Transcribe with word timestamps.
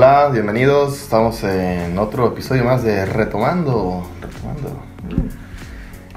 Hola, 0.00 0.28
bienvenidos. 0.32 1.02
Estamos 1.02 1.42
en 1.42 1.98
otro 1.98 2.28
episodio 2.28 2.62
más 2.62 2.84
de 2.84 3.04
Retomando. 3.04 4.08
Retomando. 4.20 4.80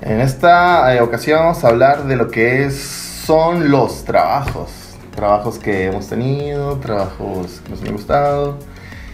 En 0.01 0.21
esta 0.21 0.93
eh, 0.95 1.01
ocasión 1.01 1.39
vamos 1.39 1.63
a 1.63 1.69
hablar 1.69 2.03
de 2.03 2.15
lo 2.15 2.29
que 2.29 2.63
es, 2.65 2.79
son 2.79 3.71
los 3.71 4.05
trabajos. 4.05 4.69
Trabajos 5.15 5.57
que 5.57 5.87
hemos 5.87 6.07
tenido, 6.07 6.75
trabajos 6.77 7.59
que 7.63 7.71
nos 7.71 7.81
han 7.81 7.91
gustado. 7.93 8.59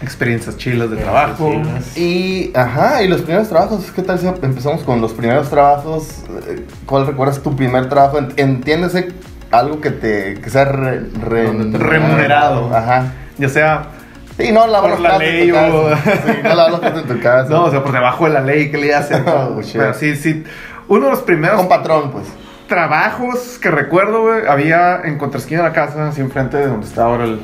Experiencias 0.02 0.58
chilas 0.58 0.89
de 0.91 0.97
trabajo. 0.97 1.49
Y, 1.95 2.52
ajá, 2.53 3.02
y 3.03 3.08
los 3.08 3.22
primeros 3.22 3.47
trabajos, 3.47 3.89
¿qué 3.95 4.02
tal 4.02 4.20
si 4.20 4.27
empezamos 4.27 4.84
con 4.84 4.99
los 4.99 5.13
primeros 5.13 5.49
trabajos? 5.49 6.09
Eh, 6.45 6.66
¿Cuál 6.86 7.08
recuerdas 7.08 7.39
tu 7.41 7.55
primer 7.55 7.88
trabajo? 7.88 8.17
En- 8.17 8.34
Entiéndese 8.36 9.13
algo 9.49 9.80
que 9.80 9.91
te 9.91 10.34
que 10.41 10.49
sea 10.49 10.66
re- 10.66 11.05
re- 11.22 11.53
Remunerado. 11.53 12.75
Ajá. 12.75 13.13
Ya 13.38 13.47
sea, 13.47 13.91
Sí, 14.37 14.51
no 14.51 14.67
lavar 14.67 14.91
Por 14.91 14.99
la 15.01 15.17
ley 15.17 15.49
o- 15.51 15.55
casa. 15.55 16.11
Sí, 16.25 16.31
no 16.43 16.55
los 16.69 16.79
platos 16.79 17.01
en 17.01 17.07
tu 17.07 17.19
casa. 17.21 17.49
no, 17.49 17.63
o 17.65 17.71
sea, 17.71 17.83
por 17.83 17.91
debajo 17.91 18.25
de 18.25 18.33
la 18.33 18.41
ley 18.41 18.69
que 18.71 18.77
le 18.77 18.93
hacen. 18.93 19.23
Oh, 19.27 19.61
shit. 19.61 19.77
Pero 19.77 19.93
sí, 19.93 20.15
sí. 20.15 20.43
Uno 20.87 21.05
de 21.05 21.11
los 21.11 21.21
primeros 21.21 21.57
Con 21.57 21.67
patrón, 21.69 22.11
pues. 22.11 22.25
trabajos 22.67 23.57
que 23.61 23.71
recuerdo, 23.71 24.21
güey, 24.21 24.47
había 24.47 25.01
en 25.03 25.17
contraesquina 25.17 25.61
de 25.63 25.67
la 25.69 25.73
casa, 25.73 26.07
así 26.09 26.21
enfrente 26.21 26.57
de 26.57 26.67
donde 26.67 26.85
está 26.85 27.05
ahora 27.05 27.23
el 27.25 27.41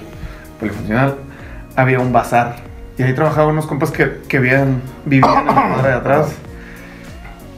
polifuncional, 0.59 1.15
había 1.75 1.99
un 1.99 2.13
bazar. 2.13 2.57
Y 2.97 3.03
ahí 3.03 3.13
trabajaban 3.15 3.51
unos 3.53 3.65
compas 3.65 3.89
que, 3.89 4.19
que 4.27 4.37
habían, 4.37 4.81
vivían 5.05 5.39
en 5.39 5.45
la 5.47 5.53
cuadra 5.53 5.87
de 5.89 5.93
atrás. 5.95 6.27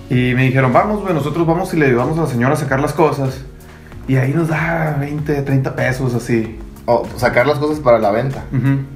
Y 0.09 0.33
me 0.33 0.43
dijeron, 0.43 0.71
vamos, 0.71 1.01
güey, 1.01 1.13
nosotros 1.13 1.45
vamos 1.45 1.73
y 1.73 1.77
le 1.77 1.87
ayudamos 1.87 2.17
a 2.17 2.21
la 2.21 2.27
señora 2.27 2.53
a 2.53 2.57
sacar 2.57 2.79
las 2.79 2.93
cosas. 2.93 3.43
Y 4.07 4.15
ahí 4.17 4.31
nos 4.33 4.47
da 4.47 4.95
20, 4.99 5.41
30 5.41 5.75
pesos, 5.75 6.13
así. 6.13 6.57
O 6.85 7.05
sacar 7.17 7.47
las 7.47 7.57
cosas 7.57 7.79
para 7.79 7.97
la 7.97 8.11
venta. 8.11 8.43
Ujú. 8.53 8.79
Oh. 8.79 8.94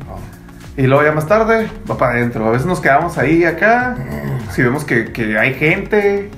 Y 0.79 0.87
luego 0.87 1.03
ya 1.03 1.11
más 1.11 1.27
tarde 1.27 1.69
va 1.91 1.97
para 1.97 2.13
adentro. 2.13 2.47
A 2.47 2.51
veces 2.51 2.65
nos 2.65 2.79
quedamos 2.79 3.17
ahí 3.17 3.43
acá. 3.43 3.97
Si 4.51 4.63
vemos 4.63 4.85
que, 4.85 5.11
que 5.11 5.37
hay 5.37 5.53
gente. 5.53 6.29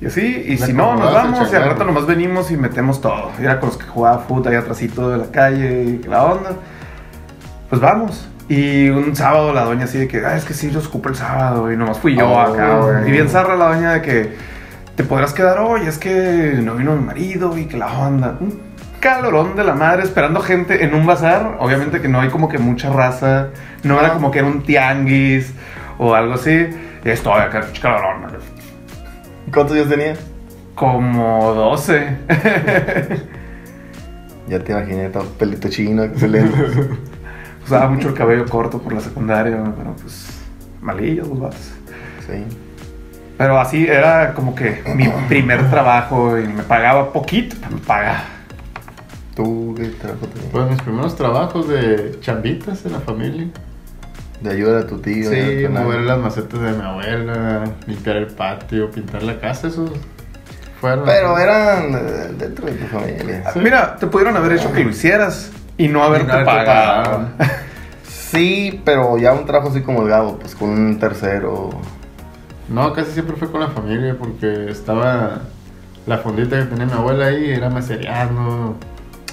Y 0.00 0.06
así. 0.06 0.42
Y 0.48 0.58
si 0.58 0.72
no, 0.72 0.96
nos 0.96 1.12
vamos. 1.14 1.52
Y 1.52 1.54
al 1.54 1.66
rato 1.66 1.84
nomás 1.84 2.04
venimos 2.04 2.50
y 2.50 2.56
metemos 2.56 3.00
todo. 3.00 3.30
Y 3.38 3.44
era 3.44 3.60
con 3.60 3.68
los 3.68 3.78
que 3.78 3.84
jugaba 3.86 4.18
fútbol 4.18 4.48
ahí 4.48 4.56
atrásito 4.56 5.08
de 5.10 5.18
la 5.18 5.30
calle 5.30 5.84
y 5.84 6.02
la 6.08 6.24
onda. 6.24 6.50
Pues 7.68 7.80
vamos. 7.80 8.28
Y 8.48 8.88
un 8.88 9.14
sábado 9.14 9.52
la 9.52 9.62
doña 9.62 9.84
así 9.84 9.98
de 9.98 10.08
que, 10.08 10.26
ah, 10.26 10.36
es 10.36 10.44
que 10.44 10.52
sí, 10.52 10.72
los 10.72 10.88
ocupo 10.88 11.08
el 11.08 11.14
sábado. 11.14 11.70
Y 11.70 11.76
nomás 11.76 12.00
fui 12.00 12.16
yo 12.16 12.28
Oh. 12.28 12.40
acá. 12.40 13.04
Y 13.06 13.12
bien 13.12 13.28
zarra 13.28 13.54
la 13.54 13.68
doña 13.68 13.92
de 13.92 14.02
que 14.02 14.36
te 14.96 15.04
podrás 15.04 15.32
quedar 15.32 15.60
hoy. 15.60 15.82
Es 15.86 15.96
que 15.96 16.58
no 16.60 16.74
vino 16.74 16.96
mi 16.96 17.04
marido 17.04 17.56
y 17.56 17.66
que 17.66 17.76
la 17.76 17.86
onda. 17.86 18.36
Calorón 19.00 19.56
de 19.56 19.64
la 19.64 19.74
madre 19.74 20.02
esperando 20.02 20.40
gente 20.40 20.84
en 20.84 20.94
un 20.94 21.06
bazar. 21.06 21.56
Obviamente 21.58 22.00
que 22.00 22.08
no 22.08 22.20
hay 22.20 22.28
como 22.28 22.48
que 22.48 22.58
mucha 22.58 22.90
raza. 22.90 23.48
No 23.82 23.98
era 23.98 24.12
como 24.12 24.30
que 24.30 24.40
era 24.40 24.48
un 24.48 24.62
tianguis 24.62 25.52
o 25.98 26.14
algo 26.14 26.34
así. 26.34 26.68
Y 27.04 27.08
estoy 27.08 27.40
acá, 27.40 27.66
calorón. 27.80 28.26
¿Cuántos 29.52 29.74
días 29.74 29.88
tenía? 29.88 30.14
Como 30.74 31.52
12. 31.54 32.16
Ya 34.48 34.58
te 34.58 34.72
imaginé, 34.72 35.08
todo 35.10 35.22
pelito 35.38 35.68
chino, 35.68 36.02
excelente. 36.02 36.58
Usaba 37.64 37.88
mucho 37.88 38.08
el 38.08 38.14
cabello 38.14 38.44
corto 38.46 38.82
por 38.82 38.92
la 38.92 38.98
secundaria, 39.00 39.56
pero 39.78 39.94
pues 39.94 40.40
malillos 40.80 41.28
los 41.28 41.38
vatos. 41.38 41.72
sí. 42.26 42.44
Pero 43.38 43.60
así 43.60 43.86
era 43.86 44.34
como 44.34 44.56
que 44.56 44.82
mi 44.96 45.08
primer 45.28 45.70
trabajo 45.70 46.36
y 46.36 46.48
me 46.48 46.64
pagaba 46.64 47.12
poquito, 47.12 47.54
me 47.70 47.78
pagaba. 47.78 48.24
¿Tú 49.34 49.74
qué 49.76 49.84
trabajo 49.88 50.26
tenías? 50.26 50.50
Pues 50.52 50.70
mis 50.70 50.82
primeros 50.82 51.16
trabajos 51.16 51.68
de 51.68 52.18
chambitas 52.20 52.84
en 52.84 52.92
la 52.92 53.00
familia. 53.00 53.48
De 54.40 54.50
ayuda 54.50 54.80
a 54.80 54.86
tu 54.86 54.98
tío. 54.98 55.30
Sí, 55.30 55.68
mover 55.68 56.00
las 56.00 56.18
macetas 56.18 56.60
de 56.60 56.72
mi 56.72 56.82
abuela, 56.82 57.64
limpiar 57.86 58.16
el 58.16 58.26
patio, 58.28 58.90
pintar 58.90 59.22
la 59.22 59.38
casa, 59.38 59.68
esos 59.68 59.90
fueron. 60.80 61.04
Pero 61.04 61.38
eran 61.38 62.38
dentro 62.38 62.66
de 62.66 62.72
tu 62.72 62.86
familia. 62.86 63.44
Mira, 63.56 63.96
te 63.96 64.06
pudieron 64.06 64.36
haber 64.36 64.52
hecho 64.52 64.72
que 64.72 64.82
lo 64.82 64.90
hicieras 64.90 65.52
y 65.76 65.88
no 65.88 66.02
haberte 66.02 66.26
no 66.26 66.32
haberte 66.32 66.50
pagado. 66.50 67.04
pagado. 67.04 67.28
Sí, 68.30 68.80
pero 68.84 69.18
ya 69.18 69.32
un 69.32 69.44
trabajo 69.44 69.70
así 69.70 69.80
como 69.82 70.02
el 70.02 70.08
Gabo, 70.08 70.38
pues 70.38 70.54
con 70.54 70.68
un 70.68 71.00
tercero. 71.00 71.70
No, 72.68 72.92
casi 72.92 73.10
siempre 73.10 73.34
fue 73.34 73.50
con 73.50 73.60
la 73.60 73.70
familia 73.70 74.16
porque 74.16 74.70
estaba 74.70 75.40
la 76.06 76.18
fondita 76.18 76.56
que 76.56 76.66
tenía 76.66 76.86
mi 76.86 76.92
abuela 76.92 77.26
ahí, 77.26 77.50
era 77.50 77.70
mesereando. 77.70 78.76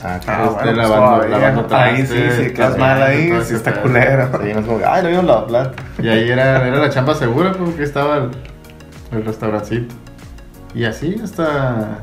Ah, 0.04 0.14
Ah, 0.14 0.18
Este, 0.18 0.32
bueno, 0.32 0.62
pues, 0.62 0.78
lavando- 0.78 1.28
lavando 1.28 1.76
Ahí 1.76 2.06
sí, 2.06 2.16
sí, 2.38 2.54
quedas 2.54 2.78
mal 2.78 3.02
ahí, 3.02 3.34
sí 3.44 3.56
está 3.56 3.72
pedo. 3.74 3.82
culero. 3.84 4.30
Sí, 4.44 4.54
no 4.54 4.60
es 4.60 4.66
como, 4.66 4.80
ay, 4.86 5.04
no 5.04 5.10
vimos 5.10 5.26
la 5.26 5.46
plata. 5.48 5.84
Y 6.02 6.08
ahí 6.08 6.30
era, 6.30 6.68
era 6.68 6.78
la 6.78 6.90
chamba 6.90 7.16
segura 7.16 7.52
porque 7.54 7.84
estaba 7.84 8.18
el, 8.18 8.30
el 9.12 9.26
restaurancito. 9.26 9.96
Y 10.76 10.86
así 10.86 11.20
hasta 11.24 12.00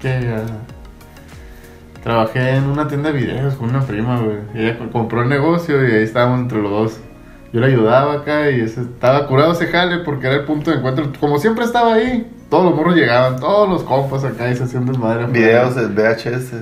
que 0.00 0.08
ah, 0.08 0.42
trabajé 2.02 2.56
en 2.56 2.64
una 2.64 2.88
tienda 2.88 3.12
de 3.12 3.18
videos 3.18 3.54
con 3.54 3.70
una 3.70 3.80
prima, 3.82 4.20
güey. 4.20 4.38
Ella 4.54 4.78
co- 4.78 4.90
compró 4.90 5.22
el 5.22 5.28
negocio 5.28 5.86
y 5.86 5.92
ahí 5.92 6.02
estábamos 6.04 6.40
entre 6.40 6.62
los 6.62 6.70
dos. 6.70 7.00
Yo 7.52 7.60
le 7.60 7.66
ayudaba 7.66 8.14
acá 8.14 8.50
y 8.50 8.60
ese- 8.60 8.82
estaba 8.82 9.26
curado 9.26 9.52
ese 9.52 9.66
jale 9.66 9.98
porque 9.98 10.26
era 10.26 10.36
el 10.36 10.44
punto 10.44 10.70
de 10.70 10.78
encuentro. 10.78 11.10
Como 11.20 11.38
siempre 11.38 11.64
estaba 11.64 11.94
ahí, 11.94 12.30
todos 12.50 12.64
los 12.66 12.74
morros 12.74 12.94
llegaban, 12.94 13.38
todos 13.40 13.68
los 13.68 13.82
compas 13.82 14.24
acá 14.24 14.48
y 14.50 14.56
se 14.56 14.64
hacían 14.64 14.86
desmadre. 14.86 15.26
Videos 15.26 15.74
de 15.74 15.86
VHS. 15.86 16.52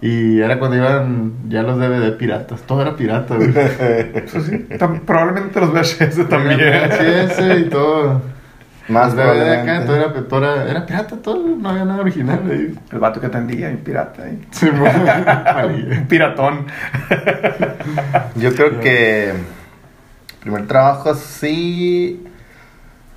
Y 0.00 0.40
era 0.40 0.58
cuando 0.58 0.76
iban 0.76 1.32
ya 1.48 1.62
los 1.62 1.78
DVD 1.78 2.16
piratas. 2.18 2.62
Todo 2.62 2.82
era 2.82 2.94
pirata, 2.96 3.36
güey. 3.36 3.52
Pues 3.52 4.44
sí, 4.44 4.66
tam- 4.78 5.00
probablemente 5.00 5.60
los 5.60 5.72
VHS 5.72 6.28
también. 6.28 6.58
VHS 6.60 7.58
y 7.60 7.64
todo. 7.70 8.20
Más 8.86 9.14
Más 9.14 9.16
DVD 9.16 9.52
acá, 9.62 9.84
probablemente. 9.84 9.86
todo 9.86 9.96
era, 9.96 10.28
todo 10.28 10.44
era, 10.44 10.70
era 10.70 10.84
pirata, 10.86 11.16
todo, 11.16 11.56
no 11.56 11.70
había 11.70 11.86
nada 11.86 12.00
original 12.02 12.40
ahí. 12.50 12.78
El 12.92 12.98
vato 12.98 13.18
que 13.18 13.28
atendía, 13.28 13.68
un 13.70 13.78
pirata 13.78 14.24
ahí. 14.24 14.38
Sí, 14.50 14.68
mo-. 14.70 14.84
Un 16.00 16.06
piratón. 16.06 16.66
Yo 18.34 18.54
creo 18.54 18.80
que 18.80 19.32
primer 20.40 20.66
trabajo 20.66 21.08
así 21.10 22.22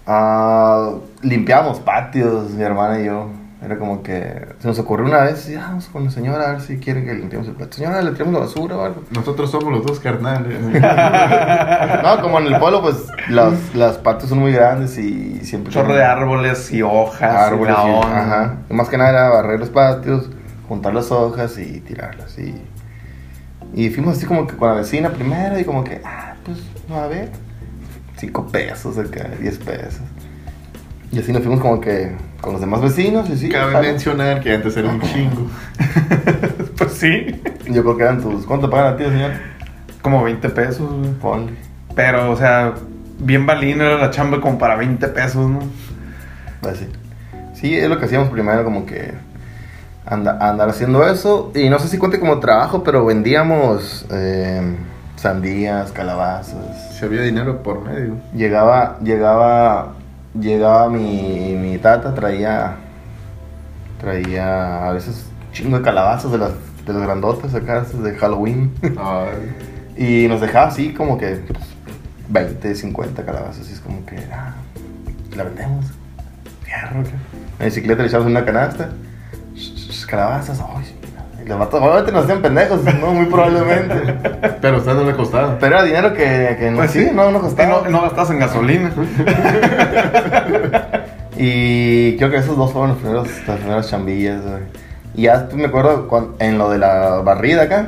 ah, 0.05 0.93
limpiamos 1.21 1.81
patios, 1.81 2.51
mi 2.51 2.63
hermana 2.63 3.01
y 3.01 3.05
yo. 3.07 3.29
Era 3.59 3.77
como 3.79 4.03
que 4.03 4.47
se 4.59 4.67
nos 4.67 4.77
ocurrió 4.77 5.07
una 5.07 5.23
vez, 5.23 5.49
y, 5.49 5.55
ah, 5.55 5.65
vamos 5.69 5.87
con 5.87 6.05
la 6.05 6.11
señora 6.11 6.49
a 6.49 6.51
ver 6.53 6.61
si 6.61 6.77
quiere 6.77 7.03
que 7.03 7.15
limpiemos 7.15 7.47
el 7.47 7.55
patio. 7.55 7.73
Señora, 7.73 8.03
le 8.03 8.11
tiramos 8.11 8.33
la 8.35 8.39
basura 8.41 8.75
o 8.77 8.85
algo. 8.85 9.03
Nosotros 9.09 9.49
somos 9.49 9.71
los 9.73 9.83
dos 9.85 9.99
carnales. 9.99 10.57
No, 12.03 12.21
como 12.21 12.39
en 12.39 12.47
el 12.53 12.59
pueblo, 12.59 12.81
pues 12.81 13.07
las, 13.29 13.73
las 13.75 13.97
patios 13.97 14.29
son 14.29 14.39
muy 14.39 14.51
grandes 14.51 14.97
y 14.97 15.39
siempre. 15.43 15.73
Chorro 15.73 15.95
de 15.95 16.03
árboles 16.03 16.71
y 16.71 16.81
hojas. 16.83 17.21
árboles. 17.51 17.75
y 17.77 17.81
la 17.83 17.89
y- 17.89 17.93
onda. 17.95 18.21
ajá. 18.21 18.55
Y 18.69 18.73
Más 18.73 18.89
que 18.89 18.97
nada 18.97 19.09
era 19.09 19.29
barrer 19.29 19.59
los 19.59 19.69
patios, 19.69 20.29
juntar 20.67 20.93
las 20.93 21.11
hojas 21.11 21.57
y 21.57 21.79
tirarlas. 21.81 22.37
Y, 22.37 22.55
y 23.73 23.89
fuimos 23.89 24.17
así 24.17 24.25
como 24.27 24.45
que 24.47 24.55
con 24.55 24.69
la 24.69 24.75
vecina 24.75 25.09
primero 25.09 25.59
y 25.59 25.63
como 25.65 25.83
que, 25.83 25.99
ah, 26.05 26.35
pues, 26.45 26.59
a 26.95 27.07
ver, 27.07 27.31
5 28.17 28.47
pesos 28.47 28.97
acá, 28.99 29.27
10 29.39 29.57
pesos. 29.59 30.01
Y 31.11 31.19
así 31.19 31.31
nos 31.31 31.41
fuimos 31.41 31.61
como 31.61 31.79
que 31.79 32.11
con 32.41 32.53
los 32.53 32.61
demás 32.61 32.81
vecinos 32.81 33.29
y 33.29 33.37
sí. 33.37 33.49
Cabe 33.49 33.79
mencionar 33.81 34.41
que 34.41 34.53
antes 34.53 34.75
era 34.77 34.89
un 34.89 35.01
chingo. 35.01 35.47
Pues 36.77 36.93
sí. 36.93 37.41
Yo 37.69 37.81
creo 37.81 37.97
que 37.97 38.03
eran 38.03 38.21
tus. 38.21 38.45
¿Cuánto 38.45 38.69
pagan 38.69 38.93
a 38.93 38.97
ti, 38.97 39.03
señor? 39.05 39.31
Como 40.03 40.23
20 40.23 40.47
pesos, 40.49 40.87
güey. 40.93 41.11
Ponle. 41.13 41.53
Pero, 41.95 42.29
o 42.31 42.35
sea, 42.35 42.73
bien 43.17 43.47
balín 43.47 43.81
era 43.81 43.97
la 43.97 44.11
chamba 44.11 44.39
como 44.39 44.59
para 44.59 44.75
20 44.75 45.07
pesos, 45.07 45.49
¿no? 45.49 45.59
Pues 46.61 46.77
sí. 46.77 46.87
Sí, 47.55 47.75
es 47.75 47.89
lo 47.89 47.97
que 47.97 48.05
hacíamos 48.05 48.29
primero, 48.29 48.63
como 48.63 48.85
que 48.85 49.11
anda- 50.05 50.37
andar 50.39 50.69
haciendo 50.69 51.07
eso. 51.07 51.51
Y 51.55 51.67
no 51.69 51.79
sé 51.79 51.87
si 51.87 51.97
cuente 51.97 52.19
como 52.19 52.39
trabajo, 52.39 52.83
pero 52.83 53.03
vendíamos 53.03 54.05
eh, 54.11 54.61
sandías, 55.15 55.91
calabazas. 55.91 56.93
Si 56.95 57.03
había 57.05 57.23
dinero 57.23 57.63
por 57.63 57.81
medio. 57.81 58.17
Llegaba, 58.35 58.99
llegaba, 59.03 59.93
llegaba 60.39 60.89
mi, 60.89 61.55
mi 61.55 61.77
tata, 61.77 62.13
traía, 62.13 62.75
traía 63.99 64.87
a 64.87 64.91
veces 64.93 65.25
chingo 65.51 65.77
de 65.77 65.83
calabazas 65.83 66.31
de 66.31 66.37
las, 66.37 66.51
de 66.85 66.93
las 66.93 67.01
grandotas 67.01 67.53
acá, 67.55 67.81
de 67.81 68.15
Halloween. 68.15 68.73
Ay, 68.97 69.53
Y 69.97 70.27
nos 70.27 70.41
dejaba 70.41 70.67
así 70.67 70.93
como 70.93 71.17
que 71.17 71.41
pues, 71.47 71.65
20, 72.29 72.75
50 72.75 73.25
calabazas. 73.25 73.67
Y 73.67 73.73
es 73.73 73.79
como 73.79 74.05
que, 74.05 74.17
ah, 74.31 74.53
la 75.35 75.43
vendemos. 75.43 75.85
Fierro. 76.63 77.03
La 77.57 77.65
bicicleta 77.65 78.03
le 78.03 78.07
echamos 78.07 78.27
en 78.27 78.31
una 78.31 78.45
canasta. 78.45 78.91
Calabazas, 80.07 80.61
ay, 80.61 80.85
obviamente 81.55 82.11
nos 82.11 82.23
hacían 82.25 82.41
pendejos, 82.41 82.83
no, 82.83 83.13
muy 83.13 83.25
probablemente. 83.27 83.95
Pero 84.61 84.75
a 84.75 84.79
usted 84.79 84.93
no 84.93 85.03
le 85.03 85.15
costaba. 85.15 85.57
Pero 85.59 85.75
era 85.75 85.83
dinero 85.83 86.13
que, 86.13 86.55
que 86.59 86.71
no, 86.71 86.77
Pues 86.77 86.91
sí, 86.91 87.05
sí. 87.05 87.11
no, 87.13 87.31
no 87.31 87.39
costaba. 87.41 87.81
no, 87.83 87.89
no 87.89 88.01
gastas 88.01 88.29
en 88.31 88.39
gasolina. 88.39 88.91
Y 91.39 92.17
creo 92.17 92.31
que 92.31 92.37
esos 92.37 92.57
dos 92.57 92.71
fueron 92.71 92.89
los 92.91 92.97
primeros, 92.99 93.27
las 93.47 93.57
primeras 93.59 93.87
chambillas, 93.89 94.41
güey. 94.41 94.63
Y 95.15 95.23
ya 95.23 95.47
me 95.53 95.65
acuerdo 95.65 96.07
cuan- 96.07 96.29
en 96.39 96.57
lo 96.57 96.69
de 96.71 96.79
la 96.79 97.17
barrida 97.23 97.63
acá, 97.63 97.87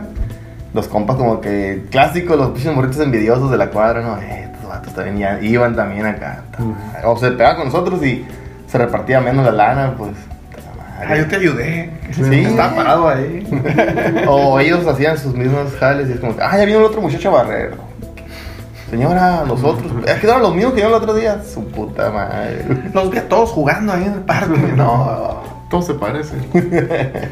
los 0.73 0.87
compas 0.87 1.15
como 1.15 1.41
que 1.41 1.85
clásicos, 1.89 2.37
los 2.37 2.49
pinches 2.51 2.73
morritos 2.75 2.99
envidiosos 2.99 3.49
de 3.49 3.57
la 3.57 3.71
cuadra, 3.71 4.01
¿no? 4.01 4.17
Eh, 4.21 4.49
estos 4.53 4.69
vatos 4.69 4.93
también 4.93 5.17
ya 5.17 5.39
iban 5.41 5.75
también 5.75 6.05
acá. 6.05 6.43
O 7.03 7.17
se 7.17 7.31
pegaban 7.31 7.55
con 7.57 7.65
nosotros 7.65 8.03
y 8.05 8.23
se 8.67 8.77
repartía 8.77 9.19
menos 9.19 9.43
la 9.45 9.51
lana, 9.51 9.95
pues. 9.97 10.11
Ah, 11.07 11.15
yo 11.15 11.27
te 11.27 11.35
ayudé. 11.37 11.89
Sí. 12.11 12.41
Estaba 12.45 12.75
parado 12.75 13.07
ahí. 13.09 13.45
O 14.27 14.59
ellos 14.59 14.85
hacían 14.85 15.17
sus 15.17 15.33
mismos 15.33 15.71
jales 15.79 16.09
y 16.09 16.13
es 16.13 16.19
como 16.19 16.35
que, 16.35 16.43
ah, 16.43 16.57
ya 16.57 16.65
vino 16.65 16.79
el 16.79 16.85
otro 16.85 17.01
muchacho 17.01 17.29
a 17.29 17.43
barrer. 17.43 17.73
Señora, 18.89 19.43
nosotros, 19.47 19.91
es 20.05 20.15
que 20.15 20.27
eran 20.27 20.41
los 20.41 20.53
mismos 20.55 20.73
que 20.73 20.77
vino 20.81 20.89
el 20.89 20.95
otro 21.01 21.13
día. 21.13 21.41
Su 21.43 21.63
puta 21.67 22.09
madre. 22.09 22.65
Los 22.93 23.11
vi 23.11 23.17
a 23.19 23.29
todos 23.29 23.51
jugando 23.51 23.93
ahí 23.93 24.03
en 24.03 24.13
el 24.13 24.19
parque. 24.21 24.57
No. 24.75 25.41
Todo 25.69 25.81
se 25.81 25.93
parece. 25.93 26.35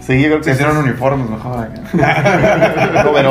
Sí, 0.00 0.20
yo 0.22 0.28
creo 0.28 0.42
Se 0.42 0.50
que 0.50 0.54
hicieron 0.54 0.78
es 0.78 0.84
uniformes 0.84 1.28
mejor. 1.30 1.68
acá. 1.68 3.02
güey. 3.10 3.24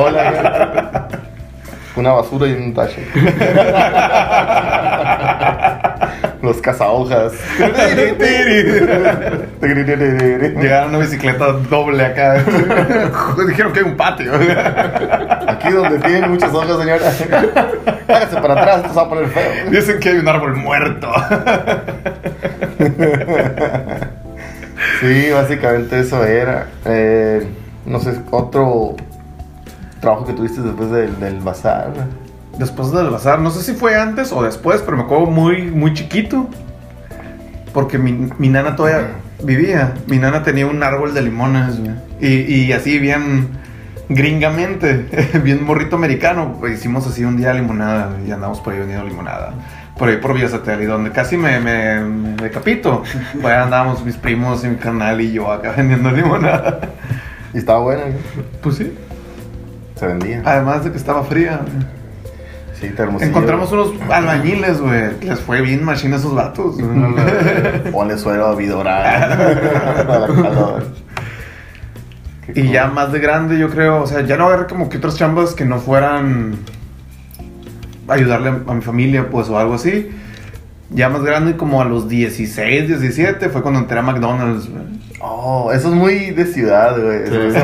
Una 1.96 2.12
basura 2.14 2.48
y 2.48 2.54
un 2.54 2.74
tacho. 2.74 3.02
Los 6.42 6.58
cazahojas. 6.62 7.34
Llegaron 9.62 10.86
a 10.86 10.86
una 10.88 10.98
bicicleta 11.00 11.52
doble 11.70 12.06
acá. 12.06 12.36
Dijeron 13.48 13.74
que 13.74 13.80
hay 13.80 13.86
un 13.86 13.98
patio. 13.98 14.32
Aquí 15.48 15.70
donde 15.70 16.00
tienen 16.00 16.32
muchas 16.32 16.54
hojas, 16.54 16.78
señora. 16.78 17.12
Hágase 18.08 18.36
para 18.42 18.54
atrás, 18.54 18.78
esto 18.78 18.90
se 18.90 18.96
va 18.96 19.02
a 19.02 19.10
poner 19.10 19.28
feo. 19.28 19.70
Dicen 19.70 20.00
que 20.00 20.10
hay 20.10 20.18
un 20.18 20.28
árbol 20.28 20.56
muerto. 20.56 21.12
Sí, 25.02 25.30
básicamente 25.32 26.00
eso 26.00 26.24
era. 26.26 26.68
Eh, 26.86 27.48
no 27.86 28.00
sé, 28.00 28.20
otro 28.32 28.96
trabajo 30.00 30.26
que 30.26 30.34
tuviste 30.34 30.62
después 30.62 30.90
del, 30.92 31.20
del 31.20 31.40
bazar. 31.40 31.92
Después 32.60 32.92
del 32.92 33.10
bazar, 33.10 33.40
no 33.40 33.52
sé 33.52 33.64
si 33.64 33.74
fue 33.74 33.96
antes 33.96 34.34
o 34.34 34.44
después, 34.44 34.82
pero 34.82 34.98
me 34.98 35.04
acuerdo 35.04 35.28
muy, 35.28 35.72
muy 35.72 35.94
chiquito. 35.94 36.50
Porque 37.74 37.98
mi, 37.98 38.12
mi 38.38 38.50
nana 38.50 38.76
todavía 38.76 39.12
vivía. 39.42 39.94
Mi 40.08 40.18
nana 40.18 40.44
tenía 40.44 40.68
un 40.68 40.84
árbol 40.84 41.14
de 41.14 41.22
limones, 41.22 41.80
güey. 41.80 41.94
Y, 42.20 42.54
y 42.54 42.74
así 42.74 43.00
bien 43.00 43.48
gringamente, 44.10 45.06
bien 45.44 45.64
morrito 45.64 45.96
americano, 45.96 46.58
pues, 46.60 46.80
hicimos 46.80 47.08
así 47.08 47.24
un 47.24 47.38
día 47.38 47.54
limonada 47.54 48.18
y 48.28 48.32
andamos 48.32 48.60
por 48.60 48.74
ahí 48.74 48.80
vendiendo 48.80 49.08
limonada. 49.08 49.54
Por 49.98 50.10
ahí 50.10 50.18
por 50.18 50.34
Villa 50.34 50.50
Satélite, 50.50 50.88
donde 50.88 51.12
casi 51.12 51.38
me, 51.38 51.62
me, 51.62 52.02
me 52.02 52.36
decapito. 52.42 53.04
Pues 53.42 53.56
andábamos 53.56 54.04
mis 54.04 54.18
primos 54.18 54.66
y 54.66 54.68
mi 54.68 54.76
canal 54.76 55.22
y 55.22 55.32
yo 55.32 55.50
acá 55.50 55.72
vendiendo 55.78 56.12
limonada. 56.12 56.82
Y 57.54 57.60
estaba 57.60 57.80
buena. 57.80 58.04
Pues 58.62 58.76
sí. 58.76 58.94
se 59.96 60.08
vendía. 60.08 60.42
Además 60.44 60.84
de 60.84 60.92
que 60.92 60.98
estaba 60.98 61.24
fría. 61.24 61.62
güey. 61.62 61.99
Sí, 62.80 62.86
está 62.88 63.04
hermosillo. 63.04 63.30
Encontramos 63.30 63.72
unos 63.72 63.94
albañiles, 64.10 64.80
güey. 64.80 65.20
Les 65.22 65.40
fue 65.40 65.62
bien 65.62 65.84
machina 65.84 66.16
a 66.16 66.20
esos 66.20 66.34
vatos. 66.34 66.78
Ponle 67.92 68.18
suelo 68.18 68.48
a 68.48 68.56
vidorar. 68.56 69.32
a 70.10 70.20
la 70.20 70.28
calor. 70.28 70.88
Qué 72.46 72.62
y 72.62 72.64
cool. 72.64 72.72
ya 72.72 72.88
más 72.88 73.12
de 73.12 73.20
grande, 73.20 73.60
yo 73.60 73.70
creo, 73.70 74.04
o 74.04 74.08
sea, 74.08 74.22
ya 74.22 74.38
no 74.38 74.48
agarré 74.48 74.68
como 74.68 74.90
que 74.90 74.98
otras 74.98 75.18
chambas 75.18 75.54
que 75.54 75.66
no 75.66 75.80
fueran 75.80 76.58
ayudarle 78.08 78.50
a 78.66 78.74
mi 78.74 78.82
familia, 78.82 79.30
pues, 79.30 79.50
o 79.50 79.60
algo 79.60 79.76
así. 79.76 80.10
Ya 80.92 81.10
más 81.10 81.22
grande, 81.22 81.56
como 81.56 81.82
a 81.82 81.86
los 81.86 82.10
16, 82.10 82.88
17, 82.88 83.50
fue 83.50 83.62
cuando 83.62 83.82
entré 83.82 84.00
a 84.00 84.02
McDonald's, 84.02 84.70
güey. 84.70 84.84
Oh, 85.22 85.72
eso 85.74 85.90
es 85.90 85.94
muy 85.94 86.32
de 86.32 86.46
ciudad, 86.46 86.98
güey. 87.00 87.28
Sí. 87.28 87.58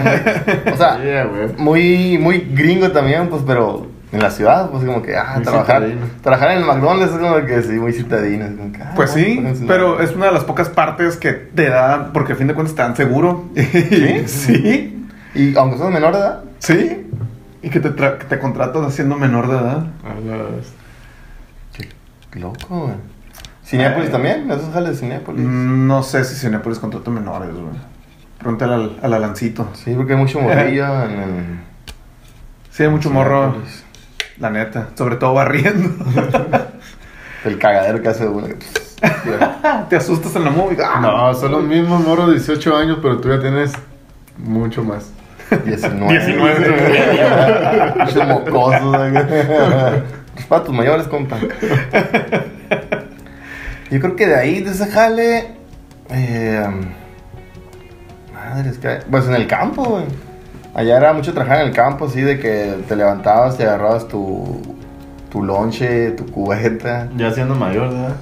O 0.74 0.78
sea, 0.78 1.00
Yeah, 1.04 1.26
güey. 1.26 1.48
muy, 1.58 2.18
muy 2.20 2.40
gringo 2.54 2.92
también, 2.92 3.30
pues, 3.30 3.42
pero 3.48 3.88
en 4.16 4.22
la 4.24 4.32
ciudad, 4.32 4.70
pues, 4.70 4.84
como 4.86 5.02
que, 5.02 5.16
ah, 5.16 5.40
trabajar, 5.44 5.84
citadino. 5.84 6.06
trabajar 6.22 6.52
en 6.52 6.58
el 6.60 6.66
McDonald's 6.66 7.14
es 7.14 7.20
como 7.20 7.46
que 7.46 7.62
sí, 7.64 7.74
muy 7.74 7.94
citadino. 7.94 8.46
es 8.46 8.52
como 8.56 8.72
que, 8.72 8.82
ah, 8.82 8.94
Pues 8.96 9.12
sí, 9.12 9.40
pues, 9.42 9.60
pero 9.68 10.00
es 10.02 10.16
una 10.16 10.26
de 10.28 10.32
las 10.32 10.44
pocas 10.44 10.70
partes 10.70 11.18
que 11.18 11.34
te 11.34 11.70
da, 11.70 12.12
porque 12.14 12.34
a 12.34 12.36
fin 12.36 12.48
de 12.48 12.54
cuentas 12.54 12.76
te 12.76 12.82
dan 12.82 12.96
seguro. 12.96 13.46
¿Sí? 13.56 14.24
sí. 14.28 15.08
Y 15.36 15.56
aunque 15.58 15.78
sos 15.78 15.92
menor 15.92 16.14
de 16.14 16.20
edad, 16.20 16.42
Sí. 16.60 17.02
Y 17.62 17.70
que 17.70 17.80
te, 17.80 17.96
tra- 17.96 18.18
que 18.20 18.26
te 18.26 18.38
contratas 18.40 18.94
siendo 18.94 19.16
menor 19.18 19.48
de 19.48 19.54
edad. 19.58 19.78
A 20.04 20.14
las- 20.20 20.74
qué 22.32 22.40
loco, 22.40 22.82
güey. 22.86 22.94
Cinépolis 23.66 24.12
también, 24.12 24.50
esos 24.52 24.72
jales 24.74 24.92
de 24.92 24.98
Cinépolis. 24.98 25.42
Mm, 25.44 25.88
No 25.88 26.04
sé 26.04 26.24
si 26.24 26.36
Cinepolis 26.36 26.78
contrata 26.80 27.10
menores, 27.10 27.50
güey. 27.52 27.66
Pregúntale 28.38 28.74
al, 28.76 29.00
al 29.02 29.14
Alancito. 29.14 29.70
Sí, 29.74 29.94
porque 29.96 30.14
hay 30.14 30.20
mucho 30.20 30.40
morrillo 30.40 30.86
en 31.06 31.12
el. 31.12 31.30
Sí, 32.70 32.84
hay 32.84 32.90
mucho 32.90 33.10
morro. 33.10 33.56
La 34.40 34.50
neta. 34.50 34.90
Sobre 34.96 35.16
todo 35.16 35.34
barriendo. 35.34 35.90
El 37.46 37.60
cagadero 37.60 38.02
que 38.02 38.10
hace 38.10 38.28
uno. 38.28 38.48
Te 39.90 39.96
asustas 39.96 40.36
en 40.36 40.46
la 40.46 40.52
movie. 40.52 40.78
¡Ah! 40.84 41.00
No, 41.02 41.34
son 41.34 41.52
los 41.52 41.64
mismos 41.64 42.04
moros 42.04 42.28
de 42.28 42.34
18 42.34 42.76
años, 42.76 43.00
pero 43.02 43.20
tú 43.20 43.30
ya 43.30 43.40
tienes 43.40 43.74
mucho 44.38 44.84
más. 44.84 45.12
19. 45.64 46.12
19. 46.12 47.94
Muchos 47.98 48.28
mocosos. 48.28 49.14
Los 50.36 50.46
patos 50.50 50.74
mayores, 50.74 51.08
compa. 51.08 51.38
Yo 53.92 54.00
creo 54.00 54.16
que 54.16 54.26
de 54.26 54.36
ahí, 54.36 54.62
de 54.62 54.72
ese 54.72 54.88
jale. 54.88 55.52
Eh, 56.10 56.66
madre, 58.34 58.70
es 58.70 58.80
que. 58.80 59.02
Pues 59.10 59.28
en 59.28 59.36
el 59.36 59.46
campo, 59.48 59.84
güey. 59.84 60.06
Allá 60.76 60.98
era 60.98 61.14
mucho 61.14 61.32
trabajar 61.34 61.62
en 61.62 61.68
el 61.68 61.74
campo, 61.74 62.06
así 62.06 62.20
de 62.20 62.38
que 62.38 62.84
te 62.86 62.98
levantabas, 62.98 63.56
te 63.56 63.64
agarrabas 63.64 64.10
tu, 64.10 64.62
tu 65.32 65.42
lonche, 65.42 66.12
tu 66.12 66.26
cubeta. 66.26 67.08
Ya 67.16 67.32
siendo 67.32 67.56
mayor, 67.56 67.92
¿verdad? 67.92 68.18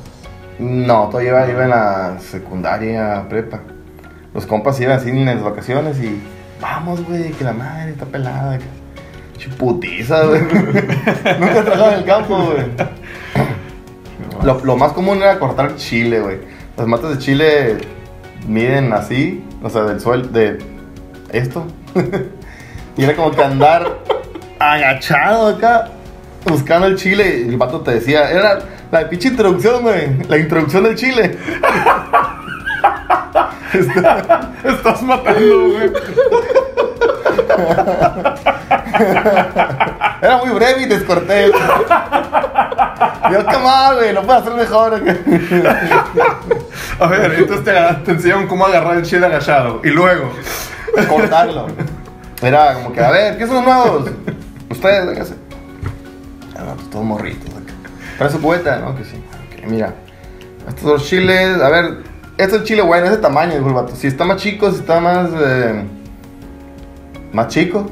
No, 0.59 1.09
todavía 1.09 1.31
iba, 1.31 1.49
iba 1.49 1.63
en 1.63 1.69
la 1.71 2.19
secundaria, 2.19 3.25
prepa. 3.27 3.61
Los 4.35 4.45
compas 4.45 4.79
iban 4.79 4.99
así 4.99 5.09
en 5.09 5.25
las 5.25 5.41
vacaciones 5.41 5.97
y 5.99 6.21
vamos, 6.61 7.03
güey, 7.03 7.31
que 7.31 7.43
la 7.43 7.53
madre 7.53 7.89
está 7.93 8.05
pelada. 8.05 8.59
Chiputiza, 9.37 10.23
güey. 10.23 10.41
Nunca 10.43 11.59
he 11.59 11.63
trabajado 11.63 11.91
en 11.91 11.97
el 11.97 12.05
campo, 12.05 12.35
güey. 12.37 12.65
Lo, 14.43 14.63
lo 14.63 14.77
más 14.77 14.91
común 14.91 15.17
era 15.23 15.39
cortar 15.39 15.75
chile, 15.77 16.19
güey. 16.19 16.37
Las 16.77 16.85
matas 16.85 17.11
de 17.11 17.17
chile 17.17 17.77
miden 18.47 18.93
así, 18.93 19.43
o 19.63 19.69
sea, 19.71 19.83
del 19.85 19.99
suelo, 19.99 20.27
de 20.27 20.59
esto. 21.31 21.65
y 22.95 23.03
era 23.03 23.15
como 23.15 23.31
que 23.31 23.43
andar 23.43 23.99
agachado 24.59 25.47
acá, 25.47 25.89
buscando 26.45 26.87
el 26.87 26.95
chile. 26.95 27.43
Y 27.45 27.49
el 27.49 27.57
vato 27.57 27.81
te 27.81 27.95
decía, 27.95 28.29
era 28.29 28.59
la 28.91 29.09
pinche 29.09 29.29
introducción, 29.29 29.81
güey. 29.81 30.17
La 30.27 30.37
introducción 30.37 30.83
del 30.83 30.95
chile. 30.95 31.37
Estás 34.63 35.01
matando, 35.01 35.69
güey. 35.69 35.91
Era 40.21 40.37
muy 40.37 40.51
breve 40.51 40.83
y 40.83 40.85
descortés. 40.85 41.51
Yo, 43.31 43.45
qué 43.47 43.57
mal, 43.57 43.95
güey, 43.95 44.13
lo 44.13 44.21
puedo 44.21 44.39
hacer 44.39 44.53
mejor. 44.53 45.01
A 46.99 47.07
ver, 47.07 47.33
entonces 47.33 47.65
te, 47.65 47.73
te 48.05 48.11
enseñaron 48.11 48.47
cómo 48.47 48.65
agarrar 48.67 48.97
el 48.97 49.03
chile 49.03 49.25
agachado. 49.25 49.81
Y 49.83 49.89
luego. 49.89 50.31
cortarlo. 51.09 51.67
Era 52.43 52.73
como 52.75 52.93
que, 52.93 52.99
a 53.01 53.09
ver, 53.11 53.37
¿qué 53.37 53.45
son 53.47 53.55
los 53.55 53.65
nuevos? 53.65 54.11
Ustedes, 54.69 55.07
véngase. 55.07 55.33
Ah, 56.57 56.63
no, 56.67 56.75
pues 56.75 56.89
todos 56.89 57.05
morritos. 57.05 57.49
su 58.31 58.41
cubeta, 58.41 58.77
¿no? 58.79 58.95
Que 58.95 59.03
sí. 59.03 59.23
Mira. 59.67 59.93
Estos 60.67 60.83
dos 60.83 61.05
chiles, 61.07 61.61
a 61.61 61.69
ver, 61.69 62.03
este 62.37 62.55
es 62.55 62.61
el 62.61 62.63
chile 62.63 62.81
bueno, 62.81 63.05
es 63.05 63.11
de 63.11 63.17
tamaño, 63.17 63.53
dijo 63.53 63.67
el 63.67 63.73
vato. 63.73 63.95
Si 63.95 64.07
está 64.07 64.23
más 64.25 64.37
chico, 64.37 64.71
si 64.71 64.79
está 64.79 64.99
más. 64.99 65.29
eh, 65.35 65.83
más 67.33 67.47
chico, 67.47 67.89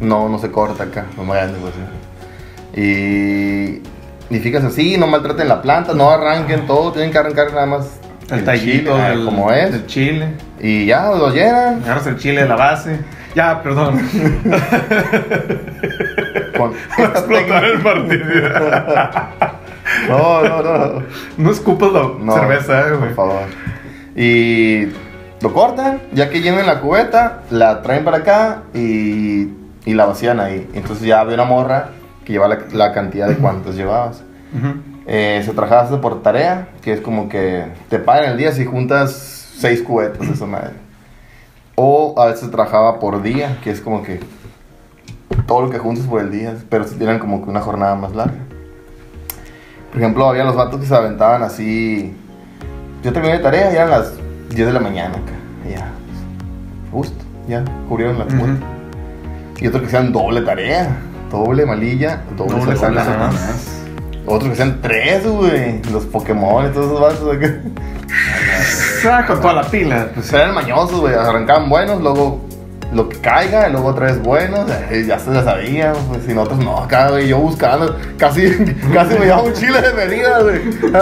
no, 0.00 0.28
no 0.28 0.38
se 0.38 0.50
corta 0.50 0.84
acá, 0.84 1.06
lo 1.16 1.24
más 1.24 1.36
grande, 1.36 1.58
pues. 1.60 1.74
sí. 2.74 2.80
Y. 2.80 3.82
Y 4.30 4.38
fíjense 4.38 4.68
así, 4.68 4.96
no 4.96 5.06
maltraten 5.06 5.46
la 5.48 5.60
planta, 5.60 5.92
no 5.92 6.10
arranquen 6.10 6.66
todo, 6.66 6.92
tienen 6.92 7.12
que 7.12 7.18
arrancar 7.18 7.52
nada 7.52 7.66
más 7.66 7.86
El, 8.30 8.38
chile, 8.38 8.42
tallito 8.42 8.94
ah, 8.96 9.10
del, 9.10 9.24
como 9.26 9.52
es. 9.52 9.70
del 9.70 9.86
chile. 9.86 10.28
Y 10.60 10.86
ya, 10.86 11.10
lo 11.10 11.30
llenan. 11.30 11.82
Agarras 11.82 12.06
el 12.06 12.16
chile 12.18 12.42
de 12.42 12.48
la 12.48 12.56
base. 12.56 13.00
Ya, 13.34 13.62
perdón. 13.62 13.98
Con 16.56 16.72
Explotar 16.98 17.64
el 17.64 17.82
martillo. 17.82 18.48
No, 20.08 20.42
no, 20.42 20.62
no. 20.62 21.02
No 21.36 21.50
escupas 21.50 21.92
la 21.92 22.10
no 22.18 22.32
cerveza, 22.34 22.88
eh, 22.88 22.90
güey. 22.92 23.14
Por 23.14 23.14
favor. 23.14 23.42
Y 24.16 24.86
lo 25.40 25.52
cortan, 25.52 26.00
ya 26.12 26.30
que 26.30 26.40
llenen 26.40 26.66
la 26.66 26.80
cubeta, 26.80 27.42
la 27.50 27.82
traen 27.82 28.04
para 28.04 28.18
acá 28.18 28.62
y, 28.72 29.48
y 29.84 29.94
la 29.94 30.06
vacían 30.06 30.40
ahí. 30.40 30.68
Entonces 30.74 31.06
ya 31.06 31.20
había 31.20 31.34
una 31.34 31.44
morra 31.44 31.90
que 32.24 32.32
lleva 32.32 32.48
la, 32.48 32.58
la 32.72 32.92
cantidad 32.92 33.28
de 33.28 33.36
cuantos 33.36 33.74
llevabas. 33.74 34.22
Ujú. 34.56 34.74
Eh, 35.06 35.42
se 35.44 35.52
trabajaba 35.52 36.00
por 36.00 36.22
tarea, 36.22 36.68
que 36.80 36.92
es 36.94 37.00
como 37.00 37.28
que 37.28 37.64
te 37.90 37.98
pagan 37.98 38.30
el 38.30 38.38
día 38.38 38.52
si 38.52 38.64
juntas 38.64 39.50
seis 39.58 39.82
cubetas 39.82 40.26
esa 40.28 40.46
madre. 40.46 40.83
O 41.76 42.14
a 42.18 42.26
veces 42.26 42.50
trabajaba 42.50 43.00
por 43.00 43.22
día, 43.22 43.58
que 43.62 43.70
es 43.70 43.80
como 43.80 44.02
que 44.02 44.20
todo 45.46 45.62
lo 45.62 45.70
que 45.70 45.78
juntas 45.78 46.06
por 46.06 46.20
el 46.20 46.30
día, 46.30 46.56
pero 46.68 46.84
si 46.84 46.96
tienen 46.96 47.18
como 47.18 47.42
que 47.42 47.50
una 47.50 47.60
jornada 47.60 47.94
más 47.94 48.14
larga. 48.14 48.38
Por 49.90 50.00
ejemplo, 50.00 50.28
había 50.28 50.44
los 50.44 50.56
vatos 50.56 50.80
que 50.80 50.86
se 50.86 50.94
aventaban 50.94 51.42
así. 51.42 52.14
Yo 53.02 53.12
terminé 53.12 53.34
de 53.34 53.40
tarea 53.40 53.72
y 53.72 53.76
eran 53.76 53.90
las 53.90 54.12
10 54.50 54.66
de 54.66 54.72
la 54.72 54.80
mañana 54.80 55.14
acá. 55.14 55.32
y 55.68 55.72
Ya, 55.72 55.92
justo, 56.90 57.24
ya 57.48 57.64
cubrieron 57.88 58.18
la 58.18 58.24
cuota. 58.24 58.54
Y 59.60 59.66
otros 59.66 59.82
que 59.82 59.88
hacían 59.88 60.12
doble 60.12 60.42
tarea, 60.42 60.96
doble 61.30 61.66
malilla, 61.66 62.22
doble, 62.36 62.54
Doble. 62.74 62.74
Otros 64.26 64.44
que 64.48 64.52
hacían 64.52 64.80
tres, 64.80 65.26
güey. 65.26 65.82
Los 65.92 66.04
Pokémon 66.06 66.66
y 66.66 66.70
todos 66.70 66.86
esos 66.86 67.00
vatos 67.00 67.36
acá. 67.36 67.54
Con 69.04 69.40
toda 69.40 69.52
la 69.52 69.64
pila. 69.64 70.08
Pues 70.14 70.32
eran 70.32 70.54
mañosos, 70.54 71.00
güey. 71.00 71.14
Arrancaban 71.14 71.68
buenos, 71.68 72.00
luego 72.00 72.40
lo 72.94 73.08
que 73.08 73.18
caiga, 73.20 73.68
y 73.68 73.72
luego 73.72 73.88
otra 73.88 74.06
vez 74.06 74.22
buenos. 74.22 74.70
eh, 74.90 75.04
ya 75.06 75.18
se 75.18 75.30
la 75.30 75.42
sabían, 75.44 75.94
pues. 76.08 76.22
Si 76.26 76.32
nosotros 76.32 76.60
no, 76.64 76.78
acá, 76.78 77.10
güey. 77.10 77.28
Yo 77.28 77.38
buscando. 77.38 77.96
Casi, 78.18 78.48
casi 78.94 79.14
me 79.18 79.26
llevaba 79.26 79.42
un 79.42 79.52
chile 79.52 79.80
de 79.82 79.92
medida, 79.92 80.40
güey. 80.40 80.60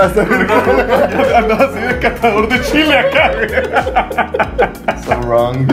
Andaba 1.37 1.65
así 1.65 1.81
de 1.81 1.99
catador 2.01 2.49
de 2.49 2.61
chile 2.63 2.99
acá, 2.99 3.31
güey. 3.35 4.73
So 5.05 5.15
wrong. 5.27 5.67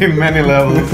In 0.00 0.18
many 0.18 0.42
levels. 0.42 0.88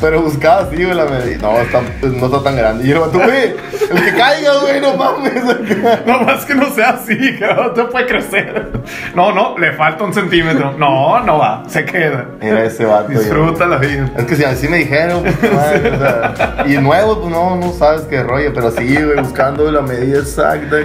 Pero 0.00 0.22
buscaba 0.22 0.62
así, 0.62 0.76
güey, 0.76 0.94
la 0.94 1.06
medida. 1.06 1.38
No, 1.42 1.58
está, 1.60 1.80
no 2.02 2.26
está 2.26 2.42
tan 2.42 2.54
grande. 2.56 2.84
Y 2.84 2.90
yo, 2.90 3.02
tú, 3.08 3.20
güey, 3.20 3.54
el 3.90 4.04
que 4.04 4.14
caiga, 4.16 4.52
güey, 4.60 4.80
no 4.80 4.96
mames. 4.96 5.42
acá. 5.42 6.02
No 6.06 6.20
más 6.20 6.44
que 6.44 6.54
no 6.54 6.70
sea 6.70 6.90
así, 6.90 7.36
cabrón. 7.38 7.72
No 7.76 7.88
puede 7.88 8.06
crecer. 8.06 8.70
No, 9.16 9.32
no, 9.32 9.58
le 9.58 9.72
falta 9.72 10.04
un 10.04 10.14
centímetro. 10.14 10.74
No, 10.78 11.18
no 11.20 11.38
va. 11.38 11.64
Se 11.66 11.84
queda. 11.84 12.26
Era 12.40 12.64
ese 12.64 12.84
vato. 12.94 13.08
Disfruta 13.08 13.66
la 13.66 13.78
vida. 13.78 14.10
Es 14.16 14.24
que 14.24 14.36
si 14.36 14.44
así 14.44 14.68
me 14.68 14.78
dijeron, 14.78 15.22
pues, 15.22 15.52
madre, 15.52 15.90
o 15.90 15.98
sea, 15.98 16.64
y 16.66 16.76
nuevo, 16.78 17.20
pues 17.20 17.32
no, 17.32 17.56
no 17.56 17.72
sabes 17.72 18.02
qué 18.02 18.22
rollo, 18.22 18.52
pero 18.54 18.70
sí, 18.70 18.94
güey, 18.94 19.18
buscando 19.20 19.70
la 19.70 19.82
medida 19.82 20.18
exacta. 20.20 20.76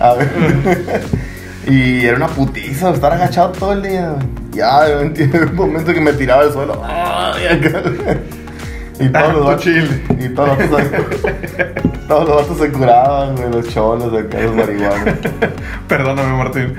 A 0.00 0.14
ver. 0.14 0.28
Y 1.68 2.06
era 2.06 2.16
una 2.16 2.28
putiza 2.28 2.90
estar 2.90 3.12
agachado 3.12 3.50
todo 3.52 3.74
el 3.74 3.82
día. 3.82 4.14
Ya, 4.52 4.88
entiendo 5.02 5.38
un 5.42 5.54
momento 5.54 5.92
que 5.92 6.00
me 6.00 6.14
tiraba 6.14 6.42
al 6.42 6.52
suelo. 6.52 6.82
¡ay! 6.82 7.46
acá. 7.46 7.82
Y 8.98 9.08
todos 9.10 9.32
los 9.34 9.44
vatos, 9.46 9.66
y 9.66 10.28
todos 10.30 10.58
los 10.58 10.70
vatos, 10.70 10.90
todos 12.08 12.28
los 12.28 12.36
vatos 12.36 12.58
se 12.58 12.72
curaban, 12.72 13.36
güey, 13.36 13.50
los 13.50 13.68
cholos, 13.68 14.12
acá, 14.18 14.40
los 14.40 14.54
marihuanos. 14.54 15.14
Perdóname, 15.88 16.36
Martín. 16.36 16.74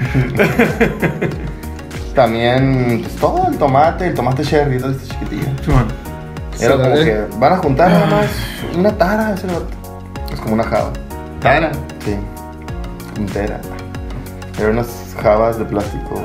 También, 2.20 3.00
pues 3.02 3.16
todo, 3.16 3.48
el 3.48 3.58
tomate, 3.58 4.08
el 4.08 4.14
tomate 4.14 4.44
cherry, 4.44 4.78
todo 4.78 4.92
este 4.92 5.08
chiquitillo. 5.08 5.46
Simón. 5.64 5.88
Era 6.60 6.76
como 6.76 6.94
que 6.94 7.26
van 7.38 7.54
a 7.54 7.58
juntar 7.60 7.92
nada 7.92 8.06
más 8.08 8.26
una 8.78 8.92
tara, 8.92 9.34
ese 9.36 9.48
vato. 9.48 9.70
Es 10.30 10.38
como 10.42 10.56
una 10.56 10.66
java. 10.66 10.92
Tara. 11.40 11.72
Sí. 12.04 12.18
Entera. 13.16 13.62
Eran 14.60 14.72
unas 14.72 15.16
jabas 15.24 15.60
de 15.60 15.64
plástico 15.64 16.16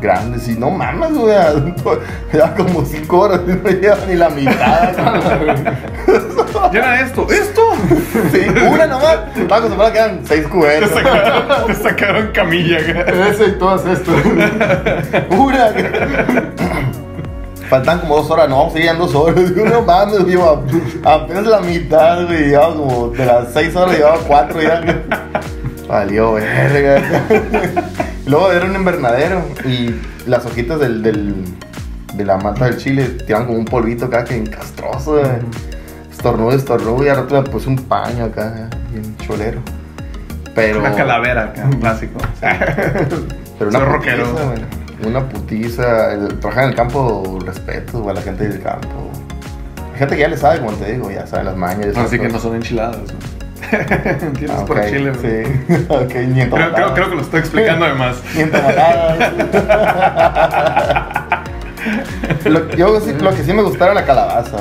grandes 0.00 0.48
y 0.48 0.56
no 0.58 0.70
mames, 0.70 1.12
güey. 1.14 1.34
Ya 2.32 2.54
como 2.54 2.84
5 2.84 3.18
horas 3.18 3.40
y 3.46 3.50
no 3.50 3.70
lleva 3.70 3.98
ni 4.06 4.14
la 4.14 4.28
mitad. 4.30 4.92
Llena 6.72 7.00
esto. 7.00 7.26
¿Esto? 7.30 7.62
sí, 8.32 8.40
una 8.70 8.86
nomás. 8.86 9.18
Estaba 9.36 9.56
acostumbrado 9.56 9.92
que 9.92 9.98
eran 9.98 10.20
6 10.24 10.42
Te 10.42 10.48
cubetas. 10.48 10.90
sacaron, 10.90 11.66
te 11.66 11.74
sacaron 11.74 12.30
camilla. 12.32 12.78
acá. 12.78 13.28
Ese 13.30 13.46
y 13.46 13.52
todas 13.58 13.84
estas. 13.86 14.14
Una. 15.30 15.70
Faltan 17.70 18.00
como 18.00 18.16
2 18.16 18.30
horas, 18.30 18.48
no, 18.48 18.70
seguían 18.72 18.98
2 18.98 19.14
horas. 19.14 19.54
Digo, 19.54 19.66
no 19.68 19.82
mames, 19.82 20.20
lleva 20.24 20.60
apenas 21.04 21.46
la 21.46 21.60
mitad, 21.60 22.24
güey. 22.26 22.48
Llevaba 22.48 22.74
como 22.74 23.08
de 23.10 23.24
las 23.26 23.52
6 23.52 23.76
horas, 23.76 23.96
llevaba 23.96 24.18
4 24.26 24.62
ya. 24.62 24.82
Valió, 25.88 26.32
verga. 26.34 27.02
Luego 28.28 28.52
era 28.52 28.66
un 28.66 28.74
invernadero 28.74 29.42
y 29.64 29.94
las 30.26 30.44
hojitas 30.44 30.78
del, 30.78 31.02
del, 31.02 31.34
de 32.14 32.24
la 32.24 32.36
mata 32.36 32.66
del 32.66 32.76
chile 32.76 33.04
tiraban 33.26 33.46
como 33.46 33.58
un 33.58 33.64
polvito 33.64 34.04
acá 34.06 34.24
que 34.24 34.36
encastroso. 34.36 35.20
Estornudo, 36.10 36.52
estornudo 36.52 37.04
y 37.04 37.08
al 37.08 37.16
rato 37.16 37.40
le 37.42 37.48
puse 37.50 37.68
un 37.68 37.76
paño 37.76 38.24
acá, 38.26 38.68
bien 38.90 39.16
cholero. 39.18 39.60
Pero. 40.54 40.80
Una 40.80 40.92
calavera 40.94 41.44
acá, 41.44 41.64
un 41.64 41.78
clásico. 41.80 42.18
Pero 43.58 43.70
una 43.70 43.78
rockero. 43.80 44.26
Una 45.06 45.28
putiza. 45.28 46.12
El- 46.14 46.38
trabajar 46.40 46.64
en 46.64 46.70
el 46.70 46.76
campo, 46.76 47.38
respeto 47.46 48.10
a 48.10 48.12
la 48.12 48.20
gente 48.20 48.48
del 48.48 48.60
campo. 48.62 49.10
Hay 49.92 49.98
gente 50.00 50.16
que 50.16 50.20
ya 50.22 50.28
le 50.28 50.36
sabe, 50.36 50.58
como 50.60 50.72
te 50.72 50.92
digo, 50.92 51.10
ya 51.10 51.26
sabe 51.26 51.44
las 51.44 51.56
mañas. 51.56 51.96
Así 51.96 52.18
que 52.18 52.28
no 52.28 52.38
son 52.38 52.56
enchiladas. 52.56 52.96
¿no? 52.98 53.37
¿Entiendes? 53.72 54.50
Ah, 54.50 54.64
Por 54.64 54.84
chile. 54.86 55.12
Sí. 55.20 55.74
ok, 55.88 56.14
ni 56.28 56.40
en 56.42 56.50
Creo, 56.50 56.72
creo, 56.72 56.94
creo 56.94 57.10
que 57.10 57.16
lo 57.16 57.22
estoy 57.22 57.40
explicando 57.40 57.84
además. 57.84 58.16
Ni 58.34 58.42
en 58.42 58.50
lo, 62.44 62.70
yo 62.70 63.00
sí- 63.00 63.14
lo 63.20 63.30
que 63.34 63.42
sí 63.42 63.52
me 63.52 63.62
gustaba 63.62 63.92
era 63.92 64.00
la 64.00 64.06
calabaza. 64.06 64.56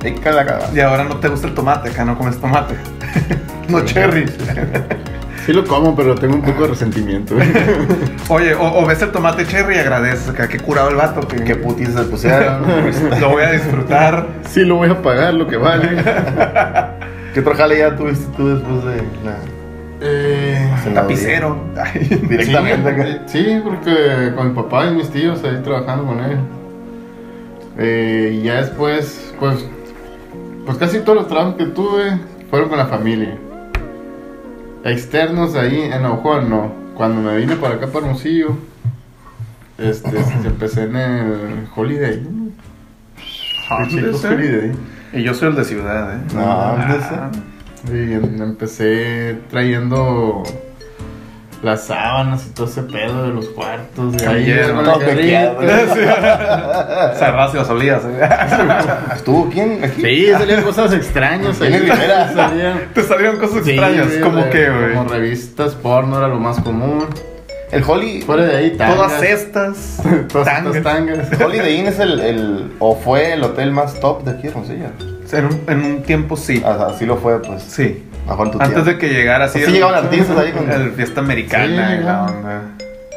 Rica 0.00 0.30
la 0.32 0.44
calabaza. 0.46 0.74
Y 0.74 0.80
ahora 0.80 1.04
no 1.04 1.16
te 1.16 1.28
gusta 1.28 1.46
el 1.48 1.54
tomate, 1.54 1.90
acá 1.90 2.04
no 2.04 2.16
comes 2.16 2.40
tomate. 2.40 2.74
no 3.68 3.84
cherries. 3.84 4.32
Sí 5.48 5.54
lo 5.54 5.64
como, 5.64 5.96
pero 5.96 6.14
tengo 6.14 6.34
un 6.34 6.42
poco 6.42 6.64
de 6.64 6.68
resentimiento. 6.68 7.34
Oye, 8.28 8.52
o, 8.52 8.82
o 8.82 8.84
ves 8.84 9.00
el 9.00 9.10
tomate 9.10 9.46
cherry 9.46 9.76
y 9.76 9.78
agradeces 9.78 10.28
acá, 10.28 10.46
qué 10.46 10.58
curado 10.60 10.90
el 10.90 10.96
vato. 10.96 11.26
Que, 11.26 11.42
Qué 11.42 11.56
putiza 11.56 12.02
se 12.02 12.04
pusieron. 12.04 12.64
lo 13.18 13.30
voy 13.30 13.44
a 13.44 13.52
disfrutar. 13.52 14.26
Sí 14.46 14.66
lo 14.66 14.76
voy 14.76 14.90
a 14.90 15.00
pagar 15.00 15.32
lo 15.32 15.46
que 15.46 15.56
vale. 15.56 15.88
¿Qué 17.32 17.40
otro 17.40 17.54
jale 17.54 17.78
ya 17.78 17.96
tuviste 17.96 18.26
tú 18.36 18.56
después 18.56 18.84
de 18.84 18.96
la 19.24 19.38
Eh? 20.02 20.70
Tapicero. 20.92 21.58
Directamente 22.28 22.86
acá. 22.86 23.06
Sí, 23.24 23.42
sí, 23.42 23.60
porque 23.64 24.32
con 24.36 24.48
mi 24.48 24.54
papá 24.54 24.84
y 24.88 24.96
mis 24.96 25.08
tíos 25.08 25.42
ahí 25.44 25.62
trabajando 25.64 26.04
con 26.08 26.20
él. 26.20 26.38
Eh, 27.78 28.38
y 28.38 28.42
ya 28.42 28.56
después, 28.56 29.32
pues, 29.40 29.66
pues 30.66 30.76
casi 30.76 30.98
todos 30.98 31.20
los 31.20 31.26
trabajos 31.26 31.54
que 31.54 31.64
tuve 31.64 32.18
fueron 32.50 32.68
con 32.68 32.76
la 32.76 32.84
familia. 32.84 33.38
Externos 34.90 35.54
ahí 35.54 35.80
en 35.80 36.04
Ojuan, 36.04 36.48
no. 36.50 36.72
Cuando 36.94 37.20
me 37.20 37.36
vine 37.36 37.56
para 37.56 37.74
acá 37.76 37.86
para 37.88 38.06
Hermosillo, 38.06 38.56
este, 39.78 40.10
empecé 40.44 40.84
en 40.84 40.96
el 40.96 41.68
Holiday. 41.74 42.26
Chicos 43.88 44.20
¿sí? 44.20 44.26
Holiday. 44.26 44.72
Y 45.12 45.22
yo 45.22 45.34
soy 45.34 45.48
el 45.50 45.56
de 45.56 45.64
ciudad, 45.64 46.16
¿eh? 46.16 46.20
No, 46.34 46.40
Ah, 46.44 47.30
Y 47.86 48.12
em- 48.12 48.42
empecé 48.42 49.38
trayendo 49.50 50.42
las 51.62 51.84
sábanas 51.86 52.46
y 52.46 52.50
todo 52.54 52.66
ese 52.66 52.82
pedo 52.82 53.24
de 53.24 53.30
los 53.30 53.48
cuartos. 53.48 54.12
De 54.16 54.26
ahí. 54.26 54.46
Cerradas 57.18 57.54
y 57.54 57.56
las 57.56 57.70
olías. 57.70 58.02
¿Estuvo 59.14 59.48
quién 59.50 59.82
aquí? 59.84 60.02
Sí, 60.02 60.26
salían 60.32 60.62
cosas 60.62 60.92
extrañas 60.92 61.60
ahí. 61.60 61.72
Salían. 62.34 62.80
Te 62.94 63.02
salieron 63.02 63.36
cosas 63.38 63.64
Sí, 63.64 63.70
extrañas. 63.70 64.06
sí, 64.12 64.20
¿Cómo 64.20 64.48
qué, 64.50 64.70
güey? 64.70 64.94
Como 64.94 65.08
revistas 65.08 65.74
porno 65.74 66.18
era 66.18 66.28
lo 66.28 66.38
más 66.38 66.60
común. 66.60 67.06
El 67.70 67.84
Holly, 67.86 68.22
Fuera 68.22 68.44
de 68.46 68.56
ahí, 68.56 68.70
tangas. 68.76 68.96
Todas 68.96 69.22
estas. 69.22 70.02
Todas 70.32 70.46
tangas. 70.46 70.76
estas 70.76 70.94
tangas. 70.94 71.40
Holiday 71.40 71.80
Inn 71.80 71.86
es 71.86 71.98
el, 71.98 72.20
el, 72.20 72.72
o 72.78 72.96
fue 72.96 73.34
el 73.34 73.42
hotel 73.44 73.72
más 73.72 74.00
top 74.00 74.24
de 74.24 74.30
aquí, 74.32 74.46
Hermosillo. 74.48 74.86
En 75.32 75.44
un, 75.44 75.60
en 75.68 75.84
un 75.84 76.02
tiempo 76.02 76.36
sí. 76.36 76.62
Así 76.64 77.04
lo 77.04 77.16
fue, 77.18 77.42
pues. 77.42 77.62
Sí. 77.62 78.04
Antes 78.28 78.84
tía. 78.84 78.92
de 78.92 78.98
que 78.98 79.08
llegara 79.08 79.46
así. 79.46 79.64
Sí 79.64 79.72
llegaban 79.72 79.94
artistas 80.04 80.36
ahí 80.38 80.52
con- 80.52 80.70
El 80.70 80.92
fiesta 80.92 81.20
americana 81.20 81.88
Sí, 81.90 81.96
y 82.00 82.04
la 82.04 82.22
onda. 82.24 82.62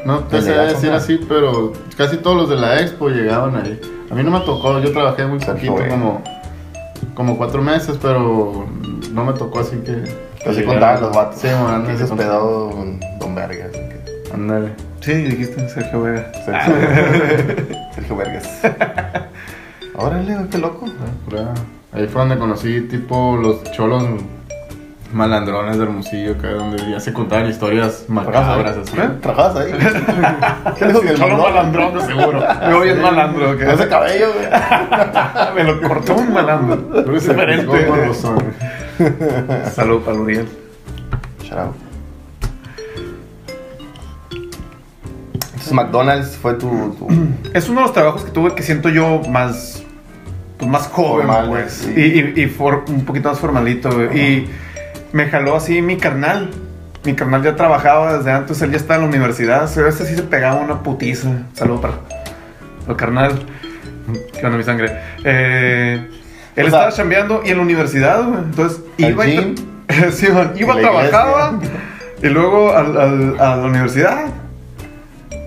No 0.06 0.20
te 0.20 0.30
Pues 0.32 0.46
sé 0.46 0.54
decir 0.54 0.92
así, 0.92 1.20
pero 1.30 1.74
casi 1.98 2.18
todos 2.18 2.36
los 2.38 2.50
de 2.50 2.56
la 2.56 2.80
expo 2.82 3.10
llegaban 3.10 3.56
ahí. 3.56 3.80
A 4.10 4.16
mí 4.16 4.24
no 4.24 4.32
me 4.32 4.40
tocó, 4.42 4.80
yo 4.80 4.92
trabajé 4.92 5.26
muy 5.26 5.40
poquito, 5.40 5.76
como, 5.90 6.22
como 7.14 7.38
cuatro 7.38 7.62
meses, 7.62 7.98
pero 8.02 8.66
no 9.14 9.26
me 9.26 9.34
tocó 9.34 9.60
así 9.60 9.78
que. 9.78 10.04
Así 10.50 10.62
que 10.62 10.66
contaban 10.66 11.02
los 11.02 11.16
vatos. 11.16 11.40
Sí, 11.40 11.48
Aquí 11.50 11.58
antes 11.76 12.00
se 12.00 12.08
contar. 12.08 12.28
hospedó 12.40 12.86
Don 13.20 13.36
Vergas. 13.36 13.72
que- 13.72 14.02
Ándale. 14.34 14.70
Sí, 15.02 15.14
dijiste 15.14 15.70
Sergio 15.70 16.02
Vega. 16.04 16.32
Sergio, 16.46 16.74
Sergio 17.96 18.16
Vergas. 18.16 18.62
Órale, 19.96 20.36
qué 20.50 20.58
loco. 20.58 20.86
Ahí 21.94 22.08
fue 22.08 22.22
donde 22.22 22.38
conocí 22.38 22.82
tipo 22.82 23.38
los 23.38 23.64
cholos 23.74 24.04
malandrones 25.14 25.78
de 25.78 25.84
Hermosillo, 25.84 26.34
acá 26.34 26.50
donde 26.52 26.90
ya 26.90 27.00
se 27.00 27.12
contaban 27.14 27.48
historias 27.50 28.06
macabras 28.08 28.78
así. 28.78 28.98
¿Eh? 28.98 29.10
¿Trabajabas 29.22 29.56
ahí? 29.66 29.72
¿Qué 30.80 30.86
dijo 30.88 31.02
que 31.02 31.10
el 31.10 31.18
Solo 31.18 31.38
malandrón, 31.38 31.94
de 31.94 32.02
seguro. 32.02 32.44
Me 32.68 32.74
voy 32.74 32.90
en 32.90 33.02
malandro. 33.02 33.58
¿qué? 33.58 33.72
Ese 33.72 33.88
cabello, 33.88 34.28
güey. 34.34 34.48
Me 35.56 35.64
lo 35.64 35.82
cortó 35.88 36.16
un 36.16 36.34
malandro. 36.34 36.90
Creo 36.90 37.14
que 37.14 37.20
se 37.20 37.30
Diferente. 37.30 38.14
Salud 39.72 40.02
para 40.02 40.18
Uriel. 40.18 40.48
Out. 41.52 41.76
Entonces, 45.46 45.74
McDonald's 45.74 46.38
fue 46.38 46.54
tu. 46.56 46.96
tu... 46.98 47.08
Es 47.54 47.68
uno 47.70 47.82
de 47.82 47.86
los 47.88 47.94
trabajos 47.94 48.24
que 48.24 48.32
tuve 48.32 48.56
que 48.56 48.64
siento 48.64 48.90
yo 48.90 49.22
más 49.30 49.84
pues, 50.58 50.70
más 50.70 50.88
joven, 50.88 51.28
Formal, 51.28 51.50
pues. 51.50 51.74
sí. 51.74 51.94
Y, 51.96 52.40
y- 52.40 52.44
y 52.44 52.48
for- 52.48 52.86
un 52.88 53.04
poquito 53.06 53.30
más 53.30 53.40
formalito, 53.40 53.90
güey. 53.92 54.18
Y 54.20 54.50
me 55.14 55.28
jaló 55.28 55.56
así 55.56 55.82
mi 55.82 55.98
carnal. 55.98 56.50
Mi 57.04 57.14
carnal 57.16 57.42
ya 57.42 57.56
trabajaba 57.56 58.18
desde 58.18 58.32
antes, 58.32 58.62
él 58.62 58.72
ya 58.72 58.78
estaba 58.78 58.96
en 58.96 59.02
la 59.02 59.08
universidad. 59.08 59.64
A 59.64 59.82
veces 59.82 60.08
sí 60.08 60.16
se 60.16 60.24
pegaba 60.24 60.62
una 60.62 60.84
putiza. 60.84 61.30
Saludo 61.54 61.82
para 61.82 61.94
el 62.88 62.96
carnal. 62.96 63.32
Que 64.40 64.46
onda 64.46 64.58
mi 64.58 64.64
sangre. 64.64 64.98
Eh, 65.24 66.08
él 66.56 66.66
O 66.68 66.70
sea- 66.70 66.80
estaba 66.80 66.92
chambeando 66.92 67.42
y 67.46 67.50
en 67.52 67.58
la 67.58 67.64
universidad, 67.64 68.24
güey. 68.24 68.40
Entonces 68.40 68.82
¿Al 69.04 69.10
iba 69.12 69.28
y 69.28 69.38
gym? 69.38 69.56
sí, 70.12 70.28
man, 70.32 70.54
iba, 70.56 70.74
¿En 70.76 70.82
la 70.84 70.90
trabajaba 70.90 71.54
iglesia? 71.56 71.80
y 72.24 72.28
luego 72.30 72.76
al- 72.76 72.98
al- 73.00 73.36
a 73.40 73.56
la 73.58 73.64
universidad. 73.64 74.26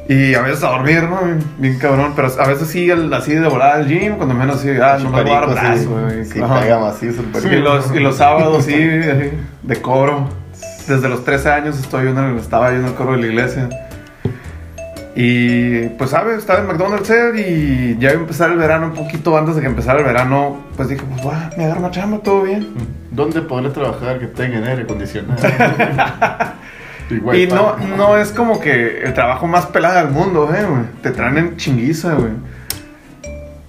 Y 0.09 0.35
a 0.35 0.43
veces 0.43 0.63
a 0.65 0.69
dormir, 0.69 1.03
¿no? 1.05 1.19
Bien 1.59 1.79
cabrón. 1.79 2.13
Pero 2.15 2.29
a 2.39 2.47
veces 2.47 2.69
sí, 2.69 2.91
al- 2.91 3.13
así 3.15 3.33
de 3.33 3.49
volada 3.49 3.77
al 3.77 3.87
gym, 3.89 4.17
cuando 4.17 4.35
menos 4.35 4.57
así, 4.57 4.69
ah, 4.71 4.99
no 5.03 5.11
me 5.11 5.23
voy 5.23 5.31
a 5.33 5.41
dar 5.47 5.79
sí. 5.79 5.87
güey. 5.87 6.25
Sí, 6.27 6.35
pega 6.35 6.79
macizo 6.79 7.23
el 7.23 7.29
Y 7.29 7.31
perico. 7.33 7.63
los, 7.63 7.95
y 7.95 8.01
los 8.01 8.17
sábados, 8.17 8.65
sí, 8.65 8.75
de 9.63 9.77
coro. 9.81 10.29
Desde 10.87 11.09
los 11.09 11.25
13 11.25 11.49
años 11.51 11.79
estoy 11.79 12.09
en 12.09 12.19
el- 12.19 12.37
estaba 12.39 12.71
yo 12.71 12.77
en 12.81 12.85
el 12.85 12.93
coro 12.95 13.13
de 13.13 13.19
la 13.23 13.27
iglesia. 13.29 13.69
Y 15.17 15.87
pues, 15.91 16.11
¿sabes? 16.11 16.39
Estaba 16.39 16.59
en 16.59 16.67
McDonald's 16.67 17.09
y 17.39 17.97
ya 17.99 18.11
iba 18.11 18.19
a 18.19 18.23
empezar 18.23 18.51
el 18.51 18.59
verano, 18.59 18.87
un 18.89 18.95
poquito 18.95 19.39
antes 19.39 19.55
de 19.55 19.61
que 19.63 19.69
empezara 19.69 20.01
el 20.01 20.05
verano. 20.05 20.59
Pues 20.77 20.89
dije, 20.89 21.03
pues, 21.09 21.25
va, 21.27 21.51
me 21.57 21.65
agarro 21.65 21.81
una 21.81 21.91
chamba, 21.93 22.19
todo 22.19 22.43
bien. 22.43 22.67
¿Dónde 23.13 23.41
podré 23.41 23.71
trabajar 23.71 24.19
que 24.19 24.27
tenga 24.27 24.59
aire 24.69 24.83
acondicionado? 24.83 25.41
y 27.11 27.43
Y 27.43 27.47
no, 27.47 27.77
no 27.97 28.19
es 28.19 28.31
como 28.31 28.61
que 28.61 29.03
el 29.03 29.13
trabajo 29.15 29.47
más 29.47 29.67
pelado 29.67 29.97
del 30.05 30.13
mundo, 30.13 30.51
eh, 30.55 30.65
güey. 30.65 30.83
Te 31.03 31.11
traen 31.11 31.39
en 31.39 31.57
chinguiza, 31.57 32.15
güey. 32.15 32.33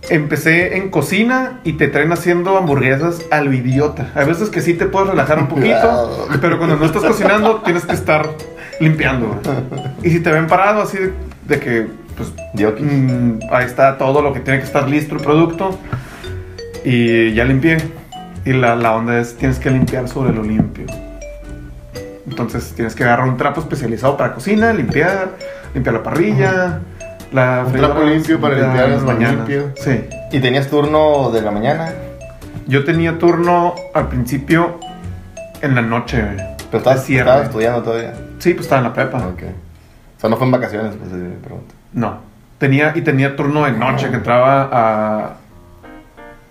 Empecé 0.10 0.78
en 0.78 0.90
cocina 0.90 1.60
y 1.64 1.74
te 1.74 1.88
traen 1.88 2.12
haciendo 2.12 2.58
hamburguesas 2.58 3.22
al 3.32 3.54
idiota. 3.54 4.12
Hay 4.16 4.26
veces 4.26 4.50
que 4.50 4.62
sí 4.62 4.76
te 4.76 4.86
puedes 4.86 5.10
relajar 5.10 5.40
un 5.40 5.48
poquito, 5.48 6.28
pero 6.42 6.58
cuando 6.58 6.76
no 6.78 6.86
estás 6.86 7.04
cocinando 7.04 7.62
tienes 7.62 7.86
que 7.86 7.96
estar 7.96 8.30
limpiando, 8.80 9.28
güey. 9.28 9.40
Y 10.04 10.12
si 10.12 10.20
te 10.20 10.32
ven 10.32 10.48
parado 10.48 10.84
así 10.84 10.98
de, 10.98 11.14
de 11.48 11.60
que, 11.60 11.88
pues, 12.16 12.32
Dios. 12.54 12.76
mm, 12.80 13.40
ahí 13.52 13.66
está 13.66 13.98
todo 13.98 14.22
lo 14.22 14.32
que 14.32 14.42
tiene 14.42 14.60
que 14.60 14.66
estar 14.66 14.88
listo 14.88 15.16
el 15.16 15.22
producto 15.22 15.78
y 16.84 17.34
ya 17.34 17.44
limpié. 17.44 17.78
Y 18.46 18.54
la, 18.54 18.76
la 18.76 18.96
onda 18.96 19.20
es, 19.20 19.36
tienes 19.36 19.58
que 19.58 19.72
limpiar 19.72 20.08
sobre 20.08 20.32
lo 20.32 20.44
limpio. 20.44 20.86
Entonces 22.28 22.74
tienes 22.76 22.96
que 22.96 23.04
agarrar 23.04 23.28
un 23.28 23.38
trapo 23.38 23.62
especializado 23.62 24.18
para 24.18 24.34
cocina, 24.34 24.74
limpiar, 24.74 25.30
limpiar 25.74 25.94
la 25.96 26.04
parrilla, 26.04 26.80
la 27.32 27.64
Un 27.68 27.74
trapo 27.74 28.02
limpio 28.04 28.40
para 28.40 28.56
limpiar 28.56 28.90
las 28.90 29.04
mañanas. 29.04 29.36
limpio. 29.48 29.72
Sí. 29.76 30.06
¿Y 30.32 30.40
tenías 30.40 30.68
turno 30.68 31.30
de 31.32 31.42
la 31.42 31.52
mañana? 31.52 31.92
Yo 32.68 32.84
tenía 32.84 33.20
turno 33.20 33.76
al 33.94 34.08
principio 34.08 34.80
en 35.62 35.76
la 35.76 35.82
noche. 35.82 36.22
güey. 36.22 36.38
Pero 36.72 36.78
estabas, 36.80 37.10
estabas 37.10 37.44
estudiando 37.46 37.84
todavía. 37.84 38.14
Sí, 38.40 38.54
pues 38.54 38.66
estaba 38.66 38.80
en 38.80 38.88
la 38.88 38.94
prepa. 38.94 39.18
Ok. 39.20 39.44
O 40.18 40.20
sea, 40.20 40.30
no 40.30 40.38
fue 40.38 40.46
en 40.48 40.52
vacaciones, 40.52 40.96
pues, 40.98 41.10
pregunto. 41.44 41.76
No. 41.94 42.18
Tenía, 42.58 42.94
y 42.96 43.02
tenía 43.02 43.36
turno 43.36 43.66
de 43.66 43.74
noche 43.74 44.10
que 44.10 44.16
entraba 44.16 44.70
a 44.72 45.34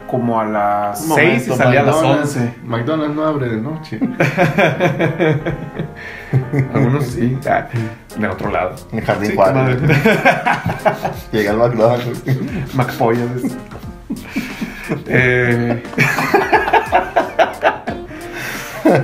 como 0.09 0.39
a 0.41 0.45
las 0.45 1.01
Un 1.03 1.15
6 1.17 1.49
y 1.49 1.53
salía 1.57 1.81
a 1.81 1.85
las 1.85 1.97
McDonald's- 1.97 2.21
11. 2.37 2.55
McDonald's 2.65 3.17
no 3.17 3.25
abre 3.27 3.49
de 3.49 3.57
noche. 3.61 3.99
Algunos 6.75 7.05
sí. 7.07 7.39
Ah, 7.49 7.67
de 8.19 8.29
otro 8.29 8.51
lado. 8.51 8.75
En 8.93 9.01
Jardín 9.05 9.31
Sí, 9.31 9.37
Juárez. 9.37 9.79
Llegué 11.33 11.49
al 11.49 11.57
McDonald's. 11.57 12.23
McPollas. 12.75 13.43
eh... 15.07 15.83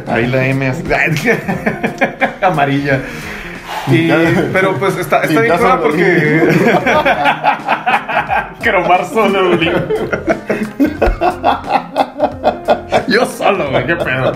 Ahí 0.07 0.27
la 0.27 0.47
M 0.47 0.67
así. 0.69 0.83
amarilla. 2.43 3.01
Y, 3.87 4.11
pero 4.53 4.75
pues 4.77 4.97
está, 4.99 5.23
está 5.23 5.41
bien 5.41 5.57
claro 5.57 5.83
porque. 5.83 6.49
Cromar 8.63 9.05
solo, 9.07 9.51
Uli. 9.51 9.71
Yo 13.09 13.27
solo, 13.27 13.71
güey, 13.71 13.87
qué 13.87 13.97
pedo. 13.97 14.33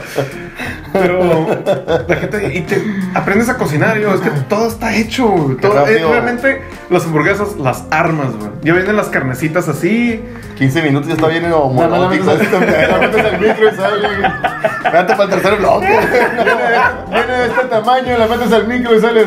Pero 0.93 1.47
la 2.09 2.17
gente. 2.17 2.55
Y 2.55 2.61
te 2.63 2.83
aprendes 3.15 3.49
a 3.49 3.57
cocinar, 3.57 3.99
yo. 3.99 4.15
Es 4.15 4.21
que 4.21 4.31
todo 4.49 4.69
está 4.69 4.95
hecho, 4.95 5.27
güey. 5.29 5.57
Todo, 5.57 5.75
rápido. 5.75 6.11
realmente 6.11 6.63
las 6.91 7.05
hamburguesas, 7.05 7.57
las 7.57 7.85
armas, 7.91 8.35
güey. 8.37 8.51
Ya 8.63 8.73
vienen 8.75 8.97
las 8.97 9.09
carnecitas 9.09 9.69
así. 9.69 10.23
15 10.57 10.83
minutos 10.83 11.09
ya 11.09 11.15
está 11.15 11.27
bien 11.29 11.43
No, 11.43 11.49
no, 11.51 11.55
la 11.57 11.87
homológico 11.87 12.25
metes 12.27 12.43
esto. 12.43 12.57
al- 12.59 12.91
la 12.91 12.99
metes 12.99 13.25
al 13.25 13.41
micro 13.41 13.69
y 13.69 13.75
sale. 13.77 14.09
Espérate 14.85 15.13
para 15.17 15.25
el 15.25 15.31
tercer 15.31 15.57
bloque. 15.59 15.87
Viene 15.89 16.63
de, 16.63 16.79
viene 17.11 17.33
de 17.39 17.47
este 17.47 17.65
tamaño, 17.69 18.19
la 18.19 18.27
metes 18.29 18.53
al 18.53 18.67
micro 18.69 18.95
y 18.97 19.01
sales. 19.01 19.27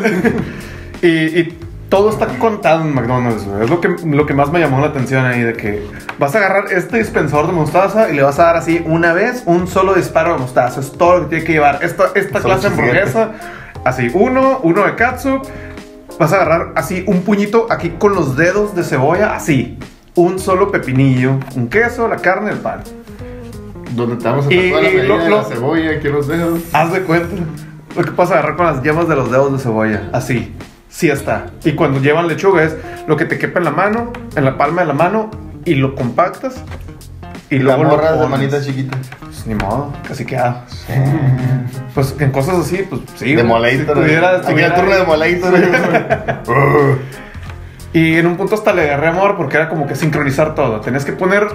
Y, 1.02 1.08
y 1.40 1.58
todo 1.88 2.10
está 2.10 2.26
contado 2.38 2.82
en 2.82 2.94
McDonald's, 2.94 3.44
güey. 3.46 3.64
Es 3.64 3.70
lo 3.70 3.80
que, 3.80 3.88
lo 4.04 4.26
que 4.26 4.34
más 4.34 4.50
me 4.52 4.60
llamó 4.60 4.80
la 4.80 4.88
atención 4.88 5.24
ahí, 5.24 5.40
de 5.42 5.54
que 5.54 5.86
vas 6.18 6.34
a 6.34 6.38
agarrar 6.38 6.72
este 6.72 6.98
dispensador 6.98 7.46
de 7.46 7.52
mostaza 7.52 8.10
y 8.10 8.14
le 8.14 8.22
vas 8.22 8.38
a 8.38 8.44
dar 8.44 8.56
así 8.56 8.82
una 8.86 9.12
vez 9.12 9.42
un 9.46 9.66
solo 9.68 9.94
disparo 9.94 10.34
de 10.34 10.38
mostaza. 10.40 10.80
Es 10.80 10.92
todo 10.92 11.16
lo 11.18 11.22
que 11.24 11.28
tiene 11.30 11.44
que 11.44 11.52
llevar. 11.52 11.78
Esta, 11.82 12.10
esta 12.14 12.40
clase 12.40 12.68
de 12.68 12.74
hamburguesa, 12.74 13.30
así, 13.84 14.10
uno, 14.12 14.60
uno 14.62 14.84
de 14.84 14.94
katsu. 14.96 15.40
Vas 16.18 16.32
a 16.32 16.36
agarrar 16.36 16.72
así 16.74 17.04
un 17.06 17.22
puñito 17.22 17.68
aquí 17.70 17.90
con 17.98 18.14
los 18.14 18.36
dedos 18.36 18.74
de 18.74 18.82
cebolla, 18.82 19.34
así. 19.36 19.78
Un 20.16 20.38
solo 20.40 20.70
pepinillo, 20.72 21.38
un 21.54 21.68
queso, 21.68 22.08
la 22.08 22.16
carne, 22.16 22.50
el 22.50 22.58
pan. 22.58 22.80
Donde 23.92 24.16
te 24.16 24.24
vamos 24.28 24.46
a 24.46 24.52
Y- 24.52 24.64
tatuar 24.72 24.82
la 24.82 24.88
y 24.90 24.94
medida 24.96 25.08
lo- 25.14 25.22
de 25.24 25.30
lo- 25.30 25.36
la 25.38 25.44
cebolla 25.44 25.90
aquí 25.92 26.06
en 26.08 26.12
los 26.12 26.26
dedos. 26.28 26.60
Haz 26.72 26.92
de 26.92 27.02
cuenta. 27.02 27.28
Lo 27.96 28.02
que 28.04 28.10
pasa 28.12 28.34
agarrar 28.34 28.56
con 28.56 28.66
las 28.66 28.82
yemas 28.82 29.08
de 29.08 29.16
los 29.16 29.30
dedos 29.30 29.52
de 29.52 29.58
cebolla. 29.58 30.02
Así. 30.12 30.52
Sí 30.88 31.10
está. 31.10 31.46
Y 31.64 31.72
cuando 31.72 32.00
llevan 32.00 32.26
lechuga 32.28 32.64
es 32.64 32.74
lo 33.06 33.16
que 33.16 33.24
te 33.24 33.38
quepa 33.38 33.58
en 33.58 33.64
la 33.66 33.70
mano, 33.70 34.12
en 34.34 34.44
la 34.44 34.56
palma 34.56 34.82
de 34.82 34.88
la 34.88 34.94
mano, 34.94 35.30
y 35.64 35.74
lo 35.74 35.94
compactas. 35.94 36.62
Y 37.50 37.56
Y 37.56 37.58
la 37.60 37.76
luego 37.76 37.84
lo 37.84 37.90
morra 37.90 38.12
de 38.16 38.26
manita 38.26 38.60
chiquita. 38.62 38.96
Pues, 39.20 39.46
ni 39.46 39.54
modo, 39.54 39.92
casi 40.06 40.24
queda. 40.26 40.64
Pues 41.94 42.14
en 42.18 42.30
cosas 42.30 42.56
así, 42.58 42.84
pues 42.88 43.02
sí. 43.16 43.34
De. 43.34 43.42
Molator. 43.42 43.96
Si 43.96 44.02
tuviera- 44.02 44.40
tuviera- 44.42 44.74
turno 44.74 44.94
de 44.94 45.04
Molator. 45.04 45.54
Y 47.94 48.16
en 48.16 48.26
un 48.26 48.36
punto 48.36 48.54
hasta 48.54 48.74
le 48.74 48.82
agarré 48.82 49.08
amor 49.08 49.36
porque 49.38 49.56
era 49.56 49.68
como 49.70 49.86
que 49.86 49.94
sincronizar 49.94 50.54
todo. 50.54 50.80
Tenías 50.82 51.06
que 51.06 51.12
poner 51.12 51.48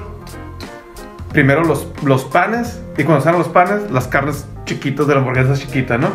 primero 1.32 1.64
los, 1.64 1.88
los 2.04 2.26
panes 2.26 2.82
y 2.98 3.04
cuando 3.04 3.24
salen 3.24 3.38
los 3.40 3.50
panes, 3.50 3.92
las 3.92 4.08
carnes 4.08 4.46
chiquitas 4.66 5.06
de 5.06 5.14
la 5.14 5.20
hamburguesa 5.20 5.54
chiquita, 5.54 6.00
¿no? 6.00 6.10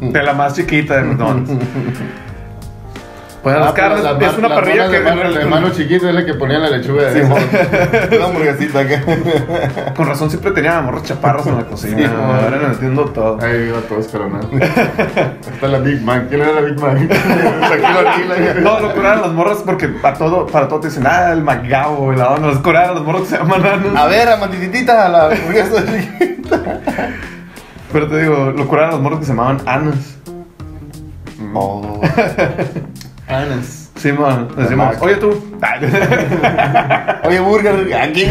De 0.00 0.22
la 0.22 0.32
más 0.34 0.54
chiquita 0.54 0.96
de 0.96 1.02
McDonald's. 1.04 1.50
Pues 3.42 3.56
Ah, 3.58 3.72
carnes, 3.74 4.04
la- 4.04 4.12
es 4.24 4.38
una 4.38 4.48
la 4.50 4.54
parrilla 4.54 4.82
mano 4.86 4.90
que 4.92 4.98
de 5.00 5.04
mano, 5.16 5.32
de 5.32 5.44
mano 5.46 5.70
chiquita 5.70 6.08
es 6.10 6.14
la 6.14 6.24
que 6.24 6.34
ponía 6.34 6.58
la 6.60 6.70
lechuga 6.70 7.10
de 7.10 7.22
Simón. 7.22 7.40
Una 8.16 8.24
hamburguesita 8.26 8.78
acá. 8.78 9.02
con 9.96 10.06
razón 10.06 10.30
siempre 10.30 10.52
tenía 10.52 10.80
morros 10.80 11.02
chaparros 11.02 11.44
en 11.48 11.56
la 11.56 11.64
cocina. 11.64 11.96
Sí, 11.98 12.04
ahora 12.04 12.56
no 12.62 12.68
entiendo 12.68 13.04
todo. 13.06 13.38
Ahí 13.42 13.66
iba 13.66 13.80
todo 13.80 13.98
escalonado. 13.98 14.48
Está 14.52 15.66
la 15.66 15.78
Big 15.78 16.00
Mac. 16.02 16.28
¿Quién 16.28 16.40
era 16.40 16.52
la 16.52 16.60
Big 16.60 16.78
Mac? 16.80 16.98
No, 18.62 18.78
lo 18.78 18.94
curaron 18.94 19.22
las 19.22 19.32
morras 19.32 19.58
porque 19.66 19.88
para 19.88 20.16
todo, 20.16 20.46
para 20.46 20.68
todo 20.68 20.78
te 20.78 20.86
dicen, 20.88 21.04
ah, 21.08 21.32
el 21.32 21.42
McGabo, 21.42 22.12
la 22.12 22.30
onda, 22.30 22.46
los 22.46 22.58
curaron 22.58 22.94
las 22.94 23.02
morras 23.04 23.22
que 23.22 23.28
se 23.30 23.38
llaman. 23.38 23.62
A 23.96 24.06
ver, 24.06 24.28
amantitita, 24.28 25.08
la 25.08 25.24
hamburguesa 25.30 25.82
chiquita. 25.84 26.78
Pero 27.92 28.08
te 28.08 28.22
digo, 28.22 28.52
lo 28.56 28.66
curaron 28.66 28.92
las 28.92 29.00
morras 29.00 29.18
que 29.20 29.26
se 29.26 29.32
llamaban 29.32 29.60
anas. 29.66 30.16
Oh. 31.54 32.00
Anas. 33.28 33.90
Sí, 33.96 34.10
man, 34.12 34.48
decimos, 34.56 34.96
oye 35.00 35.16
tú. 35.16 35.30
Oye, 37.24 37.40
burger, 37.40 37.94
aquí. 37.94 38.22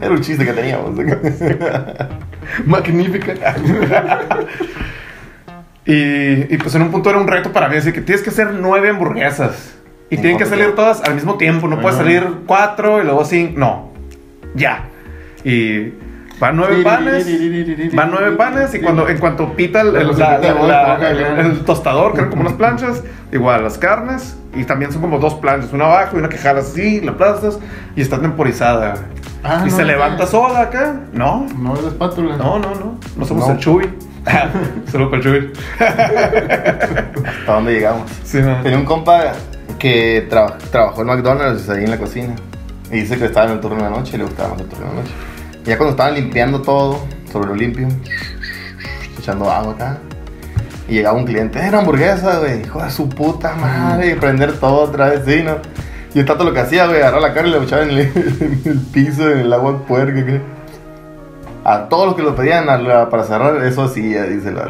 Era 0.00 0.10
un 0.10 0.20
chiste 0.20 0.44
que 0.44 0.52
teníamos. 0.52 0.90
Magnífica. 2.64 3.56
y, 5.84 6.54
y 6.54 6.58
pues 6.58 6.74
en 6.76 6.82
un 6.82 6.92
punto 6.92 7.10
era 7.10 7.18
un 7.18 7.26
reto 7.26 7.52
para 7.52 7.68
mí, 7.68 7.76
así 7.76 7.90
que 7.92 8.02
tienes 8.02 8.22
que 8.22 8.30
hacer 8.30 8.52
nueve 8.52 8.90
hamburguesas. 8.90 9.74
Y 10.10 10.14
¿En 10.16 10.20
tienen 10.20 10.38
que 10.38 10.46
salir 10.46 10.76
todas 10.76 11.02
al 11.02 11.14
mismo 11.14 11.36
tiempo, 11.36 11.66
no 11.66 11.80
puedes 11.80 11.98
salir 11.98 12.24
cuatro 12.46 13.00
y 13.00 13.04
luego 13.04 13.24
cinco, 13.24 13.58
no. 13.58 13.90
Ya. 14.54 14.84
Y 15.44 15.92
van 16.40 16.56
nueve 16.56 16.82
panes. 16.82 17.94
Van 17.94 18.10
nueve 18.10 18.32
panes 18.36 18.74
y 18.74 18.80
cuando 18.80 19.08
en 19.08 19.18
cuanto 19.18 19.52
pita 19.54 19.82
el, 19.82 19.94
el- 19.94 20.18
la- 20.18 20.96
el- 21.38 21.60
tostador, 21.64 22.12
que 22.12 22.18
eran 22.20 22.30
como 22.30 22.42
unas 22.42 22.54
planchas, 22.54 23.02
igual 23.30 23.62
las 23.62 23.78
carnes, 23.78 24.36
y 24.54 24.64
también 24.64 24.90
son 24.92 25.02
como 25.02 25.18
dos 25.18 25.34
planchas, 25.34 25.72
una 25.72 25.84
abajo 25.84 26.16
y 26.16 26.18
una 26.18 26.28
que 26.28 26.38
jalas 26.38 26.70
así, 26.70 27.00
la 27.02 27.12
aplastas 27.12 27.58
y 27.94 28.00
está 28.00 28.20
temporizada. 28.20 28.94
Ah, 29.44 29.62
y 29.66 29.70
no, 29.70 29.76
se 29.76 29.82
no. 29.82 29.88
levanta 29.88 30.26
sola 30.26 30.60
acá. 30.62 31.00
No, 31.12 31.46
No 31.58 31.74
es 31.74 31.82
la 31.82 31.88
espátula. 31.90 32.36
no, 32.36 32.58
no, 32.58 32.74
no. 32.74 32.98
No 33.16 33.24
somos 33.24 33.46
No. 33.46 33.52
el 33.54 33.58
Chuy. 33.58 33.88
Solo 34.92 35.14
el 35.14 35.22
Chuy. 35.22 35.52
¿Hasta 35.80 37.52
dónde 37.52 37.72
llegamos? 37.72 38.10
Sí, 38.24 38.38
no. 38.42 38.60
Tenía 38.62 38.78
un 38.78 38.84
compa 38.84 39.32
que 39.78 40.26
traba- 40.28 40.58
trabajó 40.70 41.00
en 41.02 41.06
McDonald's 41.06 41.68
ahí 41.70 41.84
en 41.84 41.90
la 41.90 41.96
cocina. 41.98 42.34
Y 42.90 43.00
dice 43.00 43.16
que 43.18 43.26
estaba 43.26 43.46
en 43.46 43.52
el 43.52 43.60
turno 43.60 43.76
de 43.76 43.82
la 43.84 43.90
noche 43.90 44.12
y 44.16 44.18
le 44.18 44.24
gustaba 44.24 44.50
más 44.50 44.60
el 44.60 44.66
turno 44.66 44.86
de 44.86 44.94
la 44.94 45.00
noche. 45.02 45.12
Ya 45.64 45.76
cuando 45.76 45.90
estaban 45.90 46.14
limpiando 46.14 46.62
todo, 46.62 47.00
sobre 47.30 47.48
lo 47.48 47.54
limpio, 47.54 47.88
echando 49.18 49.50
agua 49.50 49.72
acá. 49.74 49.98
Y 50.88 50.94
llegaba 50.94 51.16
un 51.18 51.24
cliente, 51.24 51.58
era 51.64 51.78
hamburguesa, 51.78 52.38
güey, 52.40 52.62
hijo 52.62 52.82
de 52.82 52.90
su 52.90 53.08
puta 53.08 53.54
madre, 53.54 54.10
y 54.10 54.14
prender 54.14 54.58
todo 54.58 54.80
otra 54.82 55.10
vez, 55.10 55.22
sí, 55.24 55.42
¿no? 55.44 55.58
Y 56.14 56.18
el 56.18 56.24
tato 56.24 56.42
lo 56.42 56.52
que 56.52 56.60
hacía, 56.60 56.86
güey, 56.86 56.98
agarraba 56.98 57.28
la 57.28 57.34
carne 57.34 57.50
y 57.50 57.52
la 57.52 57.58
echaba 57.62 57.82
en 57.84 57.90
el, 57.90 58.00
en 58.40 58.60
el 58.64 58.78
piso, 58.92 59.30
en 59.30 59.38
el 59.40 59.52
agua 59.52 59.86
puerca, 59.86 60.24
¿qué? 60.26 60.40
A 61.62 61.88
todos 61.88 62.06
los 62.06 62.14
que 62.16 62.22
lo 62.22 62.34
pedían 62.34 62.68
a 62.68 62.78
la- 62.78 63.08
para 63.10 63.22
cerrar, 63.22 63.62
eso 63.64 63.86
sí, 63.86 64.00
dice 64.02 64.50
la. 64.50 64.64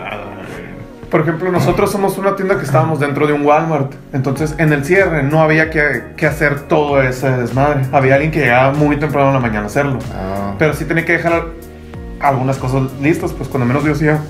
Por 1.11 1.23
ejemplo, 1.23 1.51
nosotros 1.51 1.91
somos 1.91 2.19
una 2.19 2.37
tienda 2.37 2.57
que 2.57 2.65
estábamos 2.65 3.01
dentro 3.01 3.27
de 3.27 3.33
un 3.33 3.45
Walmart. 3.45 3.93
Entonces, 4.13 4.55
en 4.59 4.73
el 4.73 4.85
cierre 4.85 5.25
no 5.25 5.41
había 5.43 5.69
que, 5.69 6.15
que 6.17 6.27
hacer 6.27 6.61
todo 6.61 7.03
ese 7.03 7.29
desmadre. 7.31 7.83
Había 7.91 8.15
alguien 8.15 8.31
que 8.31 8.41
llegaba 8.41 8.73
muy 8.73 8.97
temprano 8.97 9.29
en 9.29 9.35
la 9.35 9.41
mañana 9.41 9.63
a 9.63 9.67
hacerlo. 9.67 9.99
Ah, 10.15 10.55
Pero 10.59 10.73
sí 10.73 10.85
tenía 10.85 11.05
que 11.05 11.15
dejar 11.15 11.47
algunas 12.21 12.59
cosas 12.59 12.83
listas, 13.01 13.33
pues 13.33 13.49
cuando 13.49 13.67
menos 13.67 13.83
yo 13.85 13.93
hacía 13.93 14.21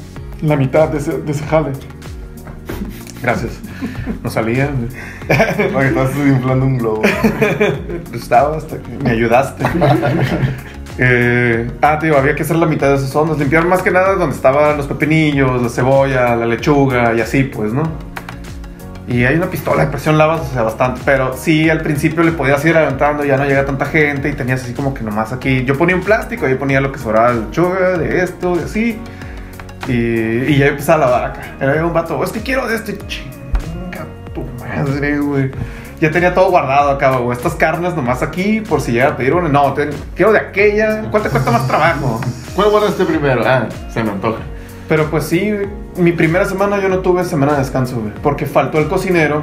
la 0.40 0.56
mitad 0.56 0.88
de 0.88 0.98
ese, 0.98 1.18
de 1.18 1.32
ese 1.32 1.44
jale. 1.44 1.72
Gracias. 3.22 3.52
No 4.22 4.30
salía. 4.30 4.70
porque 5.72 5.88
estás 5.88 6.10
inflando 6.16 6.64
un 6.64 6.78
globo. 6.78 7.02
Estaba 8.14 8.56
hasta 8.56 8.78
que 8.78 9.04
me 9.04 9.10
ayudaste. 9.10 9.64
Eh, 10.98 11.70
ah, 11.83 11.98
digo, 12.00 12.16
había 12.16 12.35
que 12.35 12.42
hacer 12.42 12.57
la 12.57 12.66
mitad 12.66 12.88
de 12.88 12.96
esas 12.96 13.11
zonas. 13.11 13.38
Limpiar 13.38 13.66
más 13.66 13.83
que 13.83 13.90
nada 13.90 14.14
donde 14.14 14.35
estaban 14.35 14.76
los 14.76 14.87
pepinillos, 14.87 15.62
la 15.62 15.68
cebolla, 15.68 16.37
la 16.37 16.46
lechuga 16.46 17.14
y 17.14 17.20
así, 17.20 17.44
pues, 17.44 17.72
¿no? 17.72 17.83
Y 19.09 19.24
hay 19.24 19.35
una 19.35 19.50
pistola 19.50 19.85
de 19.85 19.90
presión 19.90 20.16
lavas, 20.18 20.42
o 20.42 20.53
sea, 20.53 20.62
bastante. 20.62 21.00
Pero 21.05 21.37
sí, 21.37 21.68
al 21.68 21.81
principio 21.81 22.22
le 22.22 22.33
podías 22.33 22.64
ir 22.64 22.76
adelantando, 22.76 23.24
ya 23.24 23.37
no 23.37 23.44
llega 23.44 23.64
tanta 23.64 23.87
gente 23.87 24.29
y 24.29 24.35
tenías 24.35 24.62
así 24.62 24.72
como 24.72 24.94
que 24.94 25.03
nomás 25.03 25.33
aquí. 25.33 25.64
Yo 25.64 25.76
ponía 25.76 25.96
un 25.96 26.03
plástico, 26.03 26.46
ahí 26.46 26.55
ponía 26.55 26.81
lo 26.81 26.92
que 26.92 26.98
sobraba 26.98 27.33
de 27.33 27.40
lechuga, 27.40 27.98
de 27.98 28.22
esto, 28.22 28.57
de 28.57 28.64
así. 28.64 28.98
Y, 29.88 29.92
y 29.92 30.59
ya 30.59 30.66
empezaba 30.68 31.07
a 31.07 31.09
lavar 31.09 31.31
acá. 31.31 31.40
Era 31.61 31.85
un 31.85 31.92
vato, 31.92 32.22
es 32.22 32.31
quiero 32.44 32.68
de 32.68 32.76
este 32.76 32.96
chinga 33.09 34.07
tu 34.33 34.44
madre, 34.61 35.18
güey. 35.18 35.50
Ya 36.00 36.10
tenía 36.10 36.32
todo 36.34 36.50
guardado 36.50 36.90
acá, 36.92 37.18
güey. 37.18 37.36
Estas 37.36 37.54
carnes 37.54 37.94
nomás 37.94 38.22
aquí, 38.22 38.62
por 38.62 38.80
si 38.80 38.92
llega 38.92 39.08
a 39.08 39.16
pedir 39.16 39.34
una. 39.34 39.48
No, 39.50 39.74
te- 39.74 39.90
quiero 40.16 40.32
de 40.32 40.38
aquella. 40.38 41.02
¿Cuál 41.10 41.22
te 41.22 41.28
cuesta 41.28 41.50
más 41.50 41.66
trabajo? 41.68 42.20
¿Cuál 42.56 42.70
guardaste 42.70 43.04
primero? 43.04 43.42
Ah, 43.44 43.68
se 43.92 44.02
me 44.02 44.10
antoja. 44.10 44.38
Pero 44.88 45.10
pues 45.10 45.24
sí, 45.24 45.52
mi 45.96 46.12
primera 46.12 46.46
semana 46.46 46.80
yo 46.80 46.88
no 46.88 46.98
tuve 47.00 47.22
semana 47.24 47.52
de 47.52 47.58
descanso, 47.58 47.96
güey. 48.00 48.12
Porque 48.22 48.46
faltó 48.46 48.78
el 48.78 48.88
cocinero 48.88 49.42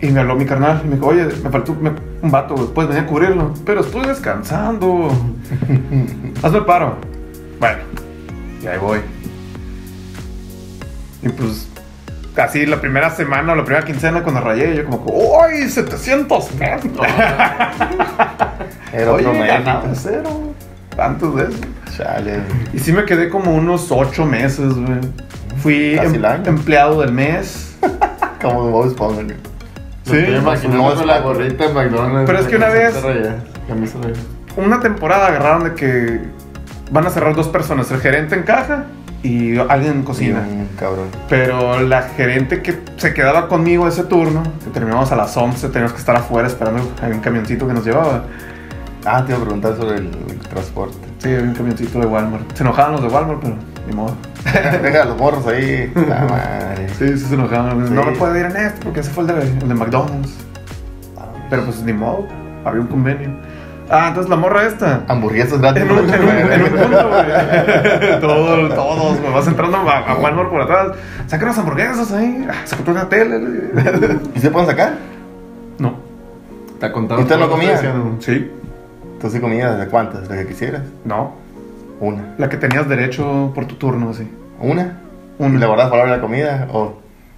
y 0.00 0.08
me 0.08 0.20
habló 0.20 0.34
mi 0.34 0.44
carnal. 0.44 0.82
Y 0.84 0.88
me 0.88 0.96
dijo, 0.96 1.06
oye, 1.06 1.24
me 1.24 1.50
faltó 1.50 1.74
me- 1.74 1.92
un 2.20 2.30
vato, 2.32 2.54
güey. 2.56 2.66
Puedes 2.68 2.88
venir 2.90 3.04
a 3.04 3.06
cubrirlo. 3.06 3.54
Pero 3.64 3.80
estoy 3.82 4.04
descansando. 4.06 5.08
Hazme 6.42 6.58
el 6.58 6.64
paro. 6.64 6.96
Bueno, 7.60 7.78
y 8.60 8.66
ahí 8.66 8.78
voy. 8.78 8.98
Y 11.22 11.28
pues, 11.28 11.68
casi 12.34 12.66
la 12.66 12.80
primera 12.80 13.10
semana 13.10 13.52
o 13.52 13.56
la 13.56 13.64
primera 13.64 13.84
quincena 13.84 14.22
cuando 14.22 14.40
rayé, 14.40 14.76
yo 14.76 14.84
como, 14.86 15.04
¡Uy! 15.06 15.68
700 15.68 16.44
pesos. 16.50 16.90
Era 18.92 19.12
Oye, 19.12 19.26
otro 19.26 19.38
ganaba 19.38 19.82
México. 19.84 19.94
cero. 19.94 20.54
Tantos 20.96 21.36
de 21.36 21.42
eso. 21.44 21.58
Chale. 21.96 22.40
Y 22.72 22.78
sí 22.78 22.92
me 22.92 23.04
quedé 23.04 23.28
como 23.30 23.54
unos 23.54 23.90
ocho 23.90 24.26
meses, 24.26 24.74
güey. 24.74 24.98
Fui 25.62 25.98
em- 25.98 26.24
empleado 26.46 27.00
del 27.00 27.12
mes. 27.12 27.76
Como 28.42 28.70
Bob 28.70 28.88
Esponja. 28.88 29.22
güey. 29.22 29.36
Sí, 30.04 30.16
estoy 30.16 30.34
imaginando 30.36 30.94
no, 30.96 31.04
la 31.04 31.20
gorrita 31.20 31.68
de 31.68 31.72
McDonald's. 31.74 32.26
Pero 32.26 32.38
es 32.40 32.46
que 32.48 32.56
una 32.56 32.68
vez-. 32.68 32.94
Una 34.56 34.80
temporada 34.80 35.28
agarraron 35.28 35.64
de 35.64 35.74
que 35.74 36.20
van 36.90 37.06
a 37.06 37.10
cerrar 37.10 37.34
dos 37.36 37.48
personas, 37.48 37.90
el 37.92 38.00
gerente 38.00 38.34
en 38.34 38.42
caja 38.42 38.86
y 39.22 39.56
alguien 39.58 39.92
en 39.92 40.02
cocina. 40.02 40.44
Sí, 40.48 40.54
un 40.56 40.68
cabrón. 40.78 41.06
Pero 41.28 41.80
la 41.80 42.02
gerente 42.02 42.60
que 42.62 42.80
se 42.96 43.14
quedaba 43.14 43.48
conmigo 43.48 43.86
ese 43.86 44.04
turno, 44.04 44.42
que 44.64 44.70
terminamos 44.70 45.12
a 45.12 45.16
las 45.16 45.36
11, 45.36 45.68
teníamos 45.68 45.92
que 45.92 45.98
estar 46.00 46.16
afuera 46.16 46.48
esperando, 46.48 46.82
había 47.00 47.14
un 47.14 47.20
camioncito 47.22 47.66
que 47.68 47.74
nos 47.74 47.84
llevaba. 47.84 48.24
Ah, 49.04 49.24
te 49.24 49.32
iba 49.32 49.40
a 49.40 49.44
preguntar 49.44 49.76
sobre 49.76 49.98
el, 49.98 50.10
el 50.28 50.38
transporte. 50.40 50.96
Sí, 51.18 51.28
había 51.28 51.42
un 51.42 51.54
camioncito 51.54 51.98
de 52.00 52.06
Walmart. 52.06 52.52
Se 52.56 52.62
enojaban 52.62 52.92
los 52.92 53.02
de 53.02 53.08
Walmart, 53.08 53.40
pero 53.42 53.56
ni 53.88 53.94
modo. 53.96 54.14
Deja 54.82 55.04
los 55.04 55.16
morros 55.18 55.46
ahí. 55.46 55.92
La 56.08 56.20
madre. 56.24 56.88
Sí, 56.98 57.08
sí 57.18 57.24
se 57.26 57.34
enojaban. 57.34 57.94
No 57.94 58.02
Sí. 58.02 58.08
me 58.10 58.16
puede 58.16 58.40
ir 58.40 58.46
en 58.46 58.56
esto 58.56 58.80
porque 58.84 59.00
ese 59.00 59.10
fue 59.10 59.24
el 59.24 59.28
de, 59.28 59.42
el 59.42 59.68
de 59.68 59.74
McDonald's. 59.74 60.32
Pero 61.50 61.64
pues 61.64 61.82
ni 61.82 61.92
modo, 61.92 62.26
había 62.64 62.80
un 62.80 62.86
convenio. 62.86 63.30
Ah, 63.92 64.06
entonces 64.08 64.30
la 64.30 64.36
morra 64.36 64.66
esta. 64.66 65.02
Hamburguesas 65.06 65.60
gratis. 65.60 65.82
En 65.82 65.90
un, 65.90 65.98
en 65.98 66.22
un, 66.22 66.52
en 66.52 66.62
un 66.62 66.68
punto, 66.70 67.08
güey. 67.08 68.20
Todo- 68.20 68.68
todos, 68.70 69.20
güey. 69.20 69.32
Vas 69.32 69.46
entrando 69.46 69.76
a, 69.78 69.98
a 69.98 70.14
Walmart 70.14 70.48
por 70.50 70.62
atrás. 70.62 70.92
Saca 71.26 71.46
las 71.46 71.58
hamburguesas 71.58 72.10
ahí. 72.12 72.46
Ah, 72.50 72.54
Saca 72.64 72.90
una 72.90 73.08
tele. 73.08 73.38
¿Y 74.34 74.38
se 74.40 74.50
pueden 74.50 74.68
sacar? 74.68 74.94
No. 75.78 75.94
Te 76.80 76.86
ha 76.86 76.92
contado. 76.92 77.20
¿Y 77.20 77.24
usted 77.24 77.38
no 77.38 77.48
comía? 77.50 77.74
estoy 77.74 77.88
haciendo. 77.90 78.16
Sí. 78.22 78.50
Entonces 79.14 79.40
comías 79.40 79.78
de 79.78 79.86
cuántas, 79.86 80.28
de 80.28 80.38
que 80.38 80.46
quisieras. 80.48 80.82
No. 81.04 81.32
Una. 82.00 82.34
La 82.38 82.48
que 82.48 82.56
tenías 82.56 82.88
derecho 82.88 83.52
por 83.54 83.66
tu 83.66 83.74
turno, 83.76 84.10
así. 84.10 84.28
¿Una? 84.58 84.98
Una. 85.38 85.54
¿Y 85.54 85.58
le 85.58 85.66
guardas 85.66 85.90
palabra 85.90 86.12
de 86.12 86.16
la 86.16 86.22
comida? 86.22 86.66
¿O, 86.72 86.94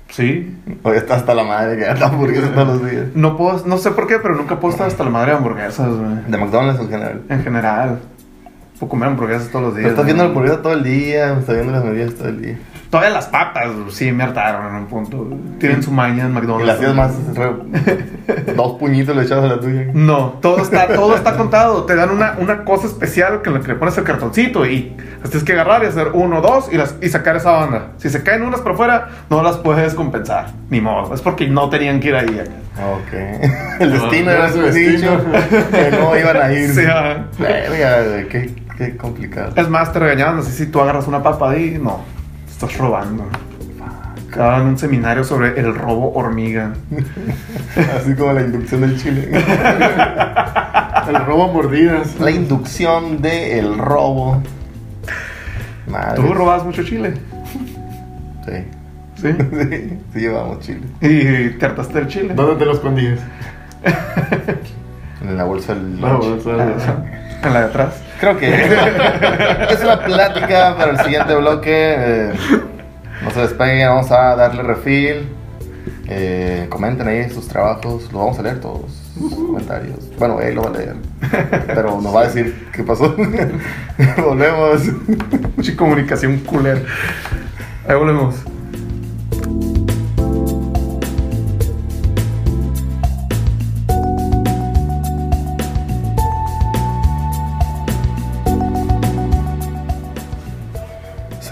Sí. 0.09 0.57
ya 0.85 0.93
está 0.93 1.17
hasta 1.17 1.35
la 1.35 1.45
madre 1.45 1.77
que 1.77 1.85
da 1.85 2.07
hamburguesas 2.07 2.53
todos 2.55 2.81
los 2.81 2.91
días? 2.91 3.07
No 3.15 3.37
puedo, 3.37 3.67
no 3.67 3.79
sé 3.79 3.91
por 3.91 4.07
qué, 4.07 4.19
pero 4.19 4.37
nunca 4.37 4.61
puedo 4.61 4.73
estar 4.73 4.87
hasta 4.87 5.03
la 5.05 5.11
madre 5.11 5.33
de 5.33 5.39
hamburguesas, 5.39 5.89
güey. 5.89 6.25
De 6.29 6.39
McDonald's 6.39 6.81
en 6.81 6.89
general. 6.89 7.23
En 7.29 7.43
general. 7.43 8.01
Puedo 8.79 8.91
comer 8.91 9.09
hamburguesas 9.09 9.49
todos 9.49 9.67
los 9.67 9.77
días. 9.77 9.91
Estás 9.91 10.05
viendo 10.05 10.23
la 10.25 10.29
hamburguesa 10.29 10.63
todo 10.63 10.73
el 10.73 10.85
día, 10.85 11.39
estás 11.39 11.55
viendo 11.55 11.73
las 11.73 11.83
hamburguesas 11.83 12.15
todo 12.15 12.29
el 12.29 12.43
día. 12.43 12.59
Todavía 12.95 13.13
las 13.13 13.27
papas, 13.27 13.67
sí, 13.91 14.13
me 14.13 14.23
hartaron 14.23 14.69
en 14.69 14.75
un 14.83 14.87
punto. 14.87 15.27
Tienen 15.59 15.83
su 15.83 15.91
maña 15.91 16.27
en 16.27 16.31
Y 16.31 16.35
McDonald's. 16.35 16.67
la 16.69 16.73
hacías 16.75 16.95
más. 16.95 17.13
re- 17.35 18.53
dos 18.57 18.79
puñitos 18.79 19.17
le 19.17 19.23
echabas 19.25 19.47
a 19.47 19.49
la 19.57 19.61
tuya. 19.61 19.87
No, 19.93 20.39
todo 20.41 20.59
está, 20.63 20.87
todo 20.95 21.17
está 21.17 21.37
contado. 21.37 21.87
Te 21.87 21.97
dan 21.97 22.11
una, 22.11 22.37
una 22.39 22.63
cosa 22.65 22.87
especial 22.87 23.43
que 23.43 23.51
le, 23.51 23.59
que 23.63 23.67
le 23.69 23.75
pones 23.75 23.99
el 23.99 24.05
cartoncito 24.05 24.65
y 24.65 24.95
las 25.21 25.31
tienes 25.31 25.43
que 25.45 25.55
agarrar 25.55 25.83
y 25.83 25.87
hacer 25.87 26.11
uno, 26.15 26.41
dos 26.41 26.69
y, 26.73 26.77
las, 26.77 26.95
y 27.03 27.09
sacar 27.09 27.35
esa 27.35 27.51
banda. 27.51 27.87
Si 27.97 28.09
se 28.11 28.23
caen 28.23 28.43
unas 28.43 28.61
por 28.61 28.77
fuera, 28.77 29.09
no 29.29 29.43
las 29.43 29.57
puedes 29.57 29.93
compensar. 29.95 30.53
Ni 30.71 30.81
modo. 30.81 31.13
Es 31.15 31.21
porque 31.21 31.49
no 31.49 31.69
tenían 31.69 31.99
que 31.99 32.09
ir 32.11 32.15
ahí. 32.15 32.39
acá. 32.39 32.51
Ok. 32.95 33.81
El 33.81 33.91
destino 33.91 34.27
No, 34.27 34.31
era 34.31 34.53
su 34.53 34.61
destino. 34.63 35.19
que 35.73 35.91
no 35.99 36.17
iban 36.17 36.37
a 36.37 36.53
ir. 36.53 36.71
Sí. 36.73 36.83
Verga, 37.43 38.29
qué, 38.29 38.55
qué 38.79 38.97
complicado. 38.97 39.53
Es 39.57 39.69
más, 39.69 39.93
te 39.93 39.99
regañaban 39.99 40.39
así 40.39 40.53
si 40.53 40.67
tú 40.67 40.81
agarras 40.81 41.09
una 41.09 41.23
papa 41.25 41.51
ahí. 41.51 41.77
No, 41.83 42.05
estás 42.55 42.79
robando. 42.79 43.25
Daban 44.35 44.67
un 44.67 44.79
seminario 44.79 45.23
sobre 45.23 45.59
el 45.61 45.75
robo 45.75 46.13
hormiga. 46.15 46.73
Así 47.97 48.15
como 48.15 48.33
la 48.33 48.41
inducción 48.43 48.81
del 48.81 49.01
chile. 49.01 49.29
El 51.09 51.25
robo 51.27 51.45
a 51.45 51.53
mordidas. 51.53 52.19
La 52.19 52.31
inducción 52.31 53.21
del 53.23 53.79
robo. 53.79 54.43
Madre. 55.87 56.17
¿Tú 56.17 56.33
robabas 56.33 56.65
mucho 56.65 56.83
chile? 56.83 57.15
Sí. 58.45 58.53
Sí. 59.23 59.33
sí. 59.39 59.99
Sí, 60.13 60.19
llevamos 60.21 60.61
chile. 60.61 60.81
Y 61.01 61.51
te 61.59 61.67
hartaste 61.67 61.99
el 62.01 62.09
chile. 62.09 62.35
¿Dónde 62.35 62.57
te 62.57 62.65
lo 62.65 62.73
escondías? 62.73 63.21
En 65.23 65.37
la 65.37 65.45
bolsa 65.45 65.75
del 65.75 66.01
No, 66.01 66.19
lunch. 66.19 66.41
o 66.47 66.57
sea, 66.81 67.31
En 67.43 67.53
la 67.53 67.61
de 67.61 67.67
atrás. 67.67 68.03
Creo 68.21 68.39
que 68.39 68.49
es 69.71 69.85
la 69.85 70.05
plática 70.05 70.77
para 70.77 70.93
el 70.93 70.99
siguiente 70.99 71.35
bloque. 71.35 71.95
Eh, 71.97 72.33
no 73.23 73.31
se 73.31 73.41
despeguen, 73.41 73.89
vamos 73.89 74.11
a 74.11 74.37
darle 74.37 74.63
refil. 74.63 75.29
Eh, 76.07 76.67
comenten 76.69 77.09
ahí 77.09 77.31
sus 77.31 77.49
trabajos, 77.49 78.05
los 78.05 78.13
vamos 78.13 78.39
a 78.39 78.43
leer 78.43 78.61
todos. 78.61 78.93
Sus 79.15 79.35
comentarios. 79.35 79.99
Bueno, 80.19 80.41
él 80.41 80.55
lo 80.55 80.63
va 80.63 80.71
a 80.71 80.73
leer. 80.73 80.97
Pero 81.67 82.01
nos 82.01 82.15
va 82.15 82.23
a 82.23 82.25
decir 82.25 82.69
qué 82.73 82.83
pasó. 82.83 83.15
Volvemos. 84.25 84.83
Mucha 85.57 85.77
comunicación 85.77 86.39
culera. 86.39 86.81
Ahí 87.89 87.97
volvemos. 87.97 88.37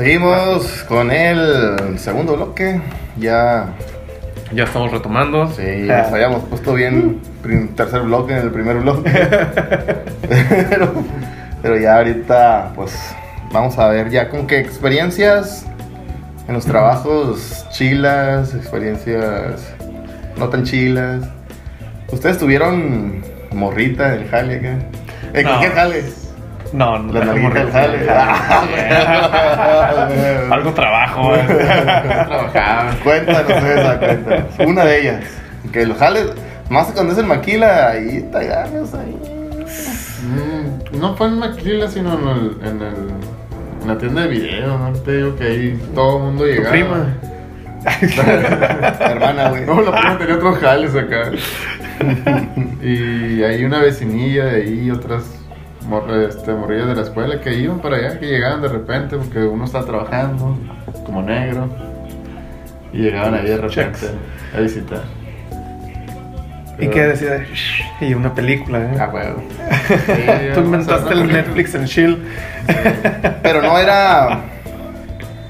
Seguimos 0.07 0.67
con 0.89 1.13
el 1.13 1.97
segundo 1.97 2.35
bloque. 2.35 2.81
Ya, 3.19 3.69
Ya 4.53 4.65
estamos 4.65 4.91
retomando. 4.91 5.49
sí, 5.53 5.63
nos 5.87 6.09
habíamos 6.13 6.43
puesto 6.43 6.75
bien 6.75 7.21
tercer 7.77 8.01
bloque 8.03 8.33
en 8.33 8.39
el 8.41 8.51
primer 8.51 8.79
bloque. 8.79 9.09
pero, 10.69 10.93
pero 11.63 11.79
ya 11.79 11.99
ahorita, 11.99 12.73
pues, 12.75 12.93
vamos 13.53 13.79
a 13.79 13.87
ver 13.91 14.11
ya 14.11 14.29
con 14.29 14.49
qué 14.49 14.59
experiencias 14.59 15.67
en 16.49 16.55
los 16.55 16.65
trabajos 16.67 17.65
chilas, 17.71 18.55
experiencias 18.57 19.63
no 20.37 20.49
tan 20.49 20.65
chilas. 20.65 21.23
¿Ustedes 22.11 22.39
tuvieron 22.39 23.23
morrita 23.53 24.11
del 24.11 24.29
jale 24.29 24.57
acá. 24.57 24.79
¿En 25.33 25.45
No. 25.47 25.61
qué 25.61 25.69
jale? 25.69 26.03
No, 26.73 26.99
no. 26.99 27.13
La 27.13 27.25
no, 27.25 27.35
nalguita 27.35 27.89
del 27.89 28.07
jale. 28.07 30.49
Algo 30.51 30.73
trabajo, 30.73 31.29
güey. 31.29 31.47
Trabajaba. 31.47 32.91
Cuéntanos 33.05 33.63
esa, 33.63 33.99
cuéntanos. 33.99 34.47
Una 34.67 34.85
de 34.85 35.01
ellas. 35.01 35.25
Que 35.73 35.87
los 35.87 35.97
jales, 35.99 36.27
más 36.71 36.87
cuando 36.93 37.13
es 37.13 37.19
el 37.19 37.27
maquila, 37.27 37.91
ahí 37.91 38.27
te 38.33 38.39
agarras 38.39 38.95
ahí. 38.95 39.17
Mm, 40.23 40.99
no 41.01 41.17
fue 41.17 41.27
en 41.29 41.39
Maquila, 41.39 41.89
sino 41.89 42.15
en, 42.15 42.29
el, 42.29 42.57
en, 42.69 42.83
el, 42.83 42.95
en 43.83 43.89
la 43.89 43.99
tienda 43.99 44.23
de 44.23 44.29
video, 44.29 44.79
¿no? 44.79 44.93
Te 44.93 45.17
digo 45.17 45.37
que 45.37 45.45
ahí 45.45 45.83
todo 45.95 46.19
el 46.19 46.23
mundo 46.25 46.45
Tu 46.45 46.51
llegaba. 46.51 46.71
prima. 46.71 47.15
Hermana, 49.01 49.49
güey. 49.51 49.67
No, 49.67 49.81
la 49.83 49.91
prima 49.93 50.19
tenía 50.19 50.35
otros 50.37 50.59
jales 50.59 50.95
acá. 50.95 51.31
y 52.83 53.43
hay 53.43 53.65
una 53.65 53.81
vecinilla 53.81 54.45
de 54.45 54.63
ahí, 54.63 54.91
otras 54.91 55.25
morre- 55.93 56.29
este, 56.29 56.53
morrillas 56.53 56.89
de 56.89 56.95
la 56.97 57.03
escuela 57.03 57.41
que 57.41 57.53
iban 57.55 57.81
para 57.81 57.97
allá, 57.97 58.19
que 58.19 58.27
llegaban 58.27 58.63
de 58.63 58.69
repente 58.69 59.17
porque 59.17 59.41
uno 59.41 59.65
estaba 59.65 59.85
trabajando 59.85 60.57
como 61.05 61.23
negro. 61.23 61.69
Y 62.93 62.99
llegaban 63.03 63.35
ahí 63.35 63.45
de 63.47 63.57
repente 63.57 63.99
Checks. 64.01 64.13
a 64.57 64.61
visitar. 64.61 65.03
¿Y 66.79 66.89
qué 66.89 67.03
decía? 67.07 67.47
Y 68.01 68.15
una 68.15 68.35
película, 68.35 68.81
¿eh? 68.81 68.97
Ah, 68.99 69.11
huevo. 69.13 69.43
Tú 70.55 70.61
inventaste 70.61 71.13
el 71.15 71.29
Netflix 71.33 71.75
en 71.75 71.85
chill. 71.85 72.19
Pero 73.43 73.63
no 73.63 73.79
era. 73.79 74.41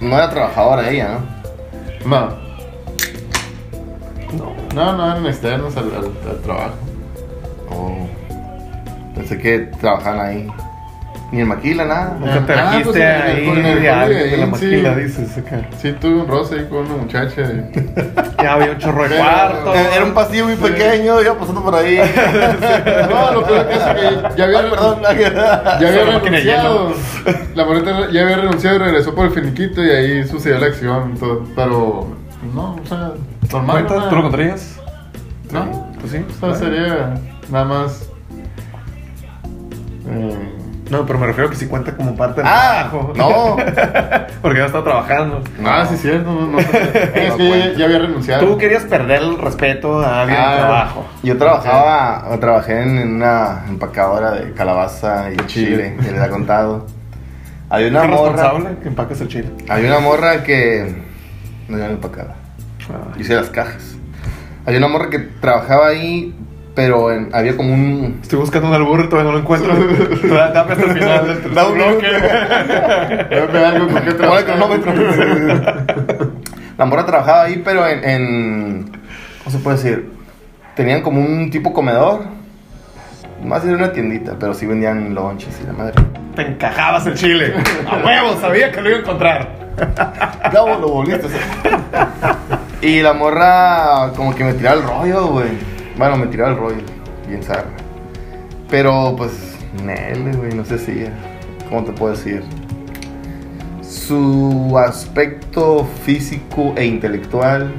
No 0.01 0.17
era 0.17 0.29
trabajadora 0.31 0.91
ella, 0.91 1.19
¿no? 2.05 2.07
No, 2.07 2.29
No. 4.37 4.55
no, 4.75 4.93
no 4.97 5.11
eran 5.13 5.27
externos 5.27 5.77
al, 5.77 5.85
al- 5.95 6.31
al 6.31 6.39
trabajo. 6.43 6.75
Oh. 7.71 8.09
Pensé 9.15 9.39
que 9.39 9.59
trabajaban 9.81 10.21
ahí. 10.27 10.49
Ni 11.31 11.41
en 11.41 11.49
maquila, 11.49 11.87
nada. 11.87 12.17
Nunca 12.21 12.45
te 12.47 12.53
Ah, 12.53 12.81
pues 12.85 12.95
en 12.97 13.03
ahí 13.03 13.47
con 13.47 13.57
el 13.65 13.81
de 13.81 13.89
alguien 13.91 14.31
de 14.31 14.37
la 14.37 14.45
Holiday 14.45 14.45
Inn, 14.45 14.55
sí. 14.57 14.67
maquila, 14.67 14.95
dices 14.97 15.39
acá. 15.39 15.61
Sí, 15.81 15.93
tuve 15.99 16.21
un 16.21 16.29
roce 16.29 16.57
ahí 16.57 16.67
con 16.69 16.79
una 16.81 16.97
muchacha. 16.97 17.43
Ya 18.43 18.55
había 18.55 18.73
un 18.73 18.79
chorro 18.79 19.09
de 19.09 19.17
cuarto. 19.17 19.73
Eh, 19.75 19.87
Era 19.95 20.05
un 20.05 20.15
pasillo 20.15 20.45
muy 20.47 20.57
pequeño, 20.57 21.23
iba 21.23 21.35
pasando 21.39 21.63
por 21.63 21.75
ahí. 21.77 21.97
No, 23.09 23.33
lo 23.33 23.47
peor 23.47 23.69
que 23.69 23.75
es 23.75 23.81
que 23.83 24.37
ya 24.37 24.45
había, 24.45 24.59
Ay, 24.63 24.71
perdón. 24.71 24.99
ya 25.81 25.89
había 25.89 26.05
renunciado. 26.05 26.93
La 27.55 27.65
moreta 27.65 28.11
ya 28.11 28.23
había 28.23 28.37
renunciado 28.37 28.77
y 28.77 28.79
regresó 28.81 29.15
por 29.15 29.27
el 29.27 29.31
finiquito 29.33 29.83
y 29.83 29.91
ahí 29.91 30.27
sucedió 30.29 30.59
la 30.59 30.67
acción. 30.67 31.15
todo. 31.19 31.45
Pero, 31.57 32.09
no, 32.53 32.75
o 32.83 32.87
sea, 32.87 33.13
normal. 33.51 33.87
¿Tú 33.87 34.17
lo 34.17 34.23
contarías? 34.23 34.77
No, 35.51 35.89
Pues 36.01 36.13
sí. 36.13 36.25
o 36.43 36.47
sea, 36.47 36.55
sería 36.57 37.15
nada 37.51 37.65
más. 37.65 38.09
Eh, 40.07 40.49
No, 40.91 41.07
pero 41.07 41.19
me 41.19 41.27
refiero 41.27 41.49
a 41.49 41.51
que 41.51 41.57
si 41.57 41.67
cuenta 41.67 41.97
como 41.97 42.15
parte 42.17 42.41
del 42.43 42.51
Ah, 42.53 42.89
trabajo. 42.91 43.13
no. 43.17 43.57
Porque 44.43 44.59
ya 44.59 44.67
está 44.67 44.83
trabajando. 44.85 45.43
Ah, 45.65 45.85
sí, 45.89 45.95
es 45.95 46.03
cierto. 46.03 46.31
No, 46.33 46.47
no, 46.49 46.59
es 46.61 46.67
que 46.67 47.29
No 47.29 47.37
ya, 47.39 47.49
cuenta. 47.49 47.79
ya 47.79 47.85
había 47.85 47.99
renunciado. 48.01 48.47
Tú 48.47 48.59
querías 48.59 48.83
perder 48.85 49.23
el 49.23 49.39
respeto 49.39 50.01
a 50.03 50.23
alguien 50.23 50.39
Ah, 50.41 50.57
trabajo. 50.59 51.07
Yo 51.23 51.37
trabajaba, 51.39 52.37
trabajé 52.41 52.83
en 52.83 53.17
una 53.17 53.65
empacadora 53.69 54.33
de 54.33 54.53
calabaza 54.53 55.31
y 55.33 55.37
chile. 55.47 55.47
chile, 55.47 55.97
que 56.03 56.13
les 56.13 56.21
ha 56.21 56.29
contado. 56.29 56.87
Había 57.71 57.89
una 57.89 58.03
¿Qué 58.03 58.09
morra, 58.09 58.33
responsable 58.33 58.77
que 58.83 58.89
empacas 58.89 59.21
el 59.23 59.29
chile? 59.29 59.51
había 59.69 59.89
una 59.89 60.01
morra 60.01 60.43
que 60.43 60.95
no 61.69 61.79
yo 61.79 61.85
no 61.85 61.91
empacaba, 61.93 62.35
Ah. 62.91 63.17
hice 63.19 63.35
las 63.35 63.49
cajas. 63.49 63.95
Había 64.67 64.79
una 64.79 64.89
morra 64.89 65.09
que 65.09 65.19
trabajaba 65.21 65.87
ahí, 65.87 66.35
pero 66.75 67.13
en- 67.13 67.29
había 67.33 67.57
como 67.57 67.73
un 67.75 68.19
Estoy 68.23 68.39
buscando 68.39 68.69
un 68.69 68.75
albur 68.75 69.01
y 69.05 69.09
todavía 69.09 69.31
no 69.31 69.37
lo 69.37 69.43
encuentro. 69.43 69.75
Da- 70.35 70.49
Dame 70.53 70.73
hasta 70.73 70.85
el 70.85 70.93
final 70.99 71.27
del 71.27 71.41
tercer 71.43 71.73
bloque. 71.73 72.07
Dame 73.53 73.65
algo 73.65 73.89
con 73.89 74.09
el 74.09 74.17
trabajar. 74.17 74.45
cronómetro. 74.45 74.93
La 76.79 76.87
morra 76.87 77.05
trabajaba 77.05 77.43
ahí, 77.43 77.61
pero 77.65 77.87
en, 77.87 78.05
en- 78.09 78.91
¿Cómo 79.45 79.51
se 79.51 79.59
puede 79.59 79.77
decir? 79.77 80.11
Tenían 80.75 81.03
como 81.03 81.21
un 81.21 81.51
tipo 81.51 81.73
comedor. 81.73 82.21
Más 83.45 83.65
era 83.65 83.75
una 83.77 83.93
tiendita, 83.93 84.37
pero 84.39 84.55
sí 84.55 84.67
vendían 84.67 85.15
lonches 85.15 85.59
y 85.63 85.67
la 85.67 85.73
madre. 85.73 85.95
Te 86.37 86.43
encajabas 86.43 87.05
el 87.07 87.15
chile. 87.15 87.53
A 87.91 87.97
huevo, 87.97 88.37
sabía 88.41 88.71
que 88.71 88.81
lo 88.81 88.89
iba 88.89 88.99
a 88.99 89.01
encontrar. 89.03 89.49
Cabo, 90.53 90.79
lo 90.79 90.89
volviste. 90.89 91.27
Y 92.81 93.01
la 93.03 93.13
morra 93.13 94.13
como 94.17 94.35
que 94.35 94.45
me 94.45 94.55
tiraba 94.55 94.77
el 94.77 94.83
rollo, 94.85 95.27
güey. 95.27 95.49
Bueno, 95.97 96.17
me 96.17 96.27
tiraba 96.27 96.51
el 96.51 96.57
rollo. 96.57 96.83
Bien 97.29 97.43
zarra. 97.43 97.65
Pero 98.71 99.15
pues, 99.17 99.57
Nel, 99.85 100.37
güey, 100.37 100.55
no 100.55 100.65
sé 100.65 100.79
si. 100.79 101.05
¿Cómo 101.69 101.85
te 101.85 101.93
puedo 101.93 102.15
decir? 102.15 102.43
Su 103.83 104.79
aspecto 104.79 105.87
físico 106.05 106.73
e 106.77 106.85
intelectual 106.85 107.73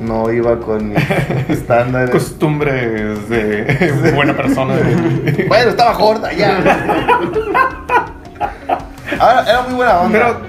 no 0.00 0.30
iba 0.32 0.58
con 0.60 0.90
mis 0.90 0.98
estándares. 1.48 2.10
Costumbres 2.10 3.28
de 3.28 4.12
buena 4.14 4.34
persona. 4.36 4.74
Bueno, 5.48 5.70
estaba 5.70 5.94
gorda 5.94 6.32
ya. 6.32 6.58
Ahora, 9.18 9.44
era 9.48 9.62
muy 9.62 9.74
buena 9.74 10.00
onda. 10.00 10.18
Pero 10.18 10.40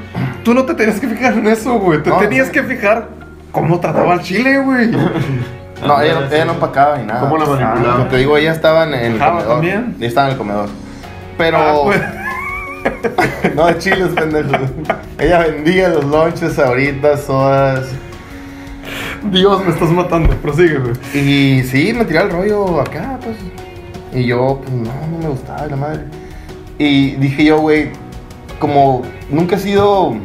tú 0.44 0.54
no 0.54 0.66
te 0.66 0.74
tenías 0.74 1.00
que 1.00 1.08
fijar 1.08 1.34
en 1.34 1.48
eso, 1.48 1.80
güey. 1.80 2.02
Te 2.04 2.10
No, 2.10 2.18
tenías 2.18 2.50
que 2.50 2.64
fijar 2.64 3.10
cómo 3.52 3.80
trataba 3.80 4.14
al 4.14 4.22
chile, 4.22 4.60
güey. 4.60 4.92
No, 5.86 6.02
ella, 6.02 6.20
no- 6.22 6.26
ella 6.36 6.46
no 6.46 6.54
empacaba 6.54 6.98
ni 6.98 7.06
nada. 7.06 7.20
¿Cómo 7.20 7.38
la 7.38 7.46
manipulaba? 7.46 7.98
Como 7.98 8.08
te 8.10 8.18
digo, 8.18 8.38
ella 8.38 8.52
estaba 8.52 8.84
en, 8.86 8.94
el 8.94 9.20
comedor. 9.20 9.48
¿también? 9.48 9.96
Ella 10.00 10.08
estaba 10.08 10.28
en 10.28 10.32
el 10.34 10.38
comedor. 10.38 10.70
Pero. 11.38 11.58
Ah, 11.58 11.76
pues. 11.84 12.02
no, 13.56 13.72
chiles, 13.74 14.10
pendejo. 14.10 14.50
ella 15.20 15.40
vendía 15.40 15.90
los 15.90 16.06
lonches 16.06 16.58
ahorita, 16.58 17.18
sodas. 17.18 17.88
Dios, 19.32 19.64
me 19.64 19.72
estás 19.72 19.90
matando. 19.92 20.30
Prosigue, 20.38 20.78
güey. 20.80 20.94
Y 21.14 21.64
sí, 21.64 21.94
me 21.94 22.06
tiraba 22.06 22.28
el 22.28 22.32
rollo 22.32 22.82
acá, 22.82 23.20
pues. 23.22 23.36
Y 24.14 24.26
yo, 24.26 24.62
pues 24.62 24.72
no, 24.72 24.92
no 25.12 25.18
me 25.20 25.28
gustaba 25.30 25.66
la 25.68 25.76
madre. 25.76 26.02
Y 26.80 27.16
dije 27.16 27.44
yo, 27.46 27.60
güey, 27.60 27.90
como 28.60 29.04
nunca 29.30 29.58
he 29.58 29.60
sido. 29.60 30.16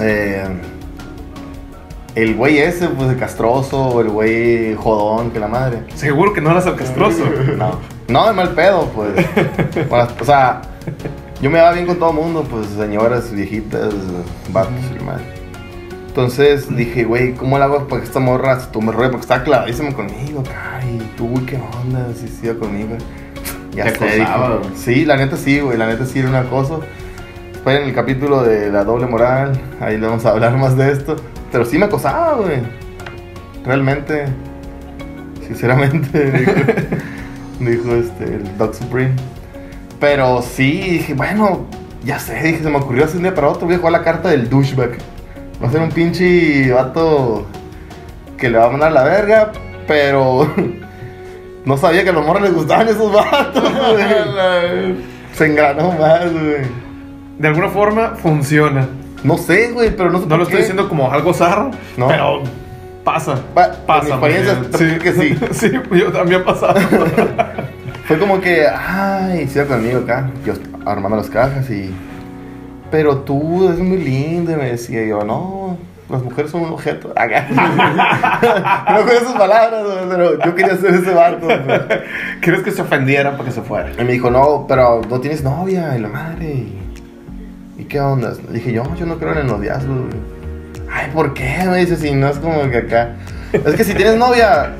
eh, 0.00 0.46
el 2.16 2.34
güey 2.34 2.58
ese, 2.58 2.88
pues, 2.88 3.10
de 3.10 3.16
castroso, 3.16 3.88
o 3.88 4.00
el 4.00 4.08
güey 4.08 4.74
jodón, 4.74 5.30
que 5.30 5.38
la 5.38 5.48
madre. 5.48 5.84
Seguro 5.94 6.32
que 6.32 6.40
no 6.40 6.50
eras 6.50 6.66
el 6.66 6.74
castroso. 6.74 7.22
No, 7.56 7.78
no, 8.08 8.26
de 8.28 8.32
mal 8.32 8.50
pedo, 8.50 8.88
pues. 8.94 9.10
Bueno, 9.88 10.08
o 10.20 10.24
sea, 10.24 10.62
yo 11.42 11.50
me 11.50 11.58
daba 11.58 11.72
bien 11.72 11.86
con 11.86 11.98
todo 11.98 12.10
el 12.10 12.16
mundo, 12.16 12.44
pues, 12.48 12.68
señoras, 12.68 13.32
viejitas, 13.32 13.92
vatos 14.50 14.72
y 14.92 14.98
la 14.98 15.04
madre. 15.04 15.24
Entonces 16.06 16.74
dije, 16.74 17.04
güey, 17.04 17.34
¿cómo 17.34 17.58
le 17.58 17.64
hago 17.64 17.86
para 17.88 18.00
que 18.00 18.06
esta 18.06 18.20
morra 18.20 18.58
se 18.60 18.68
tome 18.68 18.92
rollo? 18.92 19.10
Porque 19.10 19.22
estaba 19.24 19.44
clavadísima 19.44 19.92
conmigo, 19.92 20.42
y 20.88 20.98
tú, 21.18 21.28
güey, 21.28 21.44
¿qué 21.44 21.60
onda? 21.82 22.06
Si 22.14 22.28
siga 22.28 22.54
conmigo. 22.54 22.96
Ya 23.72 23.84
Te 23.84 23.98
sé, 23.98 24.22
acosaba. 24.22 24.60
Sí, 24.74 25.04
la 25.04 25.16
neta 25.16 25.36
sí, 25.36 25.60
güey, 25.60 25.76
la 25.76 25.86
neta 25.86 26.06
sí 26.06 26.20
era 26.20 26.30
una 26.30 26.44
cosa. 26.44 26.76
Después 27.52 27.78
en 27.78 27.88
el 27.88 27.94
capítulo 27.94 28.42
de 28.42 28.70
la 28.70 28.84
doble 28.84 29.06
moral, 29.06 29.60
ahí 29.80 29.98
le 29.98 30.06
vamos 30.06 30.24
a 30.24 30.30
hablar 30.30 30.56
más 30.56 30.78
de 30.78 30.92
esto. 30.92 31.16
Pero 31.52 31.64
sí 31.64 31.78
me 31.78 31.86
acosaba, 31.86 32.34
güey. 32.36 32.58
Realmente, 33.64 34.26
sinceramente, 35.46 36.30
dijo, 36.32 36.52
dijo 37.60 37.94
este, 37.94 38.24
el 38.24 38.58
Dog 38.58 38.74
Supreme. 38.74 39.14
Pero 39.98 40.42
sí, 40.42 40.72
dije, 40.90 41.14
bueno, 41.14 41.66
ya 42.04 42.18
sé, 42.18 42.34
dije, 42.42 42.62
se 42.62 42.70
me 42.70 42.76
ocurrió 42.76 43.04
hace 43.04 43.16
un 43.16 43.24
día 43.24 43.34
para 43.34 43.48
otro, 43.48 43.66
voy 43.66 43.74
a 43.74 43.78
jugar 43.78 43.92
la 43.92 44.02
carta 44.02 44.28
del 44.28 44.48
douchebag. 44.48 44.98
Va 45.62 45.68
a 45.68 45.70
ser 45.70 45.80
un 45.80 45.90
pinche 45.90 46.70
vato 46.70 47.46
que 48.36 48.50
le 48.50 48.58
va 48.58 48.66
a 48.66 48.70
mandar 48.70 48.92
la 48.92 49.04
verga, 49.04 49.52
pero 49.86 50.52
no 51.64 51.76
sabía 51.76 52.04
que 52.04 52.10
a 52.10 52.12
los 52.12 52.26
morros 52.26 52.42
les 52.42 52.54
gustaban 52.54 52.88
esos 52.88 53.12
vatos, 53.12 53.62
güey. 53.72 54.96
Se 55.32 55.46
engranó 55.46 55.92
más, 55.92 56.30
güey. 56.32 56.86
De 57.38 57.48
alguna 57.48 57.68
forma 57.68 58.14
funciona. 58.16 58.86
No 59.26 59.36
sé, 59.38 59.72
güey, 59.72 59.94
pero 59.96 60.10
no 60.10 60.18
sé 60.18 60.24
No 60.24 60.28
por 60.30 60.38
lo 60.38 60.44
estoy 60.44 60.58
diciendo 60.58 60.88
como 60.88 61.10
algo 61.10 61.34
zarro, 61.34 61.70
No. 61.96 62.06
pero 62.08 62.42
pasa. 63.04 63.34
Pa- 63.54 63.72
pasa. 63.86 64.04
mi 64.04 64.10
experiencia, 64.12 64.54
decir 64.54 64.98
que 65.00 65.12
sí. 65.12 65.38
sí, 65.52 65.72
yo 65.98 66.12
también 66.12 66.44
pasado. 66.44 66.80
Fue 68.06 68.18
como 68.18 68.40
que, 68.40 68.66
ay, 68.68 69.48
se 69.48 69.58
iba 69.58 69.68
conmigo 69.68 69.98
acá, 70.00 70.30
yo 70.44 70.52
armando 70.84 71.16
las 71.16 71.28
cajas 71.28 71.68
y... 71.70 71.92
Pero 72.90 73.18
tú 73.18 73.66
eres 73.66 73.80
muy 73.80 73.98
linda, 73.98 74.52
y 74.52 74.56
me 74.56 74.70
decía 74.70 75.04
yo, 75.04 75.24
no, 75.24 75.76
las 76.08 76.22
mujeres 76.22 76.52
son 76.52 76.60
un 76.62 76.72
objeto. 76.72 77.12
No 77.18 79.00
con 79.00 79.10
esas 79.10 79.32
palabras, 79.32 79.82
pero 80.08 80.38
yo 80.44 80.54
quería 80.54 80.76
ser 80.76 80.94
ese 80.94 81.12
barco. 81.12 81.48
¿Quieres 82.40 82.62
que 82.62 82.70
se 82.70 82.82
ofendiera 82.82 83.32
para 83.32 83.44
que 83.46 83.50
se 83.50 83.62
fuera? 83.62 83.90
Y 83.98 84.04
me 84.04 84.12
dijo, 84.12 84.30
no, 84.30 84.66
pero 84.68 85.00
no 85.10 85.18
tienes 85.20 85.42
novia, 85.42 85.96
y 85.96 86.00
la 86.00 86.08
madre. 86.08 86.66
¿Y, 87.86 87.88
¿y 87.88 87.88
qué 87.88 88.00
onda? 88.00 88.34
Le 88.48 88.58
dije, 88.58 88.72
yo, 88.72 88.82
yo 88.96 89.06
no 89.06 89.18
creo 89.18 89.32
en 89.32 89.38
el 89.38 89.46
noviazgo, 89.46 89.94
güey. 89.94 90.36
Ay, 90.92 91.10
¿por 91.12 91.34
qué? 91.34 91.64
Me 91.68 91.78
dice, 91.78 91.96
si 91.96 92.12
no 92.12 92.28
es 92.28 92.38
como 92.38 92.68
que 92.70 92.78
acá. 92.78 93.16
Es 93.52 93.74
que 93.74 93.84
si 93.84 93.94
tienes 93.94 94.16
novia, 94.16 94.72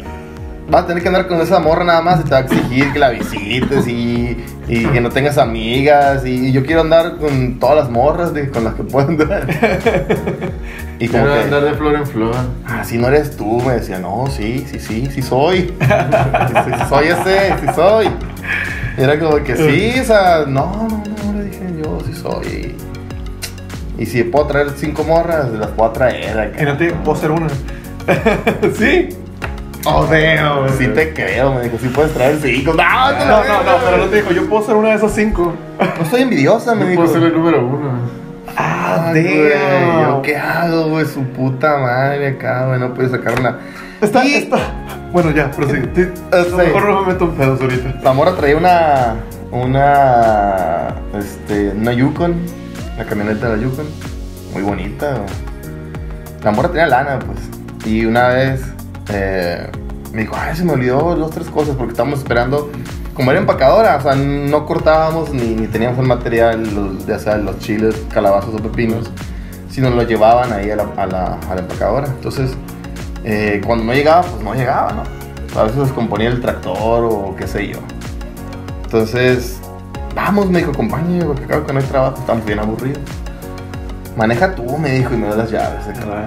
vas 0.71 0.85
a 0.85 0.87
tener 0.87 1.03
que 1.03 1.09
andar 1.09 1.27
con 1.29 1.41
esa 1.41 1.59
morra 1.61 1.85
nada 1.85 2.03
más 2.03 2.21
y 2.21 2.25
te 2.25 2.31
va 2.31 2.39
a 2.39 2.41
exigir 2.41 2.93
que 2.93 2.99
la 2.99 3.11
visites 3.11 3.87
y, 3.87 4.45
y 4.69 4.85
que 4.87 5.01
no 5.01 5.11
tengas 5.11 5.39
amigas. 5.39 6.25
Y 6.27 6.53
yo 6.53 6.65
quiero 6.65 6.83
andar 6.83 7.17
con 7.17 7.59
todas 7.59 7.77
las 7.77 7.91
morras 7.91 8.33
de, 8.35 8.51
con 8.51 8.65
las 8.65 8.75
que 8.75 8.83
puedo 8.85 9.09
andar. 9.09 9.47
Y 10.99 11.09
como 11.09 11.25
Quiero 11.25 11.37
que, 11.39 11.45
andar 11.45 11.65
de 11.65 11.75
flor 11.75 11.95
en 11.95 12.07
flor. 12.07 12.35
ah, 12.67 12.83
si 12.83 12.97
no 12.97 13.09
eres 13.09 13.37
tú, 13.37 13.61
me 13.61 13.75
decía, 13.75 13.99
no, 13.99 14.27
sí, 14.29 14.65
sí, 14.67 14.79
sí, 14.81 15.07
sí 15.13 15.21
soy. 15.21 15.75
Sí 15.81 16.73
soy 16.89 17.09
ese, 17.09 17.55
sí 17.61 17.67
soy. 17.75 18.09
Y 18.97 19.03
era 19.03 19.19
como 19.19 19.37
que 19.45 19.57
sí, 19.57 20.01
o 20.01 20.05
sea, 20.05 20.45
no, 20.47 20.89
no, 20.89 21.03
no, 21.27 21.39
le 21.39 21.45
dije 21.45 21.67
yo, 21.85 21.99
sí 22.07 22.15
soy. 22.15 22.75
Y, 23.99 24.07
si 24.07 24.23
puedo 24.25 24.47
traer 24.47 24.71
cinco 24.77 25.05
morras, 25.05 25.51
las 25.53 25.69
puedo 25.69 25.91
traer 25.91 26.39
acá. 26.39 26.63
Y 26.63 26.65
no 26.67 26.77
te 26.77 26.91
puedo 26.93 27.17
hacer 27.17 27.31
una. 27.31 27.49
¿Sí? 28.79 29.09
Oh, 29.85 30.05
damn. 30.07 30.69
Sí 30.79 30.89
te 30.89 31.15
creo, 31.15 31.55
me 31.55 31.63
dijo, 31.63 31.77
sí 31.81 31.89
puedes 31.89 32.13
traer 32.13 32.39
cinco. 32.43 32.73
No, 32.75 32.83
No, 33.13 33.19
no, 33.19 33.25
no, 33.25 33.41
verga, 33.43 33.79
pero 33.85 33.97
no 33.99 34.05
te 34.07 34.17
dijo, 34.17 34.33
yo 34.33 34.49
puedo 34.49 34.65
ser 34.65 34.75
una 34.77 34.89
de 34.91 34.95
esas 34.97 35.13
cinco. 35.13 35.55
No 35.99 36.05
soy 36.11 36.23
envidiosa, 36.23 36.75
me 36.75 36.85
No 36.85 36.91
dijo. 36.91 37.03
puedo 37.03 37.15
ser 37.15 37.23
el 37.25 37.33
número 37.35 37.65
uno. 37.65 37.91
Ah, 38.57 39.13
damn. 39.15 40.03
¿Yo 40.03 40.23
qué 40.23 40.37
hago, 40.37 40.89
güey? 40.89 41.05
Su 41.07 41.23
puta 41.25 41.79
madre 41.79 42.29
acá, 42.29 42.67
güey. 42.67 42.81
No 42.81 42.93
puedo 42.95 43.09
sacar 43.11 43.39
una. 43.39 43.59
Está, 44.01 44.25
está. 44.25 44.59
Bueno, 45.13 45.31
ya. 45.31 45.51
Sí, 45.53 45.61
Ah, 46.33 46.37
a 46.39 46.45
sí. 46.45 46.51
lo 46.51 46.57
mejor 46.59 46.85
no 46.85 47.01
me 47.03 47.13
meto 47.13 47.25
en 47.27 47.31
pedos 47.33 47.61
ahorita. 47.61 47.95
La 48.03 48.13
mora 48.13 48.35
traía 48.35 48.57
una. 48.57 49.15
Una. 49.53 50.89
Este. 51.19 51.71
Una 51.71 51.93
Yukon. 51.93 52.35
La 52.99 53.05
camioneta 53.05 53.49
de 53.51 53.57
la 53.57 53.63
Yukon. 53.63 53.87
Muy 54.53 54.63
bonita. 54.63 55.17
La 56.43 56.51
mora 56.51 56.69
tenía 56.69 56.87
lana, 56.87 57.19
pues. 57.19 57.39
Y 57.87 58.05
una 58.07 58.29
vez. 58.29 58.63
eh, 59.11 59.71
me 60.13 60.23
dijo, 60.23 60.35
ay, 60.39 60.57
se 60.57 60.65
me 60.65 60.73
olvidó 60.73 61.15
dos, 61.15 61.31
tres 61.31 61.47
cosas 61.49 61.77
porque 61.77 61.93
estábamos 61.93 62.21
esperando. 62.21 62.71
Como 63.15 63.31
era 63.31 63.41
empacadora, 63.41 63.97
o 63.97 64.01
sea, 64.03 64.15
no 64.15 64.67
cortábamos 64.67 65.31
ni, 65.33 65.55
ni 65.55 65.67
teníamos 65.69 65.99
el 65.99 66.07
material, 66.07 66.63
los- 66.75 67.07
ya 67.07 67.19
sea 67.19 67.37
los 67.39 67.59
chiles, 67.61 67.95
calabazos 68.13 68.55
o 68.55 68.59
pepinos, 68.59 69.11
sino 69.71 69.89
lo 69.91 70.03
llevaban 70.03 70.53
ahí 70.53 70.71
a 70.71 70.77
la, 70.77 70.87
a 70.97 71.07
la, 71.07 71.39
a 71.51 71.55
la 71.55 71.61
empacadora. 71.61 72.07
Entonces, 72.09 72.53
eh, 73.25 73.61
cuando 73.65 73.85
no 73.85 73.93
llegaba, 73.95 74.23
pues 74.23 74.43
no 74.43 74.55
llegaba, 74.55 74.93
¿no? 74.93 75.03
A 75.61 75.65
veces 75.65 75.79
descomponía 75.81 76.29
el 76.29 76.41
tractor 76.43 77.05
o 77.05 77.35
qué 77.37 77.47
sé 77.47 77.69
yo. 77.69 77.79
Entonces, 78.85 79.61
vamos, 80.17 80.51
me 80.51 80.59
dijo, 80.59 80.73
acompáñame, 80.73 81.25
porque 81.27 81.45
acabo 81.45 81.67
que 81.67 81.73
no 81.75 81.79
hay 81.79 81.85
trabajo, 81.85 82.19
estamos 82.19 82.45
bien 82.45 82.59
aburridos. 82.59 82.99
Maneja 84.17 84.55
tú, 84.55 84.79
me 84.79 84.91
dijo, 84.93 85.15
y 85.15 85.19
me 85.19 85.29
da 85.29 85.37
las 85.37 85.51
llaves. 85.51 85.87
acá. 85.87 86.25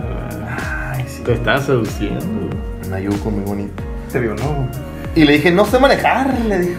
Ay, 0.93 1.03
sí. 1.07 1.23
Te 1.23 1.33
estás 1.33 1.65
seduciendo. 1.65 2.55
Una 2.87 2.99
yuco 2.99 3.31
muy 3.31 3.43
bonita. 3.43 3.83
Te 4.11 4.19
violó. 4.19 4.67
Y 5.15 5.23
le 5.23 5.33
dije, 5.33 5.51
no 5.51 5.65
sé 5.65 5.79
manejar, 5.79 6.39
le 6.47 6.59
dije. 6.59 6.77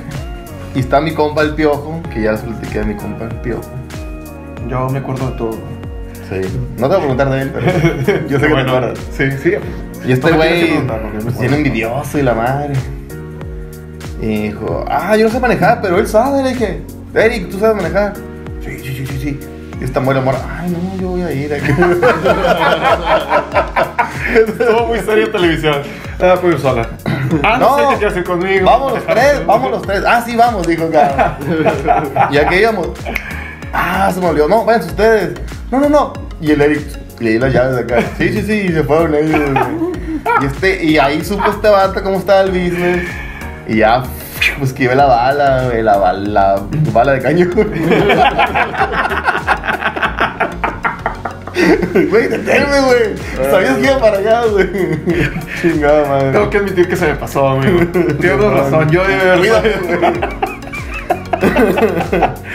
Y 0.75 0.81
está 0.81 1.01
mi 1.01 1.13
compa 1.13 1.43
el 1.43 1.55
piojo, 1.57 2.01
que 2.15 2.23
ya 2.23 2.33
les 2.33 2.43
platiqué 2.43 2.79
de 2.79 2.85
mi 2.87 2.95
compa 2.95 3.25
el 3.25 3.35
piojo. 3.41 3.69
Yo 4.69 4.89
me 4.89 5.01
acuerdo 5.01 5.31
de 5.31 5.37
todo. 5.37 5.59
Sí. 6.29 6.41
No 6.79 6.89
te 6.89 6.95
voy 6.95 6.97
a 6.97 6.99
preguntar 6.99 7.31
de 7.31 7.43
él, 7.43 7.51
pero 7.53 7.67
yo 8.29 8.39
sé 8.39 8.47
que 8.47 8.55
te 8.55 8.61
acuerdas. 8.61 8.99
Sí, 9.11 9.25
sí. 9.43 9.53
Y 10.07 10.13
este 10.13 10.31
No 10.31 10.37
güey, 10.37 10.87
pues, 11.23 11.39
tiene 11.39 11.57
envidioso 11.57 12.19
y 12.19 12.23
la 12.23 12.35
madre. 12.35 12.75
Y 14.23 14.43
dijo, 14.43 14.85
ah, 14.89 15.17
yo 15.17 15.25
no 15.27 15.33
sé 15.33 15.41
manejar, 15.41 15.81
pero 15.83 15.99
él 15.99 16.07
sabe. 16.07 16.45
Le 16.45 16.51
dije, 16.51 16.83
Eric, 17.15 17.51
¿tú 17.51 17.59
sabes 17.59 17.77
manejar? 17.77 18.15
Sí, 18.65 18.79
sí, 18.79 18.95
sí, 18.97 19.07
sí, 19.07 19.19
sí. 19.21 19.41
Y 19.81 19.85
esta 19.85 20.01
mujer 20.01 20.19
amor, 20.19 20.35
ay, 20.59 20.71
no, 20.71 21.01
yo 21.01 21.09
voy 21.09 21.23
a 21.23 21.33
ir 21.33 21.53
aquí. 21.55 21.73
Estuvo 24.35 24.87
muy 24.89 24.99
serio 25.01 25.31
televisión. 25.31 25.77
Ah, 26.21 26.37
ir 26.43 26.59
sola. 26.59 26.89
Ah, 27.43 27.57
no, 27.59 27.79
No. 27.79 27.93
sé 27.93 27.99
qué 27.99 28.07
hacer 28.07 28.25
conmigo. 28.25 28.67
vamos 28.67 28.93
los 28.93 29.07
tres, 29.07 29.47
vamos 29.47 29.71
los 29.71 29.83
tres. 29.83 30.03
Ah, 30.07 30.23
sí, 30.25 30.37
vamos, 30.37 30.67
dijo 30.67 30.89
cara. 30.91 31.39
Y 32.31 32.39
aquí 32.39 32.57
íbamos. 32.57 32.89
Ah, 33.73 34.11
se 34.13 34.21
me 34.21 34.27
olvidó. 34.27 34.49
No, 34.49 34.65
váyanse 34.65 34.89
ustedes. 34.91 35.41
No, 35.71 35.81
no, 35.81 35.89
no. 35.89 36.13
Y 36.41 36.51
el 36.53 36.61
Eric 36.61 36.83
le 37.21 37.31
di 37.31 37.39
las 37.39 37.53
llaves 37.53 37.77
de 37.77 37.83
acá. 37.83 38.03
Sí, 38.19 38.33
sí, 38.33 38.43
sí, 38.43 38.53
y 38.69 38.73
se 38.73 38.83
fueron 38.85 39.15
ellos. 39.15 39.41
Y, 40.43 40.47
este, 40.47 40.85
y 40.85 40.99
ahí 40.99 41.25
supo 41.25 41.51
este 41.51 41.69
vato 41.69 42.03
cómo 42.03 42.19
estaba 42.19 42.43
el 42.43 42.51
business. 42.51 43.09
Y 43.67 43.77
ya, 43.77 44.03
pues 44.61 44.73
que 44.75 44.85
iba 44.85 44.95
la 44.95 45.07
bala, 45.07 45.65
güey, 45.65 45.83
la, 45.83 45.97
bala, 45.97 46.29
la 46.29 46.63
bala 46.93 47.13
de 47.13 47.21
caño. 47.21 47.49
Güey, 52.11 52.29
deténme, 52.29 52.81
güey. 52.81 53.51
Sabías 53.51 53.77
que 53.77 53.85
iba 53.85 53.99
para 53.99 54.19
allá, 54.19 54.45
güey. 54.47 54.69
Chingada 55.61 56.09
madre. 56.09 56.33
Tengo 56.33 56.51
que 56.51 56.59
admitir 56.59 56.89
que 56.89 56.97
se 56.97 57.07
me 57.07 57.15
pasó, 57.15 57.49
amigo. 57.49 57.81
Tienes 58.21 58.41
razón, 58.41 58.91
yo 58.91 59.03
haber 59.03 59.39
Cuídate, 59.39 59.75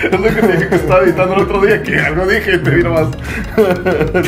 Es 0.04 0.20
lo 0.20 0.24
que 0.24 0.41
te 0.41 0.48
dije 0.54 0.70
que 0.70 0.76
estaba 0.76 1.04
editando 1.04 1.36
el 1.36 1.41
otro 1.41 1.65
día, 1.65 1.84
que 1.84 2.00
algo 2.00 2.26
dije 2.26 2.56
y 2.56 2.60
te 2.60 2.70
vi 2.70 2.84
nomás. 2.84 3.08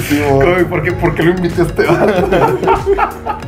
Sí. 0.03 0.21
Ay, 0.55 0.65
¿Por 0.65 0.83
qué, 0.83 0.91
¿Por 0.91 1.15
qué 1.15 1.23
lo 1.23 1.31
invité 1.31 1.61
a 1.61 1.65
este? 1.65 1.85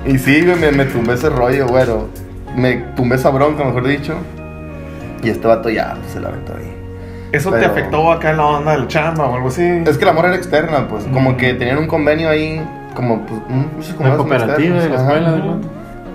Y 0.06 0.18
sí, 0.18 0.46
güey, 0.46 0.58
me, 0.58 0.72
me 0.72 0.86
tumbé 0.86 1.16
ese 1.16 1.30
rollo, 1.30 1.68
güero. 1.68 2.10
Me 2.60 2.76
tumbé 2.96 3.16
esa 3.16 3.30
bronca, 3.30 3.64
mejor 3.64 3.88
dicho. 3.88 4.16
Y 5.24 5.30
este 5.30 5.48
vato 5.48 5.70
ya 5.70 5.98
se 6.12 6.20
la 6.20 6.30
aventó 6.30 6.54
ahí. 6.54 6.76
¿Eso 7.32 7.52
te 7.52 7.64
afectó 7.64 8.12
acá 8.12 8.32
en 8.32 8.38
la 8.38 8.46
onda 8.46 8.72
del 8.72 8.88
chamba 8.88 9.26
o 9.28 9.36
algo 9.36 9.50
así? 9.50 9.64
Es 9.86 9.98
que 9.98 10.06
la 10.06 10.14
morra 10.14 10.30
era 10.30 10.38
externa, 10.38 10.88
pues. 10.88 11.06
Como 11.06 11.38
que 11.38 11.54
tenían 11.54 11.78
un 11.78 11.88
convenio 11.88 12.30
ahí, 12.30 12.62
como, 12.96 13.26
pues, 13.26 13.40
no 13.50 13.84
sé 13.84 13.96
cómo 13.96 14.10
La 14.10 14.16
es, 14.16 14.20
un 14.20 14.28
cooperativa 14.28 14.80
de 14.82 14.90
la 14.90 14.96
escuela. 14.96 15.58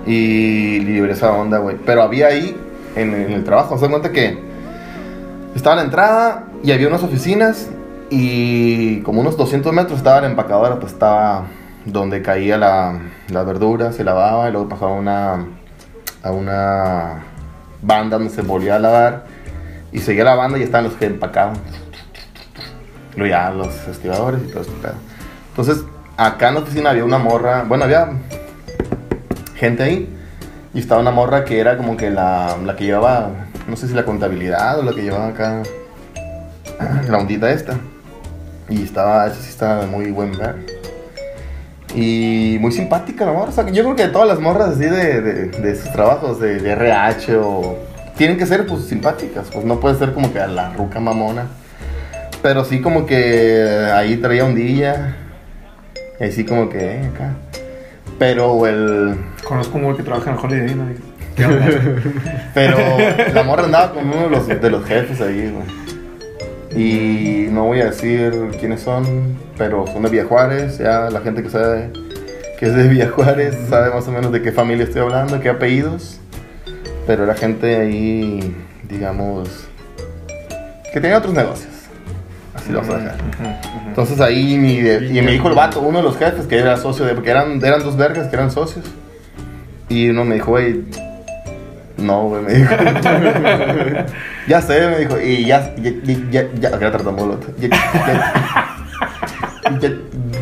Y 0.06 0.80
libre 0.80 1.12
esa 1.12 1.32
onda, 1.32 1.58
güey. 1.58 1.76
Pero 1.86 2.02
había 2.02 2.26
ahí, 2.26 2.56
en, 2.96 3.14
en 3.14 3.32
el 3.32 3.44
trabajo, 3.44 3.78
se 3.78 3.88
cuenta 3.88 4.10
que 4.12 4.38
estaba 5.54 5.76
la 5.76 5.82
entrada 5.82 6.44
y 6.62 6.72
había 6.72 6.88
unas 6.88 7.02
oficinas 7.02 7.70
y 8.10 9.00
como 9.00 9.20
unos 9.20 9.36
200 9.36 9.72
metros 9.72 9.98
estaba 9.98 10.20
la 10.20 10.26
empacadora, 10.26 10.78
pues 10.78 10.92
estaba 10.92 11.44
donde 11.84 12.22
caía 12.22 12.56
la, 12.56 12.98
la 13.28 13.42
verdura, 13.42 13.92
se 13.92 14.04
lavaba 14.04 14.48
y 14.48 14.52
luego 14.52 14.68
pasaba 14.68 14.92
una, 14.92 15.44
a 16.24 16.32
una 16.32 17.22
banda 17.82 18.16
donde 18.16 18.32
se 18.32 18.42
volvía 18.42 18.76
a 18.76 18.78
lavar 18.78 19.26
y 19.92 19.98
seguía 19.98 20.24
la 20.24 20.34
banda 20.34 20.58
y 20.58 20.62
estaban 20.62 20.84
los 20.84 20.94
que 20.94 21.06
empacaban. 21.06 21.56
Luego 23.14 23.30
ya 23.30 23.50
los 23.50 23.72
estibadores 23.86 24.42
y 24.42 24.50
todo 24.50 24.62
este 24.62 24.72
pedo. 24.82 24.94
Entonces, 25.50 25.84
acá 26.16 26.48
en 26.48 26.54
la 26.54 26.60
oficina 26.60 26.90
había 26.90 27.04
una 27.04 27.18
morra, 27.18 27.64
bueno, 27.68 27.84
había 27.84 28.08
gente 29.54 29.82
ahí. 29.84 30.10
Y 30.72 30.80
estaba 30.80 31.00
una 31.00 31.12
morra 31.12 31.44
que 31.44 31.60
era 31.60 31.76
como 31.76 31.96
que 31.96 32.10
la, 32.10 32.56
la 32.64 32.74
que 32.74 32.86
llevaba, 32.86 33.30
no 33.68 33.76
sé 33.76 33.86
si 33.86 33.94
la 33.94 34.04
contabilidad 34.04 34.80
o 34.80 34.82
la 34.82 34.92
que 34.92 35.02
llevaba 35.02 35.28
acá 35.28 35.62
la 37.08 37.18
ondita 37.18 37.50
esta. 37.50 37.78
Y 38.68 38.82
estaba, 38.82 39.26
esa 39.26 39.40
sí 39.40 39.50
estaba 39.50 39.82
de 39.82 39.86
muy 39.86 40.10
buen 40.10 40.32
ver. 40.32 40.73
Y 41.94 42.58
muy 42.60 42.72
simpática 42.72 43.24
la 43.24 43.32
morra. 43.32 43.50
O 43.50 43.52
sea, 43.52 43.68
yo 43.70 43.84
creo 43.84 43.96
que 43.96 44.08
todas 44.08 44.26
las 44.26 44.40
morras 44.40 44.70
así 44.70 44.84
de, 44.84 45.20
de, 45.20 45.46
de 45.46 45.76
sus 45.76 45.92
trabajos, 45.92 46.40
de, 46.40 46.60
de 46.60 46.72
RH 46.72 47.36
o... 47.36 47.78
Tienen 48.16 48.36
que 48.36 48.46
ser 48.46 48.64
pues 48.66 48.84
simpáticas, 48.84 49.48
pues 49.52 49.64
no 49.64 49.80
puede 49.80 49.96
ser 49.96 50.12
como 50.12 50.32
que 50.32 50.38
a 50.38 50.46
la 50.46 50.72
ruca 50.72 51.00
mamona. 51.00 51.46
Pero 52.42 52.64
sí 52.64 52.80
como 52.80 53.06
que 53.06 53.88
ahí 53.92 54.16
traía 54.18 54.44
ondilla. 54.44 55.16
Y 56.20 56.24
así 56.24 56.44
como 56.44 56.68
que 56.68 56.78
eh, 56.78 57.10
acá. 57.12 57.32
Pero 58.18 58.66
el... 58.66 59.16
Conozco 59.42 59.78
un 59.78 59.84
güey 59.84 59.96
que 59.96 60.02
trabaja 60.02 60.30
en 60.30 60.38
Holiday 60.38 60.70
Inn. 60.70 60.78
¿no? 60.78 61.14
Pero 62.54 62.78
la 63.32 63.42
morra 63.42 63.64
andaba 63.64 63.92
con 63.92 64.06
uno 64.08 64.22
de 64.22 64.30
los, 64.30 64.46
de 64.46 64.70
los 64.70 64.84
jefes 64.84 65.20
ahí, 65.20 65.50
güey. 65.50 65.83
Y 66.76 67.46
no 67.50 67.64
voy 67.66 67.80
a 67.80 67.86
decir 67.86 68.32
quiénes 68.58 68.80
son, 68.80 69.36
pero 69.56 69.86
son 69.86 70.02
de 70.02 70.10
Villa 70.10 70.24
Juárez. 70.24 70.78
Ya 70.78 71.08
la 71.10 71.20
gente 71.20 71.42
que 71.42 71.50
sabe 71.50 71.90
que 72.58 72.66
es 72.66 72.74
de 72.74 72.88
Villa 72.88 73.08
Juárez 73.10 73.56
sabe 73.68 73.94
más 73.94 74.06
o 74.08 74.12
menos 74.12 74.32
de 74.32 74.42
qué 74.42 74.50
familia 74.52 74.84
estoy 74.84 75.02
hablando, 75.02 75.40
qué 75.40 75.50
apellidos. 75.50 76.18
Pero 77.06 77.24
era 77.24 77.34
gente 77.34 77.76
ahí, 77.76 78.56
digamos, 78.88 79.48
que 80.92 81.00
tenía 81.00 81.18
otros 81.18 81.34
negocios. 81.34 81.70
Así 82.54 82.72
lo 82.72 82.80
vamos 82.80 82.94
a 82.94 82.98
dejar. 82.98 83.16
Entonces 83.86 84.20
ahí 84.20 84.56
mi- 84.58 84.78
y 84.78 85.22
me 85.22 85.32
dijo 85.32 85.48
el 85.48 85.54
vato, 85.54 85.80
uno 85.80 85.98
de 85.98 86.04
los 86.04 86.16
jefes, 86.16 86.46
que 86.46 86.58
era 86.58 86.76
socio 86.76 87.04
de, 87.04 87.14
porque 87.14 87.30
eran, 87.30 87.64
eran 87.64 87.82
dos 87.84 87.96
vergas 87.96 88.28
que 88.28 88.36
eran 88.36 88.50
socios. 88.50 88.84
Y 89.88 90.08
uno 90.08 90.24
me 90.24 90.36
dijo, 90.36 90.52
güey, 90.52 90.82
no, 91.96 92.28
güey, 92.28 92.42
me 92.42 92.54
dijo. 92.54 92.74
ya 94.48 94.60
sé, 94.60 94.88
me 94.88 94.98
dijo, 94.98 95.20
y 95.20 95.44
ya, 95.46 95.74
ya, 95.76 95.92
ya, 96.30 96.44
ya, 96.60 96.78
ya, 96.78 96.90
tartamudo, 96.90 97.38
ya, 97.58 97.68
ya, 99.80 99.90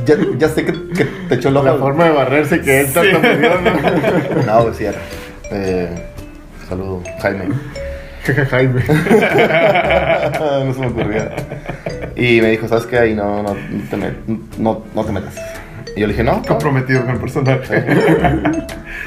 ya, 0.06 0.16
ya, 0.38 0.48
sé 0.48 0.64
que, 0.64 0.72
que 0.94 1.04
te 1.28 1.34
echó 1.34 1.50
ojo. 1.50 1.62
La 1.62 1.74
forma 1.74 2.04
de 2.04 2.10
barrerse 2.10 2.60
que 2.60 2.80
él 2.80 2.92
tanto 2.92 3.18
¿no? 3.20 4.42
No, 4.46 4.62
güey, 4.62 4.74
sí 4.74 4.84
era. 4.84 4.98
Eh, 5.50 5.88
saludo, 6.68 7.02
Jaime. 7.20 7.48
Jaime. 8.50 8.82
no 10.64 10.74
se 10.74 10.80
me 10.80 10.86
ocurría. 10.86 11.30
Y 12.16 12.40
me 12.40 12.50
dijo, 12.50 12.68
¿sabes 12.68 12.86
qué? 12.86 12.98
Ahí 12.98 13.14
no, 13.14 13.42
no, 13.42 13.54
te, 13.90 13.96
met- 13.96 14.38
no, 14.58 14.84
no 14.94 15.04
te 15.04 15.12
metas. 15.12 15.34
Y 15.96 16.00
yo 16.00 16.06
le 16.06 16.12
dije, 16.14 16.24
no, 16.24 16.42
Comprometido 16.42 17.02
con 17.02 17.10
el 17.10 17.20
personaje. 17.20 17.84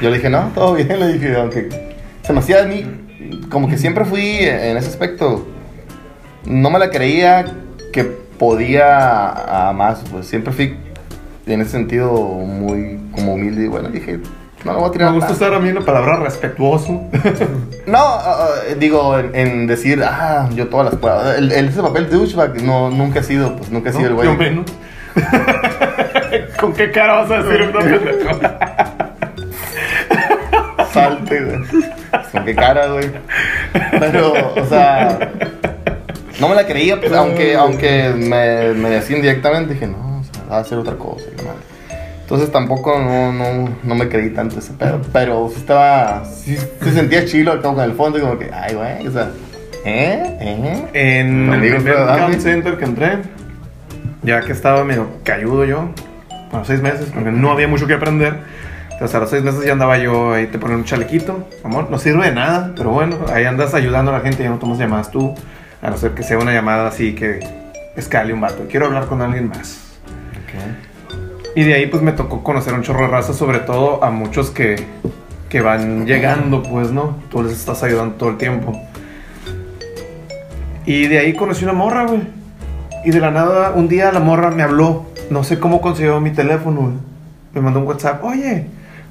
Yo 0.00 0.10
le 0.10 0.16
dije, 0.16 0.30
no, 0.30 0.50
todo 0.54 0.74
bien, 0.74 1.00
le 1.00 1.14
dije, 1.14 1.34
aunque 1.36 1.95
se 2.26 2.32
me 2.32 2.40
hacía 2.40 2.62
a 2.62 2.66
mí, 2.66 2.84
como 3.50 3.68
que 3.68 3.78
siempre 3.78 4.04
fui 4.04 4.38
en 4.40 4.76
ese 4.76 4.88
aspecto, 4.88 5.46
no 6.44 6.70
me 6.70 6.78
la 6.78 6.90
creía 6.90 7.44
que 7.92 8.04
podía 8.04 9.68
a 9.68 9.72
más, 9.72 10.02
pues 10.10 10.26
siempre 10.26 10.52
fui 10.52 10.76
en 11.46 11.60
ese 11.60 11.70
sentido 11.70 12.12
muy 12.12 12.98
como 13.12 13.34
humilde 13.34 13.64
y 13.64 13.68
bueno, 13.68 13.88
dije, 13.88 14.18
no 14.64 14.72
lo 14.72 14.80
voy 14.80 14.88
a 14.88 14.92
tirar. 14.92 15.10
Me 15.10 15.16
gusta 15.16 15.32
usar 15.32 15.54
a 15.54 15.60
mí 15.60 15.72
la 15.72 15.80
palabra 15.82 16.16
respetuoso. 16.16 17.02
No, 17.86 17.98
ah, 18.00 18.48
digo, 18.80 19.16
en, 19.16 19.32
en 19.36 19.66
decir, 19.68 20.02
ah, 20.04 20.48
yo 20.56 20.66
todas 20.66 20.86
las 20.86 20.96
puedo. 20.96 21.32
El, 21.32 21.52
el- 21.52 21.68
ese 21.68 21.80
papel 21.80 22.10
de 22.10 22.16
douchebag 22.16 22.60
no, 22.60 22.90
nunca 22.90 23.20
ha 23.20 23.22
sido, 23.22 23.54
pues 23.54 23.70
nunca 23.70 23.90
ha 23.90 23.92
sido 23.92 24.08
el 24.08 24.14
güey. 24.14 24.26
Yo 24.26 24.34
menos. 24.34 24.64
¿Con 26.60 26.72
qué 26.72 26.90
cara 26.90 27.22
vas 27.22 27.30
a 27.30 27.42
decir 27.44 27.62
una? 27.62 27.80
Salte, 30.92 31.44
güey. 31.44 31.60
Con 32.36 32.44
qué 32.44 32.54
cara, 32.54 32.86
güey. 32.88 33.10
Pero, 33.98 34.32
o 34.54 34.66
sea, 34.66 35.18
no 36.40 36.48
me 36.48 36.54
la 36.54 36.66
creía, 36.66 37.00
pues, 37.00 37.12
aunque, 37.12 37.56
aunque 37.56 38.12
me, 38.16 38.74
me 38.74 38.90
decían 38.90 39.22
directamente, 39.22 39.74
dije, 39.74 39.86
no, 39.86 40.20
o 40.20 40.24
sea, 40.24 40.44
va 40.50 40.56
a 40.58 40.60
hacer 40.60 40.78
otra 40.78 40.94
cosa. 40.96 41.24
y. 41.26 41.46
Entonces 42.26 42.50
tampoco 42.50 42.98
no, 42.98 43.32
no, 43.32 43.68
no 43.84 43.94
me 43.94 44.08
creí 44.08 44.30
tanto 44.30 44.58
ese 44.58 44.72
pedo. 44.72 45.00
Pero 45.12 45.48
sí 45.48 45.60
estaba, 45.60 46.24
sí 46.24 46.56
se 46.56 46.90
sentía 46.90 47.24
chilo 47.24 47.52
acá 47.52 47.72
con 47.72 47.80
el 47.80 47.92
fondo, 47.92 48.18
y 48.18 48.20
como 48.20 48.36
que, 48.36 48.50
ay, 48.52 48.74
güey, 48.74 49.06
o 49.06 49.12
sea, 49.12 49.30
¿eh? 49.84 50.36
¿eh? 50.40 50.84
En 50.92 51.52
el 51.52 51.76
primer 51.76 52.40
center 52.40 52.76
que 52.78 52.84
entré, 52.84 53.18
ya 54.24 54.40
que 54.40 54.50
estaba 54.50 54.82
medio 54.82 55.06
cayudo 55.22 55.64
yo, 55.64 55.88
a 56.50 56.58
los 56.58 56.66
seis 56.66 56.82
meses, 56.82 57.12
porque 57.14 57.30
no 57.30 57.52
había 57.52 57.68
mucho 57.68 57.86
que 57.86 57.94
aprender. 57.94 58.40
Entonces 58.96 59.14
a 59.14 59.20
los 59.20 59.28
seis 59.28 59.42
meses 59.42 59.62
ya 59.62 59.72
andaba 59.72 59.98
yo 59.98 60.32
ahí, 60.32 60.46
te 60.46 60.58
ponen 60.58 60.78
un 60.78 60.84
chalequito, 60.84 61.46
amor, 61.62 61.90
no 61.90 61.98
sirve 61.98 62.24
de 62.24 62.32
nada, 62.32 62.72
pero 62.74 62.90
bueno, 62.90 63.18
ahí 63.30 63.44
andas 63.44 63.74
ayudando 63.74 64.10
a 64.10 64.14
la 64.14 64.20
gente, 64.20 64.42
ya 64.42 64.48
no 64.48 64.56
tomas 64.56 64.78
llamadas 64.78 65.10
tú, 65.10 65.34
a 65.82 65.90
no 65.90 65.98
ser 65.98 66.12
que 66.12 66.22
sea 66.22 66.38
una 66.38 66.54
llamada 66.54 66.88
así 66.88 67.14
que 67.14 67.40
escale 67.94 68.32
un 68.32 68.40
vato, 68.40 68.64
quiero 68.70 68.86
hablar 68.86 69.04
con 69.04 69.20
alguien 69.20 69.48
más. 69.48 69.82
Y 71.54 71.64
de 71.64 71.74
ahí 71.74 71.86
pues 71.88 72.02
me 72.02 72.12
tocó 72.12 72.42
conocer 72.42 72.72
un 72.72 72.82
chorro 72.82 73.02
de 73.02 73.08
raza, 73.08 73.34
sobre 73.34 73.58
todo 73.58 74.02
a 74.02 74.10
muchos 74.10 74.50
que, 74.50 74.76
que 75.50 75.60
van 75.60 76.06
llegando, 76.06 76.62
pues, 76.62 76.90
¿no? 76.90 77.16
Tú 77.30 77.42
les 77.42 77.52
estás 77.52 77.82
ayudando 77.82 78.14
todo 78.14 78.30
el 78.30 78.38
tiempo. 78.38 78.80
Y 80.86 81.06
de 81.08 81.18
ahí 81.18 81.34
conocí 81.34 81.64
una 81.64 81.72
morra, 81.72 82.06
güey. 82.06 82.20
Y 83.04 83.10
de 83.10 83.20
la 83.20 83.30
nada, 83.30 83.72
un 83.74 83.88
día 83.88 84.12
la 84.12 84.20
morra 84.20 84.50
me 84.50 84.62
habló. 84.62 85.06
No 85.30 85.44
sé 85.44 85.58
cómo 85.58 85.80
consiguió 85.80 86.20
mi 86.20 86.30
teléfono, 86.30 86.80
güey. 86.80 86.94
Me 87.52 87.60
mandó 87.60 87.80
un 87.80 87.86
WhatsApp. 87.86 88.22
Oye, 88.24 88.66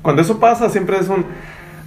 cuando 0.05 0.21
eso 0.21 0.39
pasa, 0.39 0.69
siempre 0.69 0.97
es 0.99 1.09
un... 1.09 1.25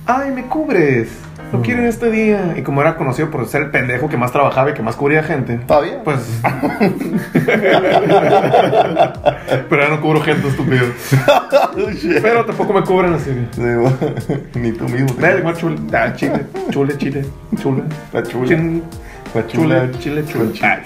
Ay, 0.05 0.33
me 0.33 0.43
cubres. 0.47 1.09
No 1.53 1.63
quieren 1.63 1.87
este 1.87 2.11
día. 2.11 2.55
Y 2.57 2.63
como 2.63 2.81
era 2.83 2.97
conocido 2.97 3.31
por 3.31 3.47
ser 3.47 3.63
el 3.63 3.71
pendejo 3.71 4.09
que 4.09 4.17
más 4.17 4.33
trabajaba 4.33 4.71
y 4.71 4.75
que 4.75 4.83
más 4.83 4.97
cubría 4.97 5.23
gente. 5.23 5.57
¿Todavía? 5.67 6.03
Pues. 6.03 6.19
Pero 9.71 9.83
ya 9.83 9.89
no 9.89 10.01
cubro 10.01 10.21
gente, 10.21 10.49
estúpido. 10.49 10.85
Pero 12.23 12.45
tampoco 12.45 12.73
me 12.73 12.83
cubren 12.83 13.15
así. 13.15 13.31
Sí. 13.53 13.63
Ni 14.59 14.73
tú 14.73 14.89
mismo. 14.89 15.15
Dale, 15.19 15.43
chule. 15.55 15.77
Ah, 15.93 16.13
chile. 16.15 16.45
Chule, 16.71 16.97
chile. 16.99 17.25
Chule. 17.63 17.83
La 18.13 18.23
chula. 18.23 18.47
Chin- 18.49 18.83
La 19.35 19.47
Chule, 19.47 19.91
chile, 20.01 20.25
chule. 20.27 20.51
Ah, 20.63 20.79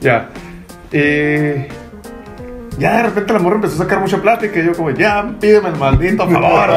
ya. 0.00 0.28
Eh, 0.90 1.68
ya 2.78 2.96
de 2.98 3.02
repente 3.04 3.32
la 3.32 3.38
morra 3.40 3.56
empezó 3.56 3.74
a 3.74 3.78
sacar 3.84 4.00
mucha 4.00 4.18
plática 4.18 4.58
y 4.60 4.64
yo 4.66 4.72
como, 4.74 4.90
ya, 4.90 5.28
pídeme 5.40 5.68
el 5.70 5.76
maldito 5.76 6.28
favor. 6.28 6.70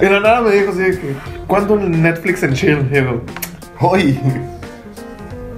y 0.00 0.04
la 0.04 0.20
nada 0.20 0.40
me 0.42 0.50
dijo 0.52 0.70
así 0.70 0.98
que, 0.98 1.14
¿cuándo 1.46 1.74
el 1.74 2.02
Netflix 2.02 2.42
en 2.42 2.52
chill? 2.54 2.88
Y 2.90 2.96
yo, 2.96 3.22
Hoy. 3.80 4.20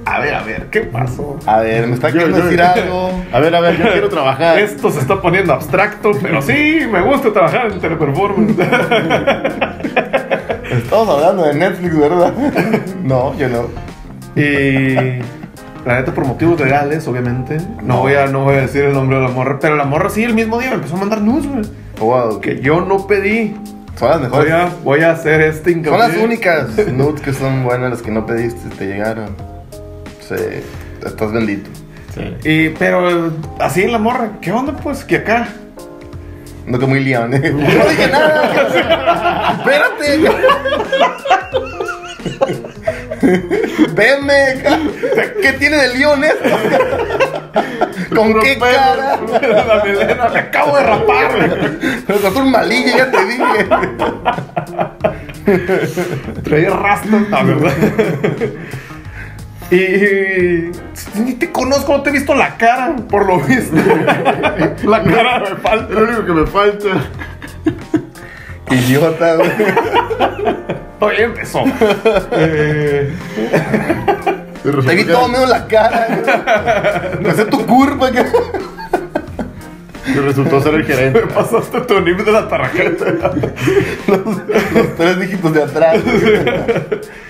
a 0.07 0.19
ver, 0.21 0.35
a 0.35 0.43
ver, 0.43 0.67
¿qué 0.71 0.81
pasó? 0.83 1.39
A 1.47 1.59
ver, 1.61 1.87
me 1.87 1.95
está 1.95 2.09
Yo- 2.09 2.15
queriendo 2.15 2.39
yo- 2.39 2.45
decir 2.45 2.63
algo. 2.63 3.11
A 3.33 3.41
ver, 3.41 3.55
a 3.55 3.61
ver, 3.61 3.77
yo 3.79 3.91
quiero 3.91 4.09
trabajar. 4.09 4.59
Esto 4.59 4.91
se 4.91 5.01
está 5.01 5.21
poniendo 5.21 5.53
abstracto, 5.53 6.13
pero 6.23 6.41
sí, 6.41 6.81
me 6.91 7.01
gusta 7.03 7.33
trabajar 7.33 7.73
en 7.73 7.81
teleperformance. 7.81 8.55
Estamos 10.71 11.09
hablando 11.09 11.45
de 11.45 11.55
Netflix, 11.55 11.99
¿verdad? 11.99 12.33
No, 13.03 13.37
yo 13.37 13.49
no. 13.49 13.69
y 14.37 15.21
la 15.85 15.97
neta, 15.97 16.13
por 16.15 16.25
motivos 16.27 16.59
legales, 16.61 17.07
obviamente, 17.09 17.59
no 17.83 17.99
voy, 18.01 18.15
a, 18.15 18.27
no 18.27 18.45
voy 18.45 18.55
a 18.57 18.61
decir 18.63 18.85
el 18.85 18.93
nombre 18.95 19.17
de 19.19 19.23
la 19.25 19.29
morra, 19.29 19.59
pero 19.61 19.77
la 19.77 19.85
morra 19.85 20.09
sí, 20.11 20.23
el 20.25 20.35
mismo 20.35 20.59
día 20.59 20.71
me 20.71 20.77
empezó 20.77 20.97
a 20.97 21.01
mandar 21.01 21.21
nudes, 21.21 21.47
güey. 21.47 21.63
Wow, 22.01 22.41
Que 22.41 22.61
yo 22.61 22.81
no 22.81 23.07
pedí. 23.07 23.55
son 23.99 24.09
las 24.11 24.31
Voy 24.31 24.47
mejores. 24.47 24.53
a, 24.53 24.69
voy 24.83 25.01
a 25.03 25.11
hacer 25.13 25.41
este 25.43 25.71
Son 25.71 25.79
hincapié. 25.81 25.99
las 25.99 26.17
únicas 26.17 26.69
nudes 26.93 27.21
que 27.21 27.33
son 27.33 27.65
buenas, 27.65 27.91
las 27.91 28.03
que 28.03 28.11
no 28.11 28.25
pediste, 28.27 28.69
te 28.77 28.87
llegaron. 28.87 29.37
Sí, 30.21 30.35
estás 31.05 31.33
bendito. 31.33 31.69
Sí. 32.15 32.35
Y, 32.49 32.69
pero 32.71 33.31
así 33.61 33.87
la 33.87 33.99
morra, 33.99 34.31
¿qué 34.41 34.53
onda 34.53 34.73
pues? 34.77 35.05
Que 35.05 35.17
acá. 35.17 35.49
No 36.67 36.79
que 36.79 36.87
muy 36.87 37.05
león, 37.05 37.35
¿eh? 37.35 37.41
Yo 37.45 37.53
no 37.59 37.89
dije 37.91 38.09
nada. 38.11 39.57
Espérate. 39.59 40.31
Venme. 43.95 44.63
¿Qué 45.43 45.53
tiene 45.55 45.77
de 45.77 45.97
león 45.97 46.25
esto? 46.25 46.45
¿Con 48.15 48.29
Puro 48.33 48.41
qué 48.43 48.55
pelo, 48.55 48.73
cara? 48.73 49.19
La 49.67 49.85
melena, 49.85 50.29
me 50.29 50.39
acabo 50.39 50.77
de 50.77 50.83
rapar. 50.85 51.31
Pero 52.07 52.21
con 52.33 52.37
un 52.45 52.51
malilla, 52.51 52.97
ya 52.97 53.11
te 53.11 53.25
dije. 53.27 53.67
Traía 56.43 56.71
rastas, 56.71 57.29
la 57.31 57.43
verdad. 57.43 57.73
Y, 59.71 59.77
y- 59.77 60.71
ni 61.17 61.35
te 61.35 61.51
conozco, 61.51 61.93
no 61.97 62.03
te 62.03 62.11
he 62.11 62.13
visto 62.13 62.35
la 62.35 62.57
cara, 62.57 62.95
por 63.09 63.27
lo 63.27 63.41
visto. 63.41 63.77
La 64.85 65.03
cara 65.03 65.41
me 65.41 65.47
Es 65.49 65.59
falta. 65.63 65.93
lo 65.95 66.05
único 66.05 66.25
que 66.27 66.33
me 66.33 66.47
falta. 66.47 66.89
Idiota, 68.71 69.35
güey. 69.37 69.51
Empezó. 71.11 71.65
Eh, 72.33 73.13
Te 74.63 74.95
vi 74.95 75.05
todo 75.05 75.29
menos 75.29 75.49
la 75.49 75.67
cara. 75.67 77.13
Me 77.21 77.29
hace 77.31 77.45
tu 77.47 77.65
curva. 77.67 78.11
que- 78.11 78.25
Y 80.07 80.13
resultó 80.19 80.61
ser 80.61 80.75
el 80.75 80.85
gerente. 80.85 81.21
me 81.23 81.27
pasaste 81.33 81.81
tu 81.83 82.01
nivel 82.01 82.25
de 82.25 82.33
la 82.33 82.49
tarjeta. 82.49 83.33
Los 84.07 84.97
tres 84.97 85.19
dígitos 85.21 85.53
de 85.55 85.63
atrás. 85.63 85.97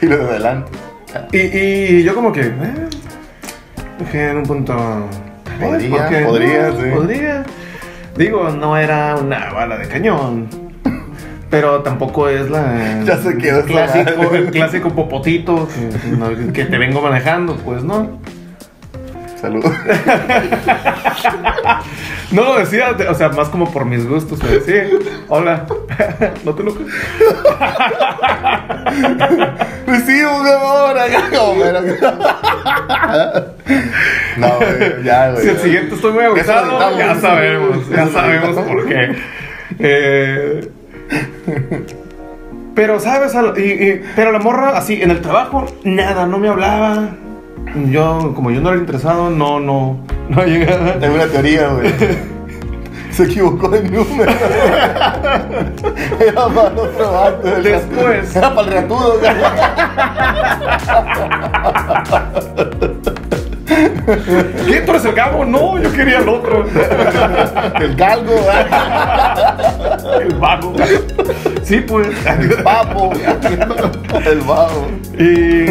Y 0.02 0.06
los 0.06 0.18
de 0.18 0.24
adelante. 0.24 0.70
Y, 1.32 1.38
y 1.98 2.02
yo 2.02 2.14
como 2.14 2.32
que, 2.32 2.40
eh, 2.40 2.88
dije 4.00 4.30
en 4.30 4.38
un 4.38 4.42
punto... 4.42 4.74
Podría, 5.60 6.24
podría, 6.26 6.68
No, 6.70 6.80
sí. 6.82 6.88
Podría. 6.92 7.44
Digo, 8.16 8.48
no 8.50 8.76
era 8.76 9.14
una 9.16 9.52
bala 9.52 9.76
de 9.76 9.86
cañón. 9.86 10.48
Pero 11.50 11.82
tampoco 11.82 12.28
es 12.28 12.50
la... 12.50 13.02
Ya 13.04 13.18
se 13.18 13.36
quedó 13.36 13.60
el 13.60 13.66
clásico, 13.66 14.34
el 14.34 14.50
clásico 14.50 14.90
popotito 14.90 15.68
que, 16.52 16.64
te 16.64 16.78
vengo 16.78 17.00
manejando, 17.02 17.56
pues 17.56 17.82
no. 17.84 18.18
Saludos. 19.40 19.72
No 22.34 22.42
lo 22.42 22.58
decía, 22.58 22.92
de- 22.94 23.06
o 23.06 23.14
sea, 23.14 23.28
más 23.28 23.48
como 23.48 23.70
por 23.70 23.84
mis 23.84 24.08
gustos. 24.08 24.42
Me 24.42 24.48
decía, 24.48 24.88
hola, 25.28 25.66
no 26.44 26.54
te 26.54 26.62
lo 26.64 26.74
Recibo 29.86 30.36
un 30.40 30.46
amor. 30.48 30.96
No, 34.36 34.56
güey, 34.56 35.04
ya, 35.04 35.30
güey. 35.30 35.42
Si 35.44 35.48
el 35.48 35.58
siguiente 35.58 35.94
estoy 35.94 36.12
muy 36.12 36.24
editamos. 36.24 36.98
ya 36.98 37.14
sabemos, 37.20 37.88
ya 37.88 38.08
sabemos 38.08 38.56
por 38.66 38.86
qué. 38.88 39.16
Eh, 39.78 40.70
pero, 42.74 43.00
¿sabes? 43.00 43.34
Al- 43.34 43.54
y- 43.58 43.72
y- 43.72 44.02
pero 44.16 44.32
la 44.32 44.38
morra, 44.38 44.76
así, 44.76 45.00
en 45.02 45.10
el 45.10 45.20
trabajo, 45.20 45.66
nada, 45.84 46.26
no 46.26 46.38
me 46.38 46.48
hablaba. 46.48 47.10
Yo, 47.90 48.32
como 48.34 48.50
yo 48.50 48.60
no 48.60 48.70
era 48.70 48.78
interesado, 48.78 49.30
no, 49.30 49.60
no, 49.60 49.98
no 50.28 50.42
llegaba. 50.46 50.94
Tengo 50.98 51.14
una 51.16 51.26
teoría, 51.26 51.68
güey. 51.68 51.92
Se 53.10 53.24
equivocó 53.24 53.68
de 53.68 53.82
número. 53.84 54.32
Era 56.20 56.46
para 56.48 56.68
otro 56.70 57.12
vato. 57.12 57.48
Después. 57.62 58.34
Era 58.34 58.54
para 58.54 58.66
el 58.66 58.72
reatudo. 58.72 59.20
¿Qué? 63.66 64.82
¿Tú 64.84 64.90
eres 64.90 65.04
el 65.04 65.14
cabo? 65.14 65.44
No, 65.44 65.78
yo 65.80 65.92
quería 65.92 66.18
el 66.18 66.28
otro. 66.28 66.66
El 67.80 67.96
galgo. 67.96 68.34
El 70.20 70.34
vago. 70.34 70.74
Sí, 71.62 71.80
pues. 71.80 72.08
El 72.26 72.62
papo. 72.62 73.12
El 74.24 74.40
vago. 74.40 74.86
Y 75.18 75.66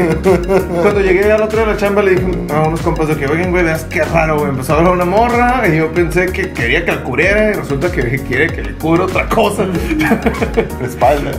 cuando 0.82 1.02
llegué 1.02 1.32
al 1.32 1.42
otro 1.42 1.60
de 1.62 1.66
la 1.68 1.78
chamba 1.78 2.02
le 2.02 2.16
dije 2.16 2.54
a 2.54 2.68
unos 2.68 2.82
compas 2.82 3.08
de 3.10 3.18
que, 3.18 3.28
oigan, 3.28 3.52
güey, 3.52 3.64
veas 3.64 3.84
qué 3.86 4.04
raro, 4.04 4.40
güey. 4.40 4.50
Empezó 4.50 4.74
a 4.74 4.78
hablar 4.78 4.94
una 4.94 5.06
morra 5.06 5.64
y 5.68 5.78
yo 5.78 5.92
pensé 5.92 6.28
que 6.28 6.52
quería 6.52 6.86
que 6.86 6.92
la 6.92 7.04
cubriera 7.04 7.52
y 7.52 7.54
resulta 7.54 7.92
que 7.92 8.20
quiere 8.24 8.48
que 8.48 8.64
le 8.64 8.74
cubra 8.74 9.04
otra 9.04 9.28
cosa. 9.28 9.66
La 10.80 10.88
espalda. 10.88 11.32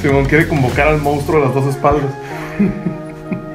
Simón 0.00 0.24
quiere 0.26 0.46
convocar 0.46 0.88
al 0.88 0.98
monstruo 1.02 1.42
a 1.42 1.46
las 1.46 1.54
dos 1.54 1.66
espaldas. 1.66 2.10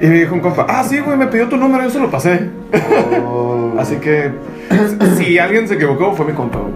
Y 0.04 0.08
me 0.08 0.20
dijo 0.20 0.36
un 0.36 0.42
compa, 0.42 0.66
ah, 0.68 0.84
sí, 0.84 1.00
güey, 1.00 1.18
me 1.18 1.28
pidió 1.28 1.48
tu 1.48 1.56
número, 1.56 1.86
yo 1.86 1.90
se 1.90 1.98
lo 1.98 2.12
pasé. 2.12 2.50
Oh. 3.26 3.72
Así 3.80 3.96
que 3.96 4.34
si 5.16 5.40
alguien 5.40 5.66
se 5.66 5.76
equivocó 5.76 6.14
fue 6.14 6.26
mi 6.26 6.34
compa, 6.34 6.60
güey. 6.60 6.74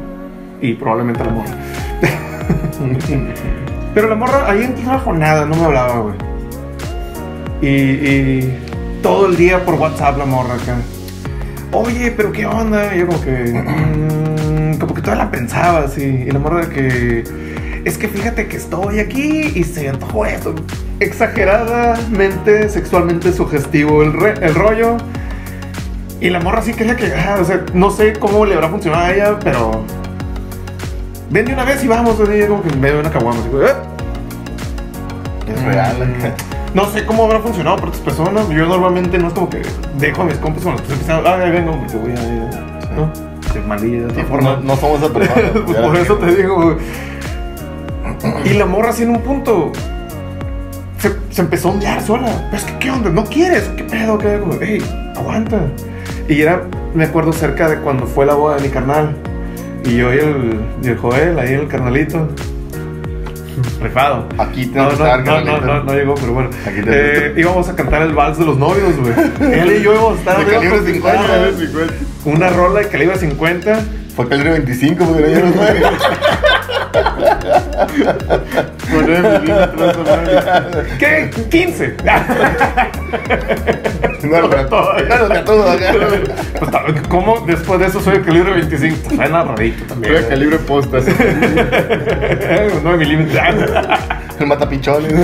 Y 0.61 0.75
probablemente 0.75 1.25
la 1.25 1.31
morra. 1.31 1.51
Pero 3.93 4.07
la 4.07 4.15
morra 4.15 4.49
ahí 4.49 4.63
en 4.63 4.75
trabajo 4.75 5.11
nada, 5.11 5.45
no 5.45 5.57
me 5.57 5.65
hablaba, 5.65 5.99
güey. 5.99 6.15
Y, 7.61 7.67
y 7.67 8.57
todo 9.03 9.27
el 9.27 9.35
día 9.35 9.65
por 9.65 9.75
WhatsApp 9.75 10.17
la 10.17 10.25
morra 10.25 10.53
acá. 10.53 10.77
Oye, 11.73 12.13
pero 12.15 12.31
qué 12.31 12.45
onda. 12.45 12.95
Y 12.95 12.99
yo 12.99 13.07
como 13.07 13.21
que... 13.21 13.31
mm, 13.31 14.79
como 14.79 14.93
que 14.93 15.01
toda 15.01 15.17
la 15.17 15.29
pensaba 15.29 15.79
así. 15.79 16.01
Y 16.01 16.31
la 16.31 16.39
morra 16.39 16.65
de 16.65 16.73
que... 16.73 17.23
Es 17.87 17.97
que 17.97 18.09
fíjate 18.09 18.47
que 18.47 18.57
estoy 18.57 18.99
aquí 18.99 19.51
y 19.55 19.63
se 19.63 19.87
antojó 19.87 20.25
eso. 20.25 20.53
Exageradamente 20.99 22.67
sexualmente 22.67 23.31
sugestivo 23.31 24.03
el, 24.03 24.11
re- 24.13 24.33
el 24.45 24.53
rollo. 24.55 24.97
Y 26.19 26.29
la 26.29 26.39
morra 26.41 26.61
sí 26.61 26.73
quería 26.73 26.97
que... 26.97 27.13
ah, 27.13 27.37
o 27.41 27.45
sea, 27.45 27.63
no 27.73 27.89
sé 27.91 28.11
cómo 28.13 28.45
le 28.45 28.55
habrá 28.55 28.67
funcionado 28.69 29.05
a 29.05 29.13
ella, 29.13 29.39
pero... 29.41 29.83
Ven 31.29 31.45
de 31.45 31.53
una 31.53 31.63
vez 31.63 31.81
y 31.83 31.87
vamos. 31.87 32.19
así, 32.19 32.41
como 32.47 32.61
que 32.63 32.75
me 32.75 32.89
dio 32.91 32.99
una 32.99 33.09
caguama. 33.11 33.39
Así, 33.39 33.49
"Eh". 33.53 33.73
Es 35.53 35.63
real. 35.63 35.95
No 36.73 36.85
sé 36.91 37.05
cómo 37.05 37.23
habrá 37.25 37.39
funcionado 37.39 37.77
por 37.77 37.87
otras 37.89 38.03
personas. 38.03 38.49
Yo 38.49 38.65
normalmente 38.65 39.17
no 39.17 39.27
es 39.29 39.33
como 39.33 39.49
que 39.49 39.61
dejo 39.97 40.23
a 40.23 40.25
mis 40.25 40.35
compas 40.39 40.63
cuando 40.63 40.81
estoy 40.81 40.95
empezando. 40.95 41.29
Ah, 41.29 41.37
ya 41.39 41.45
vengo, 41.51 41.71
porque 41.79 41.95
voy 41.97 42.11
a 42.11 42.21
ir. 42.21 42.49
¿No? 42.97 43.27
Malilla 43.67 44.07
Sí, 44.13 44.21
forma. 44.27 44.57
no, 44.57 44.61
no 44.61 44.75
somos 44.75 44.99
esa 45.01 45.13
persona. 45.13 45.49
Pues 45.65 45.77
por 45.77 45.95
eso 45.95 46.15
te 46.17 46.35
digo, 46.35 46.55
güey. 46.61 46.75
Y 48.45 48.53
la 48.53 48.65
morra 48.65 48.89
así 48.89 49.03
en 49.03 49.11
un 49.11 49.21
punto 49.21 49.71
se, 50.99 51.11
se 51.29 51.41
empezó 51.41 51.69
a 51.69 51.71
ondear 51.71 52.01
sola. 52.01 52.47
Pero 52.49 52.57
es 52.57 52.63
que, 52.63 52.79
¿qué 52.79 52.91
onda? 52.91 53.09
¿No 53.09 53.25
quieres? 53.25 53.63
¿Qué 53.75 53.83
pedo? 53.83 54.17
¿Qué 54.17 54.27
pedo? 54.27 54.61
Ey, 54.61 54.83
aguanta. 55.15 55.61
Y 56.27 56.41
era, 56.41 56.63
me 56.93 57.05
acuerdo 57.05 57.31
cerca 57.31 57.69
de 57.69 57.77
cuando 57.77 58.05
fue 58.05 58.25
la 58.25 58.33
boda 58.33 58.57
de 58.57 58.63
mi 58.63 58.69
carnal. 58.69 59.15
Y 59.85 59.97
yo 59.97 60.13
y 60.13 60.17
el, 60.17 60.59
y 60.83 60.87
el 60.87 60.97
Joel, 60.97 61.39
ahí 61.39 61.53
el 61.53 61.67
carnalito. 61.67 62.27
Refado. 63.81 64.27
Aquí 64.37 64.67
te 64.67 64.77
no, 64.77 64.91
no, 64.91 65.17
no, 65.17 65.41
no, 65.41 65.61
no, 65.61 65.83
no, 65.83 65.93
llegó, 65.93 66.15
pero 66.15 66.33
bueno. 66.33 66.49
Aquí 66.65 66.81
te 66.81 67.27
eh, 67.27 67.33
íbamos 67.37 67.67
a 67.69 67.75
cantar 67.75 68.01
el 68.01 68.13
vals 68.13 68.37
de 68.37 68.45
los 68.45 68.57
novios, 68.57 68.95
güey. 68.97 69.13
Él 69.53 69.77
y 69.77 69.83
yo 69.83 69.93
íbamos 69.93 70.17
a 70.17 70.19
estar. 70.19 70.45
De 70.45 70.51
calibre 70.51 70.93
50, 70.93 71.27
calibre 71.27 71.67
50. 71.67 71.93
Una 72.25 72.49
rola 72.49 72.81
de 72.81 72.87
calibre 72.89 73.17
50. 73.17 73.79
Fue 74.15 74.27
calibre 74.27 74.51
25, 74.51 75.05
porque 75.05 75.21
no 75.21 75.29
ya 75.29 75.39
no 77.19 77.36
9 78.89 79.39
milímetros, 79.39 79.97
¿Qué? 80.99 81.29
¿15? 81.31 81.95
No 84.23 84.41
lo 84.41 84.49
todos. 84.65 85.01
Pues, 86.59 86.71
¿Cómo 87.09 87.39
después 87.45 87.79
de 87.79 87.85
eso 87.87 88.01
soy 88.01 88.15
el 88.17 88.25
calibre 88.25 88.53
25? 88.53 88.97
Pues 89.03 89.15
suena 89.15 89.43
rarito 89.43 89.83
también. 89.85 90.13
Soy 90.13 90.23
el 90.23 90.29
calibre 90.29 90.57
postas. 90.59 91.05
9 92.83 92.97
milímetros. 92.97 93.37
El 94.39 94.45
matapichones. 94.45 95.13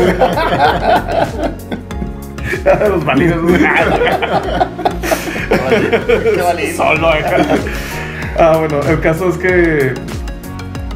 Los 2.90 3.06
validos. 3.06 3.40
Qué 5.70 6.42
valido. 6.42 6.78
Solo 6.78 7.10
acá. 7.10 7.38
Ah, 8.40 8.58
bueno, 8.58 8.80
el 8.88 9.00
caso 9.00 9.30
es 9.30 9.38
que 9.38 9.94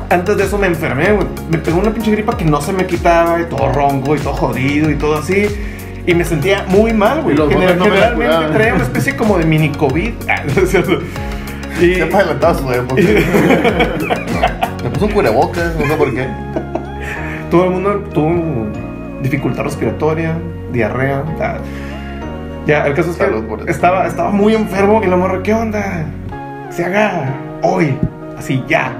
antes 0.09 0.37
de 0.37 0.43
eso 0.43 0.57
me 0.57 0.67
enfermé, 0.67 1.11
güey. 1.11 1.27
Me 1.49 1.57
pegó 1.57 1.79
una 1.79 1.91
pinche 1.91 2.11
gripa 2.11 2.37
que 2.37 2.45
no 2.45 2.61
se 2.61 2.73
me 2.73 2.85
quitaba, 2.85 3.41
y 3.41 3.45
todo 3.45 3.71
ronco, 3.71 4.15
y 4.15 4.19
todo 4.19 4.33
jodido, 4.33 4.89
y 4.89 4.95
todo 4.95 5.17
así. 5.19 5.45
Y 6.05 6.13
me 6.13 6.23
sentía 6.23 6.63
muy 6.69 6.93
mal, 6.93 7.21
güey. 7.21 7.35
General- 7.35 7.77
no 7.77 7.85
generalmente 7.85 8.47
traía 8.53 8.73
una 8.73 8.83
especie 8.83 9.15
como 9.15 9.37
de 9.37 9.45
mini 9.45 9.69
COVID. 9.71 10.13
Ah. 10.29 10.43
Y, 11.83 11.93
Se 11.95 12.01
adelantado 12.03 12.57
su 12.57 12.71
época. 12.71 12.99
Me 14.83 14.89
puso 14.89 15.05
un 15.05 15.11
cubrebocas, 15.11 15.75
no 15.75 15.85
sé 15.85 15.93
por 15.95 16.11
qué. 16.11 16.25
todo 17.51 17.65
el 17.65 17.69
mundo 17.69 18.03
tuvo 18.13 18.65
dificultad 19.21 19.63
respiratoria, 19.63 20.37
diarrea. 20.71 21.23
ah. 21.39 21.57
Ya, 22.65 22.85
el 22.87 22.95
caso 22.95 23.11
es 23.11 23.17
que 23.17 23.23
Salud 23.25 23.43
estaba, 23.67 24.07
estaba 24.07 24.31
muy 24.31 24.55
enfermo 24.55 25.01
y 25.03 25.07
la 25.07 25.15
morra, 25.17 25.41
¿qué 25.43 25.53
onda? 25.53 26.05
Se 26.69 26.83
haga 26.83 27.29
hoy, 27.61 27.95
así 28.37 28.63
ya. 28.67 28.91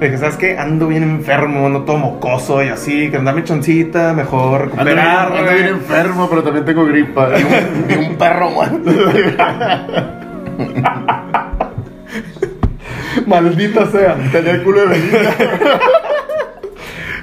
Le 0.00 0.06
dije, 0.06 0.18
¿sabes 0.18 0.36
qué? 0.36 0.56
Ando 0.58 0.88
bien 0.88 1.02
enfermo, 1.02 1.66
ando 1.66 1.82
todo 1.82 1.98
mocoso 1.98 2.64
y 2.64 2.68
así, 2.68 3.10
que 3.10 3.18
andame 3.18 3.44
chancita, 3.44 4.14
mejor 4.14 4.62
Ando 4.62 4.74
recuperar. 4.76 5.32
ando 5.36 5.52
bien 5.52 5.66
enfermo, 5.66 6.26
pero 6.30 6.42
también 6.42 6.64
tengo 6.64 6.86
gripa. 6.86 7.28
Vi 7.86 7.94
un 7.96 8.16
perro 8.16 8.48
muerto. 8.50 8.90
Maldita 13.26 13.86
sea. 13.90 14.16
Tenía 14.32 14.52
el 14.52 14.62
culo 14.62 14.80
de 14.80 14.86
Belinda. 14.86 15.34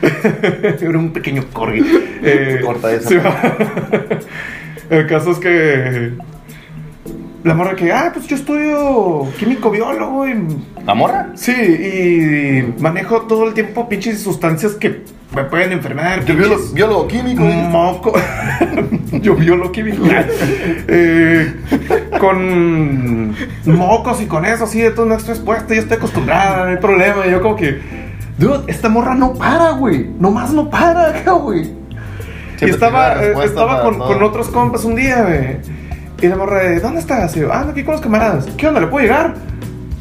Era 0.79 0.97
un 0.99 1.11
pequeño 1.11 1.43
corgi. 1.51 1.81
Eh, 2.23 2.61
Corta 2.63 2.89
sí, 2.99 3.17
el 4.89 5.07
caso 5.07 5.31
es 5.31 5.39
que. 5.39 6.11
La 7.47 7.53
morra 7.53 7.77
que, 7.77 7.93
ah, 7.93 8.11
pues 8.13 8.27
yo 8.27 8.35
estudio 8.35 9.25
químico 9.39 9.71
biólogo 9.71 10.27
y. 10.27 10.33
¿La 10.85 10.93
morra? 10.93 11.29
Sí, 11.35 11.53
y 11.53 12.81
manejo 12.81 13.21
todo 13.21 13.47
el 13.47 13.53
tiempo 13.53 13.87
pinches 13.87 14.21
sustancias 14.21 14.73
que 14.73 15.05
me 15.33 15.45
pueden 15.45 15.71
enfermar. 15.71 16.25
Yo 16.25 16.35
biólogo, 16.35 16.61
biólogo 16.73 17.07
químico. 17.07 17.43
Moco. 17.43 18.11
Yo 19.21 19.33
biólogo 19.33 19.71
químico. 19.71 20.03
Eh, 20.89 21.53
con 22.19 23.33
mocos 23.65 24.21
y 24.21 24.25
con 24.25 24.45
eso, 24.45 24.65
así 24.65 24.81
de 24.81 24.91
todo 24.91 25.05
no 25.05 25.15
estoy 25.15 25.35
expuesto, 25.35 25.73
yo 25.73 25.81
estoy 25.81 25.97
acostumbrada, 25.97 26.65
no 26.65 26.71
hay 26.71 26.77
problema. 26.77 27.27
Y 27.27 27.31
yo 27.31 27.41
como 27.41 27.55
que, 27.55 27.79
dude, 28.37 28.63
esta 28.67 28.89
morra 28.89 29.15
no 29.15 29.33
para, 29.33 29.71
güey. 29.71 30.09
Nomás 30.19 30.51
no 30.51 30.69
para 30.69 31.09
acá, 31.09 31.31
güey. 31.31 31.71
Y 32.59 32.65
estaba, 32.69 33.23
eh, 33.23 33.33
estaba 33.43 33.83
con, 33.83 33.99
con 33.99 34.21
otros 34.23 34.49
compas 34.49 34.83
un 34.83 34.95
día, 34.95 35.23
güey. 35.23 35.76
Y 36.21 36.27
la 36.27 36.35
morra 36.35 36.63
de, 36.63 36.79
¿dónde 36.79 36.99
estás? 36.99 37.35
Y 37.37 37.41
yo, 37.41 37.53
ah, 37.53 37.67
aquí 37.69 37.83
con 37.83 37.93
los 37.93 38.01
camaradas. 38.01 38.45
¿Qué 38.57 38.67
onda? 38.67 38.81
¿Le 38.81 38.87
puedo 38.87 39.03
llegar? 39.05 39.35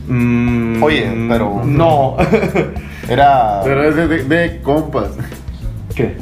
Mm, 0.09 0.83
Oye, 0.83 1.13
pero- 1.29 1.63
No. 1.65 2.17
Era. 3.09 3.61
Pero 3.65 3.85
es 3.85 3.97
de, 3.97 4.09
de, 4.09 4.25
de 4.25 4.63
compas. 4.63 5.11
¿Qué? 5.95 6.17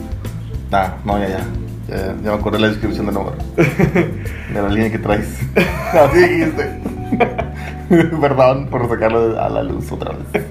Nah, 0.71 0.89
no, 1.05 1.19
ya, 1.19 1.29
ya. 1.29 1.39
Ya, 1.89 1.97
ya 2.07 2.13
me 2.31 2.37
acordé 2.37 2.59
la 2.59 2.69
descripción 2.69 3.07
del 3.07 3.15
número. 3.15 3.37
De 3.57 4.63
la 4.63 4.69
línea 4.69 4.91
que 4.91 4.99
traes. 4.99 5.29
Así 5.93 6.19
dijiste. 6.19 6.81
Perdón 8.21 8.69
por 8.69 8.89
sacarlo 8.89 9.41
a 9.41 9.49
la 9.49 9.63
luz 9.63 9.93
otra 9.93 10.13
vez. 10.13 10.45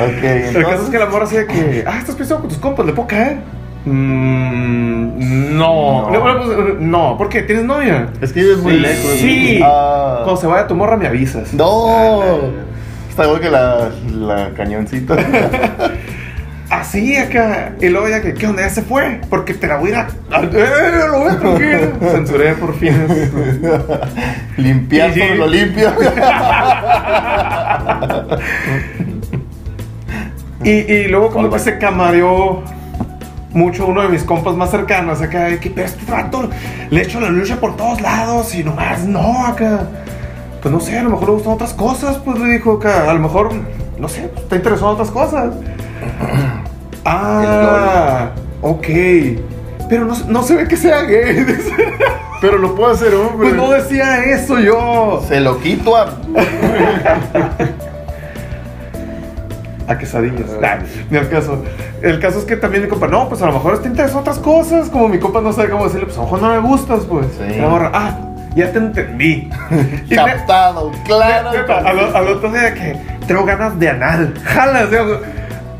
Ok, 0.00 0.24
El 0.24 0.42
caso 0.42 0.48
es 0.48 0.56
entonces. 0.56 0.90
que 0.90 0.98
la 0.98 1.06
morra 1.06 1.26
de 1.26 1.46
que, 1.46 1.84
ah, 1.86 1.98
estás 1.98 2.14
pensando 2.16 2.40
con 2.40 2.48
tus 2.48 2.58
compas, 2.58 2.86
¿le 2.86 2.92
puedo 2.92 3.06
caer? 3.08 3.38
Mm, 3.84 5.56
no. 5.58 6.10
No. 6.10 6.20
Pues, 6.22 6.78
no, 6.80 7.16
¿por 7.18 7.28
qué? 7.28 7.42
¿Tienes 7.42 7.64
novia? 7.64 8.08
Es 8.20 8.32
que 8.32 8.40
vives 8.40 8.58
muy 8.58 8.74
Sí. 8.74 8.78
lejos. 8.80 9.10
Sí. 9.18 9.60
Ah. 9.62 10.20
Cuando 10.24 10.40
se 10.40 10.46
vaya 10.46 10.66
tu 10.66 10.74
morra 10.74 10.96
me 10.96 11.06
avisas. 11.06 11.52
No. 11.52 12.22
Está 13.10 13.24
igual 13.24 13.40
que 13.40 13.50
la, 13.50 13.90
la 14.12 14.50
cañoncita. 14.56 15.16
Así 16.70 17.16
acá. 17.16 17.74
Y 17.80 17.88
luego 17.90 18.08
ya 18.08 18.20
que, 18.22 18.34
¿qué 18.34 18.46
onda? 18.46 18.62
Ya 18.62 18.70
se 18.70 18.82
fue. 18.82 19.20
Porque 19.30 19.54
te 19.54 19.66
la 19.68 19.76
voy 19.76 19.90
a 19.90 19.92
ir 19.92 19.96
a. 19.98 20.08
¡Eh! 20.42 21.06
Lo 21.10 21.18
voy 21.20 21.28
a 21.28 21.38
tranquilo. 21.38 21.92
Censuré 22.10 22.54
por 22.54 22.74
fin. 22.74 23.06
Limpiar 24.56 25.12
sí. 25.12 25.20
sobre 25.20 25.36
lo 25.36 25.46
limpio. 25.46 25.92
Y, 30.64 30.70
y 30.70 31.08
luego 31.08 31.28
como 31.30 31.50
que 31.50 31.58
se 31.58 31.76
camareó 31.78 32.62
mucho 33.54 33.86
uno 33.86 34.02
de 34.02 34.08
mis 34.08 34.24
compas 34.24 34.54
más 34.56 34.70
cercanos 34.70 35.22
acá, 35.22 35.44
de 35.44 35.58
que 35.58 35.70
pero 35.70 35.86
este 35.86 36.10
rato 36.10 36.50
le 36.90 37.02
echo 37.02 37.20
la 37.20 37.30
lucha 37.30 37.56
por 37.56 37.76
todos 37.76 38.00
lados 38.00 38.54
y 38.54 38.64
nomás 38.64 39.04
no 39.04 39.46
acá. 39.46 39.88
Pues 40.60 40.72
no 40.72 40.80
sé, 40.80 40.98
a 40.98 41.02
lo 41.02 41.10
mejor 41.10 41.28
le 41.28 41.34
gustan 41.34 41.52
otras 41.54 41.74
cosas, 41.74 42.16
pues 42.18 42.38
le 42.38 42.48
dijo 42.48 42.72
acá, 42.72 43.10
a 43.10 43.14
lo 43.14 43.20
mejor, 43.20 43.50
no 43.98 44.08
sé, 44.08 44.22
pues, 44.28 44.42
está 44.42 44.56
interesado 44.56 44.90
en 44.90 44.94
otras 44.94 45.10
cosas. 45.10 45.54
ah, 47.04 48.30
ok. 48.60 48.86
Pero 49.88 50.06
no, 50.06 50.14
no 50.28 50.42
se 50.42 50.56
ve 50.56 50.66
que 50.66 50.76
sea 50.76 51.02
gay. 51.02 51.46
Pero 52.40 52.58
lo 52.58 52.74
puedo 52.74 52.92
hacer, 52.92 53.14
hombre. 53.14 53.50
pues 53.50 53.54
no 53.54 53.70
decía 53.70 54.24
eso 54.24 54.58
yo. 54.58 55.22
Se 55.28 55.40
lo 55.40 55.60
quito 55.60 55.96
a. 55.96 56.14
a 59.88 59.98
quesadillas. 59.98 60.50
Ah. 60.56 60.60
Nah, 60.60 60.86
ni 61.10 61.16
al 61.16 61.28
caso. 61.28 61.62
El 62.02 62.20
caso 62.20 62.38
es 62.38 62.44
que 62.44 62.56
también 62.56 62.84
mi 62.84 62.88
compa, 62.88 63.06
no, 63.08 63.28
pues 63.28 63.42
a 63.42 63.46
lo 63.46 63.52
mejor 63.52 63.80
te 63.80 63.88
interesan 63.88 64.18
otras 64.18 64.38
cosas. 64.38 64.88
Como 64.88 65.08
mi 65.08 65.18
compa 65.18 65.40
no 65.40 65.52
sabe 65.52 65.70
cómo 65.70 65.84
decirle, 65.84 66.06
pues 66.06 66.18
a 66.18 66.20
lo 66.20 66.26
mejor 66.26 66.42
no 66.42 66.48
me 66.50 66.68
gustas, 66.68 67.04
pues. 67.04 67.26
Sí. 67.38 67.60
Ah, 67.60 68.18
ya 68.54 68.72
te 68.72 68.78
entendí. 68.78 69.50
Captado, 70.14 70.92
claro. 71.04 71.50
al, 72.14 72.28
otro 72.28 72.50
día 72.50 72.74
que 72.74 72.96
tengo 73.26 73.44
ganas 73.44 73.78
de 73.78 73.88
anal. 73.90 74.34
Jalas, 74.44 74.88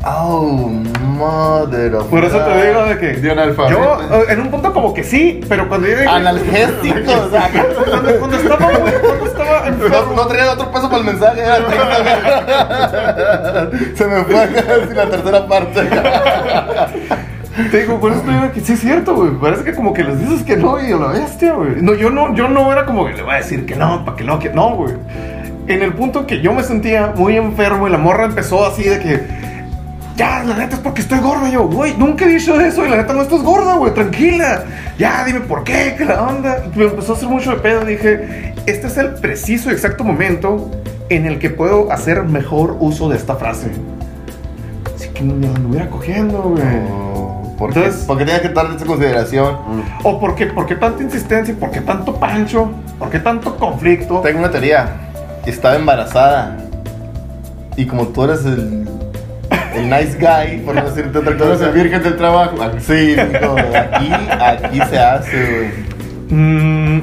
Oh, 0.07 0.71
of 1.19 1.69
Por 2.09 2.23
eso 2.23 2.37
te 2.39 2.67
digo 2.67 2.85
de 2.85 2.97
que. 2.99 3.13
De 3.13 3.31
analfabeto. 3.31 3.79
Yo, 3.79 4.01
eh, 4.01 4.25
en 4.29 4.41
un 4.41 4.51
punto 4.51 4.71
como 4.71 4.93
que 4.93 5.03
sí, 5.03 5.41
pero 5.49 5.67
cuando 5.67 5.87
yo. 5.87 5.95
Analgésicos, 6.07 7.15
o 7.27 7.29
sea, 7.31 7.49
Cuando, 7.89 8.19
cuando 8.19 8.37
estaba, 8.37 8.69
cuando 8.69 9.25
estaba 9.25 9.67
enfermo. 9.67 9.97
No, 10.09 10.15
no 10.15 10.27
traía 10.27 10.51
otro 10.51 10.71
peso 10.71 10.87
para 10.89 10.99
el 10.99 11.05
mensaje. 11.05 11.41
era. 11.41 11.57
Se 13.95 14.05
me 14.05 14.23
fue 14.25 14.43
así 14.43 14.93
la 14.93 15.09
tercera 15.09 15.47
parte. 15.47 15.81
Te 17.71 17.79
digo, 17.79 18.01
por 18.01 18.11
eso 18.11 18.19
te 18.19 18.31
digo 18.31 18.51
que 18.51 18.59
sí 18.59 18.73
es 18.73 18.81
cierto, 18.81 19.15
güey. 19.15 19.31
Parece 19.31 19.63
que 19.63 19.73
como 19.73 19.93
que 19.93 20.03
les 20.03 20.19
dices 20.19 20.43
que 20.43 20.57
no 20.57 20.77
y 20.85 20.91
a 20.91 20.97
la 20.97 21.07
bestia, 21.07 21.53
güey. 21.53 21.81
No, 21.81 21.93
yo 21.93 22.09
no, 22.09 22.35
yo 22.35 22.49
no 22.49 22.69
era 22.69 22.85
como 22.85 23.05
que 23.05 23.13
le 23.13 23.23
voy 23.23 23.35
a 23.35 23.37
decir 23.37 23.65
que 23.65 23.77
no, 23.77 24.03
para 24.03 24.17
que 24.17 24.25
no, 24.25 24.39
que 24.39 24.49
no, 24.49 24.75
güey. 24.75 24.93
En 25.67 25.81
el 25.81 25.93
punto 25.93 26.27
que 26.27 26.41
yo 26.41 26.51
me 26.51 26.63
sentía 26.63 27.13
muy 27.15 27.37
enfermo 27.37 27.87
y 27.87 27.91
la 27.91 27.97
morra 27.97 28.25
empezó 28.25 28.65
así 28.65 28.83
de 28.83 28.99
que. 28.99 29.44
Ya, 30.15 30.43
la 30.43 30.55
neta 30.55 30.75
es 30.75 30.81
porque 30.81 31.01
estoy 31.01 31.19
gorda. 31.19 31.49
Yo, 31.49 31.67
güey, 31.67 31.95
nunca 31.97 32.25
he 32.25 32.29
dicho 32.29 32.59
eso 32.59 32.85
y 32.85 32.89
la 32.89 32.97
neta 32.97 33.13
no 33.13 33.21
estás 33.21 33.41
gorda, 33.41 33.75
güey, 33.75 33.93
tranquila. 33.93 34.63
Ya, 34.97 35.25
dime 35.25 35.41
por 35.41 35.63
qué, 35.63 35.95
qué 35.97 36.05
la 36.05 36.23
onda. 36.23 36.63
Y 36.73 36.77
me 36.77 36.85
empezó 36.85 37.13
a 37.13 37.15
hacer 37.17 37.27
mucho 37.27 37.51
de 37.51 37.57
pedo. 37.57 37.83
Dije, 37.83 38.53
este 38.65 38.87
es 38.87 38.97
el 38.97 39.15
preciso 39.15 39.69
y 39.69 39.73
exacto 39.73 40.03
momento 40.05 40.71
en 41.09 41.25
el 41.25 41.37
que 41.37 41.49
puedo 41.49 41.91
hacer 41.91 42.23
mejor 42.23 42.77
uso 42.79 43.09
de 43.09 43.17
esta 43.17 43.35
frase. 43.35 43.71
Así 44.95 45.09
que 45.09 45.23
me 45.23 45.47
la 45.47 45.53
anduviera 45.53 45.89
cogiendo, 45.89 46.41
güey. 46.41 46.63
¿Por 47.57 47.73
qué? 47.73 47.91
Porque 48.07 48.25
tenía 48.25 48.41
que 48.41 48.49
darle 48.49 48.77
esa 48.77 48.85
consideración. 48.85 49.57
¿O 50.03 50.19
por 50.19 50.35
qué, 50.35 50.45
por 50.47 50.65
qué 50.65 50.75
tanta 50.75 51.03
insistencia? 51.03 51.53
¿Por 51.57 51.71
qué 51.71 51.81
tanto 51.81 52.15
pancho? 52.15 52.69
¿Por 52.99 53.09
qué 53.09 53.19
tanto 53.19 53.57
conflicto? 53.57 54.21
Tengo 54.21 54.39
una 54.39 54.51
teoría. 54.51 54.95
Estaba 55.45 55.75
embarazada. 55.75 56.57
Y 57.77 57.85
como 57.85 58.07
tú 58.07 58.23
eres 58.23 58.45
el, 58.45 58.87
el 59.75 59.89
nice 59.89 60.17
guy, 60.19 60.59
por 60.65 60.75
no 60.75 60.83
decirte 60.85 61.17
otra 61.17 61.37
cosa. 61.37 61.67
el 61.67 61.73
virgen 61.73 62.03
del 62.03 62.15
trabajo. 62.17 62.55
Ah, 62.61 62.71
Sí, 62.79 63.15
dijo, 63.15 63.55
aquí, 63.57 64.11
aquí 64.39 64.79
se 64.89 64.99
hace, 64.99 65.71
Mm, 66.29 67.01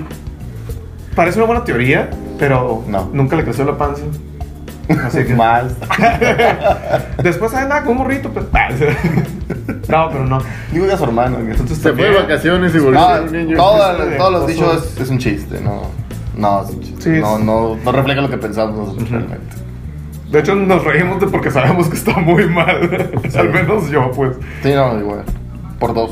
parece 1.14 1.38
una 1.38 1.46
buena 1.46 1.64
teoría, 1.64 2.10
pero 2.38 2.82
No. 2.88 3.08
nunca 3.12 3.36
le 3.36 3.44
creció 3.44 3.64
la 3.64 3.78
panza. 3.78 4.02
Así 5.06 5.24
que 5.24 5.34
Más. 5.34 5.72
después 7.22 7.52
sabe 7.52 7.68
nada 7.68 7.82
con 7.82 7.92
un 7.92 7.98
burrito, 7.98 8.30
pues. 8.30 8.44
No, 9.88 10.08
pero 10.10 10.26
no. 10.26 10.38
Digo 10.72 10.86
que 10.86 10.92
a 10.92 10.96
su 10.98 11.04
hermano. 11.04 11.36
que- 11.38 11.52
Entonces 11.52 11.78
Se 11.78 11.92
fue 11.92 12.10
de 12.10 12.16
vacaciones 12.16 12.74
y 12.74 12.78
volvió 12.78 13.00
a 13.00 13.08
No, 13.08 13.14
ser 13.14 13.22
un 13.26 13.32
niño. 13.46 13.56
todo- 13.56 13.78
todos 14.18 14.32
los 14.32 14.40
cosas. 14.42 14.46
dichos 14.48 14.92
es, 14.96 15.00
es 15.02 15.08
un 15.10 15.18
chiste, 15.18 15.60
no. 15.60 15.82
No, 16.36 16.64
es 16.64 16.70
un 16.70 16.80
chiste. 16.80 17.02
Sí, 17.02 17.20
no, 17.20 17.38
es- 17.38 17.44
no, 17.44 17.76
no 17.76 17.92
refleja 17.92 18.20
lo 18.22 18.28
que 18.30 18.38
pensamos 18.38 18.76
nosotros 18.76 19.08
realmente. 19.10 19.56
De 20.33 20.39
hecho, 20.41 20.55
nos 20.55 20.83
reímos 20.83 21.20
de 21.20 21.26
porque 21.26 21.51
sabemos 21.51 21.89
que 21.89 21.97
está 21.97 22.18
muy 22.18 22.49
mal. 22.49 23.11
Al 23.39 23.51
menos 23.51 23.91
yo, 23.91 24.11
pues. 24.12 24.37
Sí, 24.62 24.72
no, 24.74 24.99
igual. 24.99 25.24
Por 25.78 25.93
dos. 25.95 26.11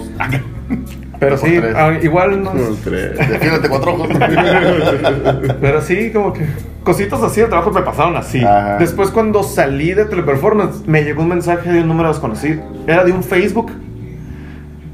Pero 1.18 1.36
Por 1.36 1.48
sí, 1.48 1.56
tres. 1.58 1.74
ah, 1.76 1.92
igual 2.02 2.42
nos. 2.42 2.84
Defiéndete 2.84 3.68
cuatro 3.68 3.94
ojos. 3.94 4.08
Pero 5.60 5.80
sí, 5.82 6.10
como 6.12 6.32
que 6.32 6.46
cositas 6.82 7.22
así 7.22 7.40
de 7.40 7.46
trabajo 7.46 7.70
me 7.70 7.82
pasaron 7.82 8.16
así. 8.16 8.42
Ajá. 8.44 8.76
Después 8.78 9.10
cuando 9.10 9.42
salí 9.42 9.92
de 9.92 10.04
Teleperformance 10.06 10.86
me 10.86 11.02
llegó 11.02 11.22
un 11.22 11.28
mensaje 11.28 11.70
de 11.72 11.80
un 11.80 11.88
número 11.88 12.08
desconocido. 12.08 12.62
Era 12.86 13.04
de 13.04 13.12
un 13.12 13.22
Facebook 13.22 13.72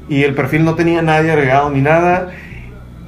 y 0.09 0.23
el 0.23 0.35
perfil 0.35 0.63
no 0.65 0.75
tenía 0.75 1.01
nadie 1.01 1.31
agregado 1.31 1.69
ni 1.69 1.81
nada 1.81 2.29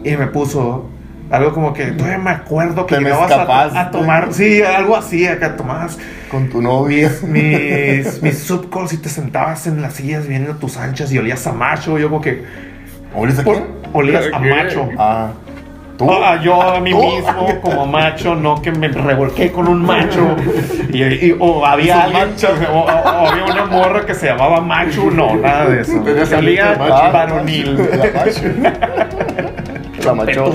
y 0.03 0.15
me 0.17 0.27
puso 0.27 0.89
algo 1.31 1.53
como 1.53 1.73
que 1.73 1.85
todavía 1.87 2.17
me 2.17 2.31
acuerdo 2.31 2.85
que 2.85 2.95
me 2.97 3.03
llegabas 3.11 3.31
a, 3.75 3.91
tomar, 3.91 4.33
sí, 4.33 4.61
algo 4.63 4.95
así, 4.95 5.27
acá 5.27 5.55
tomabas 5.55 5.97
Con 6.31 6.49
tu 6.49 6.61
novia. 6.61 7.11
mis, 7.23 8.21
mis 8.23 8.39
subcalls 8.39 8.93
y 8.93 8.97
te 8.97 9.09
sentabas 9.09 9.67
en 9.67 9.81
las 9.81 9.93
sillas 9.93 10.27
viendo 10.27 10.55
tus 10.55 10.77
anchas 10.77 11.11
y 11.11 11.17
olías 11.19 11.45
a 11.47 11.51
macho. 11.53 11.97
Yo 11.99 12.09
como 12.09 12.21
que 12.21 12.43
¿Olías 13.15 13.39
a 13.39 13.43
por- 13.43 13.55
quién? 13.55 13.67
olías 13.93 14.25
a 14.33 14.39
¿Qué? 14.41 14.49
macho. 14.49 14.89
Ah. 14.97 15.31
¿Tú? 15.97 16.09
Ah, 16.09 16.39
yo 16.41 16.61
a 16.61 16.79
mí 16.79 16.91
¿Tú? 16.91 16.97
mismo 17.03 17.59
como 17.61 17.85
macho, 17.85 18.33
no 18.33 18.61
que 18.61 18.71
me 18.71 18.87
revolqué 18.87 19.51
con 19.51 19.67
un 19.67 19.83
macho. 19.83 20.35
Y, 20.91 21.03
y- 21.03 21.35
o 21.39 21.63
había 21.63 22.01
alguien, 22.05 22.29
manchas. 22.29 22.51
o, 22.73 22.89
había 22.89 23.43
una 23.45 23.65
morra 23.65 24.03
que 24.07 24.15
se 24.15 24.25
llamaba 24.25 24.59
macho, 24.59 25.11
no, 25.11 25.35
nada 25.35 25.67
de 25.69 25.81
eso. 25.81 26.03
Ah, 26.91 27.09
varonil. 27.13 27.77
La 30.09 30.15
macho. 30.25 30.53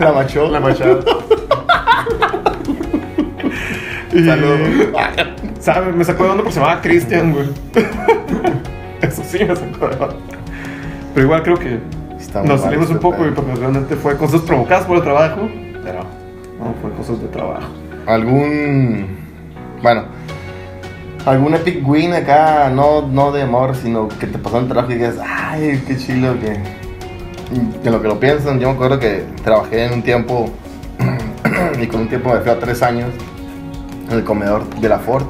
La 0.00 0.12
macho. 0.12 0.48
La 0.48 0.60
machada. 0.60 0.98
Y- 4.14 4.24
Saludos. 4.24 4.58
¿Sabes? 5.58 5.94
Me 5.94 6.04
sacó 6.04 6.24
de 6.24 6.30
onda 6.30 6.42
porque 6.42 6.54
se 6.54 6.60
llamaba 6.60 6.80
Christian, 6.82 7.32
güey. 7.32 7.46
Eso 9.00 9.22
sí 9.24 9.38
me 9.44 9.56
sacó 9.56 9.88
de 9.88 9.94
onda. 9.94 10.16
Pero 11.14 11.26
igual 11.26 11.42
creo 11.42 11.56
que 11.58 11.78
nos 12.44 12.60
salimos 12.60 12.88
un 12.88 12.96
este 12.96 13.02
poco 13.02 13.18
pedo. 13.18 13.28
y 13.28 13.30
porque 13.32 13.54
realmente 13.54 13.96
fue 13.96 14.16
cosas 14.18 14.42
provocadas 14.42 14.84
por 14.84 14.96
el 14.98 15.02
trabajo. 15.02 15.48
Pero 15.82 16.00
no, 16.58 16.74
fue 16.82 16.90
cosas 16.92 17.20
de 17.22 17.28
trabajo. 17.28 17.68
algún 18.06 19.16
bueno 19.82 20.04
algún 21.26 21.54
epic 21.54 21.86
win 21.88 22.12
acá 22.14 22.68
no 22.74 23.02
no 23.08 23.30
de 23.32 23.42
amor 23.42 23.74
sino 23.76 24.08
que 24.08 24.26
te 24.26 24.38
pasó 24.38 24.56
en 24.58 24.64
el 24.64 24.68
trabajo 24.70 24.90
y 24.92 24.96
digas 24.96 25.16
ay 25.24 25.80
qué 25.86 25.96
chido 25.96 26.34
que 26.40 26.58
que 27.82 27.90
lo 27.90 28.00
que 28.02 28.08
lo 28.08 28.18
piensan 28.20 28.58
yo 28.60 28.68
me 28.68 28.74
acuerdo 28.74 28.98
que 28.98 29.24
trabajé 29.44 29.84
en 29.86 29.92
un 29.94 30.02
tiempo 30.02 30.50
y 31.82 31.86
con 31.86 32.00
un 32.02 32.08
tiempo 32.08 32.30
me 32.32 32.40
fui 32.40 32.50
a 32.50 32.58
tres 32.58 32.82
años 32.82 33.10
en 34.10 34.16
el 34.18 34.24
comedor 34.24 34.68
de 34.80 34.88
la 34.88 34.98
Ford 34.98 35.24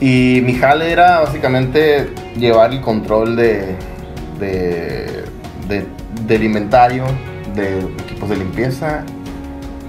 y 0.00 0.40
mi 0.44 0.54
jale 0.54 0.90
era 0.92 1.20
básicamente 1.20 2.10
llevar 2.36 2.72
el 2.72 2.80
control 2.80 3.36
de 3.36 3.76
de, 4.38 5.24
de- 5.68 5.86
del 6.26 6.42
inventario 6.44 7.04
de 7.54 7.78
equipos 7.80 8.28
de 8.30 8.36
limpieza 8.36 9.04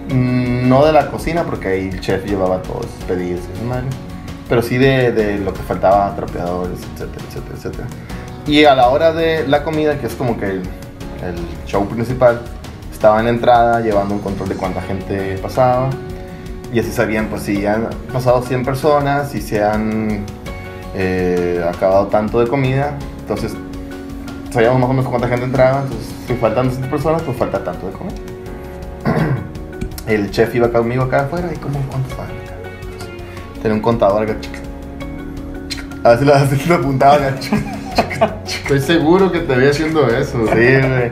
Mm, 0.08 0.70
No 0.70 0.86
de 0.86 0.94
la 0.94 1.10
cocina, 1.10 1.44
porque 1.44 1.68
ahí 1.68 1.90
el 1.92 2.00
chef 2.00 2.24
llevaba 2.28 2.62
todos 2.62 2.86
sus 2.86 3.04
pedidos. 3.06 3.42
Pero 4.48 4.62
sí 4.62 4.78
de, 4.78 5.12
de 5.12 5.40
lo 5.40 5.52
que 5.52 5.62
faltaba, 5.64 6.16
trapeadores, 6.16 6.78
etcétera, 6.94 7.26
etcétera, 7.28 7.56
etcétera. 7.58 7.88
Y 8.46 8.66
a 8.66 8.76
la 8.76 8.90
hora 8.90 9.14
de 9.14 9.48
la 9.48 9.64
comida, 9.64 9.98
que 9.98 10.06
es 10.06 10.14
como 10.14 10.38
que 10.38 10.62
el, 11.24 11.36
show 11.66 11.88
principal, 11.88 12.42
estaba 12.92 13.20
en 13.20 13.28
entrada 13.28 13.82
llevando 13.82 14.16
un 14.16 14.22
control 14.22 14.50
de 14.50 14.56
cuánta 14.56 14.82
gente 14.82 15.38
pasaba. 15.38 15.90
Y 16.74 16.80
así 16.80 16.92
sabían, 16.92 17.28
pues, 17.28 17.44
si 17.44 17.66
han 17.66 17.90
pasado 18.12 18.42
100 18.42 18.66
personas, 18.66 19.30
si 19.32 19.42
se 19.42 19.64
han 19.64 20.26
eh, 20.96 21.64
acabado 21.68 22.08
tanto 22.08 22.40
de 22.40 22.48
comida. 22.48 22.98
Entonces, 23.22 23.54
sabíamos 24.52 24.80
más 24.80 24.90
o 24.90 24.94
menos 24.94 25.10
cuánta 25.10 25.28
gente 25.28 25.46
entraba. 25.46 25.84
Entonces, 25.84 26.14
si 26.28 26.34
faltan 26.36 26.72
100 26.72 26.90
personas, 26.90 27.22
pues 27.22 27.38
falta 27.38 27.64
tanto 27.64 27.88
de 27.88 27.94
comida 27.94 28.16
el 30.08 30.32
chef 30.32 30.54
iba 30.56 30.70
conmigo 30.72 31.04
acá 31.04 31.22
afuera 31.22 31.50
y 31.54 31.58
como 31.58 31.80
cuántos 31.90 32.18
van 32.18 32.28
acá. 32.28 32.56
Tenía 33.62 33.76
un 33.76 33.82
contador 33.82 34.24
acá. 34.24 34.36
a 36.04 36.16
veces 36.16 36.68
lo 36.68 36.76
apuntaba 36.76 37.16
acá. 37.16 37.36
Estoy 38.46 38.80
seguro 38.80 39.32
que 39.32 39.40
te 39.40 39.56
vi 39.56 39.68
haciendo 39.68 40.08
eso. 40.08 40.40
Sí, 40.48 40.54
güey. 40.54 41.12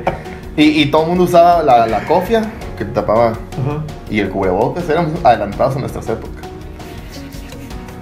Y, 0.56 0.82
y 0.84 0.86
todo 0.92 1.04
el 1.04 1.10
mundo 1.10 1.24
usaba 1.26 1.64
la, 1.64 1.88
la 1.88 2.06
cofia 2.06 2.42
que 2.78 2.86
te 2.86 2.92
tapaba 2.92 3.30
Ajá. 3.30 3.84
y 4.10 4.20
el 4.20 4.30
cubrebocas. 4.30 4.88
Éramos 4.90 5.12
adelantados 5.24 5.76
a 5.76 5.80
nuestras 5.80 6.08
épocas. 6.10 6.44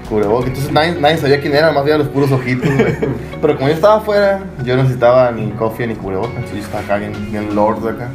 Cubrebocas. 0.09 0.47
Entonces 0.47 0.71
nadie, 0.71 0.95
nadie 0.99 1.17
sabía 1.17 1.39
quién 1.39 1.55
era, 1.55 1.71
más 1.71 1.85
bien 1.85 1.97
los 1.97 2.09
puros 2.09 2.31
ojitos, 2.31 2.69
güey. 2.73 2.97
Pero 3.41 3.55
como 3.55 3.69
yo 3.69 3.73
estaba 3.75 3.95
afuera, 3.97 4.41
yo 4.65 4.75
no 4.75 4.83
necesitaba 4.83 5.31
ni 5.31 5.49
cofia 5.51 5.87
ni 5.87 5.95
cubrebocas. 5.95 6.35
Entonces 6.35 6.57
yo 6.59 6.63
estaba 6.65 6.83
acá 6.83 6.97
bien, 6.97 7.13
bien 7.31 7.55
lord 7.55 7.87
acá. 7.87 8.09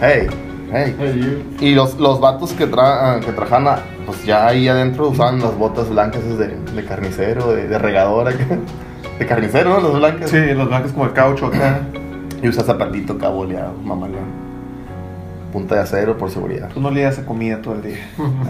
Hey, 0.00 0.26
hey. 0.72 0.96
Hey. 0.98 1.56
Y 1.60 1.74
los, 1.74 1.98
los 1.98 2.20
vatos 2.20 2.52
que, 2.52 2.66
tra 2.66 3.16
ah, 3.16 3.20
que 3.20 3.32
trabajan, 3.32 3.68
a- 3.68 3.80
pues 4.06 4.24
ya 4.24 4.46
ahí 4.46 4.68
adentro 4.68 5.08
usaban 5.10 5.40
las 5.40 5.54
botas 5.58 5.90
blancas 5.90 6.22
de, 6.38 6.48
de 6.56 6.84
carnicero, 6.86 7.52
de, 7.52 7.68
de 7.68 7.78
regador 7.78 8.28
acá. 8.28 8.46
De 9.18 9.26
carnicero, 9.26 9.70
¿no? 9.80 9.80
Las 9.88 9.98
blancas. 9.98 10.30
Sí, 10.30 10.38
los 10.54 10.68
blancos 10.68 10.92
como 10.92 11.04
el 11.06 11.12
caucho 11.12 11.46
acá. 11.46 11.80
Y 12.42 12.48
usa 12.48 12.62
zapatito 12.62 13.14
acá 13.14 13.28
boleado, 13.28 13.72
mamalón. 13.82 14.48
Punta 15.52 15.74
de 15.76 15.80
acero 15.80 16.16
por 16.18 16.30
seguridad. 16.30 16.68
Tú 16.72 16.80
no 16.80 16.90
le 16.90 17.02
das 17.02 17.18
a 17.18 17.24
comida 17.24 17.60
todo 17.62 17.74
el 17.74 17.82
día. 17.82 17.96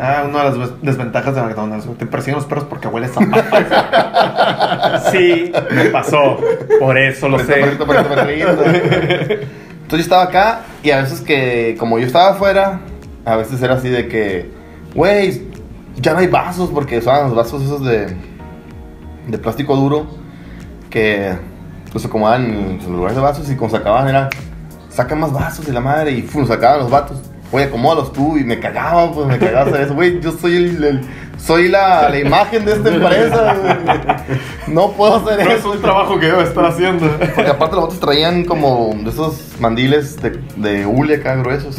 Ah, 0.00 0.24
una 0.28 0.38
de 0.38 0.44
las 0.50 0.58
des- 0.58 0.82
desventajas 0.82 1.34
de 1.34 1.42
McDonald's. 1.42 1.86
Te 1.96 2.06
persiguen 2.06 2.34
los 2.36 2.44
perros 2.44 2.64
porque 2.64 2.88
hueles 2.88 3.12
a 3.16 3.20
papas. 3.20 5.10
sí, 5.12 5.52
me 5.70 5.84
pasó. 5.86 6.38
Por 6.80 6.98
eso 6.98 7.28
lo 7.28 7.38
sé. 7.38 7.46
Perrito, 7.54 7.86
perrito, 7.86 8.08
perrito, 8.14 8.56
perrito. 8.56 9.34
Entonces 9.82 9.90
yo 9.90 9.98
estaba 9.98 10.24
acá 10.24 10.60
y 10.82 10.90
a 10.90 10.98
veces 11.00 11.20
que, 11.22 11.76
como 11.78 11.98
yo 11.98 12.06
estaba 12.06 12.30
afuera, 12.32 12.80
a 13.24 13.36
veces 13.36 13.62
era 13.62 13.74
así 13.76 13.88
de 13.88 14.08
que, 14.08 14.50
güey, 14.94 15.44
ya 15.96 16.12
no 16.12 16.18
hay 16.18 16.26
vasos 16.26 16.68
porque 16.74 16.98
usaban 16.98 17.26
los 17.28 17.34
vasos 17.34 17.62
esos 17.62 17.82
de, 17.84 18.08
de 19.28 19.38
plástico 19.38 19.76
duro 19.76 20.06
que 20.90 21.32
los 21.92 22.04
acomodaban 22.04 22.44
en 22.46 22.80
sus 22.80 22.90
lugares 22.90 23.16
de 23.16 23.22
vasos 23.22 23.50
y 23.50 23.56
cuando 23.56 23.76
sacaban 23.78 24.08
era, 24.08 24.28
sacan 24.90 25.20
más 25.20 25.32
vasos 25.32 25.66
y 25.68 25.72
la 25.72 25.80
madre 25.80 26.12
y 26.12 26.22
fum, 26.22 26.46
sacaban 26.46 26.80
los 26.80 26.90
vatos. 26.90 27.18
Oye, 27.50 27.64
acomódalos 27.64 28.12
tú 28.12 28.36
y 28.36 28.44
me 28.44 28.58
cagaba, 28.60 29.10
pues 29.10 29.26
me 29.26 29.38
cagaba 29.38 29.70
hacer 29.70 29.80
eso, 29.82 29.94
güey. 29.94 30.20
Yo 30.20 30.32
soy 30.32 30.56
el, 30.56 30.84
el- 30.84 31.00
soy 31.38 31.68
la, 31.68 32.08
la 32.10 32.18
imagen 32.18 32.64
de 32.64 32.72
esta 32.72 32.88
empresa. 32.90 33.56
No 34.66 34.90
puedo 34.92 35.16
hacer 35.16 35.40
es 35.40 35.60
eso. 35.60 35.70
un 35.70 35.80
trabajo 35.80 36.18
que 36.18 36.26
debo 36.26 36.42
estar 36.42 36.62
haciendo. 36.66 37.08
Porque 37.34 37.50
aparte 37.50 37.76
los 37.76 37.84
vatos 37.86 38.00
traían 38.00 38.44
como 38.44 38.92
de 39.02 39.08
esos 39.08 39.52
mandiles 39.60 40.20
de, 40.20 40.38
de 40.56 40.84
hule 40.84 41.14
acá 41.16 41.36
gruesos. 41.36 41.78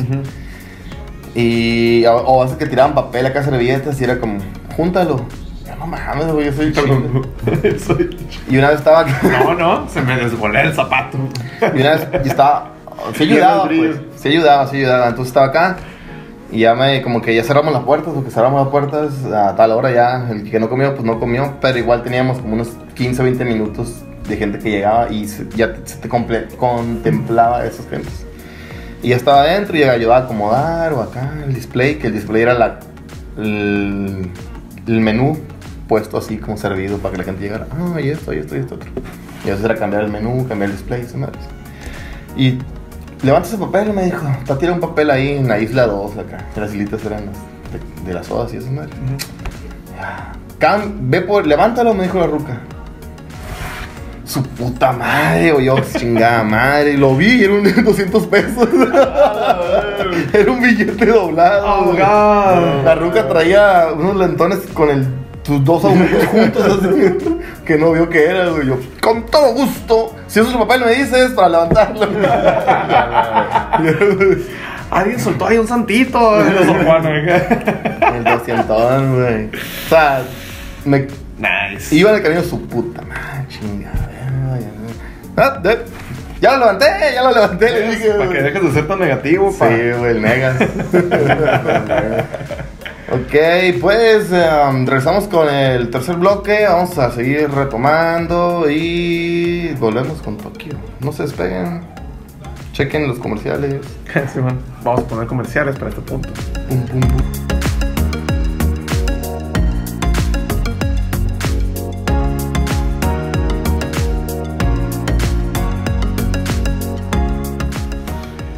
Y 1.35 2.05
o, 2.05 2.15
o 2.25 2.41
veces 2.43 2.57
que 2.57 2.65
tiraban 2.65 2.95
papel 2.95 3.25
acá, 3.27 3.43
servilletas 3.43 3.99
y 4.01 4.03
era 4.03 4.19
como, 4.19 4.39
júntalo. 4.75 5.25
No 5.79 5.87
mames, 5.87 6.27
güey, 6.31 6.45
yo 6.47 6.53
soy 6.53 6.73
chido. 6.73 6.85
Soy- 7.85 8.17
Y 8.49 8.57
una 8.57 8.69
vez 8.69 8.79
estaba 8.79 9.05
No, 9.23 9.53
no, 9.55 9.89
se 9.89 10.01
me 10.01 10.17
desbolé 10.17 10.61
el 10.61 10.73
zapato. 10.73 11.17
Y 11.75 11.81
una 11.81 11.91
vez 11.91 12.07
y 12.25 12.27
estaba. 12.27 12.71
Se 13.15 13.25
Viendo 13.25 13.45
ayudaba, 13.45 13.67
pues. 13.67 14.01
Se 14.17 14.29
ayudaba, 14.29 14.67
se 14.67 14.77
ayudaba. 14.77 15.07
Entonces 15.07 15.27
estaba 15.29 15.45
acá. 15.47 15.77
Y 16.51 16.59
ya 16.61 16.73
me, 16.75 17.01
como 17.01 17.21
que 17.21 17.33
ya 17.33 17.43
cerramos 17.43 17.71
las 17.71 17.83
puertas, 17.83 18.11
porque 18.13 18.29
cerramos 18.31 18.59
las 18.61 18.69
puertas 18.71 19.23
a 19.33 19.55
tal 19.55 19.71
hora 19.71 19.91
ya. 19.91 20.27
El 20.29 20.49
que 20.49 20.59
no 20.59 20.67
comió, 20.69 20.93
pues 20.93 21.05
no 21.05 21.19
comió. 21.19 21.55
Pero 21.61 21.77
igual 21.77 22.03
teníamos 22.03 22.39
como 22.39 22.55
unos 22.55 22.69
15 22.95 23.23
20 23.23 23.45
minutos 23.45 24.01
de 24.27 24.35
gente 24.35 24.59
que 24.59 24.69
llegaba 24.71 25.09
y 25.09 25.27
se- 25.27 25.47
ya 25.55 25.73
se 25.85 25.97
te 25.97 26.09
comple- 26.09 26.53
contemplaba 26.57 27.59
a 27.59 27.65
esas 27.65 27.87
gentes. 27.87 28.25
Y 29.01 29.09
ya 29.09 29.15
estaba 29.15 29.43
adentro 29.43 29.77
y 29.77 29.83
ayudaba 29.83 30.17
a 30.17 30.23
acomodar 30.25 30.91
o 30.93 31.01
acá 31.01 31.31
el 31.45 31.53
display, 31.53 31.95
que 31.99 32.07
el 32.07 32.13
display 32.13 32.41
era 32.41 32.53
la, 32.53 32.79
el, 33.37 34.29
el 34.87 34.99
menú 34.99 35.37
puesto 35.89 36.19
así 36.19 36.37
como 36.37 36.55
servido 36.55 36.99
para 36.99 37.13
que 37.13 37.17
la 37.17 37.23
gente 37.25 37.41
llegara. 37.41 37.67
Ah, 37.71 37.99
y 37.99 38.09
esto, 38.09 38.31
y 38.31 38.37
esto, 38.37 38.55
y 38.55 38.59
esto 38.59 38.75
otro. 38.75 38.89
Y 39.43 39.49
veces 39.49 39.65
era 39.65 39.75
cambiar 39.75 40.03
el 40.03 40.11
menú, 40.11 40.47
cambiar 40.47 40.69
el 40.69 40.77
display, 40.77 41.01
esas 41.01 41.15
madres. 41.15 41.41
Y 42.37 42.59
levanta 43.23 43.49
ese 43.49 43.57
papel, 43.57 43.91
me 43.91 44.05
dijo. 44.05 44.25
Está 44.39 44.57
tira 44.57 44.71
un 44.71 44.79
papel 44.79 45.09
ahí 45.09 45.37
en 45.37 45.47
la 45.47 45.59
isla 45.59 45.87
2 45.87 46.17
acá. 46.17 46.45
Las 46.55 46.71
islitas 46.71 47.03
eran 47.03 47.25
las 47.25 47.35
de, 47.35 48.05
de 48.05 48.13
las 48.13 48.27
sodas 48.27 48.53
y 48.53 48.57
esas 48.57 48.71
madres. 48.71 48.93
Ya. 49.97 50.31
Cam, 50.59 51.09
ve 51.09 51.21
por, 51.21 51.47
levántalo, 51.47 51.93
me 51.95 52.03
dijo 52.03 52.19
la 52.19 52.27
ruca. 52.27 52.61
Su 54.25 54.43
puta 54.43 54.91
madre, 54.91 55.53
o 55.53 55.59
yo, 55.59 55.75
chingada 55.97 56.43
madre. 56.43 56.95
Lo 56.97 57.15
vi 57.15 57.31
y 57.31 57.43
era 57.45 57.53
un 57.53 57.63
200 57.83 58.27
pesos. 58.27 58.69
era 60.33 60.51
un 60.51 60.61
billete 60.61 61.07
doblado. 61.07 61.93
La 61.93 62.93
ruca 62.93 63.27
traía 63.27 63.87
unos 63.95 64.17
lentones 64.17 64.59
con 64.73 64.91
el, 64.91 65.07
sus 65.43 65.63
dos 65.65 65.83
aumentos 65.85 66.25
juntos, 66.25 66.79
así, 66.83 67.17
que 67.65 67.77
no 67.77 67.91
vio 67.93 68.09
que 68.09 68.25
era. 68.25 68.49
güey. 68.49 68.67
Yo, 68.67 68.77
con 69.01 69.25
todo 69.25 69.53
gusto. 69.53 70.15
Si 70.27 70.39
eso 70.39 70.49
es 70.49 70.53
el 70.55 70.59
papel, 70.61 70.81
me 70.85 70.91
dices 70.95 71.31
para 71.31 71.49
levantarlo. 71.49 72.01
Alguien 74.91 75.19
soltó 75.19 75.45
ahí 75.47 75.57
un 75.57 75.67
santito 75.67 76.39
el 76.41 76.55
200, 78.23 79.15
güey. 79.15 79.45
O 79.47 79.89
sea, 79.89 80.21
me 80.85 81.07
Nice. 81.37 81.95
iba 81.95 82.09
en 82.09 82.15
el 82.17 82.23
camino 82.23 82.41
su 82.43 82.61
puta 82.67 83.01
madre, 83.03 83.45
chingada. 83.49 83.95
Ah, 85.37 85.61
Ya 86.41 86.51
lo 86.53 86.59
levanté, 86.59 86.85
ya 87.13 87.23
lo 87.23 87.31
levanté. 87.33 87.69
Le 87.71 87.91
dije, 87.91 88.09
Para 88.11 88.29
que 88.31 88.41
dejes 88.41 88.63
de 88.63 88.71
ser 88.73 88.87
tan 88.87 88.99
negativo, 88.99 89.51
Sí, 89.51 89.57
pa. 89.59 89.67
güey, 89.67 90.11
el 90.11 90.21
Negas. 90.21 90.55
Ok, 93.11 93.79
pues 93.81 94.29
um, 94.31 94.85
regresamos 94.85 95.27
con 95.27 95.49
el 95.49 95.89
tercer 95.89 96.17
bloque. 96.17 96.65
Vamos 96.67 96.97
a 96.97 97.11
seguir 97.11 97.49
retomando 97.49 98.69
y 98.69 99.73
volvemos 99.79 100.21
con 100.21 100.37
Tokio. 100.37 100.73
No 100.99 101.11
se 101.11 101.23
despeguen. 101.23 101.81
Chequen 102.73 103.07
los 103.07 103.19
comerciales. 103.19 103.81
Sí. 104.33 104.39
Vamos 104.83 105.01
a 105.03 105.07
poner 105.07 105.27
comerciales 105.27 105.77
para 105.77 105.89
este 105.89 106.01
punto. 106.01 106.29
Pum, 106.67 106.85
pum, 106.87 106.99
pum. 106.99 107.17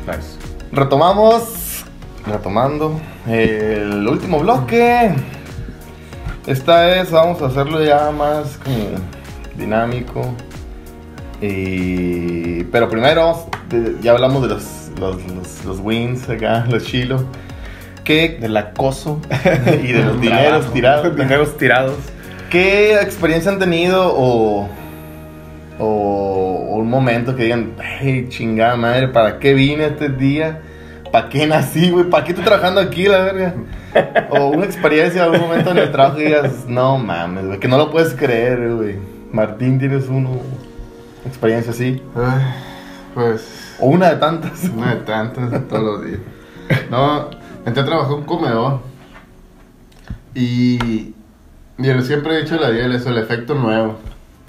Nice. 0.08 0.38
Retomamos, 0.72 1.86
retomando 2.26 3.00
el 3.28 4.08
último 4.08 4.40
bloque. 4.40 5.12
Esta 6.48 6.86
vez 6.88 7.12
vamos 7.12 7.42
a 7.42 7.48
hacerlo 7.48 7.84
ya 7.84 8.12
más 8.12 8.58
como 8.64 8.76
dinámico. 9.56 10.34
Y... 11.42 12.64
Pero 12.66 12.90
primero, 12.90 13.48
ya 14.02 14.12
hablamos 14.12 14.44
de 14.44 14.50
los, 14.50 14.92
los, 15.00 15.16
los- 15.34 15.66
los 15.66 15.80
wins 15.80 16.30
acá, 16.30 16.66
los 16.70 16.84
chilos. 16.86 17.24
¿Qué, 18.04 18.38
Del 18.42 18.58
acoso. 18.58 19.20
y 19.84 19.92
de 19.92 20.04
los 20.04 20.20
dineros 20.20 20.72
tirados. 20.74 21.16
Dineros 21.16 21.58
tirados. 21.58 21.96
¿Qué 22.50 22.96
experiencia 22.96 23.52
han 23.52 23.60
tenido 23.60 24.14
o, 24.14 24.68
o, 25.80 25.86
o 26.70 26.76
un 26.76 26.90
momento 26.90 27.36
que 27.36 27.44
digan, 27.44 27.72
hey, 28.00 28.26
chingada 28.30 28.76
madre, 28.76 29.08
¿para 29.08 29.40
qué 29.40 29.54
vine 29.54 29.86
este 29.86 30.10
día? 30.10 30.60
¿Para 31.12 31.30
qué 31.30 31.46
nací, 31.46 31.90
güey? 31.92 32.06
¿Para 32.10 32.24
qué 32.24 32.32
estoy 32.32 32.46
trabajando 32.46 32.80
aquí, 32.80 33.04
la 33.06 33.20
verga? 33.20 33.54
O 34.30 34.48
una 34.48 34.66
experiencia, 34.66 35.24
algún 35.26 35.42
momento 35.42 35.72
en 35.72 35.78
el 35.80 35.92
trabajo 35.92 36.16
que 36.18 36.26
digas, 36.26 36.66
no 36.68 36.98
mames, 36.98 37.46
güey, 37.48 37.60
que 37.60 37.68
no 37.68 37.78
lo 37.78 37.92
puedes 37.92 38.14
creer, 38.14 38.74
güey. 38.76 38.96
Martín, 39.32 39.78
¿tienes 39.80 40.08
uno? 40.08 40.30
Una 40.30 40.40
experiencia 41.28 41.72
así. 41.74 42.02
Ay, 42.16 42.42
pues, 43.14 43.76
O 43.80 43.88
una 43.88 44.10
de 44.12 44.16
tantas. 44.18 44.64
una 44.76 44.96
de 44.96 45.02
tantas 45.02 45.68
todos 45.68 45.84
los 45.84 46.06
días. 46.06 46.20
No, 46.90 47.30
entré 47.66 47.84
a 47.84 47.86
trabajar 47.86 48.12
en 48.14 48.18
un 48.20 48.24
comedor. 48.26 48.80
Y, 50.34 51.14
y 51.78 51.88
el- 51.90 52.04
siempre 52.04 52.38
he 52.38 52.42
dicho 52.44 52.56
la 52.56 52.70
idea, 52.72 52.86
eso, 52.96 53.10
el 53.10 53.18
efecto 53.18 53.54
nuevo. 53.56 53.98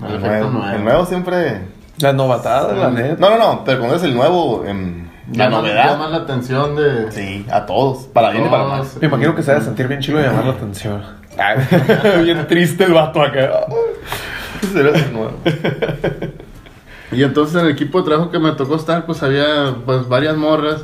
El, 0.01 0.07
El 0.07 0.15
efecto 0.17 0.31
nuevo, 0.51 0.51
nuevo. 0.59 0.77
el 0.77 0.85
nuevo 0.85 1.07
siempre... 1.07 1.63
La 1.99 2.13
novatada, 2.13 2.73
la 2.73 2.91
neta. 2.91 3.17
No, 3.21 3.31
no, 3.31 3.39
no, 3.39 3.65
pero 3.65 3.79
cuando 3.81 3.97
es 3.97 4.03
el 4.03 4.15
nuevo, 4.15 4.65
em, 4.67 5.07
la 5.31 5.45
Llama- 5.45 5.59
novedad. 5.59 5.91
Llama 5.93 6.09
la 6.09 6.17
atención 6.19 6.77
de... 6.77 7.13
Sí, 7.13 7.47
a 7.51 7.65
todos, 7.67 8.07
para 8.07 8.31
bien 8.31 8.47
y 8.47 8.49
para 8.49 8.65
mal. 8.65 8.83
Me 9.01 9.07
imagino 9.07 9.35
que 9.35 9.43
se 9.43 9.53
debe 9.53 9.65
sentir 9.65 9.89
bien 9.89 10.01
chido 10.01 10.21
y 10.21 10.23
llamar 10.25 10.45
la 10.47 10.53
atención. 10.53 11.03
bien 12.25 12.47
triste 12.47 12.85
el 12.85 12.93
vato 12.93 13.23
acá. 13.23 13.51
Será 14.73 14.91
el 14.91 15.13
nuevo. 15.13 15.33
Y 17.11 17.23
entonces 17.23 17.55
en 17.61 17.67
el 17.67 17.73
equipo 17.73 17.99
de 18.01 18.05
trabajo 18.07 18.31
que 18.31 18.39
me 18.39 18.53
tocó 18.53 18.77
estar, 18.77 19.05
pues 19.07 19.23
había 19.23 19.75
pues 19.85 20.09
varias 20.09 20.37
morras. 20.37 20.83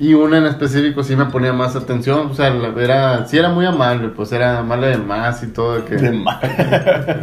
Y 0.00 0.14
una 0.14 0.38
en 0.38 0.46
específico 0.46 1.02
sí 1.02 1.16
me 1.16 1.24
ponía 1.24 1.52
más 1.52 1.74
atención. 1.74 2.28
O 2.30 2.34
sea, 2.34 2.50
la- 2.50 2.68
era, 2.80 3.26
sí 3.26 3.36
era 3.36 3.48
muy 3.48 3.66
amable, 3.66 4.08
pues 4.10 4.30
era 4.30 4.58
amable 4.60 4.88
de 4.90 4.96
más 4.98 5.42
y 5.42 5.48
todo. 5.48 5.74
de 5.74 5.84
Que, 5.84 5.96
De 5.96 6.12
mal. 6.12 6.38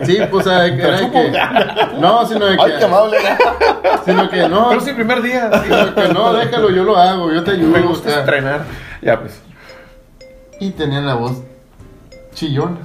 Sí, 0.06 0.18
pues 0.30 0.46
o 0.46 0.50
sea, 0.50 0.60
de 0.64 0.76
que 0.76 0.82
era 0.82 1.00
de 1.00 1.10
que. 1.12 1.32
No, 2.02 2.26
sino 2.26 2.46
de 2.48 2.58
Ay, 2.60 2.72
qué 2.74 2.78
que. 2.80 2.84
amable 2.84 3.18
era. 3.18 3.38
Sino 4.04 4.30
que 4.30 4.50
no. 4.50 4.68
Pero 4.70 4.82
sí, 4.82 4.92
primer 4.92 5.22
día. 5.22 5.50
Sino 5.64 5.96
que 5.96 6.08
no, 6.14 6.34
déjalo, 6.34 6.70
yo 6.70 6.84
lo 6.84 6.98
hago, 6.98 7.32
yo 7.32 7.44
te 7.46 7.52
ayudo. 7.52 7.70
Me 7.70 7.80
o 7.80 7.88
gusta 7.90 8.10
sea. 8.10 8.20
estrenar. 8.20 8.66
Ya, 9.02 9.20
pues. 9.22 9.42
Y 10.60 10.72
tenía 10.72 11.00
la 11.00 11.14
voz 11.14 11.42
chillona. 12.34 12.78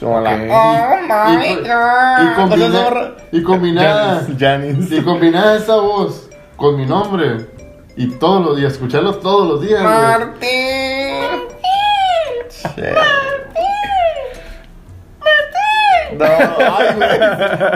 Como 0.00 0.20
la. 0.20 0.30
Ok. 0.34 0.40
Oh 0.50 0.96
my 1.02 1.44
Y, 1.44 1.54
god. 1.56 2.22
y, 2.22 2.34
combina- 2.36 3.12
y 3.32 3.42
combinada. 3.42 4.22
Y 4.90 5.00
combinada 5.02 5.56
esa 5.56 5.76
voz 5.76 6.30
con 6.56 6.76
mi 6.76 6.86
nombre. 6.86 7.57
Y 8.00 8.06
todos 8.18 8.44
los 8.46 8.56
días, 8.56 8.72
escucharlos 8.74 9.20
todos 9.20 9.48
los 9.48 9.60
días. 9.60 9.82
güey. 9.82 9.92
Martín. 9.94 11.48
Che. 12.74 12.94
No, 16.16 16.24
ay, 16.24 16.94
güey. 16.96 17.18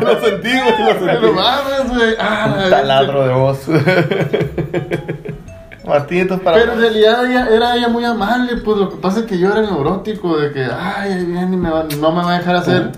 Lo 0.00 0.20
sentí, 0.20 0.48
güey, 0.58 0.78
lo 0.78 0.94
No 0.94 1.00
sentí. 1.06 1.26
mames, 1.32 1.88
güey. 1.94 2.14
Ah, 2.18 2.54
Un 2.64 2.70
taladro 2.70 3.26
de 3.26 3.34
voz. 3.34 3.68
Martín, 5.84 6.18
esto 6.20 6.34
es 6.34 6.40
para. 6.40 6.56
Pero 6.58 6.72
en 6.74 6.80
realidad 6.80 7.26
ella, 7.30 7.48
era 7.50 7.76
ella 7.76 7.88
muy 7.88 8.04
amable, 8.04 8.56
pues 8.58 8.76
lo 8.78 8.88
que 8.90 8.96
pasa 8.96 9.20
es 9.20 9.26
que 9.26 9.36
yo 9.38 9.50
era 9.50 9.60
neurótico 9.62 10.36
de 10.38 10.52
que, 10.52 10.64
ay, 10.64 11.12
ahí 11.12 11.24
viene 11.24 11.54
y 11.56 11.58
me 11.58 11.70
va- 11.70 11.86
no 11.98 12.12
me 12.12 12.22
va 12.24 12.34
a 12.34 12.38
dejar 12.38 12.54
hacer 12.56 12.90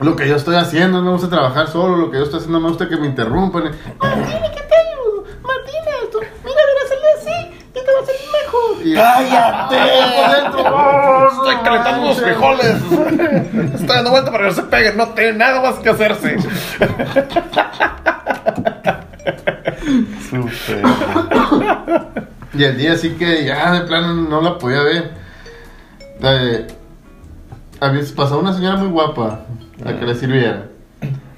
lo 0.00 0.16
que 0.16 0.26
yo 0.28 0.34
estoy 0.36 0.56
haciendo, 0.56 0.98
no 0.98 1.04
me 1.04 1.10
gusta 1.12 1.28
trabajar 1.28 1.68
solo, 1.68 1.96
lo 1.96 2.10
que 2.10 2.16
yo 2.18 2.24
estoy 2.24 2.38
haciendo 2.40 2.58
no 2.58 2.64
me 2.64 2.70
gusta 2.70 2.88
que 2.88 2.96
me 2.96 3.06
interrumpan. 3.06 3.62
Martín, 3.62 3.80
¿qué 3.96 4.62
te 4.62 4.74
ayudo? 4.74 5.24
Martín, 5.42 5.74
esto, 6.02 6.18
mira, 6.18 6.32
mira, 6.44 6.60
hacerle 6.84 7.06
así 7.16 7.36
y 7.68 7.72
te 7.72 7.80
va 7.80 8.00
a 8.02 8.06
salir 8.06 8.28
mejor. 8.42 8.69
Y- 8.84 8.94
¡Cállate! 8.94 9.76
por 10.16 10.30
dentro. 10.36 11.28
Estoy 11.32 11.56
calentando 11.64 12.06
los 12.06 12.20
frijoles. 12.20 12.76
Estoy 13.74 13.86
dando 13.96 14.10
vuelta 14.10 14.30
para 14.32 14.44
que 14.44 14.50
no 14.50 14.56
se 14.56 14.62
peguen. 14.64 14.96
No 14.96 15.08
tiene 15.08 15.32
nada 15.34 15.60
más 15.60 15.74
que 15.76 15.90
hacerse. 15.90 16.36
Súper. 20.28 20.82
Y 22.54 22.64
el 22.64 22.76
día 22.78 22.96
sí 22.96 23.10
que 23.18 23.44
ya 23.44 23.72
de 23.72 23.80
plano 23.82 24.14
no 24.14 24.40
la 24.40 24.58
podía 24.58 24.82
ver. 24.82 25.12
Eh, 26.22 26.66
había 27.80 28.02
pasado 28.14 28.40
una 28.40 28.52
señora 28.52 28.76
muy 28.76 28.88
guapa 28.88 29.40
a 29.84 29.92
que 29.98 30.04
le 30.06 30.14
sirviera. 30.14 30.64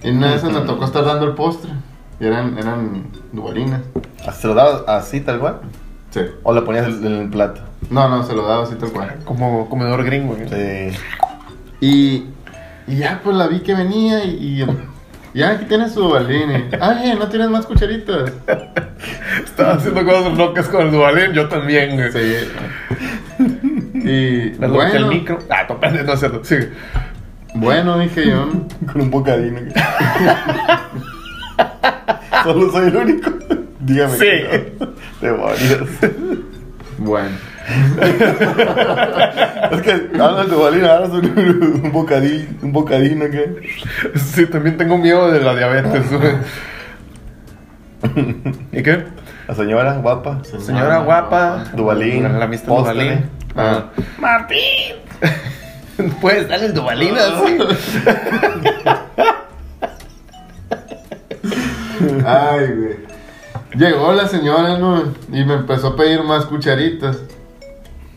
Y 0.03 0.11
una 0.11 0.31
de 0.31 0.37
esas 0.37 0.53
me 0.53 0.61
tocó 0.63 0.85
estar 0.85 1.05
dando 1.05 1.27
el 1.27 1.35
postre. 1.35 1.71
Y 2.19 2.27
eran, 2.27 2.57
eran 2.59 3.07
dubalinas. 3.33 3.81
¿Se 4.39 4.47
lo 4.47 4.55
dabas 4.55 4.83
así, 4.87 5.21
tal 5.21 5.39
cual? 5.41 5.61
Sí. 6.13 6.21
¿O 6.43 6.53
le 6.55 6.63
ponías 6.63 6.87
en 6.89 7.07
el 7.07 7.29
plato? 7.29 7.61
No, 7.91 8.09
no, 8.09 8.23
se 8.23 8.35
lo 8.35 8.47
daba 8.47 8.65
así 8.65 8.75
tal 8.77 8.91
cual. 8.93 9.17
Como 9.25 9.69
comedor 9.69 10.05
gringo. 10.05 10.37
¿no? 10.39 10.49
Sí. 10.49 10.97
Y, 11.81 12.27
y 12.87 12.97
ya 12.97 13.21
pues 13.25 13.35
la 13.37 13.47
vi 13.49 13.61
que 13.61 13.75
venía 13.75 14.25
y, 14.25 14.63
y 14.63 14.67
ya 15.35 15.53
aquí 15.53 15.65
tienes 15.65 15.93
su 15.93 16.01
dubalín. 16.03 16.51
y, 16.51 16.69
Ay, 16.81 17.15
no 17.19 17.27
tienes 17.29 17.49
más 17.49 17.65
cucharitas. 17.67 18.31
Estaba 19.45 19.73
haciendo 19.75 20.05
cosas 20.05 20.37
locas 20.37 20.69
con 20.69 20.83
el 20.87 20.93
Duvalín, 20.93 21.33
yo 21.33 21.49
también, 21.49 21.97
güey. 21.97 22.13
Sí. 22.13 22.35
Y 23.95 24.53
Me 24.59 24.69
bueno. 24.69 24.95
el 24.95 25.07
micro. 25.07 25.39
Ah, 25.49 25.67
pendejo, 25.81 26.05
no 26.07 26.13
es 26.13 26.19
cierto. 26.21 26.45
Sí. 26.45 26.57
bueno, 27.55 27.99
dije 27.99 28.29
yo. 28.29 28.49
Con 28.93 29.03
un 29.03 29.11
bocadino. 29.11 29.59
Solo 32.45 32.71
soy 32.73 32.89
el 32.89 32.97
único. 32.97 33.31
Dígame. 33.83 34.13
Sí. 34.17 34.21
que 34.21 34.73
no. 34.81 34.89
Demonios. 35.21 35.89
Bueno. 36.99 37.29
Es 39.73 39.81
que 39.83 39.93
hablas 40.21 40.51
de 40.51 40.57
balina, 40.57 40.93
ahora 40.95 41.07
soy 41.07 41.25
un, 41.25 41.81
un 41.85 41.93
bocadillo. 41.93 42.45
Un 42.61 42.73
bocadino, 42.73 43.25
¿qué? 43.31 43.55
Sí, 44.19 44.47
también 44.47 44.77
tengo 44.77 44.99
miedo 44.99 45.31
de 45.31 45.41
la 45.41 45.55
diabetes. 45.55 46.05
¿Y 48.73 48.83
qué? 48.83 49.05
La 49.49 49.55
señora 49.55 49.95
guapa. 49.95 50.43
Señora 50.45 50.99
guapa. 50.99 51.65
Duvalín. 51.75 52.25
La 52.25 52.45
amistad 52.45 52.69
Postre. 52.69 52.95
Duvalín. 52.95 53.31
Ah. 53.57 53.85
¡Martín! 54.19 54.97
¿Puedes 56.21 56.49
darle 56.49 56.67
el 56.67 56.75
Duvalín 56.75 57.15
así? 57.17 57.59
Ay, 62.27 62.67
güey. 62.75 63.12
Llegó 63.75 64.13
la 64.13 64.29
señora, 64.29 64.79
¿no? 64.79 65.03
Y 65.33 65.45
me 65.45 65.55
empezó 65.55 65.89
a 65.89 65.97
pedir 65.97 66.23
más 66.23 66.45
cucharitas. 66.47 67.19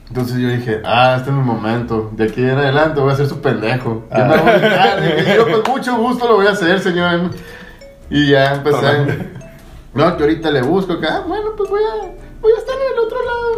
Entonces 0.09 0.37
yo 0.37 0.49
dije, 0.49 0.81
ah, 0.85 1.15
este 1.17 1.29
es 1.29 1.35
mi 1.35 1.41
momento. 1.41 2.11
De 2.13 2.25
aquí 2.25 2.41
en 2.41 2.57
adelante 2.57 2.99
voy 3.01 3.11
a 3.11 3.15
ser 3.15 3.27
su 3.27 3.41
pendejo. 3.41 4.03
Yo 4.15 4.25
me 4.25 4.37
voy 4.37 4.49
a. 4.49 4.97
Dije, 5.01 5.35
yo 5.35 5.61
con 5.63 5.73
mucho 5.75 5.95
gusto 5.97 6.27
lo 6.27 6.35
voy 6.35 6.47
a 6.47 6.51
hacer, 6.51 6.79
señor. 6.79 7.31
Y 8.09 8.29
ya 8.31 8.53
empecé. 8.55 9.29
No, 9.93 10.15
que 10.17 10.23
ahorita 10.23 10.51
le 10.51 10.61
busco 10.61 10.93
acá. 10.93 11.07
Ah, 11.19 11.23
bueno, 11.27 11.51
pues 11.57 11.69
voy 11.69 11.81
a, 11.81 12.05
voy 12.41 12.51
a 12.51 12.57
estar 12.57 12.75
en 12.75 12.93
el 12.93 12.99
otro 12.99 13.17
lado. 13.25 13.55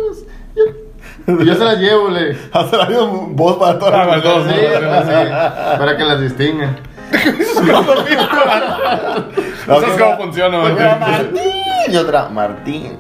Yo, 0.55 1.43
y 1.43 1.45
yo 1.45 1.55
se 1.55 1.65
las 1.65 1.79
llevo, 1.79 2.09
le. 2.09 2.37
Hasta 2.53 2.77
la 2.77 2.85
misma 2.85 3.07
voz 3.31 3.57
para 3.57 3.79
todas 3.79 3.93
Ah, 3.95 4.05
las 4.05 4.23
todos. 4.23 4.47
Sí, 4.47 4.53
sí, 4.53 5.29
para 5.79 5.97
que 5.97 6.03
las 6.03 6.21
distingan. 6.21 6.77
No 9.67 9.81
sabes 9.81 10.01
cómo 10.01 10.17
funciona. 10.17 10.59
Otra 10.63 10.95
Martín 10.97 11.41
y 11.89 11.95
otra 11.97 12.29
Martín. 12.29 12.97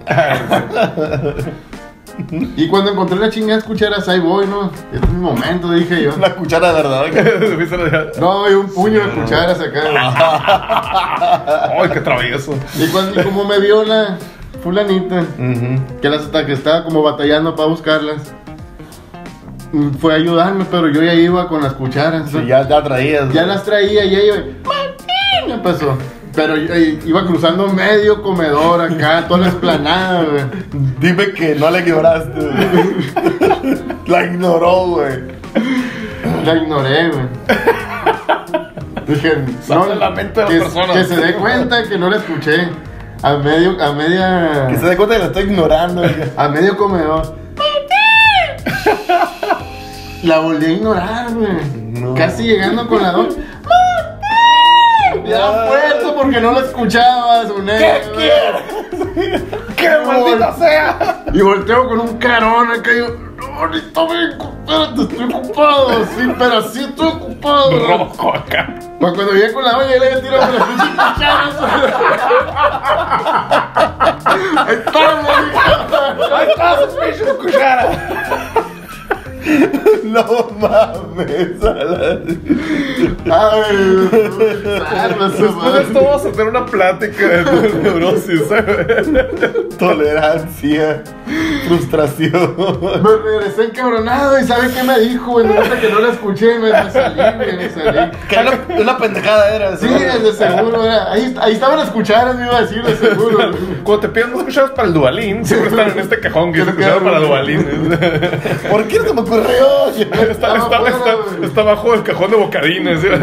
Y 2.55 2.67
cuando 2.67 2.91
encontré 2.91 3.17
las 3.17 3.29
chingadas 3.29 3.63
cucharas, 3.63 4.09
ahí 4.09 4.19
voy, 4.19 4.47
¿no? 4.47 4.71
Este 4.91 5.05
es 5.05 5.09
mi 5.09 5.21
momento, 5.21 5.69
dije 5.71 6.01
yo. 6.03 6.13
Una 6.15 6.31
cuchara 6.33 6.73
de 6.73 6.81
verdad. 6.81 7.05
No, 8.19 8.49
y 8.49 8.53
un 8.53 8.67
puño 8.73 8.99
de 9.05 9.09
cucharas 9.11 9.59
acá. 9.61 9.81
¡Ay, 11.81 11.89
qué 11.93 12.01
travieso! 12.01 12.55
Y, 12.77 12.87
cuando, 12.87 13.21
y 13.21 13.23
como 13.23 13.45
me 13.45 13.59
vio 13.59 13.83
la 13.83 14.17
fulanita, 14.63 15.21
Ujú. 15.37 15.99
que 16.01 16.09
las 16.09 16.23
hasta 16.23 16.45
que 16.45 16.53
estaba 16.53 16.83
como 16.83 17.03
batallando 17.03 17.55
para 17.55 17.69
buscarlas, 17.69 18.33
fue 19.99 20.13
a 20.13 20.17
ayudarme, 20.17 20.65
pero 20.69 20.87
yo 20.89 21.01
ya 21.03 21.13
iba 21.13 21.47
con 21.47 21.61
las 21.61 21.73
cucharas. 21.73 22.29
Sí, 22.31 22.45
ya, 22.47 22.67
ya 22.67 22.81
traías. 22.83 23.31
Ya 23.33 23.45
las 23.45 23.63
traía 23.63 24.05
y 24.05 24.15
ella 24.15 24.43
¡Martín! 24.65 25.51
empezó. 25.51 25.97
Pero 26.35 26.55
iba 26.55 27.25
cruzando 27.25 27.67
medio 27.69 28.21
comedor 28.21 28.81
acá, 28.81 29.25
toda 29.27 29.41
la 29.41 29.47
esplanada, 29.47 30.23
güey. 30.23 30.43
Dime 30.99 31.31
que 31.33 31.55
no 31.55 31.69
la 31.71 31.79
ignoraste. 31.79 32.39
güey. 32.39 33.75
la 34.07 34.23
ignoró, 34.25 34.87
güey. 34.87 35.13
La 36.45 36.55
ignoré, 36.55 37.09
güey. 37.09 37.25
Dije, 39.07 39.33
Saca 39.61 39.95
la 39.95 40.09
mente 40.11 40.41
de 40.41 40.47
que, 40.47 40.59
persona. 40.59 40.93
que 40.93 41.03
se 41.05 41.15
dé 41.15 41.33
cuenta 41.35 41.83
que 41.83 41.97
no 41.97 42.09
la 42.09 42.17
escuché. 42.17 42.69
A 43.23 43.33
medio, 43.37 43.81
a 43.83 43.93
media. 43.93 44.67
Que 44.69 44.77
se 44.77 44.85
dé 44.85 44.95
cuenta 44.95 45.15
que 45.15 45.19
la 45.21 45.27
estoy 45.27 45.43
ignorando. 45.43 46.01
güey. 46.01 46.13
A 46.37 46.47
medio 46.49 46.77
comedor. 46.77 47.35
La 50.23 50.39
volví 50.39 50.65
a 50.65 50.69
ignorar, 50.69 51.31
güey. 51.33 51.49
No. 52.01 52.13
Casi 52.15 52.43
llegando 52.43 52.87
con 52.87 53.01
la 53.01 53.11
dos. 53.11 53.35
Ya 55.25 55.67
puesto 55.67 56.15
porque 56.15 56.39
no 56.39 56.51
la 56.53 56.59
escuchabas, 56.59 57.49
un 57.49 57.65
¿Qué 57.65 58.01
quieres? 58.15 58.61
¡Qué 59.75 59.89
maldita 60.05 60.53
sea! 60.53 61.23
Y 61.33 61.41
volteo 61.41 61.87
con 61.87 61.99
un 61.99 62.17
carón 62.17 62.71
acá 62.71 62.91
y 62.93 62.99
yo, 62.99 63.07
no, 63.37 63.45
ahorita 63.59 64.01
vengo, 64.05 64.53
espérate, 64.59 65.01
estoy 65.01 65.33
ocupado. 65.33 65.89
Sí, 66.05 66.31
pero 66.37 66.61
sí 66.69 66.83
estoy 66.83 67.07
ocupado. 67.07 67.71
Rojo 67.87 68.35
acá. 68.35 68.75
Pues 68.99 69.13
cuando 69.13 69.33
llegué 69.33 69.53
con 69.53 69.63
la 69.63 69.77
olla, 69.77 69.87
le 69.87 69.95
había 70.07 70.21
tirado 70.21 70.51
las 70.53 70.63
pinches 70.63 70.89
cucharas. 70.89 71.55
Ahí 74.67 74.75
estamos. 74.75 75.31
¡Ahí 76.33 76.47
está 76.49 76.67
su 76.79 76.85
pinche 76.97 77.25
cuchara! 77.37 77.85
No 80.03 80.49
mames. 80.59 81.61
a 81.63 81.73
la- 81.73 82.19
Ay, 83.65 84.09
Después 85.37 85.73
de 85.73 85.81
esto 85.81 86.01
vamos 86.03 86.25
a 86.25 86.31
tener 86.31 86.47
una 86.47 86.65
plática 86.65 87.27
de 87.27 87.73
neurosis, 87.83 88.41
¿sabes? 88.47 89.07
Tolerancia. 89.77 91.03
Frustración. 91.67 92.55
Me 93.03 93.09
regresé 93.31 93.65
encabronado 93.65 94.39
y 94.39 94.43
¿sabe 94.45 94.69
qué 94.73 94.83
me 94.83 94.99
dijo, 94.99 95.31
güey? 95.33 95.45
Nota 95.47 95.79
que 95.79 95.89
no 95.89 95.99
la 95.99 96.09
escuché, 96.13 96.57
me, 96.59 96.71
me 96.71 96.91
salí, 96.91 97.21
güey, 97.37 97.57
me 97.57 97.69
salí. 97.69 98.11
Que 98.29 98.37
una, 98.37 98.81
una 98.81 98.97
pendejada 98.97 99.53
era. 99.53 99.75
Sí, 99.77 99.87
de 99.87 100.33
seguro, 100.33 100.83
era. 100.85 101.11
Ahí, 101.11 101.35
ahí 101.41 101.53
estaban 101.53 101.77
las 101.77 101.89
cucharas, 101.89 102.35
me 102.37 102.45
iba 102.45 102.57
a 102.57 102.61
decir, 102.61 102.81
de 102.83 102.95
seguro. 102.95 103.51
Cuando 103.83 103.99
te 104.07 104.09
piden 104.09 104.31
dos 104.33 104.43
cucharas 104.43 104.71
para 104.71 104.87
el 104.87 104.93
Duvalín, 104.93 105.45
siempre 105.45 105.69
están 105.69 105.91
en 105.91 105.99
este 105.99 106.19
cajón 106.21 106.53
que 106.53 106.61
es 106.61 106.67
queda 106.75 106.99
para 106.99 107.17
el 107.17 107.23
uno. 107.23 107.27
Duvalín. 107.27 107.65
¿Por 108.71 108.87
qué 108.87 108.99
no 108.99 109.13
me 109.13 109.21
ocurrió? 109.21 109.36
Está, 109.41 110.23
está, 110.31 110.53
afuera, 110.55 110.89
está, 110.89 111.13
güey. 111.15 111.45
está 111.49 111.63
bajo 111.63 111.93
el 111.93 112.03
cajón 112.03 112.31
de 112.31 112.37
bocadines. 112.37 113.03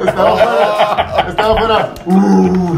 Estaba 0.00 0.32
afuera. 0.32 1.26
Estaba 1.28 1.54
afuera. 1.54 1.94
Uh. 2.06 2.76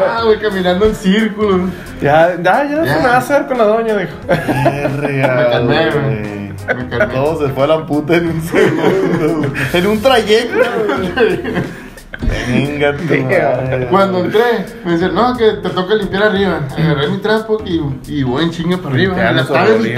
Ah, 0.00 0.22
güey, 0.24 0.38
caminando 0.38 0.86
en 0.86 0.94
círculo. 0.94 1.68
Ya, 2.00 2.36
ya, 2.42 2.64
ya 2.64 2.76
no 2.76 2.84
Ya. 2.84 2.94
se 2.94 3.00
me 3.00 3.06
va 3.08 3.14
a 3.14 3.18
hacer 3.18 3.46
con 3.46 3.58
la 3.58 3.64
doña, 3.64 3.96
dijo. 3.96 4.12
Verga, 4.26 5.34
Me 5.34 5.50
calmé, 5.50 5.90
güey. 5.90 6.52
Me 6.76 6.88
calmé. 6.88 7.14
Todo 7.14 7.46
se 7.46 7.52
fue 7.52 7.64
a 7.64 7.66
la 7.66 7.86
puta 7.86 8.16
en 8.16 8.28
un 8.28 8.42
segundo. 8.42 9.52
En 9.72 9.86
un 9.86 10.00
trayecto. 10.00 10.58
güey. 10.86 11.52
Venga. 12.20 13.88
Cuando 13.90 14.18
entré, 14.24 14.66
me 14.84 14.92
dice, 14.92 15.08
no, 15.08 15.36
que 15.36 15.52
te 15.52 15.70
toca 15.70 15.94
limpiar 15.94 16.24
arriba. 16.24 16.60
Agarré 16.76 17.08
mi 17.08 17.18
trapo 17.18 17.58
y, 17.64 17.80
y 18.06 18.22
voy 18.22 18.44
en 18.44 18.50
chinga 18.50 18.76
para 18.78 18.94
arriba. 18.94 19.32
La 19.32 19.42
estaba 19.42 19.66
güey. 19.66 19.94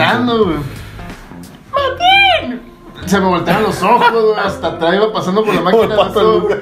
¡Martín! 1.72 2.60
Se 3.06 3.20
me 3.20 3.26
volteaban 3.26 3.62
los 3.62 3.82
ojos, 3.82 4.10
güey. 4.10 4.38
Hasta 4.44 4.68
atrás 4.68 4.94
iba 4.94 5.12
pasando 5.12 5.44
por 5.44 5.54
la 5.54 5.60
máquina 5.60 5.96
de. 5.96 6.60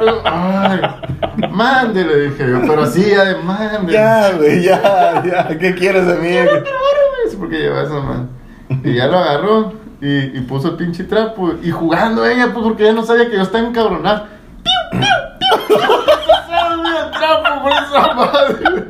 Ay, 0.24 0.80
mande, 1.50 2.04
le 2.04 2.28
dije 2.28 2.50
yo. 2.50 2.60
Pero 2.60 2.82
así, 2.82 3.10
ya 3.10 3.24
de 3.24 3.36
mande. 3.36 3.92
Ya, 3.92 4.32
güey, 4.32 4.62
ya, 4.62 5.22
ya. 5.24 5.58
¿Qué 5.58 5.74
quieres 5.74 6.06
de 6.06 6.14
mí? 6.16 6.36
Porque 7.38 7.58
lleva 7.58 7.82
esa 7.82 8.00
man. 8.00 8.30
Y 8.84 8.94
ya 8.94 9.06
lo 9.06 9.18
agarró 9.18 9.72
y, 10.00 10.38
y 10.38 10.40
puso 10.42 10.68
el 10.68 10.74
pinche 10.76 11.04
trapo. 11.04 11.52
Y 11.62 11.70
jugando 11.70 12.24
ella, 12.24 12.52
pues 12.52 12.64
porque 12.64 12.84
ella 12.84 12.92
no 12.92 13.04
sabía 13.04 13.28
que 13.28 13.36
yo 13.36 13.42
estaba 13.42 13.66
encabronado. 13.66 14.26
¡Piu, 14.62 15.00
piu, 15.00 15.08
piu! 15.38 15.78
¡Sale 16.48 16.98
el 16.98 17.10
trapo 17.10 17.62
por 17.62 17.72
esa 17.72 18.14
madre! 18.14 18.84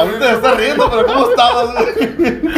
Ahorita 0.00 0.18
te 0.18 0.32
estás 0.32 0.56
riendo, 0.56 0.90
pero 0.90 1.06
¿cómo 1.06 1.30
estabas? 1.30 1.74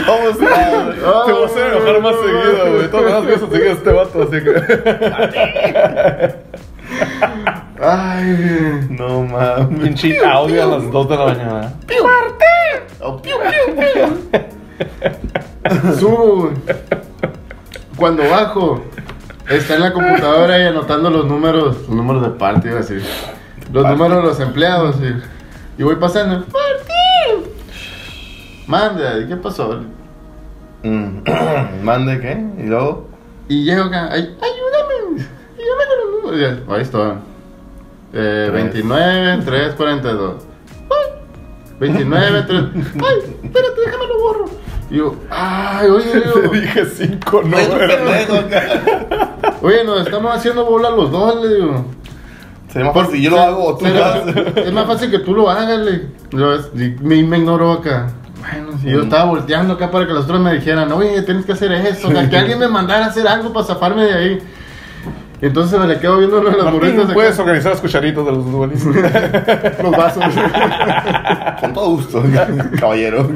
¿Cómo 0.07 0.29
estabas? 0.29 1.27
Te 1.27 1.33
voy 1.33 1.43
a 1.43 1.47
hacer 1.47 1.67
enojar 1.73 2.01
más 2.03 2.15
seguido, 2.17 2.73
güey. 2.73 2.91
Todas 2.91 3.13
las 3.13 3.27
veces 3.27 3.49
seguidas 3.51 3.79
este 3.79 3.93
vato, 3.93 4.23
así 4.23 4.41
que. 4.43 4.53
Ay, 7.85 8.87
No 8.91 9.25
mames. 9.25 9.81
Pinche 9.81 10.25
audio 10.25 10.63
a 10.63 10.67
las 10.67 10.91
2 10.93 11.09
de 11.09 11.17
la 11.17 11.25
mañana. 11.25 11.75
Oh, 13.01 13.21
piu, 13.21 13.35
piu, 13.37 13.75
piu. 13.77 14.07
subo. 15.99 16.53
Cuando 17.97 18.23
bajo, 18.31 18.85
está 19.51 19.75
en 19.75 19.81
la 19.81 19.93
computadora 19.93 20.61
y 20.61 20.63
anotando 20.63 21.11
los 21.11 21.27
números, 21.27 21.77
los 21.81 21.89
números 21.89 22.23
de 22.23 22.29
parte, 22.31 22.69
iba 22.69 22.77
a 22.77 22.83
decir. 22.83 23.03
Los 23.73 23.85
números 23.85 24.19
de 24.19 24.23
los 24.23 24.39
empleados, 24.39 24.97
y 25.03 25.81
Y 25.81 25.83
voy 25.83 25.97
pasando. 25.97 26.47
¡Martín! 26.53 27.51
Manda, 28.69 29.27
¿qué 29.27 29.35
pasó? 29.35 29.81
Mm. 30.85 31.23
¿Mande 31.83 32.21
qué? 32.21 32.63
¿Y 32.63 32.67
luego? 32.69 33.09
Y 33.49 33.65
llego 33.65 33.87
acá, 33.87 34.09
ay, 34.13 34.37
ayúdame, 34.41 35.25
ayúdame 35.59 35.85
con 35.89 35.99
los 35.99 36.23
números. 36.23 36.59
Ahí 36.69 36.83
está. 36.83 37.17
Eh, 38.13 38.49
Tres. 38.51 38.53
29, 38.53 39.43
3, 39.45 39.75
42. 39.75 40.35
Ay, 40.91 41.13
29, 41.81 42.43
3. 42.43 42.61
Ay, 42.75 43.37
espérate, 43.43 43.81
déjame 43.85 44.07
lo 44.07 44.19
borro. 44.21 44.45
Y 44.91 44.97
yo, 44.97 45.17
ay, 45.31 45.89
oye, 45.89 46.05
Te 46.13 46.21
digo, 46.21 46.53
dije 46.53 46.85
cinco 46.87 47.39
Oye, 47.39 47.51
tú 47.67 47.73
números. 47.73 47.95
pendejo, 47.97 48.35
acá. 48.37 49.57
oye, 49.63 49.85
nos 49.85 50.07
estamos 50.07 50.35
haciendo 50.37 50.65
bola 50.67 50.91
los 50.91 51.11
dos, 51.11 51.43
le 51.43 51.55
digo. 51.55 51.87
Sería 52.71 52.87
más 52.91 52.95
fácil 52.95 53.17
si 53.17 53.23
yo 53.23 53.31
lo 53.31 53.41
hago 53.41 53.65
o 53.67 53.77
tú 53.77 53.87
lo 53.87 54.05
haces. 54.05 54.37
Es 54.57 54.73
más 54.73 54.87
fácil 54.87 55.11
que 55.11 55.19
tú 55.21 55.35
lo 55.35 55.49
hagas, 55.51 55.79
le. 55.79 56.09
Yo, 56.31 56.59
me, 57.03 57.23
me 57.23 57.39
ignoró 57.39 57.73
acá. 57.73 58.13
Bueno, 58.41 58.79
si 58.83 58.91
yo 58.91 59.03
estaba 59.03 59.25
volteando 59.25 59.75
acá 59.75 59.91
para 59.91 60.07
que 60.07 60.13
los 60.13 60.25
otros 60.25 60.41
me 60.41 60.53
dijeran, 60.55 60.91
oye, 60.93 61.23
tienes 61.23 61.47
que 61.47 61.53
hacer 61.53 61.71
esto, 61.73 62.09
o 62.09 62.11
sea, 62.11 62.29
que 62.29 62.37
alguien 62.39 62.59
me 62.59 62.69
mandara 62.69 63.07
a 63.07 63.09
hacer 63.09 63.27
algo 63.29 63.53
para 63.53 63.67
zafarme 63.67 64.05
de 64.05 64.15
ahí. 64.15 64.39
Entonces 65.43 65.79
me 65.79 65.89
le 65.89 65.99
quedo 65.99 66.19
viendo 66.19 66.41
lo 66.41 66.51
de 66.51 66.57
las 66.57 66.73
Martín, 66.73 67.01
acá. 67.01 67.15
puedes 67.15 67.37
organizar 67.39 67.73
los 67.73 67.81
cucharitos 67.81 68.25
de 68.25 68.31
los 68.33 68.51
duelistas. 68.53 68.95
los 69.83 69.91
vasos. 69.91 70.25
Con 71.61 71.73
todo 71.75 71.91
gusto, 71.91 72.23
caballero. 72.81 73.29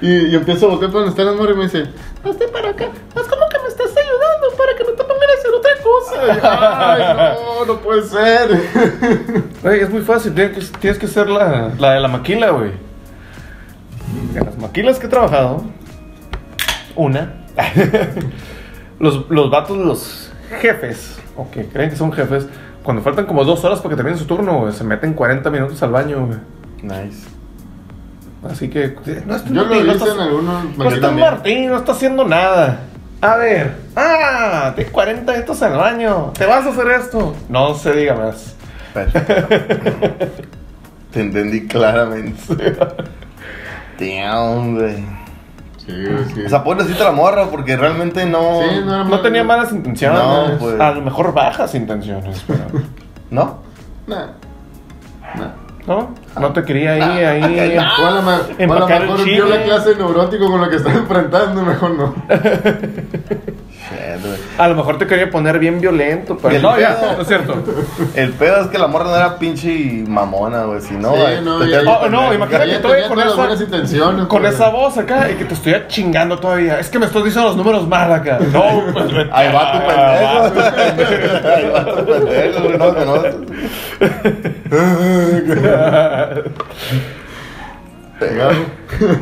y, 0.00 0.28
y 0.28 0.34
empiezo 0.34 0.66
a 0.66 0.70
voltear 0.70 0.90
para 0.90 1.04
donde 1.04 1.10
están 1.10 1.26
las 1.26 1.36
morras 1.36 1.54
y 1.54 1.58
me 1.58 1.64
dice, 1.64 1.90
hazte 2.24 2.48
para 2.48 2.70
acá, 2.70 2.86
haz 3.14 3.26
como 3.26 3.48
que 3.50 3.58
me 3.62 3.68
estás 3.68 3.90
ayudando 3.96 4.56
para 4.56 4.76
que 4.76 4.84
no 4.84 4.90
te 4.92 5.04
pongan 5.04 5.28
a 5.28 5.34
hacer 5.38 5.50
otra 5.54 5.70
cosa. 5.84 6.16
Y 6.26 7.02
Ay, 7.02 7.34
no, 7.36 7.64
no 7.66 7.80
puede 7.80 8.02
ser. 8.02 9.42
Güey, 9.62 9.80
es 9.80 9.90
muy 9.90 10.00
fácil, 10.02 10.32
tienes 10.34 10.70
que, 10.70 10.78
tienes 10.78 10.98
que 10.98 11.06
ser 11.06 11.28
la, 11.28 11.72
la 11.78 11.92
de 11.92 12.00
la 12.00 12.08
maquila, 12.08 12.50
güey. 12.50 12.70
En 14.34 14.44
las 14.46 14.56
maquilas 14.56 14.98
que 14.98 15.06
he 15.06 15.10
trabajado, 15.10 15.64
una, 16.96 17.44
los, 18.98 19.28
los 19.30 19.50
vatos, 19.50 19.76
los 19.76 20.30
jefes, 20.60 21.18
o 21.36 21.50
que 21.50 21.66
creen 21.66 21.90
que 21.90 21.96
son 21.96 22.12
jefes, 22.12 22.46
cuando 22.82 23.02
faltan 23.02 23.26
como 23.26 23.44
dos 23.44 23.62
horas 23.64 23.80
para 23.80 23.90
que 23.90 23.96
termine 23.96 24.16
su 24.18 24.24
turno, 24.26 24.60
güey, 24.60 24.72
se 24.72 24.84
meten 24.84 25.12
40 25.14 25.50
minutos 25.50 25.82
al 25.82 25.90
baño, 25.90 26.26
güey. 26.26 26.38
nice. 26.82 27.26
Así 28.48 28.68
que, 28.70 28.94
no 29.26 29.34
es 29.34 29.44
Yo 29.46 29.52
lo 29.64 29.64
no 29.68 29.74
hice 29.76 29.90
estás- 29.92 30.14
en 30.14 30.20
algunos... 30.20 30.76
No 30.76 30.88
está. 30.88 31.10
Martín, 31.10 31.66
no 31.68 31.76
está 31.76 31.90
haciendo 31.92 32.24
nada. 32.24 32.80
A 33.20 33.34
ver, 33.36 33.74
ah, 33.96 34.72
de 34.76 34.86
40 34.86 35.32
minutos 35.32 35.60
al 35.62 35.76
baño, 35.76 36.32
¿te 36.38 36.46
vas 36.46 36.64
a 36.64 36.68
hacer 36.70 36.86
esto? 36.88 37.34
No 37.48 37.74
se 37.74 37.92
diga 37.94 38.14
más. 38.14 38.54
Perfecto. 38.94 39.56
Te 41.12 41.20
entendí 41.20 41.66
claramente. 41.66 42.38
Damn, 43.98 44.76
güey. 44.76 45.04
Sí, 45.88 46.06
sí. 46.34 46.44
O 46.44 46.48
sea, 46.48 46.62
pobrecita 46.62 47.04
la 47.04 47.12
morra 47.12 47.46
porque 47.50 47.76
realmente 47.76 48.26
no. 48.26 48.60
Sí, 48.62 48.80
no, 48.84 49.04
No 49.04 49.20
tenía 49.20 49.42
malas 49.42 49.72
intenciones. 49.72 50.20
No, 50.20 50.58
pues. 50.58 50.78
A 50.78 50.90
lo 50.92 51.00
mejor 51.00 51.32
bajas 51.32 51.74
intenciones, 51.74 52.44
pero. 52.46 52.60
¿No? 53.30 53.58
Nah. 54.06 54.26
Nah. 55.34 55.48
¿No? 55.86 56.10
No 56.38 56.52
te 56.52 56.62
quería 56.64 56.92
ahí, 56.92 57.24
ahí. 57.42 57.76
O 57.78 58.06
a 58.06 58.10
lo, 58.10 58.22
me- 58.22 58.66
o 58.66 58.72
a 58.74 58.78
lo 58.80 58.86
mejor 58.88 59.24
vio 59.24 59.46
la 59.46 59.62
clase 59.62 59.94
neurótico 59.96 60.50
con 60.50 60.60
lo 60.60 60.68
que 60.68 60.76
estaba 60.76 60.94
enfrentando, 60.96 61.62
mejor 61.62 61.90
no. 61.92 62.14
A 64.58 64.68
lo 64.68 64.74
mejor 64.74 64.98
te 64.98 65.06
quería 65.06 65.30
poner 65.30 65.58
bien 65.58 65.80
violento, 65.80 66.36
pero. 66.40 66.54
El 66.54 66.62
No, 66.62 66.78
ya, 66.78 66.98
pedo. 67.00 67.12
no 67.16 67.22
es 67.22 67.28
cierto. 67.28 67.62
El 68.14 68.32
pedo 68.32 68.60
es 68.62 68.66
que 68.68 68.78
la 68.78 68.86
morra 68.86 69.04
no 69.04 69.16
era 69.16 69.38
pinche 69.38 70.04
mamona, 70.06 70.64
güey. 70.64 70.80
Si 70.80 70.94
no, 70.94 71.12
Sí, 71.14 71.20
güey, 71.20 71.40
no, 71.42 71.58
te 71.60 71.70
ya- 71.70 71.80
Oh, 71.86 72.08
no, 72.08 72.32
imagínate 72.34 72.64
Ella 72.66 72.82
todavía 72.82 73.08
con 73.08 73.18
esa. 73.20 73.28
Con 74.28 74.46
esa 74.46 74.68
voz 74.70 74.98
acá 74.98 75.30
y 75.30 75.34
que 75.36 75.44
te 75.44 75.54
estuviera 75.54 75.86
chingando 75.88 76.38
todavía. 76.38 76.78
Es 76.78 76.88
que 76.90 76.98
me 76.98 77.06
estás 77.06 77.24
diciendo 77.24 77.48
los 77.48 77.56
números 77.56 77.88
mal 77.88 78.12
acá. 78.12 78.38
No, 78.52 78.84
pues. 78.92 79.06
Ahí 79.32 79.52
va 79.52 79.72
tu 79.72 79.78
pendejo. 79.78 81.48
Ahí 81.48 81.70
va 81.70 81.84
tu 81.86 82.04
pendejo, 82.06 82.62
güey. 82.62 82.78
No, 83.06 83.22
que. 83.22 83.30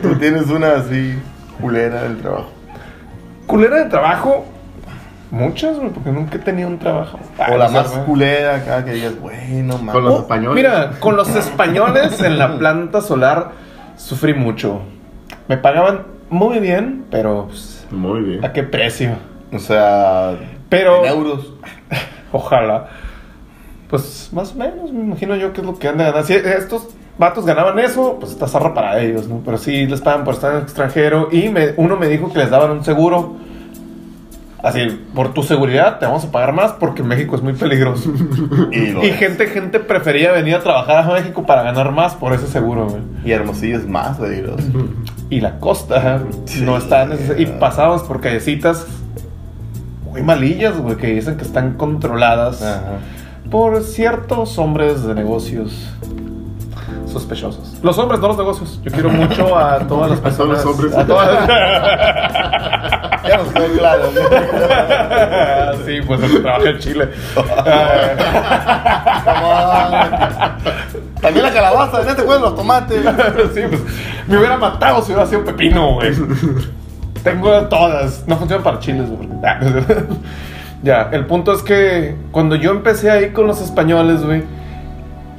Tú 0.03 0.15
tienes 0.19 0.47
una 0.49 0.75
así 0.77 1.19
culera 1.61 2.03
del 2.03 2.19
trabajo. 2.19 2.51
Culera 3.47 3.77
de 3.85 3.91
trabajo. 3.91 4.47
Muchas, 5.31 5.77
güey, 5.79 5.91
porque 5.91 6.11
nunca 6.13 6.37
he 6.37 6.39
tenido 6.39 6.69
un 6.69 6.79
trabajo. 6.79 7.19
Ah, 7.39 7.49
O 7.53 7.57
la 7.59 7.67
no 7.67 7.73
más 7.73 7.89
culera 8.07 8.57
acá 8.57 8.85
que 8.85 8.93
digas, 8.93 9.19
güey, 9.21 9.63
no 9.63 9.77
mames. 9.79 9.93
Con 9.95 10.05
los 10.05 10.15
Oh, 10.15 10.21
españoles. 10.21 10.55
Mira, 10.55 10.91
con 11.01 11.17
los 11.17 11.35
españoles 11.35 12.21
en 12.23 12.39
la 12.39 12.57
planta 12.59 13.01
solar 13.01 13.51
sufrí 13.97 14.35
mucho. 14.35 14.83
Me 15.49 15.57
pagaban 15.57 16.03
muy 16.31 16.59
bien, 16.61 17.07
pero 17.11 17.47
pues, 17.49 17.87
Muy 17.91 18.21
bien. 18.21 18.45
¿a 18.45 18.53
qué 18.53 18.63
precio? 18.63 19.17
O 19.53 19.59
sea, 19.59 20.37
Pero- 20.69 21.05
en 21.05 21.13
euros. 21.13 21.53
Ojalá. 22.33 22.89
Pues 23.89 24.31
más 24.33 24.53
o 24.53 24.57
menos, 24.57 24.93
me 24.93 25.01
imagino 25.01 25.37
yo 25.37 25.53
que 25.53 25.61
es 25.61 25.67
lo 25.67 25.79
que 25.79 25.89
han 25.89 25.97
de 25.99 26.05
ganar. 26.05 26.25
Si 26.25 26.35
estos 26.35 26.89
vatos 27.19 27.47
ganaban 27.47 27.79
eso, 27.79 28.17
pues 28.19 28.33
está 28.33 28.49
zarra 28.49 28.75
para 28.75 29.01
ellos, 29.01 29.29
¿no? 29.29 29.41
Pero 29.45 29.59
sí 29.59 29.87
les 29.87 30.01
pagan 30.01 30.25
por 30.25 30.35
estar 30.35 30.51
en 30.51 30.57
el 30.59 30.63
extranjero. 30.65 31.29
Y 31.31 31.49
me- 31.49 31.73
uno 31.77 31.97
me 31.97 32.09
dijo 32.09 32.33
que 32.33 32.39
les 32.41 32.51
daban 32.51 32.71
un 32.73 32.85
seguro. 32.85 33.37
Así, 34.69 34.81
por 35.15 35.33
tu 35.33 35.43
seguridad 35.43 35.99
te 35.99 36.07
vamos 36.07 36.25
a 36.25 36.31
pagar 36.33 36.53
más 36.53 36.73
porque 36.73 37.03
México 37.03 37.37
es 37.37 37.43
muy 37.43 37.53
peligroso. 37.53 38.13
Y, 38.73 39.11
gente, 39.13 39.47
gente 39.47 39.79
prefería 39.81 40.33
venir 40.33 40.57
a 40.57 40.61
trabajar 40.61 41.09
a 41.09 41.13
México 41.15 41.45
para 41.47 41.63
ganar 41.63 41.93
más 41.93 42.15
por 42.15 42.33
ese 42.33 42.47
seguro, 42.47 42.87
güey. 42.89 43.03
Y 43.25 43.33
Hermosillo 43.33 43.79
es 43.79 43.87
más 43.87 44.17
peligroso. 44.19 44.65
Y 45.31 45.41
la 45.41 45.59
costa 45.59 46.21
Sí. 46.45 46.63
no 46.63 46.77
está 46.77 47.05
neces- 47.07 47.39
Y 47.41 47.47
pasábamos 47.47 48.03
por 48.05 48.21
callecitas 48.21 48.87
muy 50.11 50.23
malillas, 50.23 50.79
güey, 50.79 50.97
que 50.97 51.09
dicen 51.09 51.37
que 51.37 51.43
están 51.45 51.75
controladas 51.75 52.63
Ajá. 52.63 52.99
por 53.51 53.83
ciertos 53.83 54.57
hombres 54.59 55.03
de 55.05 55.15
negocios 55.15 55.91
sospechosos. 57.21 57.79
Los 57.83 57.99
hombres, 57.99 58.21
no 58.21 58.29
los 58.29 58.37
negocios. 58.39 58.81
Yo 58.85 58.93
quiero 58.93 59.11
mucho 59.11 59.57
a 59.57 59.79
todas 59.81 60.11
las 60.11 60.19
A 60.25 60.37
todos 60.37 60.49
los 60.49 60.61
personas. 60.63 60.65
hombres. 60.65 60.95
A 60.95 61.07
todas. 61.07 61.49
Ya 63.27 63.39
nos 63.39 63.49
quedó 63.49 63.67
claro. 63.77 64.03
¿no? 64.15 65.85
sí, 65.85 65.99
pues 66.07 66.23
el 66.23 66.31
que 66.31 66.39
trabaja 66.39 66.69
en 66.71 66.79
Chile. 66.79 67.09
También 71.21 71.45
la 71.47 71.53
calabaza, 71.53 72.03
en 72.03 72.09
este 72.09 72.23
juego 72.23 72.41
los 72.45 72.55
tomates. 72.57 73.03
sí, 73.55 73.61
pues 73.69 73.83
me 74.29 74.39
hubiera 74.39 74.57
matado 74.57 75.03
si 75.03 75.13
hubiera 75.13 75.27
sido 75.29 75.45
pepino, 75.45 75.95
güey. 75.95 76.13
Tengo 77.25 77.63
todas. 77.63 78.23
No 78.29 78.37
funcionan 78.37 78.63
para 78.63 78.79
chiles, 78.79 79.11
güey. 79.11 79.29
Ya, 80.83 81.09
el 81.11 81.27
punto 81.27 81.53
es 81.53 81.63
que 81.63 82.15
cuando 82.31 82.55
yo 82.55 82.71
empecé 82.71 83.11
ahí 83.11 83.31
con 83.31 83.47
los 83.49 83.61
españoles, 83.61 84.23
güey, 84.25 84.45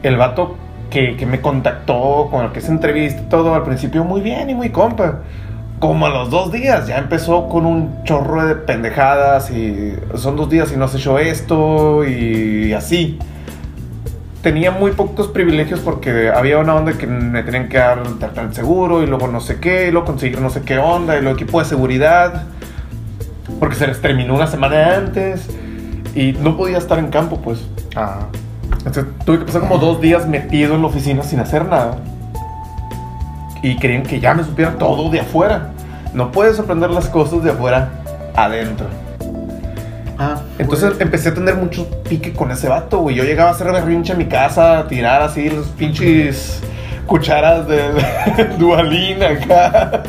el 0.03 0.17
vato 0.17 0.57
que, 0.89 1.15
que 1.17 1.25
me 1.25 1.41
contactó, 1.41 2.27
con 2.31 2.45
el 2.45 2.51
que 2.51 2.61
se 2.61 2.71
entrevista 2.71 3.29
todo, 3.29 3.53
al 3.53 3.63
principio 3.63 4.03
muy 4.03 4.21
bien 4.21 4.49
y 4.49 4.55
muy 4.55 4.69
compa. 4.69 5.19
Como 5.79 6.07
a 6.07 6.09
los 6.09 6.29
dos 6.29 6.51
días 6.51 6.87
ya 6.87 6.97
empezó 6.97 7.47
con 7.47 7.65
un 7.65 8.03
chorro 8.03 8.45
de 8.45 8.55
pendejadas 8.55 9.51
y 9.51 9.93
son 10.15 10.35
dos 10.35 10.49
días 10.49 10.71
y 10.71 10.77
no 10.77 10.85
has 10.85 10.95
hecho 10.95 11.19
esto 11.19 12.03
y 12.03 12.73
así 12.73 13.19
tenía 14.47 14.71
muy 14.71 14.91
pocos 14.91 15.27
privilegios 15.27 15.81
porque 15.81 16.29
había 16.29 16.59
una 16.59 16.73
onda 16.75 16.93
que 16.93 17.05
me 17.05 17.43
tenían 17.43 17.67
que 17.67 17.77
dar 17.77 18.01
el 18.37 18.53
seguro 18.53 19.03
y 19.03 19.05
luego 19.05 19.27
no 19.27 19.41
sé 19.41 19.59
qué, 19.59 19.89
y 19.89 19.91
luego 19.91 20.05
conseguir 20.05 20.39
no 20.39 20.49
sé 20.49 20.61
qué 20.61 20.77
onda, 20.77 21.17
y 21.17 21.21
luego 21.21 21.35
equipo 21.35 21.59
de 21.59 21.65
seguridad, 21.65 22.43
porque 23.59 23.75
se 23.75 23.87
les 23.87 24.01
terminó 24.01 24.35
una 24.35 24.47
semana 24.47 24.95
antes 24.95 25.49
y 26.15 26.31
no 26.31 26.55
podía 26.55 26.77
estar 26.77 26.97
en 26.99 27.07
campo, 27.07 27.41
pues. 27.41 27.67
Ajá. 27.93 28.27
Entonces 28.87 29.13
tuve 29.25 29.39
que 29.39 29.45
pasar 29.45 29.61
como 29.61 29.77
dos 29.79 29.99
días 29.99 30.25
metido 30.27 30.75
en 30.75 30.81
la 30.81 30.87
oficina 30.87 31.21
sin 31.21 31.41
hacer 31.41 31.65
nada. 31.65 31.97
Y 33.61 33.75
querían 33.75 34.03
que 34.03 34.21
ya 34.21 34.33
me 34.33 34.45
supiera 34.45 34.77
todo 34.77 35.09
de 35.09 35.19
afuera. 35.19 35.71
No 36.13 36.31
puedes 36.31 36.57
aprender 36.57 36.89
las 36.91 37.07
cosas 37.09 37.43
de 37.43 37.51
afuera 37.51 37.89
adentro. 38.33 38.87
Ah, 40.17 40.41
Entonces 40.57 40.93
empecé 40.99 41.29
a 41.29 41.33
tener 41.33 41.55
mucho 41.55 41.85
pique 42.03 42.31
con 42.31 42.49
ese 42.49 42.69
vato, 42.69 42.99
güey. 42.99 43.17
Yo 43.17 43.25
llegaba 43.25 43.49
a 43.49 43.53
hacer 43.53 43.69
berrinche 43.73 44.13
en 44.13 44.19
mi 44.19 44.25
casa, 44.25 44.79
a 44.79 44.87
tirar 44.87 45.21
así 45.21 45.49
los 45.49 45.67
pinches 45.67 46.61
cucharas 47.07 47.67
de, 47.67 47.91
dualín 48.57 49.21
acá. 49.21 50.01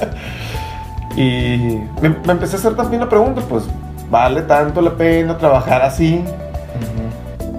Y 1.17 1.81
me, 2.01 2.11
me 2.11 2.33
empecé 2.33 2.55
a 2.55 2.59
hacer 2.61 2.77
también 2.77 3.01
la 3.01 3.09
pregunta, 3.09 3.43
pues, 3.49 3.65
¿vale 4.09 4.43
tanto 4.43 4.81
la 4.81 4.93
pena 4.93 5.37
trabajar 5.37 5.83
así? 5.83 6.23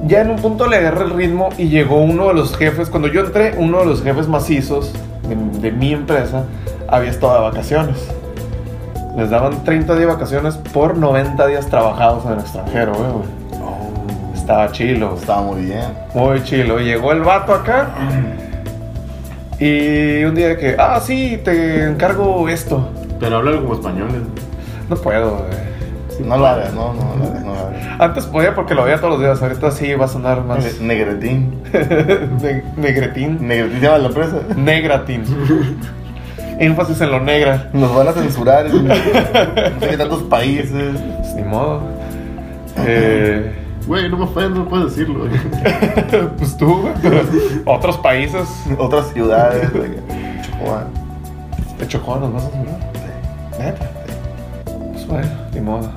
Ya 0.05 0.21
en 0.21 0.31
un 0.31 0.37
punto 0.37 0.67
le 0.67 0.77
agarré 0.77 1.05
el 1.05 1.11
ritmo 1.11 1.49
y 1.57 1.69
llegó 1.69 2.01
uno 2.01 2.29
de 2.29 2.33
los 2.33 2.55
jefes, 2.55 2.89
cuando 2.89 3.07
yo 3.09 3.21
entré, 3.21 3.55
uno 3.57 3.79
de 3.79 3.85
los 3.85 4.01
jefes 4.01 4.27
macizos 4.27 4.93
de, 5.27 5.35
de 5.59 5.71
mi 5.71 5.93
empresa 5.93 6.45
había 6.87 7.09
estado 7.09 7.33
de 7.35 7.41
vacaciones. 7.41 8.09
Les 9.17 9.29
daban 9.29 9.63
30 9.63 9.95
días 9.95 9.99
de 9.99 10.05
vacaciones 10.05 10.55
por 10.55 10.97
90 10.97 11.45
días 11.47 11.67
trabajados 11.67 12.25
en 12.25 12.33
el 12.33 12.39
extranjero, 12.39 12.93
güey. 12.93 13.09
Oh. 13.61 14.33
Estaba 14.33 14.71
chilo. 14.71 15.15
Estaba 15.15 15.41
muy 15.41 15.65
bien. 15.65 15.85
Muy 16.13 16.43
chilo. 16.43 16.79
Llegó 16.79 17.11
el 17.11 17.21
vato 17.21 17.53
acá. 17.53 17.89
Y 19.59 20.23
un 20.23 20.35
día 20.35 20.57
que, 20.57 20.75
ah, 20.79 21.01
sí, 21.01 21.39
te 21.43 21.83
encargo 21.83 22.47
esto. 22.47 22.87
Pero 23.19 23.37
háblalo 23.37 23.61
como 23.61 23.73
españoles. 23.73 24.21
No 24.89 24.95
puedo, 24.95 25.37
güey. 25.37 25.68
No 26.23 26.37
lo 26.37 26.45
hagas, 26.47 26.73
no, 26.73 26.93
no 26.93 27.01
hagas, 27.01 27.43
no 27.43 27.53
lo 27.53 27.59
hagas. 27.59 27.85
Antes 27.99 28.25
podía 28.25 28.53
porque 28.55 28.73
lo 28.75 28.83
veía 28.83 28.97
todos 28.97 29.13
los 29.13 29.19
días. 29.21 29.41
Ahorita 29.41 29.71
sí 29.71 29.93
va 29.93 30.05
a 30.05 30.07
sonar 30.07 30.43
más. 30.43 30.63
Ne- 30.79 30.87
Negretín. 30.87 31.61
Ne- 32.41 32.63
negretín. 32.77 33.47
Negretín 33.47 33.79
se 33.79 33.85
llama 33.85 33.97
la 33.99 34.07
empresa. 34.07 34.37
Negratín. 34.55 35.23
Énfasis 36.59 36.99
en 37.01 37.11
lo 37.11 37.19
negra. 37.21 37.69
Nos 37.73 37.95
van 37.95 38.07
a 38.09 38.11
censurar 38.13 38.65
en 38.67 38.87
no 38.87 38.93
sé 38.95 39.87
qué 39.89 39.97
tantos 39.97 40.23
países. 40.23 40.71
Pues, 41.17 41.33
ni 41.35 41.43
modo. 41.43 41.81
Eh, 42.77 43.55
Güey, 43.87 44.07
no 44.09 44.17
me 44.17 44.23
ofendo, 44.25 44.59
no 44.59 44.65
puedes 44.67 44.87
decirlo. 44.95 45.25
pues 46.37 46.55
tú, 46.57 46.81
güey. 46.81 46.93
Otros 47.65 47.97
países. 47.97 48.47
Otras 48.77 49.07
ciudades. 49.13 49.67
Chihuahua. 50.43 50.83
De 51.79 51.87
Chocó 51.87 52.17
nos 52.17 52.33
vas 52.33 52.43
a 52.45 52.49
censurar. 52.49 52.79
Neta. 53.57 53.89
Pues 54.91 55.07
bueno, 55.07 55.27
ni 55.53 55.61
modo. 55.61 55.89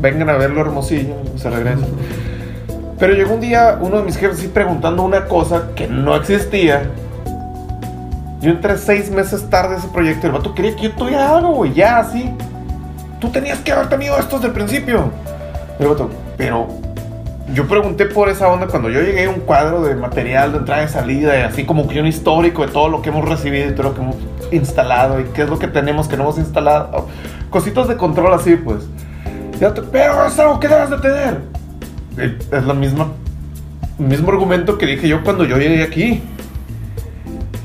Vengan 0.00 0.28
a 0.28 0.34
verlo 0.34 0.60
hermosillo, 0.60 1.14
se 1.36 1.50
regresa. 1.50 1.86
Pero 2.98 3.14
llegó 3.14 3.34
un 3.34 3.40
día 3.40 3.78
uno 3.80 3.98
de 3.98 4.02
mis 4.04 4.16
jefes 4.16 4.38
sí 4.38 4.48
preguntando 4.48 5.02
una 5.02 5.26
cosa 5.26 5.70
que 5.74 5.88
no 5.88 6.14
existía. 6.16 6.90
Yo 8.40 8.50
entré 8.50 8.76
seis 8.76 9.10
meses 9.10 9.48
tarde 9.48 9.76
a 9.76 9.78
ese 9.78 9.88
proyecto 9.88 10.26
y 10.26 10.30
el 10.30 10.36
vato 10.36 10.54
quería 10.54 10.76
que 10.76 10.82
yo 10.82 10.90
tuviera 10.92 11.36
algo, 11.36 11.54
güey, 11.54 11.72
ya 11.72 11.98
así. 11.98 12.30
Tú 13.20 13.30
tenías 13.30 13.58
que 13.60 13.72
haber 13.72 13.88
tenido 13.88 14.18
esto 14.18 14.36
desde 14.36 14.48
el 14.48 14.54
principio. 14.54 15.10
Y 15.78 15.82
el 15.82 15.88
vato, 15.88 16.10
pero 16.36 16.68
yo 17.52 17.66
pregunté 17.68 18.06
por 18.06 18.28
esa 18.28 18.48
onda 18.48 18.66
cuando 18.66 18.90
yo 18.90 19.00
llegué 19.00 19.24
a 19.24 19.30
un 19.30 19.40
cuadro 19.40 19.82
de 19.82 19.94
material 19.94 20.52
de 20.52 20.58
entrada 20.58 20.84
y 20.84 20.88
salida, 20.88 21.38
y 21.38 21.42
así 21.42 21.64
como 21.64 21.86
que 21.86 22.00
un 22.00 22.06
histórico 22.06 22.66
de 22.66 22.72
todo 22.72 22.88
lo 22.88 23.02
que 23.02 23.10
hemos 23.10 23.28
recibido 23.28 23.68
y 23.70 23.72
todo 23.72 23.84
lo 23.84 23.94
que 23.94 24.00
hemos 24.00 24.16
instalado 24.50 25.20
y 25.20 25.24
qué 25.24 25.42
es 25.42 25.50
lo 25.50 25.58
que 25.58 25.68
tenemos 25.68 26.08
que 26.08 26.16
no 26.16 26.24
hemos 26.24 26.38
instalado. 26.38 27.06
Cositas 27.50 27.88
de 27.88 27.96
control 27.96 28.32
así, 28.34 28.56
pues. 28.56 28.84
Pero 29.92 30.26
es 30.26 30.38
algo 30.38 30.60
que 30.60 30.68
debes 30.68 30.90
de 30.90 30.98
tener. 30.98 31.40
Y 32.16 32.54
Es 32.54 32.64
la 32.64 32.74
misma, 32.74 33.08
el 33.98 34.06
mismo 34.06 34.30
argumento 34.30 34.78
que 34.78 34.86
dije 34.86 35.08
yo 35.08 35.22
cuando 35.24 35.44
yo 35.44 35.56
llegué 35.58 35.82
aquí. 35.82 36.22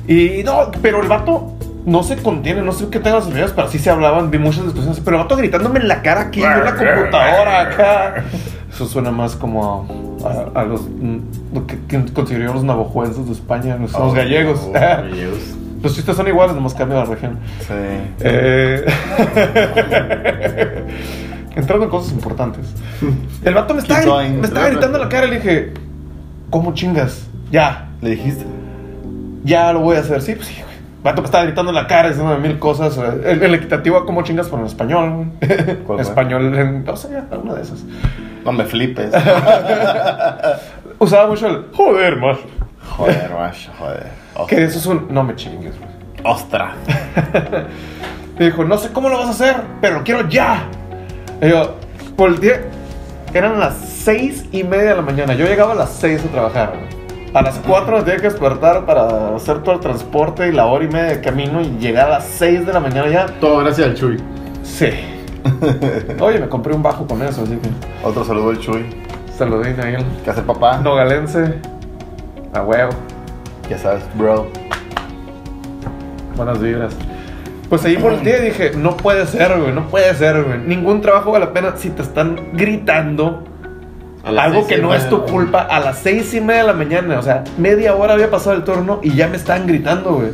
Y 0.07 0.43
no, 0.43 0.71
pero 0.81 1.01
el 1.01 1.07
vato 1.07 1.53
no 1.85 2.03
se 2.03 2.17
contiene, 2.17 2.61
no 2.61 2.71
sé 2.71 2.87
qué 2.89 2.99
tenga 2.99 3.17
las 3.17 3.31
videos, 3.31 3.51
pero 3.51 3.69
sí 3.69 3.79
se 3.79 3.89
hablaban, 3.89 4.31
vi 4.31 4.37
muchas 4.39 4.63
discusiones, 4.65 4.99
pero 5.03 5.17
el 5.17 5.23
vato 5.23 5.35
gritándome 5.35 5.79
en 5.79 5.87
la 5.87 6.01
cara 6.01 6.21
aquí, 6.21 6.41
yo 6.41 6.51
en 6.51 6.63
la 6.65 6.75
computadora 6.75 7.61
acá. 7.61 8.23
Eso 8.71 8.85
suena 8.85 9.11
más 9.11 9.35
como 9.35 10.17
a, 10.55 10.59
a 10.59 10.63
los 10.63 10.81
mm, 10.81 11.17
lo 11.53 11.67
que, 11.67 11.77
que 11.87 12.05
consideraríamos 12.13 12.57
los 12.57 12.63
navajuenses 12.65 13.25
de 13.25 13.31
España, 13.33 13.77
los, 13.77 13.91
los 13.91 14.01
Oh, 14.01 14.11
gallegos. 14.11 14.61
oh, 14.67 14.71
Gallegos. 14.71 15.39
los 15.83 15.95
chistes 15.95 16.15
son 16.15 16.27
iguales, 16.27 16.55
nomás 16.55 16.73
cambia 16.73 16.97
la 16.99 17.05
región. 17.05 17.37
Sí. 17.61 17.73
Eh, 18.21 18.85
Entrando 21.59 21.85
en 21.85 21.91
cosas 21.91 22.13
importantes. 22.13 22.73
El 23.43 23.53
vato 23.53 23.73
me 23.73 23.81
estaba, 23.81 24.03
going. 24.05 24.39
me 24.39 24.47
estaba 24.47 24.69
gritando 24.69 24.97
en 24.97 25.03
la 25.03 25.09
cara 25.09 25.27
y 25.27 25.29
le 25.31 25.35
dije, 25.37 25.73
¿cómo 26.49 26.73
chingas? 26.73 27.27
Ya, 27.51 27.89
¿Le 28.01 28.11
dijiste? 28.11 28.45
ya 29.43 29.73
lo 29.73 29.81
voy 29.81 29.97
a 29.97 29.99
hacer. 29.99 30.21
Sí, 30.21 30.35
pues 30.35 30.47
sí, 30.47 30.55
güey. 30.55 30.69
Vato 31.03 31.21
me 31.21 31.25
estaba 31.25 31.45
gritando 31.45 31.71
en 31.71 31.75
la 31.75 31.87
cara, 31.87 32.09
diciendo 32.09 32.37
mil 32.37 32.59
cosas. 32.59 32.97
El, 32.97 33.41
el 33.41 33.53
equitativo 33.55 33.97
a 33.97 34.05
cómo 34.05 34.21
chingas, 34.21 34.47
pero 34.47 34.59
en 34.59 34.65
español, 34.65 35.31
español, 35.99 36.55
en, 36.57 36.83
no 36.83 36.95
sé, 36.95 37.09
alguna 37.31 37.55
de 37.55 37.61
esas. 37.61 37.83
No 38.43 38.51
me 38.51 38.65
flipes. 38.65 39.11
Usaba 40.99 41.27
mucho 41.27 41.47
el 41.47 41.65
joder, 41.73 42.17
más. 42.17 42.37
Joder, 42.97 43.31
macho, 43.37 43.71
joder. 43.79 44.07
Que 44.47 44.63
eso 44.63 44.79
es 44.79 44.85
un 44.85 45.07
no 45.09 45.23
me 45.23 45.35
chingues, 45.35 45.73
güey. 45.77 45.89
Ostra. 46.23 46.73
Y 48.37 48.43
dijo, 48.45 48.63
no 48.63 48.77
sé 48.77 48.91
cómo 48.91 49.09
lo 49.09 49.17
vas 49.17 49.27
a 49.27 49.31
hacer, 49.31 49.55
pero 49.81 49.99
lo 49.99 50.03
quiero 50.03 50.27
ya. 50.27 50.63
Y 51.41 51.49
yo, 51.49 51.75
volteé. 52.17 52.61
Eran 53.33 53.59
las 53.59 53.75
seis 53.77 54.45
y 54.51 54.63
media 54.63 54.91
de 54.91 54.95
la 54.95 55.01
mañana. 55.01 55.33
Yo 55.35 55.45
llegaba 55.45 55.73
a 55.73 55.75
las 55.75 55.91
seis 55.91 56.21
a 56.25 56.31
trabajar. 56.31 56.73
A 57.33 57.41
las 57.43 57.59
cuatro 57.59 57.97
me 57.97 58.03
tenía 58.03 58.17
que 58.17 58.29
despertar 58.29 58.85
para 58.87 59.35
hacer 59.35 59.61
todo 59.61 59.75
el 59.75 59.81
transporte 59.81 60.47
y 60.47 60.51
la 60.51 60.65
hora 60.65 60.83
y 60.83 60.87
media 60.87 61.09
de 61.17 61.21
camino 61.21 61.61
y 61.61 61.77
llegar 61.77 62.07
a 62.07 62.11
las 62.17 62.25
seis 62.25 62.65
de 62.65 62.73
la 62.73 62.79
mañana 62.79 63.07
ya. 63.07 63.27
Todo 63.39 63.59
gracias 63.59 63.87
al 63.87 63.93
Chuy. 63.95 64.17
Sí. 64.63 64.89
Oye, 66.19 66.39
me 66.39 66.49
compré 66.49 66.73
un 66.73 66.81
bajo 66.81 67.05
con 67.05 67.21
eso, 67.21 67.43
así 67.43 67.55
que 67.57 67.69
Otro 68.03 68.25
saludo 68.25 68.49
al 68.49 68.59
Chuy. 68.59 68.83
saludín 69.37 69.79
ahí. 69.79 69.93
el 69.93 70.05
¿Qué 70.23 70.31
hace 70.31 70.41
papá? 70.41 70.79
Nogalense. 70.79 71.53
A 72.53 72.63
huevo. 72.63 72.89
Ya 73.69 73.77
sabes, 73.77 74.03
bro. 74.15 74.47
Buenas 76.35 76.59
vibras. 76.59 76.95
Pues 77.69 77.85
ahí 77.85 77.97
volteé 77.97 78.39
y 78.39 78.45
dije, 78.49 78.71
no 78.75 78.97
puede 78.97 79.27
ser, 79.27 79.59
güey, 79.59 79.71
no 79.71 79.87
puede 79.87 80.13
ser, 80.15 80.43
güey. 80.43 80.57
Ningún 80.59 81.01
trabajo 81.01 81.31
vale 81.31 81.45
la 81.45 81.53
pena 81.53 81.73
si 81.77 81.91
te 81.91 82.01
están 82.01 82.49
gritando 82.53 83.43
algo 84.23 84.67
que 84.67 84.77
no 84.77 84.93
es 84.93 85.07
tu 85.09 85.23
culpa 85.25 85.61
a 85.61 85.79
las 85.79 85.99
seis 85.99 86.33
y 86.33 86.41
media 86.41 86.61
de 86.61 86.67
la 86.67 86.73
mañana. 86.73 87.19
O 87.19 87.21
sea, 87.21 87.43
media 87.57 87.95
hora 87.95 88.13
había 88.13 88.29
pasado 88.29 88.55
el 88.55 88.63
turno 88.63 88.99
y 89.03 89.13
ya 89.13 89.27
me 89.27 89.37
estaban 89.37 89.67
gritando, 89.67 90.13
güey. 90.13 90.29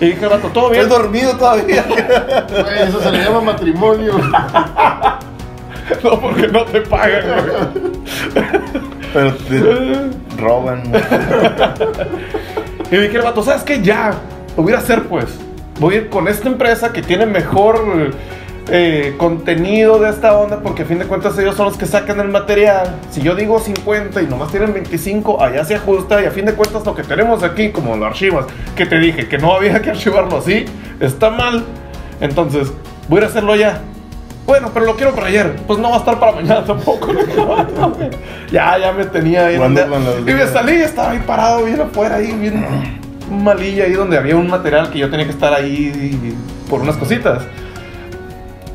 Y 0.00 0.06
dije, 0.06 0.26
vato, 0.26 0.48
¿todo 0.48 0.70
bien? 0.70 0.82
Estoy 0.82 0.98
dormido 1.02 1.36
todavía. 1.36 1.84
Güey, 2.48 2.88
eso 2.88 3.00
se 3.02 3.12
le 3.12 3.22
llama 3.22 3.42
matrimonio. 3.42 4.14
no, 6.02 6.20
porque 6.20 6.48
no 6.48 6.64
te 6.64 6.80
pagan, 6.80 7.22
güey. 7.26 8.42
Pero 9.12 9.34
te 9.34 10.10
roban. 10.40 10.82
Y 12.90 12.96
dije, 12.96 13.18
vato, 13.18 13.40
¿sabes 13.40 13.62
qué? 13.62 13.80
Ya, 13.80 14.12
lo 14.56 14.64
voy 14.64 14.72
a 14.72 14.78
hacer, 14.78 15.04
pues. 15.04 15.38
Voy 15.80 15.94
a 15.94 15.96
ir 15.98 16.08
con 16.10 16.28
esta 16.28 16.46
empresa 16.46 16.92
que 16.92 17.00
tiene 17.00 17.24
mejor 17.24 18.12
eh, 18.68 19.14
contenido 19.16 19.98
de 19.98 20.10
esta 20.10 20.36
onda, 20.36 20.60
porque 20.60 20.82
a 20.82 20.84
fin 20.84 20.98
de 20.98 21.06
cuentas 21.06 21.38
ellos 21.38 21.56
son 21.56 21.64
los 21.64 21.78
que 21.78 21.86
sacan 21.86 22.20
el 22.20 22.28
material. 22.28 22.96
Si 23.10 23.22
yo 23.22 23.34
digo 23.34 23.58
50 23.58 24.20
y 24.20 24.26
nomás 24.26 24.50
tienen 24.50 24.74
25, 24.74 25.42
allá 25.42 25.64
se 25.64 25.76
ajusta 25.76 26.20
y 26.22 26.26
a 26.26 26.30
fin 26.30 26.44
de 26.44 26.52
cuentas 26.52 26.84
lo 26.84 26.94
que 26.94 27.02
tenemos 27.02 27.42
aquí, 27.42 27.70
como 27.70 27.96
lo 27.96 28.04
archivas, 28.04 28.44
que 28.76 28.84
te 28.84 28.98
dije 28.98 29.26
que 29.26 29.38
no 29.38 29.54
había 29.54 29.80
que 29.80 29.88
archivarlo 29.88 30.36
así, 30.36 30.66
está 31.00 31.30
mal. 31.30 31.64
Entonces, 32.20 32.70
voy 33.08 33.22
a 33.22 33.26
hacerlo 33.26 33.56
ya. 33.56 33.80
Bueno, 34.46 34.70
pero 34.74 34.84
lo 34.84 34.96
quiero 34.96 35.14
para 35.14 35.28
ayer. 35.28 35.56
Pues 35.66 35.78
no 35.78 35.88
va 35.88 35.96
a 35.96 35.98
estar 36.00 36.20
para 36.20 36.32
mañana 36.32 36.62
tampoco. 36.66 37.08
ya, 38.52 38.78
ya 38.78 38.92
me 38.92 39.06
tenía 39.06 39.46
ahí. 39.46 39.56
Y 39.56 40.30
me 40.30 40.46
salí, 40.46 40.74
estaba 40.74 41.12
ahí 41.12 41.22
parado, 41.26 41.64
bien 41.64 41.80
afuera, 41.80 42.16
ahí, 42.16 42.32
bien 42.32 42.99
malilla, 43.30 43.84
ahí 43.84 43.92
donde 43.92 44.18
había 44.18 44.36
un 44.36 44.48
material 44.48 44.90
que 44.90 44.98
yo 44.98 45.10
tenía 45.10 45.26
que 45.26 45.32
estar 45.32 45.52
ahí 45.52 46.36
por 46.68 46.80
unas 46.80 46.96
cositas. 46.96 47.42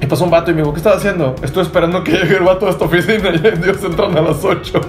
Y 0.01 0.05
pasó 0.07 0.23
un 0.23 0.31
vato 0.31 0.51
y 0.51 0.53
me 0.53 0.61
dijo, 0.61 0.73
¿qué 0.73 0.79
estás 0.79 0.97
haciendo? 0.97 1.35
Estoy 1.41 1.63
esperando 1.63 2.03
que 2.03 2.11
llegue 2.11 2.37
el 2.37 2.43
vato 2.43 2.67
a 2.67 2.69
esta 2.69 2.85
oficina 2.85 3.29
y 3.33 3.39
Dios 3.39 3.83
entran 3.83 4.17
a 4.17 4.21
las 4.21 4.43
8. 4.43 4.81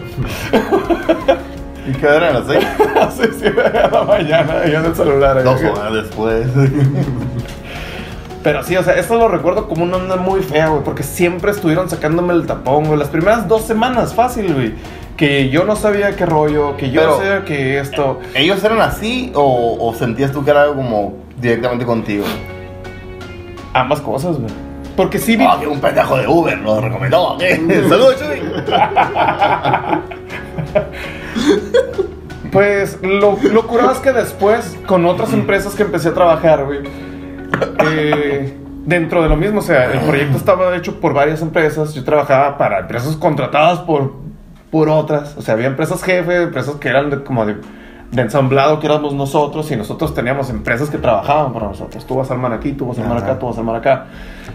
¿Y 1.89 1.93
qué 1.93 2.07
eran 2.07 2.35
las 2.35 2.47
seis? 2.47 2.67
Así 3.01 3.23
sí, 3.41 3.47
a 3.75 3.89
la 3.91 4.03
mañana, 4.03 4.55
y 4.67 4.75
en 4.75 4.85
el 4.85 4.95
celular. 4.95 5.43
Dos 5.43 5.63
horas 5.63 5.93
después. 5.93 6.47
Pero 8.43 8.63
sí, 8.63 8.77
o 8.77 8.83
sea, 8.83 8.95
esto 8.95 9.17
lo 9.17 9.29
recuerdo 9.29 9.69
como 9.69 9.85
una 9.85 9.97
onda 9.97 10.17
muy 10.17 10.43
fea, 10.43 10.69
güey, 10.69 10.83
porque 10.83 11.03
siempre 11.03 11.51
estuvieron 11.51 11.89
sacándome 11.89 12.33
el 12.35 12.47
tapón, 12.47 12.85
güey. 12.87 12.99
Las 12.99 13.09
primeras 13.09 13.47
dos 13.49 13.63
semanas, 13.63 14.15
fácil, 14.15 14.53
güey. 14.53 14.75
Que 15.17 15.49
yo 15.49 15.65
no 15.65 15.77
sabía 15.77 16.15
qué 16.15 16.27
rollo, 16.27 16.77
que 16.77 16.91
yo 16.91 17.01
Pero- 17.01 17.13
no 17.13 17.17
sabía 17.19 17.45
que 17.45 17.79
esto. 17.79 18.21
¿Ellos 18.35 18.63
eran 18.63 18.81
así 18.81 19.33
o, 19.35 19.77
o 19.81 19.95
sentías 19.95 20.33
tú 20.33 20.45
que 20.45 20.51
era 20.51 20.63
algo 20.63 20.77
como 20.77 21.15
directamente 21.41 21.87
contigo? 21.87 22.25
Ambas 23.73 24.01
cosas, 24.01 24.37
güey. 24.39 24.51
Porque 24.97 25.19
sí 25.19 25.37
vi. 25.37 25.45
Ah, 25.47 25.59
que 25.61 25.67
un 25.67 25.81
pendejo 25.81 26.17
de 26.17 26.27
Uber 26.27 26.59
lo 26.59 26.81
recomendó. 26.81 27.37
¿qué? 27.39 27.57
Saludos, 27.89 28.17
Chuy. 28.19 28.43
Pues 32.53 32.99
lo, 33.03 33.37
lo 33.53 33.67
curado 33.67 33.93
es 33.93 33.99
que 33.99 34.13
después, 34.13 34.79
con 34.87 35.05
otras 35.05 35.33
empresas 35.35 35.75
que 35.75 35.83
empecé 35.83 36.09
a 36.09 36.15
trabajar, 36.15 36.65
güey, 36.65 36.79
eh, 37.91 38.57
dentro 38.87 39.23
de 39.23 39.29
lo 39.29 39.37
mismo, 39.37 39.59
o 39.59 39.63
sea, 39.63 39.93
el 39.93 39.99
proyecto 40.01 40.39
estaba 40.39 40.75
hecho 40.75 40.99
por 41.01 41.13
varias 41.13 41.43
empresas, 41.43 41.93
yo 41.93 42.03
trabajaba 42.05 42.57
para 42.57 42.79
empresas 42.81 43.15
contratadas 43.17 43.81
por, 43.81 44.15
por 44.71 44.89
otras, 44.89 45.37
o 45.37 45.43
sea, 45.43 45.55
había 45.55 45.67
empresas 45.67 46.03
jefe, 46.03 46.43
empresas 46.43 46.75
que 46.77 46.89
eran 46.89 47.11
de- 47.11 47.23
como 47.23 47.47
de, 47.47 47.57
de 48.13 48.23
ensamblado, 48.23 48.79
que 48.81 48.87
éramos 48.87 49.15
nosotros, 49.15 49.71
y 49.71 49.77
nosotros 49.77 50.15
teníamos 50.15 50.51
empresas 50.51 50.91
que 50.91 50.99
trabajaban 50.99 51.53
para 51.53 51.67
nosotros. 51.67 52.05
Tú 52.07 52.17
vas 52.17 52.31
a 52.31 52.35
armar 52.35 52.53
aquí, 52.53 52.73
tú 52.73 52.87
vas 52.87 52.99
a 52.99 53.03
armar 53.03 53.19
acá, 53.19 53.39
tú 53.39 53.47
vas 53.47 53.57
a 53.57 53.61
armar 53.61 53.77
acá. 53.77 54.07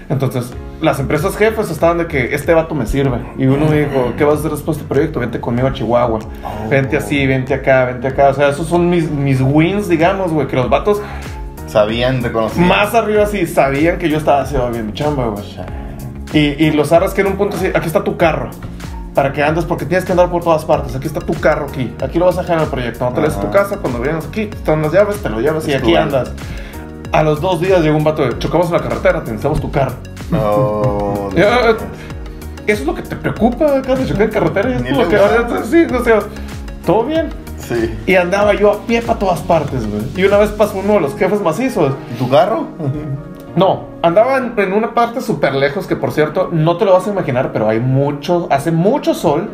Entonces, 0.10 0.54
las 0.82 1.00
empresas 1.00 1.36
jefes 1.38 1.70
estaban 1.70 1.98
de 2.00 2.08
que 2.08 2.34
este 2.36 2.54
vato 2.54 2.76
me 2.76 2.86
sirve. 2.86 3.18
Y 3.38 3.46
uno 3.46 3.68
me 3.68 3.80
dijo, 3.86 4.14
¿qué 4.18 4.24
vas 4.26 4.36
a 4.36 4.40
hacer 4.40 4.52
después 4.52 4.78
de 4.78 4.84
este 4.84 4.94
proyecto? 4.94 5.20
Vente 5.20 5.40
conmigo 5.40 5.68
a 5.68 5.74
Chihuahua. 5.74 6.20
Oh. 6.44 6.70
Vente 6.70 6.98
así, 6.98 7.26
vente 7.28 7.54
acá, 7.54 7.86
vente 7.86 8.08
acá. 8.08 8.30
O 8.30 8.34
sea, 8.34 8.50
esos 8.50 8.68
son 8.68 8.90
mis, 8.90 9.10
mis 9.10 9.40
wins, 9.42 9.88
digamos, 9.88 10.32
güey. 10.34 10.48
Que 10.48 10.56
los 10.56 10.70
vatos 10.70 11.02
Sabían, 11.68 12.22
reconocían. 12.22 12.68
más 12.68 12.94
arriba 12.94 13.26
sí 13.28 13.46
sabían 13.48 13.98
que 13.98 14.10
yo 14.10 14.18
estaba 14.18 14.42
haciendo 14.42 14.70
bien 14.72 14.88
mi 14.88 14.94
chamba, 14.94 15.28
güey. 15.28 15.44
Y, 16.34 16.66
y 16.66 16.72
los 16.72 16.92
arras 16.92 17.14
que 17.14 17.22
en 17.22 17.28
un 17.28 17.34
punto 17.38 17.56
así, 17.56 17.68
aquí 17.68 17.88
está 17.88 18.04
tu 18.04 18.18
carro. 18.18 18.50
Para 19.14 19.34
que 19.34 19.44
andes 19.44 19.66
porque 19.66 19.86
tienes 19.86 20.06
que 20.06 20.12
andar 20.12 20.30
por 20.30 20.44
todas 20.44 20.64
partes. 20.66 20.96
Aquí 20.96 21.08
está 21.08 21.20
tu 21.20 21.34
carro 21.34 21.68
aquí. 21.70 21.94
Aquí 22.02 22.18
lo 22.18 22.26
vas 22.26 22.38
a 22.38 22.42
dejar 22.42 22.58
en 22.58 22.64
el 22.64 22.70
proyecto. 22.70 23.06
No 23.06 23.14
te 23.14 23.22
lees 23.22 23.40
tu 23.40 23.50
casa. 23.52 23.78
Cuando 23.78 24.00
vienes 24.00 24.26
aquí, 24.26 24.50
están 24.52 24.82
las 24.82 24.92
llaves, 24.92 25.22
te 25.22 25.30
lo 25.30 25.42
llevas 25.42 25.68
y 25.68 25.74
aquí 25.74 25.96
andas. 25.96 26.32
A 27.12 27.24
los 27.24 27.42
dos 27.42 27.60
días 27.60 27.82
llegó 27.82 27.98
un 27.98 28.06
vato 28.06 28.26
de 28.26 28.40
chocamos 28.40 28.68
en 28.68 28.74
la 28.74 28.82
carretera, 28.82 29.20
te 29.20 29.32
necesitamos 29.32 29.60
tu 29.60 29.72
carro. 29.72 29.96
No. 30.30 31.30
Ya, 31.36 31.76
Eso 32.68 32.82
es 32.82 32.86
lo 32.86 32.94
que 32.94 33.02
te 33.02 33.16
preocupa 33.16 33.78
acá 33.78 33.96
de 33.96 34.06
chocar 34.06 34.24
en 34.24 34.30
carretera. 34.32 34.70
Y 34.70 34.74
es 34.74 34.98
le 34.98 35.08
que 35.08 35.16
ahora 35.18 35.64
sí, 35.64 35.86
no 35.90 36.04
sé, 36.04 36.14
todo 36.86 37.06
bien. 37.06 37.30
Sí. 37.58 37.98
Y 38.06 38.16
andaba 38.16 38.54
yo 38.54 38.72
a 38.72 38.80
pie 38.86 39.02
para 39.02 39.18
todas 39.18 39.40
partes, 39.42 39.90
güey. 39.90 40.04
Y 40.16 40.26
una 40.26 40.38
vez 40.38 40.50
pasó 40.50 40.78
uno 40.78 40.94
de 40.94 41.02
los 41.02 41.16
jefes 41.16 41.42
macizos. 41.42 41.94
¿Y 42.14 42.18
tu 42.18 42.30
carro? 42.30 42.68
No, 43.56 43.91
andaba 44.04 44.38
en, 44.38 44.54
en 44.58 44.74
una 44.74 44.94
parte 44.94 45.22
súper 45.22 45.54
lejos 45.56 45.88
que, 45.88 45.96
por 45.96 46.12
cierto, 46.12 46.50
no 46.52 46.78
te 46.78 46.86
lo 46.86 46.94
vas 46.94 47.08
a 47.08 47.12
imaginar, 47.12 47.52
pero 47.54 47.70
hay 47.70 47.80
mucho, 47.80 48.48
hace 48.52 48.72
mucho 48.72 49.14
sol 49.14 49.50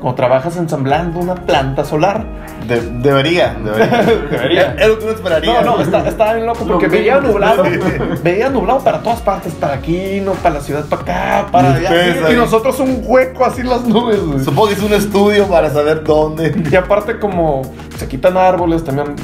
cuando 0.00 0.14
trabajas 0.16 0.56
ensamblando 0.58 1.18
una 1.18 1.34
planta 1.34 1.82
solar. 1.84 2.26
De- 2.68 2.80
debería, 3.00 3.56
debería. 3.64 4.02
Debería. 4.30 4.74
Es 4.78 4.88
lo 4.88 4.98
que 4.98 5.04
uno 5.04 5.14
esperaría. 5.14 5.62
No, 5.62 5.76
no, 5.76 5.82
está, 5.82 6.06
estaba 6.06 6.34
bien 6.34 6.46
loco 6.46 6.64
porque 6.66 6.86
Lo 6.86 6.92
veía 6.92 7.18
nublado, 7.20 7.62
veía 8.22 8.50
nublado 8.50 8.80
para 8.80 9.00
todas 9.02 9.20
partes, 9.22 9.54
para 9.54 9.74
aquí, 9.74 10.20
no, 10.22 10.32
para 10.32 10.56
la 10.56 10.60
ciudad, 10.60 10.84
para 10.84 11.02
acá, 11.02 11.46
para 11.50 11.74
allá. 11.74 12.30
Y 12.30 12.34
nosotros 12.36 12.78
un 12.80 13.02
hueco 13.04 13.44
así 13.46 13.62
en 13.62 13.70
las 13.70 13.86
nubes. 13.86 14.18
Supongo 14.44 14.68
que 14.68 14.74
es 14.74 14.82
un 14.82 14.92
estudio 14.92 15.46
para 15.46 15.70
saber 15.70 16.04
dónde. 16.04 16.62
Y 16.70 16.76
aparte 16.76 17.18
como 17.18 17.62
se 17.96 18.06
quitan 18.06 18.36
árboles, 18.36 18.84
también 18.84 19.14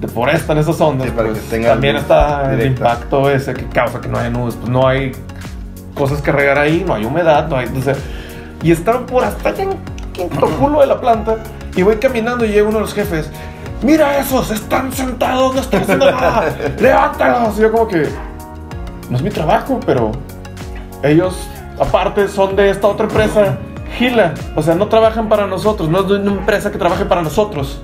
deforestan 0.00 0.58
esas 0.58 0.80
ondas, 0.80 1.08
Sí, 1.08 1.14
pues, 1.14 1.38
que 1.50 1.60
también 1.60 1.96
está 1.96 2.52
el 2.52 2.66
impacto 2.66 3.30
ese 3.30 3.54
que 3.54 3.66
causa 3.66 4.00
que 4.00 4.08
no 4.08 4.18
haya 4.18 4.30
nubes, 4.30 4.54
pues 4.54 4.70
no 4.70 4.86
hay 4.86 5.12
cosas 5.94 6.22
que 6.22 6.30
regar 6.30 6.58
ahí, 6.58 6.84
no 6.86 6.94
hay 6.94 7.04
humedad, 7.04 7.48
no 7.48 7.56
hay... 7.56 7.68
sea, 7.82 7.94
y 8.62 8.72
estaban 8.72 9.06
por 9.06 9.24
hasta 9.24 9.50
allá 9.50 9.64
en 9.64 9.76
quinto 10.12 10.46
culo 10.58 10.80
de 10.80 10.86
la 10.86 11.00
planta 11.00 11.36
y 11.76 11.82
voy 11.82 11.96
caminando 11.96 12.44
y 12.44 12.48
llega 12.48 12.68
uno 12.68 12.78
de 12.78 12.82
los 12.82 12.94
jefes. 12.94 13.30
Mira 13.82 14.18
esos, 14.18 14.50
están 14.50 14.92
sentados, 14.92 15.54
no 15.54 15.60
están 15.60 15.82
haciendo 15.82 16.10
nada, 16.10 16.56
levántalos. 16.80 17.56
Y 17.58 17.62
yo 17.62 17.72
como 17.72 17.86
que, 17.86 18.08
no 19.08 19.16
es 19.16 19.22
mi 19.22 19.30
trabajo, 19.30 19.78
pero 19.86 20.12
ellos 21.02 21.48
aparte 21.78 22.26
son 22.26 22.56
de 22.56 22.70
esta 22.70 22.88
otra 22.88 23.06
empresa, 23.06 23.58
Gila. 23.96 24.34
O 24.56 24.62
sea, 24.62 24.74
no 24.74 24.88
trabajan 24.88 25.28
para 25.28 25.46
nosotros, 25.46 25.88
no 25.88 26.00
es 26.00 26.08
de 26.08 26.16
una 26.16 26.32
empresa 26.32 26.72
que 26.72 26.78
trabaje 26.78 27.04
para 27.04 27.22
nosotros. 27.22 27.80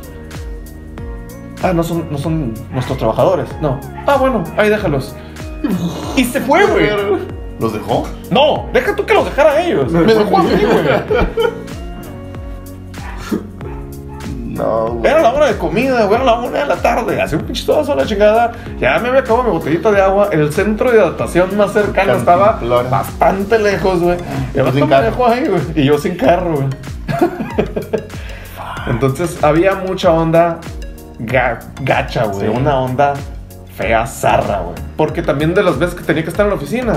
Ah, 1.65 1.73
no 1.73 1.82
son, 1.82 2.07
no 2.11 2.19
son 2.19 2.53
nuestros 2.73 2.99
trabajadores, 2.99 3.49
no. 3.62 3.81
Ah, 4.07 4.19
bueno, 4.19 4.45
ahí 4.59 4.69
déjalos. 4.69 5.16
Y 6.15 6.23
se 6.24 6.39
fue, 6.43 6.66
güey. 6.66 6.91
¿Los 7.59 7.73
dejó? 7.73 8.07
No, 8.31 8.66
deja 8.74 8.95
tú 8.95 9.07
que 9.07 9.15
los 9.15 9.24
dejara 9.24 9.53
a 9.53 9.65
ellos. 9.65 9.91
Me 9.91 10.03
dejó 10.15 10.36
a 10.36 10.43
mí, 10.43 10.51
güey. 10.51 10.85
No, 14.47 14.89
güey. 14.89 15.11
Era 15.11 15.23
la 15.23 15.32
hora 15.32 15.47
de 15.47 15.57
comida, 15.57 16.05
güey, 16.05 16.16
era 16.16 16.24
la 16.24 16.39
una 16.41 16.59
de 16.59 16.66
la 16.66 16.77
tarde. 16.77 17.20
Hace 17.23 17.36
un 17.36 17.43
pinche 17.43 17.65
toda 17.65 17.82
sola 17.82 18.05
chingada. 18.05 18.53
Ya 18.78 18.99
me 18.99 19.09
había 19.09 19.20
acabado 19.20 19.45
mi 19.45 19.51
botellita 19.51 19.91
de 19.91 20.03
agua. 20.03 20.28
El 20.32 20.53
centro 20.53 20.93
de 20.93 21.01
adaptación 21.01 21.57
más 21.57 21.73
cercano 21.73 22.12
estaba 22.12 22.61
bastante 22.91 23.59
lejos, 23.59 24.01
güey. 24.01 24.19
Y 24.55 24.70
sin 24.73 24.81
me 24.82 24.89
carro. 24.89 25.05
dejó 25.07 25.27
ahí, 25.27 25.47
güey. 25.49 25.62
Y 25.74 25.85
yo 25.86 25.97
sin 25.97 26.15
carro, 26.16 26.57
güey. 26.57 26.69
Entonces 28.86 29.43
había 29.43 29.77
mucha 29.77 30.12
onda 30.12 30.59
ga- 31.19 31.61
gacha, 31.82 32.24
güey. 32.27 32.49
Sí. 32.51 32.57
Una 32.57 32.78
onda 32.81 33.15
fea, 33.77 34.07
zarra, 34.07 34.61
güey. 34.61 34.74
Porque 34.97 35.23
también 35.23 35.55
de 35.55 35.62
las 35.62 35.78
veces 35.78 35.95
que 35.95 36.05
tenía 36.05 36.23
que 36.23 36.31
estar 36.31 36.47
en 36.47 36.51
la 36.51 36.57
oficina, 36.57 36.95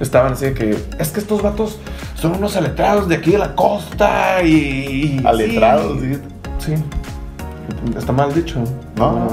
estaban 0.00 0.32
así 0.32 0.46
de 0.46 0.54
que, 0.54 0.76
es 0.98 1.08
que 1.10 1.20
estos 1.20 1.40
vatos 1.42 1.78
son 2.14 2.36
unos 2.36 2.56
aletrados 2.56 3.08
de 3.08 3.16
aquí 3.16 3.30
de 3.32 3.38
la 3.38 3.54
costa 3.54 4.42
y... 4.42 5.18
y- 5.20 5.22
Aletrados, 5.26 6.00
sí. 6.00 6.18
sí. 6.58 6.74
Está 7.96 8.12
mal 8.12 8.32
dicho. 8.34 8.58
No. 8.96 9.28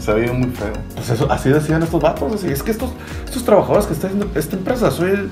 Se 0.00 0.12
veía 0.12 0.32
muy 0.32 0.50
feo. 0.50 0.72
Pues 0.94 1.10
eso, 1.10 1.30
así 1.30 1.48
decían 1.48 1.82
estos 1.82 2.00
vatos. 2.00 2.34
Así. 2.34 2.48
Es 2.48 2.62
que 2.62 2.70
estos, 2.70 2.90
estos 3.24 3.44
trabajadores 3.44 3.86
que 3.86 3.94
están 3.94 4.10
haciendo 4.12 4.38
esta 4.38 4.56
empresa, 4.56 4.90
soy 4.90 5.28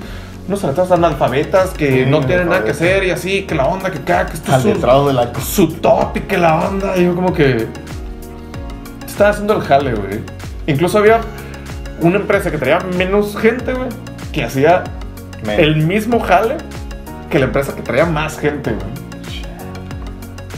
unos 0.47 0.63
aletrados 0.63 0.91
analfabetas 0.91 1.69
que 1.71 2.03
Sí, 2.05 2.09
no 2.09 2.21
tienen 2.25 2.49
nada 2.49 2.63
que 2.63 2.71
hacer 2.71 3.03
y 3.05 3.11
así, 3.11 3.43
que 3.43 3.55
la 3.55 3.65
onda, 3.67 3.91
que 3.91 3.99
acá, 3.99 4.25
que 4.25 4.33
esto 4.33 4.53
es 4.55 4.61
su, 4.61 5.07
de 5.07 5.13
la 5.13 5.31
su 5.39 5.67
top 5.73 6.17
y 6.17 6.19
que 6.21 6.37
la 6.37 6.67
onda. 6.67 6.97
Y 6.97 7.03
yo 7.05 7.15
como 7.15 7.33
que 7.33 7.67
estaba 9.17 9.31
haciendo 9.31 9.55
el 9.55 9.61
jale, 9.63 9.93
güey. 9.95 10.19
Incluso 10.67 10.99
había 10.99 11.21
una 12.01 12.17
empresa 12.17 12.51
que 12.51 12.57
traía 12.59 12.79
menos 12.97 13.35
gente, 13.35 13.73
güey, 13.73 13.89
que 14.31 14.43
hacía 14.43 14.83
el 15.57 15.77
mismo 15.77 16.19
jale 16.19 16.57
que 17.31 17.39
la 17.39 17.45
empresa 17.45 17.73
que 17.75 17.81
traía 17.81 18.05
más 18.05 18.37
gente, 18.39 18.71
güey. 18.73 19.07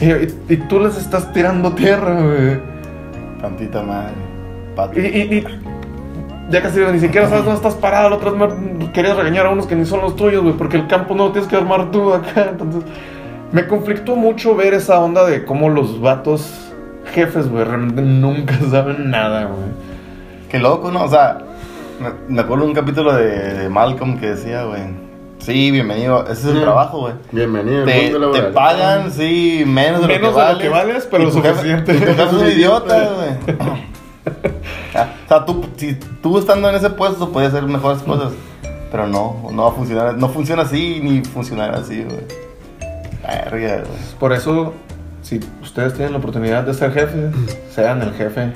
Y, 0.00 0.52
y- 0.54 0.56
tú 0.68 0.78
les 0.80 0.96
estás 0.96 1.32
tirando 1.32 1.72
tierra, 1.72 2.20
güey. 2.20 2.60
Tantita 3.40 3.82
madre. 3.82 4.12
Y, 4.94 5.00
y- 5.00 5.38
y 5.38 5.44
ya 6.50 6.62
casi 6.62 6.80
ni 6.80 7.00
siquiera 7.00 7.28
sabes 7.28 7.44
dónde 7.44 7.56
estás 7.58 7.74
parado. 7.74 8.18
Vez 8.18 8.58
me 8.58 8.92
querías 8.92 9.16
regañar 9.16 9.46
a 9.46 9.50
unos 9.50 9.66
que 9.66 9.74
ni 9.76 9.84
son 9.86 10.00
los 10.02 10.16
tuyos, 10.16 10.42
güey, 10.42 10.54
porque 10.54 10.76
el 10.76 10.86
campo 10.86 11.14
no 11.14 11.26
lo 11.26 11.32
tienes 11.32 11.48
que 11.48 11.56
armar 11.56 11.90
tú 11.90 12.12
acá. 12.14 12.48
Entonces, 12.50 12.82
me 13.52 13.66
conflictó 13.66 14.16
mucho 14.16 14.54
ver 14.54 14.74
esa 14.74 15.00
onda 15.00 15.24
de 15.26 15.44
cómo 15.44 15.68
los 15.70 16.00
vatos 16.00 16.69
jefes, 17.10 17.48
güey, 17.48 17.64
realmente 17.64 18.02
nunca 18.02 18.58
saben 18.70 19.10
nada, 19.10 19.44
güey. 19.44 19.68
Qué 20.48 20.58
loco, 20.58 20.90
¿no? 20.90 21.04
O 21.04 21.08
sea, 21.08 21.38
me, 22.00 22.34
me 22.34 22.40
acuerdo 22.42 22.64
de 22.64 22.70
un 22.70 22.74
capítulo 22.74 23.12
de, 23.14 23.54
de 23.54 23.68
Malcolm 23.68 24.18
que 24.18 24.30
decía, 24.30 24.64
güey. 24.64 24.82
Sí, 25.38 25.70
bienvenido. 25.70 26.22
Ese 26.24 26.32
es 26.32 26.44
el 26.46 26.56
Mm. 26.58 26.62
trabajo, 26.62 26.98
güey. 27.00 27.14
Bienvenido 27.32 27.84
Te, 27.86 28.10
te 28.10 28.42
pagan, 28.52 29.10
sí, 29.10 29.62
menos 29.66 30.02
de 30.02 30.06
Menos 30.08 30.08
lo 30.08 30.08
que 30.08 30.14
de 30.14 30.18
lo 30.20 30.32
vales. 30.34 30.62
que 30.62 30.68
vales, 30.68 31.08
pero 31.10 31.22
Y 31.22 31.26
lo 31.26 31.32
jefe- 31.32 31.54
suficiente. 31.54 31.94
y 31.94 31.98
tu 32.00 32.04
jefe 32.06 32.22
es 32.24 32.32
un 32.32 32.46
idiota, 32.58 33.08
güey. 33.14 33.56
o 33.64 35.28
sea, 35.28 35.44
tú, 35.46 35.64
si 35.76 35.94
tú 35.94 36.38
estando 36.38 36.68
en 36.68 36.74
ese 36.74 36.90
puesto 36.90 37.30
podías 37.32 37.54
hacer 37.54 37.64
mejores 37.66 38.02
cosas. 38.02 38.32
Pero 38.90 39.06
no, 39.06 39.48
no 39.52 39.62
va 39.62 39.68
a 39.68 39.72
funcionar. 39.72 40.16
No 40.18 40.28
funciona 40.28 40.62
así 40.62 41.00
ni 41.02 41.22
funcionar 41.24 41.74
así, 41.74 42.02
güey. 42.02 42.18
Verga, 43.22 43.76
güey. 43.86 44.00
Por 44.18 44.32
eso, 44.32 44.74
si 45.22 45.40
ustedes 45.62 45.94
tienen 45.94 46.12
la 46.12 46.18
oportunidad 46.18 46.64
de 46.64 46.74
ser 46.74 46.92
jefes, 46.92 47.34
sean 47.70 48.02
el 48.02 48.12
jefe 48.14 48.52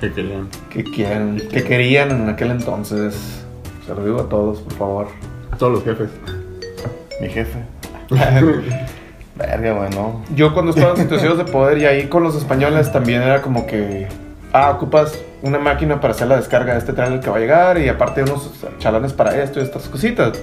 Que 0.00 0.12
querían. 0.12 0.48
que 0.70 0.84
quieren, 0.84 1.42
que 1.50 1.64
querían 1.64 2.10
en 2.10 2.28
aquel 2.28 2.50
entonces. 2.50 3.42
Se 3.86 3.94
lo 3.94 4.04
digo 4.04 4.20
a 4.20 4.28
todos, 4.28 4.60
por 4.60 4.72
favor. 4.74 5.06
A 5.50 5.56
todos 5.56 5.72
los 5.72 5.84
jefes. 5.84 6.10
Mi 7.20 7.28
jefe. 7.28 7.58
Verga, 9.36 9.72
güey, 9.72 9.90
no. 9.90 10.22
Yo 10.34 10.54
cuando 10.54 10.70
estaba 10.70 10.92
en 10.92 10.98
situaciones 10.98 11.38
de 11.38 11.44
poder 11.44 11.78
y 11.78 11.86
ahí 11.86 12.06
con 12.08 12.22
los 12.22 12.36
españoles 12.36 12.92
también 12.92 13.20
era 13.22 13.42
como 13.42 13.66
que, 13.66 14.06
ah, 14.52 14.70
ocupas 14.70 15.18
una 15.42 15.58
máquina 15.58 16.00
para 16.00 16.14
hacer 16.14 16.28
la 16.28 16.36
descarga 16.36 16.74
de 16.74 16.78
este 16.78 16.92
trailer 16.92 17.20
que 17.20 17.28
va 17.30 17.36
a 17.36 17.40
llegar 17.40 17.78
y 17.78 17.88
aparte 17.88 18.22
unos 18.22 18.50
chalanes 18.78 19.12
para 19.12 19.42
esto 19.42 19.58
y 19.60 19.64
estas 19.64 19.88
cositas. 19.88 20.40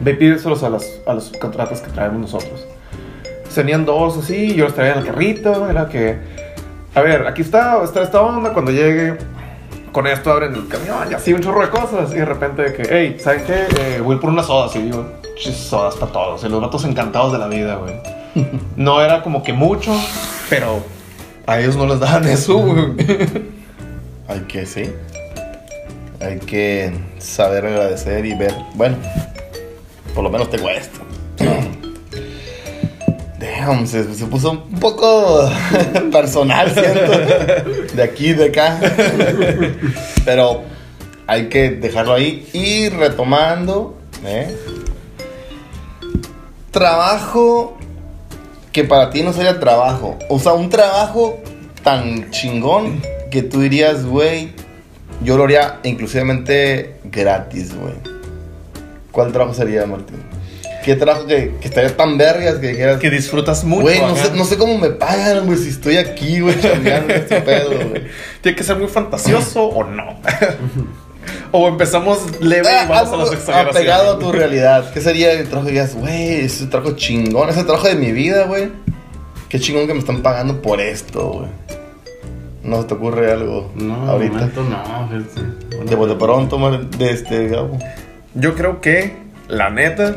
Ve 0.00 0.10
y 0.10 0.14
pídeselos 0.14 0.62
a 0.62 0.68
las, 0.70 1.00
a 1.06 1.14
los 1.14 1.30
contratas 1.38 1.80
que 1.80 1.90
traemos 1.90 2.20
nosotros. 2.20 2.66
Tenían 3.56 3.86
dos 3.86 4.18
así, 4.18 4.54
yo 4.54 4.64
los 4.66 4.74
traía 4.74 4.92
en 4.92 4.98
el 4.98 5.06
carrito, 5.06 5.70
era 5.70 5.88
que, 5.88 6.18
a 6.94 7.00
ver, 7.00 7.26
aquí 7.26 7.40
está, 7.40 7.82
está 7.82 8.02
esta 8.02 8.20
onda, 8.20 8.52
cuando 8.52 8.70
llegue, 8.70 9.16
con 9.92 10.06
esto 10.06 10.30
abren 10.30 10.54
el 10.54 10.68
camión 10.68 11.10
y 11.10 11.14
así 11.14 11.32
un 11.32 11.40
chorro 11.40 11.62
de 11.62 11.70
cosas 11.70 12.12
y 12.12 12.16
de 12.16 12.26
repente 12.26 12.62
de 12.64 12.72
que, 12.74 12.82
hey, 12.90 13.16
¿saben 13.18 13.44
qué? 13.46 13.66
Eh, 13.80 14.00
voy 14.04 14.16
por 14.16 14.28
unas 14.28 14.44
sodas 14.44 14.76
y 14.76 14.82
digo, 14.82 15.10
"Chis, 15.38 15.56
sodas 15.56 15.94
para 15.96 16.12
todos, 16.12 16.44
y 16.44 16.50
los 16.50 16.60
gatos 16.60 16.84
encantados 16.84 17.32
de 17.32 17.38
la 17.38 17.48
vida, 17.48 17.76
güey. 17.76 17.94
No 18.76 19.00
era 19.00 19.22
como 19.22 19.42
que 19.42 19.54
mucho, 19.54 19.98
pero 20.50 20.80
a 21.46 21.58
ellos 21.58 21.76
no 21.76 21.86
les 21.86 21.98
daban 21.98 22.28
eso, 22.28 22.58
güey. 22.58 22.92
Hay 24.28 24.40
que, 24.40 24.66
sí. 24.66 24.92
Hay 26.20 26.40
que 26.40 26.92
saber 27.18 27.64
agradecer 27.64 28.26
y 28.26 28.34
ver. 28.34 28.54
Bueno, 28.74 28.98
por 30.14 30.24
lo 30.24 30.28
menos 30.28 30.50
tengo 30.50 30.68
esto. 30.68 31.00
Se 33.86 34.26
puso 34.26 34.52
un 34.52 34.78
poco 34.78 35.50
personal, 36.12 36.70
siento. 36.72 37.12
De 37.94 38.02
aquí, 38.02 38.32
de 38.32 38.46
acá. 38.46 38.78
Pero 40.24 40.62
hay 41.26 41.48
que 41.48 41.70
dejarlo 41.70 42.14
ahí. 42.14 42.48
Y 42.52 42.88
retomando, 42.90 43.98
¿eh? 44.24 44.56
Trabajo 46.70 47.76
que 48.72 48.84
para 48.84 49.10
ti 49.10 49.22
no 49.22 49.32
sería 49.32 49.58
trabajo. 49.58 50.18
O 50.28 50.38
sea, 50.38 50.52
un 50.52 50.68
trabajo 50.68 51.38
tan 51.82 52.30
chingón 52.30 53.02
que 53.30 53.42
tú 53.42 53.60
dirías, 53.60 54.04
güey, 54.04 54.52
yo 55.22 55.36
lo 55.36 55.44
haría 55.44 55.80
inclusivamente 55.82 56.96
gratis, 57.04 57.74
güey. 57.74 57.94
¿Cuál 59.10 59.32
trabajo 59.32 59.54
sería, 59.54 59.86
Martín? 59.86 60.35
¿Qué 60.86 60.94
trabajo 60.96 61.26
que, 61.26 61.52
que 61.60 61.68
estaría 61.68 61.94
tan 61.96 62.16
vergas 62.16 62.54
que 62.56 62.68
dijeras, 62.68 62.98
Que 63.00 63.10
disfrutas 63.10 63.64
mucho. 63.64 63.82
güey, 63.82 64.00
no 64.00 64.14
sé, 64.16 64.30
no 64.34 64.44
sé 64.44 64.56
cómo 64.56 64.78
me 64.78 64.88
pagan, 64.90 65.44
güey, 65.44 65.58
si 65.58 65.68
estoy 65.70 65.96
aquí, 65.96 66.40
güey, 66.40 66.58
chambeando 66.60 67.12
este 67.12 67.40
pedo, 67.42 67.70
güey? 67.90 68.04
Tiene 68.40 68.56
que 68.56 68.62
ser 68.64 68.76
muy 68.76 68.86
fantasioso 68.88 69.64
o 69.64 69.84
no. 69.84 70.04
O 71.50 71.66
empezamos 71.68 72.40
leve 72.40 72.68
Ah, 72.68 72.84
y 72.84 72.88
vamos 72.88 72.96
a 72.96 73.00
algo 73.12 73.16
las 73.24 73.32
exageraciones. 73.32 73.76
apegado 73.76 74.12
a 74.12 74.18
tu 74.20 74.30
realidad. 74.30 74.92
¿Qué 74.92 75.00
sería 75.00 75.32
el 75.32 75.44
trabajo 75.48 75.66
que 75.66 75.72
digas, 75.72 75.94
güey, 75.96 76.40
ese 76.44 76.66
trabajo 76.66 76.94
chingón, 76.94 77.48
ese 77.48 77.64
trabajo 77.64 77.88
de 77.88 77.96
mi 77.96 78.12
vida, 78.12 78.44
güey? 78.44 78.68
Qué 79.48 79.58
chingón 79.58 79.88
que 79.88 79.92
me 79.94 79.98
están 80.00 80.22
pagando 80.22 80.62
por 80.62 80.80
esto, 80.80 81.28
güey. 81.32 81.48
¿No 82.62 82.82
se 82.82 82.88
te 82.88 82.94
ocurre 82.94 83.32
algo 83.32 83.72
No, 83.74 84.08
ahorita? 84.08 84.38
ahorita 84.38 84.60
no, 84.60 85.08
fíjate. 85.08 85.84
De 85.88 85.96
bote 85.96 86.14
pronto, 86.14 86.58
de 86.98 87.10
este, 87.10 87.48
Gabo. 87.48 87.76
Yo 88.34 88.54
creo 88.54 88.80
que, 88.80 89.16
la 89.48 89.70
neta, 89.70 90.14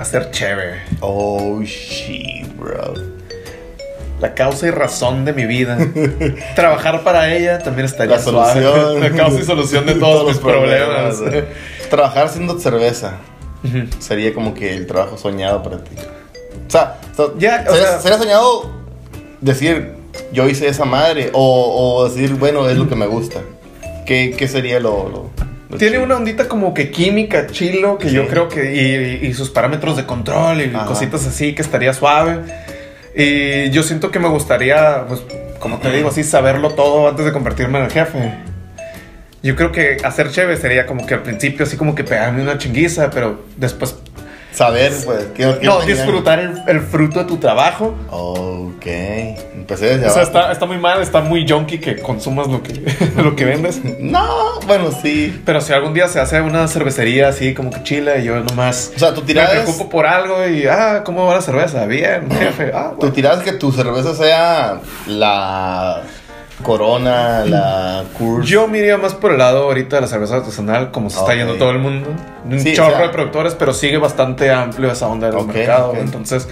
hacer 0.00 0.30
chévere. 0.30 0.82
Oh, 1.00 1.60
shit, 1.62 2.46
bro. 2.56 2.94
La 4.20 4.34
causa 4.34 4.66
y 4.66 4.70
razón 4.70 5.24
de 5.24 5.32
mi 5.32 5.46
vida. 5.46 5.78
Trabajar 6.54 7.02
para 7.04 7.34
ella 7.34 7.58
también 7.58 7.86
estaría 7.86 8.16
La 8.16 8.22
suave. 8.22 8.62
solución. 8.62 9.00
La 9.00 9.10
causa 9.12 9.40
y 9.40 9.44
solución 9.44 9.86
de 9.86 9.94
todos, 9.96 10.26
mis 10.28 10.38
problemas. 10.38 11.16
Trabajar 11.88 12.26
haciendo 12.26 12.58
cerveza 12.58 13.14
sería 13.98 14.32
como 14.34 14.54
que 14.54 14.74
el 14.74 14.86
trabajo 14.86 15.16
soñado 15.18 15.62
para 15.62 15.82
ti. 15.84 15.90
O 16.66 16.70
sea, 16.70 16.98
o 17.12 17.16
sea, 17.16 17.26
Ya, 17.38 17.64
o 17.68 17.72
sería, 17.72 17.88
sea- 17.88 18.00
sería 18.00 18.18
soñado 18.18 18.70
decir, 19.40 19.94
yo 20.32 20.48
hice 20.48 20.68
esa 20.68 20.84
madre, 20.84 21.30
o, 21.32 21.96
o 22.00 22.08
decir, 22.08 22.34
bueno, 22.34 22.68
es 22.68 22.76
lo 22.76 22.88
que 22.88 22.94
me 22.96 23.06
gusta. 23.06 23.40
¿Qué, 24.06 24.34
qué 24.36 24.48
sería 24.48 24.80
lo 24.80 25.30
Tiene 25.78 25.98
una 25.98 26.16
ondita 26.16 26.48
como 26.48 26.74
que 26.74 26.90
química, 26.90 27.46
chilo, 27.46 27.96
que 27.98 28.08
Sí. 28.08 28.14
yo 28.14 28.26
creo 28.28 28.48
que. 28.48 29.20
Y, 29.22 29.26
y 29.26 29.34
sus 29.34 29.50
parámetros 29.50 29.96
de 29.96 30.04
control 30.06 30.60
y 30.62 30.74
Ajá. 30.74 30.86
cositas 30.86 31.26
así 31.26 31.54
que 31.54 31.62
estaría 31.62 31.92
suave. 31.92 32.40
Y 33.16 33.70
yo 33.70 33.82
siento 33.82 34.10
que 34.10 34.18
me 34.18 34.28
gustaría, 34.28 35.04
pues, 35.08 35.22
como 35.58 35.78
te 35.78 35.90
digo, 35.92 36.08
así, 36.08 36.24
saberlo 36.24 36.70
todo 36.70 37.08
antes 37.08 37.24
de 37.24 37.32
convertirme 37.32 37.78
en 37.78 37.84
el 37.86 37.90
jefe. 37.90 38.32
Yo 39.42 39.56
creo 39.56 39.72
que 39.72 39.96
hacer 40.04 40.30
chévere 40.30 40.56
sería 40.58 40.86
como 40.86 41.06
que 41.06 41.14
al 41.14 41.22
principio, 41.22 41.64
así 41.64 41.76
como 41.76 41.94
que 41.94 42.04
pegarme 42.04 42.42
una 42.42 42.58
chinguiza, 42.58 43.10
pero 43.10 43.44
después. 43.56 43.96
Saber, 44.52 44.92
pues, 45.04 45.26
¿qué, 45.34 45.58
qué 45.60 45.66
No, 45.66 45.80
disfrutar 45.80 46.38
el, 46.38 46.62
el 46.66 46.80
fruto 46.80 47.20
de 47.20 47.24
tu 47.24 47.36
trabajo. 47.38 47.94
Ok, 48.10 48.86
empecé 49.54 49.96
desde 49.96 50.06
O 50.06 50.10
sea, 50.10 50.22
está, 50.22 50.52
está 50.52 50.66
muy 50.66 50.78
mal, 50.78 51.00
está 51.02 51.20
muy 51.20 51.46
junky 51.48 51.78
que 51.78 51.98
consumas 51.98 52.48
lo 52.48 52.62
que, 52.62 52.72
lo 53.16 53.36
que 53.36 53.44
vendes. 53.44 53.80
No, 54.00 54.60
bueno, 54.66 54.90
sí. 54.90 55.40
Pero 55.44 55.60
si 55.60 55.72
algún 55.72 55.94
día 55.94 56.08
se 56.08 56.20
hace 56.20 56.40
una 56.40 56.66
cervecería 56.68 57.28
así 57.28 57.54
como 57.54 57.70
que 57.70 57.82
chila 57.82 58.18
y 58.18 58.24
yo 58.24 58.40
nomás 58.40 58.92
O 58.96 58.98
sea, 58.98 59.14
tu 59.14 59.20
me 59.20 59.28
tirada 59.28 59.54
es, 59.54 59.62
preocupo 59.62 59.88
por 59.88 60.06
algo 60.06 60.46
y 60.46 60.66
ah, 60.66 61.02
¿cómo 61.04 61.26
va 61.26 61.34
la 61.34 61.42
cerveza? 61.42 61.86
Bien, 61.86 62.30
jefe. 62.30 62.72
Ah, 62.74 62.90
tu 62.90 62.96
bueno. 62.96 63.12
tirada 63.14 63.38
es 63.38 63.42
que 63.42 63.52
tu 63.52 63.72
cerveza 63.72 64.14
sea 64.14 64.80
la 65.06 66.02
Corona, 66.62 67.44
la 67.44 68.04
Coors. 68.18 68.46
Yo 68.48 68.66
me 68.68 68.78
iría 68.78 68.96
más 68.96 69.14
por 69.14 69.32
el 69.32 69.38
lado 69.38 69.64
ahorita 69.64 69.96
de 69.96 70.02
la 70.02 70.08
cerveza 70.08 70.36
artesanal, 70.36 70.90
como 70.90 71.10
se 71.10 71.18
está 71.18 71.34
yendo 71.34 71.54
todo 71.54 71.70
el 71.70 71.78
mundo. 71.78 72.10
Un 72.44 72.60
Sí, 72.60 72.72
chorro 72.74 72.88
o 72.94 72.96
sea- 72.96 73.06
de 73.06 73.08
productores, 73.10 73.54
pero 73.54 73.72
sigue 73.72 73.98
bastante 73.98 74.50
amplio 74.50 74.90
esa 74.90 75.08
onda 75.08 75.28
del 75.28 75.36
Ok, 75.36 75.54
mercado. 75.54 75.94
Entonces, 75.96 76.48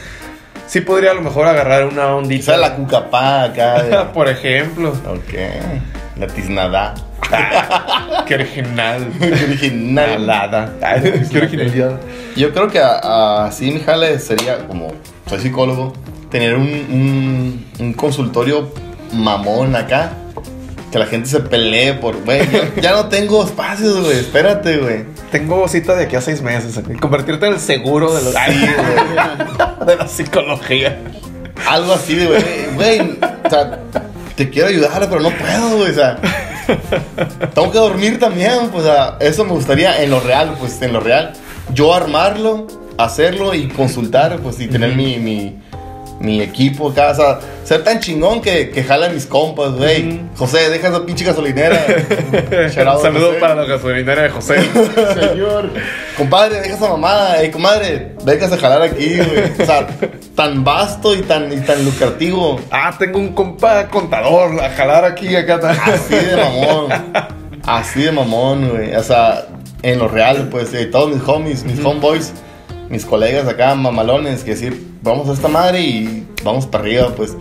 sí 0.66 0.80
podría 0.80 1.12
a 1.12 1.14
lo 1.14 1.22
mejor 1.22 1.46
agarrar 1.46 1.86
una 1.86 2.14
ondita. 2.16 2.40
Quizá 2.52 2.56
la 2.56 2.74
cucapá 2.76 3.44
acá. 3.44 3.82
de- 3.82 3.96
por 4.14 4.28
ejemplo. 4.28 4.90
ok. 4.90 5.34
La 6.18 6.26
tiznada. 6.26 6.94
Qué 8.26 8.34
original. 8.34 9.06
Qué 9.18 9.26
original. 9.44 10.10
Alada. 10.14 10.72
Ay, 10.82 11.22
Qué 11.30 11.38
originalidad. 11.38 12.00
Yo 12.36 12.52
creo 12.52 12.68
que 12.68 12.78
a- 12.80 13.44
así 13.46 13.70
mi 13.70 13.80
jale 13.80 14.18
sería 14.18 14.66
como 14.66 14.92
soy 15.26 15.40
psicólogo, 15.40 15.92
tener 16.30 16.54
un, 16.56 16.62
un, 16.62 17.66
un 17.78 17.92
consultorio 17.92 18.70
mamón 19.12 19.76
acá. 19.76 20.12
Que 20.90 20.98
la 20.98 21.04
gente 21.04 21.28
se 21.28 21.40
pelee 21.40 21.92
por, 21.92 22.24
güey, 22.24 22.40
ya, 22.80 22.92
no 22.92 23.08
tengo 23.08 23.44
espacios, 23.44 24.00
güey, 24.00 24.18
espérate, 24.18 24.78
güey. 24.78 25.04
Tengo 25.30 25.68
cita 25.68 25.94
de 25.94 26.04
aquí 26.04 26.16
a 26.16 26.22
seis 26.22 26.40
meses. 26.40 26.80
Convertirte 26.98 27.46
en 27.46 27.54
el 27.54 27.60
seguro 27.60 28.14
de, 28.14 28.22
los, 28.22 28.32
Sí, 28.32 28.66
de 29.86 29.96
la 29.96 30.08
psicología. 30.08 30.98
Algo 31.66 31.92
así 31.92 32.24
güey, 32.24 32.42
güey, 32.74 33.18
o 33.44 33.50
sea, 33.50 33.78
te 34.36 34.48
quiero 34.48 34.68
ayudar, 34.68 35.06
pero 35.10 35.20
no 35.20 35.30
puedo, 35.30 35.78
güey, 35.78 35.90
o 35.90 35.94
sea, 35.94 36.16
tengo 37.54 37.72
que 37.72 37.78
dormir 37.78 38.18
también, 38.18 38.68
pues, 38.70 38.84
o 38.84 38.86
sea, 38.86 39.16
eso 39.20 39.44
me 39.44 39.52
gustaría 39.52 40.02
en 40.02 40.10
lo 40.10 40.20
real, 40.20 40.54
pues, 40.60 40.80
en 40.82 40.92
lo 40.92 41.00
real, 41.00 41.32
yo 41.74 41.92
armarlo, 41.92 42.66
hacerlo 42.96 43.54
y 43.54 43.68
consultar, 43.68 44.38
pues, 44.38 44.60
y 44.60 44.68
tener 44.68 44.94
mi, 44.94 45.18
mi, 45.18 45.58
mi 46.20 46.40
equipo 46.40 46.90
acá, 46.90 47.10
o 47.10 47.14
sea, 47.14 47.38
ser 47.64 47.84
tan 47.84 48.00
chingón 48.00 48.40
que, 48.40 48.70
que 48.70 48.82
jala 48.82 49.08
mis 49.08 49.26
compas, 49.26 49.72
güey, 49.72 50.20
José, 50.36 50.68
deja 50.70 50.88
esa 50.88 51.04
pinche 51.06 51.24
gasolinera, 51.24 51.76
Shout 52.70 52.86
out, 52.86 52.96
Un 52.96 53.02
saludo 53.02 53.26
José. 53.28 53.40
para 53.40 53.54
la 53.54 53.64
gasolinera 53.64 54.22
de 54.22 54.30
José. 54.30 54.56
Señor. 55.20 55.70
Compadre, 56.16 56.60
deja 56.60 56.74
esa 56.74 56.88
mamada, 56.88 57.42
eh, 57.42 57.50
comadre, 57.50 58.14
a 58.26 58.56
jalar 58.56 58.82
aquí, 58.82 59.16
güey, 59.16 59.52
o 59.60 59.66
sea, 59.66 59.86
tan 60.34 60.64
vasto 60.64 61.14
y 61.14 61.22
tan, 61.22 61.52
y 61.52 61.60
tan 61.60 61.84
lucrativo. 61.84 62.60
ah, 62.70 62.94
tengo 62.98 63.18
un 63.18 63.34
compa 63.34 63.88
contador 63.88 64.60
a 64.62 64.70
jalar 64.70 65.04
aquí 65.04 65.34
acá. 65.34 65.58
Así 65.84 66.14
de 66.14 66.36
mamón. 66.36 66.88
Así 67.66 68.02
de 68.02 68.12
mamón, 68.12 68.68
güey. 68.70 68.94
O 68.94 69.02
sea, 69.02 69.46
en 69.82 69.98
lo 69.98 70.08
real, 70.08 70.48
pues, 70.50 70.72
eh, 70.74 70.86
todos 70.86 71.14
mis 71.14 71.26
homies, 71.28 71.64
mis 71.64 71.84
homeboys, 71.84 72.32
mis 72.90 73.04
colegas 73.04 73.46
acá, 73.48 73.74
mamalones, 73.74 74.44
que 74.44 74.52
decir, 74.52 74.86
vamos 75.02 75.28
a 75.28 75.32
esta 75.32 75.48
madre 75.48 75.80
y 75.80 76.26
vamos 76.42 76.66
para 76.66 76.84
arriba, 76.84 77.08
pues. 77.16 77.36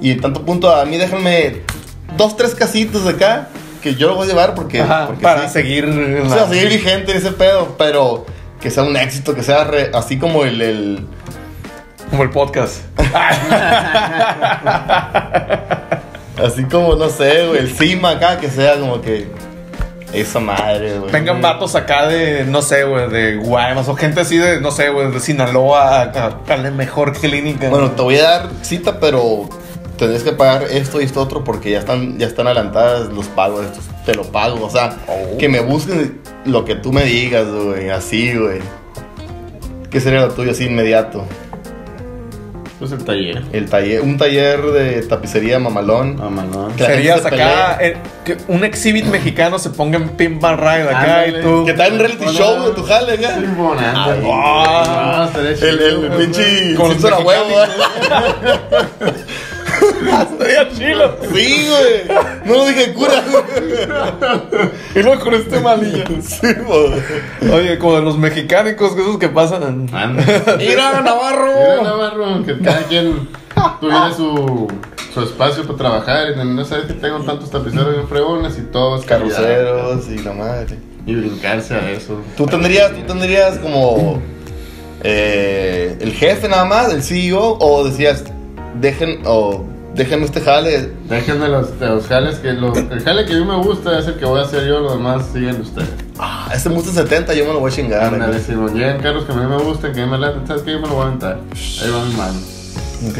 Y 0.00 0.12
en 0.12 0.20
tanto 0.20 0.44
punto, 0.44 0.74
a 0.74 0.84
mí 0.84 0.96
déjenme 0.96 1.62
dos, 2.16 2.36
tres 2.36 2.54
casitos 2.54 3.06
acá, 3.06 3.48
que 3.82 3.94
yo 3.94 4.08
lo 4.08 4.16
voy 4.16 4.26
a 4.26 4.28
llevar 4.28 4.54
porque. 4.54 4.80
Ajá, 4.82 5.06
porque 5.06 5.22
para 5.22 5.46
sí. 5.48 5.54
seguir. 5.54 5.84
O 6.24 6.28
sea, 6.28 6.46
seguir 6.48 6.68
vigente 6.68 7.12
en 7.12 7.18
ese 7.18 7.32
pedo, 7.32 7.76
pero 7.78 8.26
que 8.60 8.70
sea 8.70 8.82
un 8.82 8.96
éxito, 8.96 9.34
que 9.34 9.42
sea 9.42 9.64
re- 9.64 9.90
así 9.94 10.18
como 10.18 10.44
el. 10.44 10.60
el 10.60 11.06
Como 12.10 12.22
el 12.24 12.30
podcast. 12.30 12.82
así 16.44 16.64
como, 16.64 16.94
no 16.96 17.08
sé, 17.08 17.46
güey, 17.46 17.60
el 17.60 17.74
cima 17.74 18.10
acá, 18.10 18.38
que 18.38 18.50
sea 18.50 18.78
como 18.78 19.00
que. 19.00 19.28
Esa 20.12 20.40
madre, 20.40 20.98
güey. 20.98 21.12
Vengan 21.12 21.42
vatos 21.42 21.74
acá 21.74 22.06
de, 22.08 22.44
no 22.44 22.62
sé, 22.62 22.84
güey, 22.84 23.08
de 23.10 23.36
Guaymas 23.36 23.88
o 23.88 23.94
gente 23.94 24.20
así 24.20 24.38
de, 24.38 24.60
no 24.60 24.70
sé, 24.70 24.88
güey, 24.88 25.10
de 25.10 25.20
Sinaloa 25.20 26.00
a, 26.02 26.02
a- 26.48 26.56
la 26.56 26.70
mejor 26.70 27.12
clínica. 27.12 27.68
Bueno, 27.68 27.90
te 27.90 28.02
voy 28.02 28.16
a 28.16 28.22
dar 28.22 28.48
cita, 28.62 28.98
pero 29.00 29.48
tendrías 29.98 30.22
que 30.22 30.32
pagar 30.32 30.62
esto 30.70 31.00
y 31.00 31.04
esto 31.04 31.20
otro 31.20 31.44
porque 31.44 31.70
ya 31.72 31.80
están, 31.80 32.18
ya 32.18 32.26
están 32.26 32.46
adelantadas 32.46 33.08
los 33.12 33.26
pagos 33.26 33.66
estos. 33.66 33.84
Te 34.06 34.14
lo 34.14 34.22
pago, 34.24 34.64
o 34.64 34.70
sea, 34.70 34.96
Oh. 35.08 35.36
que 35.36 35.48
me 35.50 35.60
busquen 35.60 36.20
lo 36.46 36.64
que 36.64 36.74
tú 36.74 36.90
me 36.92 37.04
digas, 37.04 37.46
güey, 37.46 37.90
así, 37.90 38.34
güey. 38.34 38.60
¿Qué 39.90 40.00
sería 40.00 40.20
lo 40.20 40.30
tuyo 40.32 40.52
así 40.52 40.64
inmediato? 40.64 41.24
Pues 42.78 42.92
el 42.92 43.04
taller. 43.04 43.42
El 43.52 43.68
taller, 43.68 44.02
un 44.02 44.16
taller 44.18 44.60
de 44.62 45.02
tapicería 45.02 45.58
mamalón. 45.58 46.16
Mamalón. 46.16 46.72
Que 46.74 46.84
la 46.84 46.88
Serías 46.90 47.22
se 47.22 47.26
acá, 47.28 47.78
eh, 47.80 47.96
que 48.24 48.36
un 48.46 48.62
exhibit 48.62 49.04
mexicano 49.06 49.58
se 49.58 49.70
ponga 49.70 49.96
en 49.96 50.10
pinball 50.10 50.56
ride 50.58 50.82
acá 50.88 51.22
Ándale. 51.22 51.40
y 51.40 51.42
tú. 51.42 51.64
Que 51.64 51.72
está 51.72 51.88
en 51.88 51.98
reality 51.98 52.24
Hola. 52.24 52.32
show 52.38 52.66
de 52.68 52.74
tu 52.74 52.84
jale, 52.84 53.12
acá. 53.14 53.34
Sí, 53.36 53.46
bonito. 53.56 53.84
Ay, 53.94 54.22
ah, 54.32 55.14
No, 55.16 55.24
estaría 55.24 55.50
El, 55.70 55.78
el, 55.80 55.88
chido, 55.88 55.98
güey. 56.08 56.18
pinche 56.18 56.74
Con 56.76 56.84
los 56.88 56.92
Simpson 56.98 57.12
a 57.14 57.18
huevo. 57.18 57.62
¿eh? 57.64 57.66
Estaría 60.32 60.70
chilo. 60.70 61.16
Sí, 61.34 61.68
güey. 61.68 62.18
No 62.44 62.54
lo 62.54 62.66
dije 62.66 62.92
cura. 62.94 63.22
Y 64.94 65.02
luego 65.02 65.22
con 65.22 65.34
este 65.34 65.60
malillo. 65.60 66.04
Sí, 66.20 66.46
güey. 66.66 67.52
Oye, 67.52 67.78
como 67.78 67.96
de 67.96 68.02
los 68.02 68.18
mexicánicos, 68.18 68.94
que 68.94 69.02
esos 69.02 69.18
que 69.18 69.28
pasan. 69.28 69.86
Mira, 70.58 71.00
Navarro. 71.00 71.52
Mira, 71.52 71.82
Navarro, 71.82 72.44
que 72.44 72.58
cada 72.58 72.82
quien 72.82 73.28
tuviera 73.80 74.12
su, 74.12 74.68
su 75.12 75.22
espacio 75.22 75.64
para 75.64 75.78
trabajar. 75.78 76.28
Y 76.32 76.36
no 76.36 76.64
sabes 76.64 76.86
que 76.86 76.94
tengo 76.94 77.20
tantos 77.20 77.50
tapiceros 77.50 77.92
bien 77.92 78.08
fregones 78.08 78.58
y 78.58 78.62
todos 78.62 79.04
Carroceros 79.04 80.08
y 80.08 80.18
la 80.18 80.32
madre. 80.32 80.78
Y 81.06 81.14
brincarse 81.14 81.74
a 81.74 81.90
eso. 81.90 82.20
Tú 82.36 82.46
tendrías, 82.46 82.92
tú 82.92 83.00
tendrías 83.06 83.58
como 83.58 84.20
eh, 85.02 85.96
el 86.00 86.12
jefe 86.12 86.48
nada 86.48 86.64
más, 86.64 86.92
el 86.92 87.02
CEO, 87.02 87.56
o 87.58 87.84
decías, 87.84 88.24
dejen, 88.80 89.20
o 89.24 89.64
déjenme 89.98 90.24
este 90.24 90.40
jale. 90.40 90.92
Déjenme 91.08 91.48
los, 91.48 91.78
los 91.80 92.06
jales 92.06 92.36
que 92.36 92.52
lo, 92.52 92.74
el 92.74 93.02
jale 93.02 93.26
que 93.26 93.34
a 93.34 93.36
mí 93.36 93.44
me 93.44 93.56
gusta 93.56 93.98
es 93.98 94.06
el 94.06 94.14
que 94.14 94.24
voy 94.24 94.40
a 94.40 94.44
hacer 94.44 94.66
yo, 94.66 94.80
lo 94.80 94.92
demás 94.92 95.26
siguen 95.32 95.60
ustedes. 95.60 95.90
Ah, 96.18 96.50
este 96.54 96.68
me 96.68 96.76
gusta 96.76 96.92
70, 96.92 97.34
yo 97.34 97.44
me 97.44 97.52
lo 97.52 97.60
voy 97.60 97.70
a 97.70 97.74
chingar. 97.74 98.14
Ándale, 98.14 98.38
si 98.40 98.52
llegan 98.52 99.00
carros 99.00 99.24
que 99.24 99.32
a 99.32 99.34
mí 99.34 99.46
me 99.46 99.58
gustan, 99.62 99.92
que 99.92 100.00
a 100.00 100.06
mí 100.06 100.10
me 100.10 100.18
laten, 100.18 100.46
¿sabes 100.46 100.62
qué? 100.62 100.72
Yo 100.72 100.80
me 100.80 100.88
lo 100.88 100.94
voy 100.94 101.02
a 101.02 101.06
aventar. 101.08 101.40
Ahí 101.82 101.90
va 101.90 102.04
mi 102.04 102.14
mano. 102.14 102.57
Ok. 103.06 103.16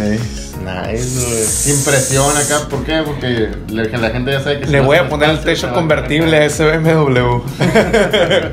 Nice, 0.59 1.71
Impresión 1.71 2.37
acá, 2.37 2.69
¿por 2.69 2.85
qué? 2.85 3.01
Porque 3.07 3.49
la, 3.71 3.85
la 3.85 4.11
gente 4.11 4.33
ya 4.33 4.41
sabe 4.43 4.59
que 4.61 4.67
si 4.67 4.73
Le 4.73 4.81
voy 4.81 4.97
a 4.97 5.09
poner 5.09 5.31
el 5.31 5.41
techo 5.41 5.73
convertible 5.73 6.37
a 6.37 6.45
ese 6.47 6.65
BMW. 6.79 7.41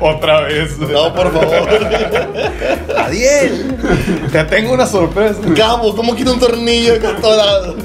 Otra 0.00 0.42
vez. 0.42 0.78
güey. 0.78 0.92
No, 0.92 1.12
por 1.12 1.32
favor. 1.32 1.68
Adiel. 2.96 3.76
Te 4.30 4.44
tengo 4.44 4.72
una 4.72 4.86
sorpresa. 4.86 5.40
Gabo, 5.48 5.96
¿cómo 5.96 6.14
quito 6.14 6.32
un 6.32 6.38
tornillo 6.38 6.94
acá 6.94 7.08
atorado? 7.10 7.76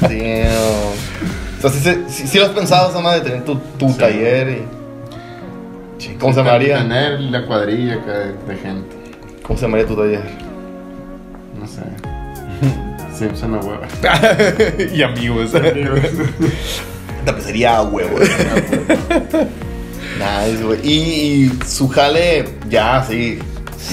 Damn. 0.00 0.92
O 1.62 1.68
sea, 1.68 1.70
sí, 1.70 2.04
sí, 2.08 2.26
sí 2.26 2.38
lo 2.38 2.46
has 2.46 2.52
pensado, 2.52 2.90
esa 2.90 3.00
madre, 3.00 3.20
de 3.20 3.26
tener 3.30 3.44
tu, 3.44 3.54
tu 3.78 3.92
taller 3.94 4.48
y... 4.48 6.18
¿Cómo 6.18 6.32
se 6.32 6.40
llamaría? 6.42 6.78
Tener 6.78 7.20
la 7.20 7.46
cuadrilla 7.46 7.94
acá 7.94 8.12
de, 8.18 8.32
de 8.32 8.56
gente. 8.60 8.96
¿Cómo 9.42 9.58
se 9.58 9.66
llamaría 9.66 9.86
tu 9.86 9.94
taller? 9.94 10.22
No 11.62 11.68
sé. 11.68 11.80
Simpson 13.18 13.54
a 13.54 13.58
huevo. 13.58 13.82
y 14.94 15.02
amigos. 15.02 15.52
Tapicería 17.24 17.76
a 17.78 17.82
huevo. 17.82 18.18
nice, 20.18 20.64
güey. 20.64 20.80
Y, 20.82 20.92
y 21.44 21.52
su 21.66 21.88
jale, 21.88 22.46
ya, 22.68 22.96
así, 22.96 23.38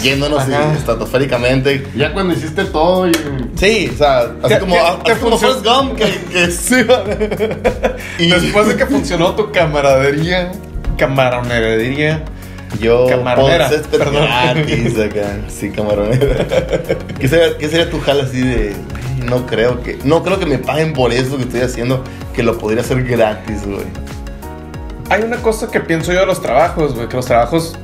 yéndonos 0.02 0.48
estratosféricamente. 0.76 1.86
Ya 1.96 2.12
cuando 2.12 2.34
hiciste 2.34 2.66
todo 2.66 3.08
y. 3.08 3.12
Sí, 3.56 3.91
o 3.94 3.98
sea, 3.98 4.22
así 4.41 4.54
¿Qué- 4.56 4.60
como, 4.60 4.76
qué- 5.04 5.12
así 5.12 5.22
como? 5.22 5.38
Forrest 5.38 5.64
Gump, 5.66 5.96
que, 5.96 6.06
que 6.32 6.52
sí. 6.52 6.76
y 8.18 8.30
Después 8.30 8.68
de 8.68 8.78
que 8.78 8.86
funcionó 8.88 9.36
tu 9.36 9.52
camaradería, 9.52 10.52
camaronería, 10.98 12.24
yo, 12.80 13.08
Camaronera, 13.08 13.68
pues, 13.68 13.82
este 13.82 13.98
perdón. 13.98 14.26
gratis 14.26 15.00
acá. 15.00 15.38
Sí, 15.48 15.72
camaronera. 15.72 16.46
¿Qué 17.20 17.28
sería, 17.28 17.58
¿Qué 17.58 17.68
sería 17.68 17.90
tu 17.90 18.00
jale 18.00 18.24
así 18.24 18.41
de.? 18.41 18.74
"Güey, 18.74 19.30
No 19.30 19.46
creo 19.46 19.82
que. 19.82 19.98
No 20.04 20.24
creo 20.24 20.40
que 20.40 20.46
me 20.46 20.58
paguen 20.60 20.94
por 20.94 21.12
eso 21.12 21.38
que 21.38 21.44
estoy 21.44 21.62
haciendo. 21.62 22.04
Que 22.34 22.44
lo 22.44 22.58
podría 22.58 22.82
hacer 22.82 23.04
gratis, 23.04 23.66
güey. 23.66 23.86
Hay 25.10 25.24
una 25.24 25.38
cosa 25.38 25.70
que 25.72 25.80
pienso 25.80 26.14
yo 26.14 26.20
de 26.20 26.26
los 26.28 26.41
trabajos, 26.41 26.94
güey, 26.94 27.08
que 27.10 27.16
los 27.16 27.26
trabajos 27.26 27.76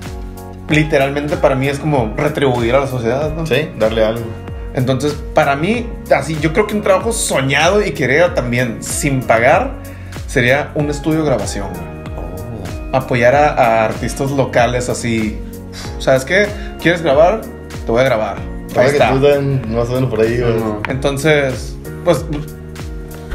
literalmente 0.70 1.38
para 1.38 1.56
mí 1.56 1.68
es 1.68 1.80
como 1.80 2.14
retribuir 2.16 2.76
a 2.76 2.82
la 2.82 2.88
sociedad, 2.88 3.34
¿no? 3.34 3.46
Sí, 3.46 3.70
darle 3.80 4.06
algo. 4.06 4.24
Entonces, 4.76 5.16
para 5.34 5.56
mí, 5.56 5.88
así, 6.16 6.38
yo 6.42 6.54
creo 6.54 6.68
que 6.68 6.76
un 6.76 6.82
trabajo 6.82 7.12
soñado 7.12 7.84
y 7.84 7.92
quería 7.92 8.34
también 8.34 8.84
sin 8.84 9.22
pagar 9.24 9.72
sería 10.28 10.72
un 10.76 10.90
estudio 10.90 11.20
de 11.22 11.26
grabación, 11.26 11.70
güey. 11.70 11.95
Apoyar 12.96 13.36
a, 13.36 13.50
a 13.54 13.86
artistas 13.86 14.32
locales 14.32 14.90
así. 14.90 15.38
¿Sabes 16.00 16.24
qué? 16.26 16.48
¿Quieres 16.82 17.02
grabar? 17.02 17.42
Te 17.86 17.92
voy 17.92 18.02
a 18.02 18.06
grabar. 18.06 18.38
Ahí 18.38 18.76
Ahora 18.76 18.86
que 18.88 18.94
está. 18.94 19.12
tú 19.12 19.26
estás 19.28 19.44
más 19.70 19.90
o 19.90 19.94
menos 19.94 20.10
por 20.10 20.22
ahí. 20.22 20.44
Entonces, 20.90 21.76
pues, 22.04 22.26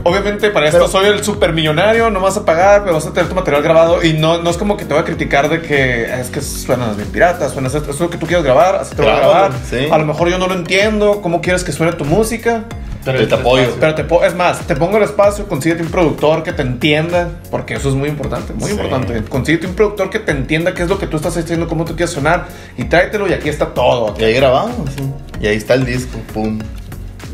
obviamente 0.04 0.50
para 0.50 0.66
esto 0.66 0.78
Pero- 0.78 0.90
soy 0.90 1.06
el 1.06 1.22
supermillonario, 1.24 2.10
no 2.10 2.20
vas 2.20 2.36
a 2.36 2.44
pagar, 2.44 2.82
pero 2.82 2.94
vas 2.94 3.06
a 3.06 3.12
tener 3.12 3.28
tu 3.28 3.34
material 3.34 3.62
grabado 3.62 4.02
y 4.02 4.12
no, 4.14 4.42
no 4.42 4.50
es 4.50 4.56
como 4.56 4.76
que 4.76 4.84
te 4.84 4.94
voy 4.94 5.02
a 5.02 5.04
criticar 5.04 5.48
de 5.48 5.60
que 5.62 6.04
es 6.20 6.28
que 6.30 6.40
suenas 6.40 6.96
bien 6.96 7.08
pirata, 7.10 7.48
suenas 7.48 7.74
esto, 7.74 7.90
es 7.90 8.00
lo 8.00 8.10
que 8.10 8.18
tú 8.18 8.26
quieres 8.26 8.44
grabar, 8.44 8.76
así 8.76 8.94
te 8.94 9.02
voy 9.02 9.10
a 9.10 9.16
grabar. 9.16 9.52
sí. 9.68 9.86
A 9.90 9.98
lo 9.98 10.06
mejor 10.06 10.28
yo 10.28 10.38
no 10.38 10.46
lo 10.46 10.54
entiendo, 10.54 11.20
cómo 11.22 11.40
quieres 11.40 11.64
que 11.64 11.72
suene 11.72 11.92
tu 11.92 12.04
música, 12.04 12.64
Pero 13.04 13.26
te 13.26 13.34
apoyo. 13.34 13.76
pero 13.80 13.94
te 13.94 14.04
es 14.26 14.34
más, 14.34 14.60
te 14.66 14.76
pongo 14.76 14.98
el 14.98 15.04
espacio, 15.04 15.46
consíguete 15.48 15.82
un 15.82 15.90
productor 15.90 16.42
que 16.42 16.52
te 16.52 16.62
entienda, 16.62 17.28
porque 17.50 17.74
eso 17.74 17.88
es 17.88 17.94
muy 17.94 18.08
importante, 18.10 18.52
muy 18.52 18.66
Sí. 18.66 18.72
importante. 18.72 19.22
Consíguete 19.24 19.66
un 19.66 19.74
productor 19.74 20.10
que 20.10 20.18
te 20.18 20.32
entienda 20.32 20.74
qué 20.74 20.82
es 20.82 20.88
lo 20.88 20.98
que 20.98 21.06
tú 21.06 21.16
estás 21.16 21.36
haciendo, 21.36 21.66
cómo 21.68 21.84
tú 21.84 21.96
quieres 21.96 22.10
sonar 22.14 22.46
y 22.76 22.84
tráetelo 22.84 23.26
y 23.28 23.32
aquí 23.32 23.48
está 23.48 23.66
todo. 23.72 24.14
Y 24.18 24.24
ahí 24.24 24.34
grabamos. 24.34 24.90
sí. 24.96 25.02
Y 25.40 25.46
ahí 25.46 25.56
está 25.56 25.72
el 25.74 25.86
disco, 25.86 26.18
pum. 26.34 26.58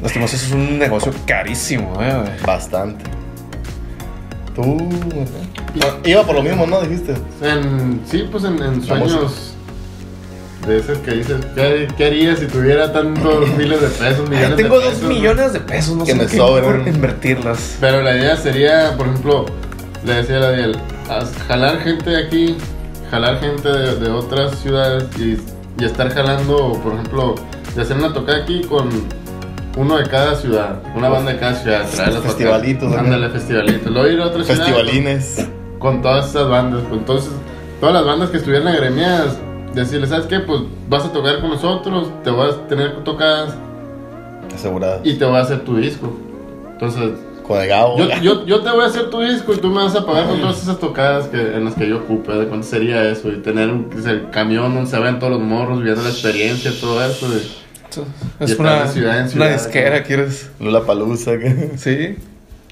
Lastimos, 0.03 0.33
eso 0.35 0.47
es 0.47 0.53
un 0.53 0.79
negocio 0.79 1.13
carísimo, 1.27 1.93
eh, 2.03 2.15
güey. 2.15 2.41
Bastante. 2.47 3.05
Tú. 4.55 4.77
¿verdad? 5.75 5.97
Iba 6.05 6.23
por 6.25 6.35
lo 6.37 6.43
mismo, 6.43 6.67
¿no? 6.67 6.81
Dijiste. 6.81 7.15
En, 7.43 8.01
sí, 8.11 8.27
pues 8.31 8.45
en, 8.45 8.83
sueños 8.83 9.53
de 10.67 10.79
esos 10.79 10.99
que 10.99 11.13
dices, 11.13 11.37
¿qué, 11.55 11.87
qué 11.97 12.07
harías 12.07 12.39
si 12.41 12.47
tuviera 12.47 12.93
tantos 12.93 13.49
miles 13.57 13.81
de 13.81 13.87
pesos, 13.89 14.29
millones 14.29 14.51
Ay, 14.51 14.57
tengo 14.57 14.81
de 14.81 14.87
dos 14.91 15.03
millones 15.03 15.53
de 15.53 15.61
pesos, 15.61 15.95
no 15.97 16.05
Que 16.05 16.13
sé 16.13 16.17
me 16.17 16.25
en 16.25 16.29
qué 16.31 16.37
sobran. 16.39 16.79
por 16.85 16.89
invertirlas. 16.89 17.77
Pero 17.81 18.03
la 18.03 18.17
idea 18.17 18.37
sería, 18.37 18.95
por 18.97 19.07
ejemplo, 19.07 19.47
le 20.05 20.15
decía 20.15 20.39
a 20.39 20.41
la 20.41 20.51
Diel, 20.53 20.77
haz- 21.09 21.33
jalar 21.47 21.81
gente 21.83 22.11
de 22.11 22.27
aquí, 22.27 22.57
jalar 23.11 23.39
gente 23.41 23.69
de, 23.69 23.95
de 23.97 24.11
otras 24.11 24.59
ciudades 24.59 25.05
y, 25.19 25.39
y 25.81 25.85
estar 25.85 26.13
jalando, 26.13 26.73
por 26.83 26.95
ejemplo, 26.95 27.35
de 27.77 27.83
hacer 27.83 27.97
una 27.97 28.13
tocada 28.13 28.43
aquí 28.43 28.63
con 28.63 28.89
uno 29.77 29.99
de 29.99 30.05
cada 30.09 30.35
ciudad, 30.37 30.81
una 30.95 31.09
banda 31.09 31.33
de 31.33 31.39
cada 31.39 31.55
ciudad, 31.55 31.87
tocar. 31.91 32.13
Festivalitos, 32.23 32.91
¿no? 32.91 32.99
Ándale, 32.99 33.29
festivalitos. 33.31 33.93
Luego 33.93 34.09
ir 34.09 34.21
a 34.21 34.27
otra 34.27 34.43
ciudad 34.45 34.65
Festivalines. 34.65 35.49
con, 35.79 35.93
con 35.95 36.03
todas 36.03 36.31
esas 36.31 36.49
bandas. 36.49 36.83
Pues, 36.89 37.01
entonces, 37.01 37.31
todas 37.81 37.95
las 37.95 38.05
bandas 38.07 38.31
que 38.31 38.39
estuvieran 38.39 38.69
agremiadas, 38.69 39.37
decirles, 39.75 40.09
¿sabes 40.11 40.27
qué? 40.27 40.41
Pues 40.41 40.61
vas 40.89 41.05
a 41.05 41.13
tocar 41.13 41.41
con 41.41 41.51
nosotros, 41.51 42.09
te 42.25 42.31
vas 42.31 42.55
a 42.55 42.69
tener 42.69 43.05
tocadas 43.05 43.55
Asegurado. 44.55 45.01
y 45.05 45.15
te 45.15 45.25
voy 45.25 45.37
a 45.37 45.41
hacer 45.41 45.61
tu 45.61 45.77
disco. 45.77 46.11
Entonces, 46.73 47.11
Con 47.47 47.61
el 47.61 47.69
Gabo. 47.69 47.99
yo, 47.99 48.07
yo, 48.23 48.47
yo 48.47 48.61
te 48.61 48.71
voy 48.71 48.83
a 48.85 48.87
hacer 48.87 49.11
tu 49.11 49.21
disco 49.21 49.53
y 49.53 49.59
tú 49.59 49.69
me 49.69 49.83
vas 49.85 49.95
a 49.95 50.05
pagar 50.07 50.27
con 50.27 50.41
todas 50.41 50.63
esas 50.63 50.79
tocadas 50.79 51.27
que, 51.27 51.37
en 51.57 51.65
las 51.67 51.75
que 51.75 51.89
yo 51.89 51.99
ocupe. 51.99 52.33
¿De 52.33 52.47
cuánto 52.47 52.67
sería 52.67 53.05
eso? 53.11 53.29
Y 53.31 53.37
tener 53.37 53.69
un 53.71 53.89
el 54.07 54.31
camión 54.31 54.75
donde 54.75 54.91
se 54.91 54.99
ven 54.99 55.19
todos 55.19 55.33
los 55.35 55.43
morros, 55.43 55.83
viendo 55.83 56.03
la 56.03 56.09
experiencia, 56.09 56.73
todo 56.81 57.05
eso. 57.05 57.27
y- 57.27 57.66
Es 58.41 58.59
una, 58.59 58.87
ciudad 58.89 59.17
en 59.17 59.23
una 59.23 59.29
ciudad, 59.31 59.53
disquera, 59.53 60.03
¿quieres? 60.03 60.51
Lula 60.61 60.83
Palusa. 60.85 61.33
Sí. 61.77 62.17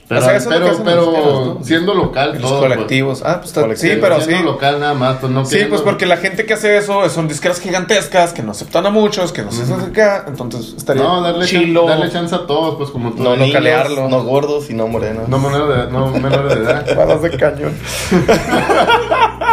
Pero, 0.06 0.20
O 0.20 0.22
sea, 0.22 0.36
eso 0.36 0.50
pero, 0.84 1.60
siendo 1.64 1.94
local, 1.94 2.32
los 2.34 2.42
todo, 2.42 2.60
colectivos. 2.60 3.22
Ah, 3.24 3.36
pues 3.36 3.46
está- 3.48 3.60
sí, 3.62 3.64
Colectivos. 3.64 3.98
pero 4.02 4.14
pues, 4.16 4.26
sí. 4.26 4.32
siendo 4.32 4.52
local 4.52 4.78
nada 4.78 4.92
más. 4.92 5.16
Pues, 5.16 5.32
no 5.32 5.46
Sí, 5.46 5.60
pues 5.66 5.80
porque 5.80 6.04
la 6.04 6.18
gente 6.18 6.44
que 6.44 6.52
hace 6.52 6.76
eso 6.76 7.08
son 7.08 7.26
disqueras 7.26 7.58
gigantescas 7.58 8.34
que 8.34 8.42
no 8.42 8.50
aceptan 8.50 8.84
a 8.84 8.90
muchos, 8.90 9.32
que 9.32 9.40
no 9.40 9.50
se 9.50 9.62
hacen 9.62 9.80
acá. 9.80 10.26
Entonces 10.28 10.74
estaría 10.76 11.02
No, 11.02 11.22
darle, 11.22 11.46
chilo. 11.46 11.86
chan- 11.86 11.98
darle 12.00 12.12
chance 12.12 12.34
a 12.34 12.46
todos, 12.46 12.76
pues 12.76 12.90
como 12.90 13.12
tú. 13.12 13.22
No 13.22 13.30
niños, 13.34 13.48
localearlo. 13.48 14.08
no 14.10 14.22
gordos 14.24 14.68
y 14.68 14.74
no 14.74 14.88
morenos. 14.88 15.26
No 15.26 15.38
menores 15.38 15.86
de, 15.86 15.90
no 15.90 16.08
menores 16.10 16.54
de 16.54 16.64
edad. 16.64 16.84
Balas 16.96 17.22
de 17.22 17.30
cañón. 17.38 17.72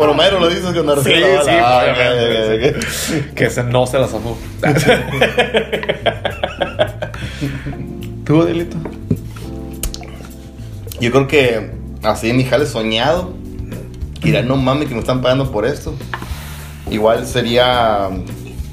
Por 0.00 0.08
Homero 0.08 0.40
lo 0.40 0.48
dices 0.48 0.64
con 0.64 0.74
Sí, 1.04 1.12
Arcela. 1.12 1.42
sí, 1.44 1.50
Ah. 1.62 1.84
Que 3.34 3.44
ese 3.44 3.62
no 3.64 3.86
se 3.86 3.98
las 3.98 4.14
amó. 4.14 4.38
¿Tú, 8.24 8.40
Adelito? 8.40 8.78
Yo 11.02 11.10
creo 11.10 11.28
que 11.28 11.72
así 12.02 12.30
en 12.30 12.38
mi 12.38 12.44
jale 12.44 12.64
soñado. 12.64 13.34
Dirán, 14.22 14.48
no 14.48 14.56
mames 14.56 14.88
que 14.88 14.94
me 14.94 15.00
están 15.00 15.20
pagando 15.20 15.52
por 15.52 15.66
esto. 15.66 15.94
Igual 16.90 17.26
sería 17.26 18.08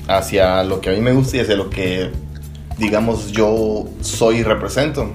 hacia 0.07 0.63
lo 0.63 0.79
que 0.79 0.91
a 0.91 0.93
mí 0.93 1.01
me 1.01 1.11
gusta 1.11 1.35
y 1.35 1.41
hacia 1.41 1.57
lo 1.57 1.69
que, 1.69 2.09
digamos, 2.77 3.33
yo 3.33 3.83
soy 3.99 4.37
y 4.37 4.43
represento. 4.43 5.11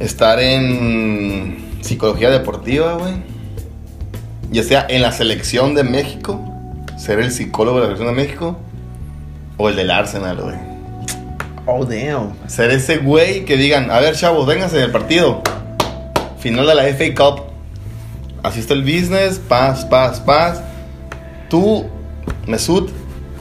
Estar 0.00 0.40
en 0.40 1.76
psicología 1.80 2.28
deportiva, 2.30 2.94
güey. 2.94 3.30
Ya 4.52 4.62
sea 4.62 4.86
en 4.88 5.02
la 5.02 5.12
selección 5.12 5.74
de 5.74 5.82
México, 5.82 6.40
ser 6.98 7.18
el 7.20 7.32
psicólogo 7.32 7.80
de 7.80 7.88
la 7.88 7.96
selección 7.96 8.14
de 8.14 8.22
México, 8.22 8.58
o 9.56 9.68
el 9.68 9.76
del 9.76 9.90
Arsenal, 9.90 10.36
güey. 10.36 10.56
Oh, 11.66 11.84
damn. 11.84 12.34
Ser 12.48 12.70
ese 12.70 12.98
güey 12.98 13.44
que 13.44 13.56
digan, 13.56 13.90
a 13.90 14.00
ver, 14.00 14.14
chavos, 14.16 14.46
vénganse 14.46 14.76
del 14.76 14.90
partido. 14.90 15.42
Final 16.38 16.66
de 16.66 16.74
la 16.74 16.84
FA 16.84 17.14
Cup. 17.14 17.44
Así 18.42 18.60
está 18.60 18.74
el 18.74 18.82
business, 18.82 19.38
paz, 19.38 19.84
paz, 19.84 20.20
paz. 20.20 20.60
Tú, 21.48 21.86
Mesut, 22.46 22.90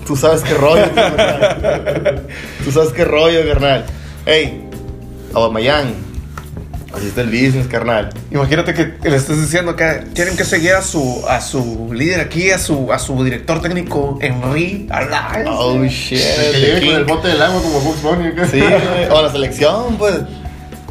tú 0.06 0.16
sabes 0.16 0.44
qué 0.44 0.54
rollo. 0.54 0.86
tú 2.64 2.72
sabes 2.72 2.94
qué 2.94 3.04
rollo, 3.04 3.40
carnal. 3.48 3.86
Hey, 4.26 4.70
Aubameyang, 5.34 6.11
así 6.94 7.08
está 7.08 7.22
el 7.22 7.28
business, 7.28 7.68
carnal. 7.68 8.10
Imagínate 8.32 8.74
que 8.74 9.10
le 9.10 9.16
estés 9.16 9.42
diciendo 9.42 9.76
que 9.76 10.06
tienen 10.14 10.36
que 10.36 10.44
seguir 10.44 10.74
a 10.74 10.82
su, 10.82 11.24
a 11.28 11.42
su 11.42 11.92
líder 11.94 12.22
aquí, 12.22 12.52
a 12.52 12.58
su, 12.58 12.92
a 12.92 13.00
su 13.00 13.24
director 13.24 13.62
técnico, 13.62 14.18
Henry 14.22 14.88
Alliance. 14.90 15.50
Oh, 15.50 15.84
shit. 15.86 16.20
Que 16.20 16.52
the 16.52 16.60
llegue 16.60 16.86
con 16.88 16.96
el 16.96 17.06
bote 17.06 17.28
del 17.30 17.42
agua 17.42 17.62
como 17.62 17.80
Bugs 17.80 18.02
Bunny. 18.02 18.28
acá. 18.28 18.48
Sí, 18.48 18.60
güey. 18.60 19.10
o 19.10 19.22
la 19.22 19.32
selección, 19.32 19.98
pues. 19.98 20.16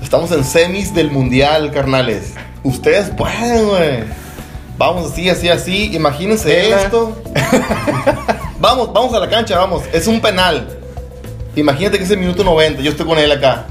Estamos 0.03 0.33
en 0.33 0.45
semis 0.45 0.95
del 0.95 1.11
mundial, 1.11 1.71
carnales. 1.71 2.35
Ustedes 2.63 3.11
pueden, 3.11 3.69
güey. 3.69 4.05
Vamos 4.77 5.13
así, 5.13 5.29
así, 5.29 5.49
así. 5.49 5.95
Imagínense 5.95 6.71
esto. 6.71 7.23
vamos, 8.61 8.93
vamos 8.93 9.15
a 9.15 9.21
la 9.21 9.29
cancha, 9.29 9.59
vamos. 9.59 9.83
Es 9.93 10.07
un 10.07 10.21
penal. 10.21 10.67
Imagínate 11.55 11.99
que 11.99 12.05
es 12.05 12.11
el 12.11 12.19
minuto 12.19 12.43
90. 12.45 12.81
Yo 12.81 12.91
estoy 12.91 13.07
con 13.07 13.19
él 13.19 13.31
acá. 13.31 13.67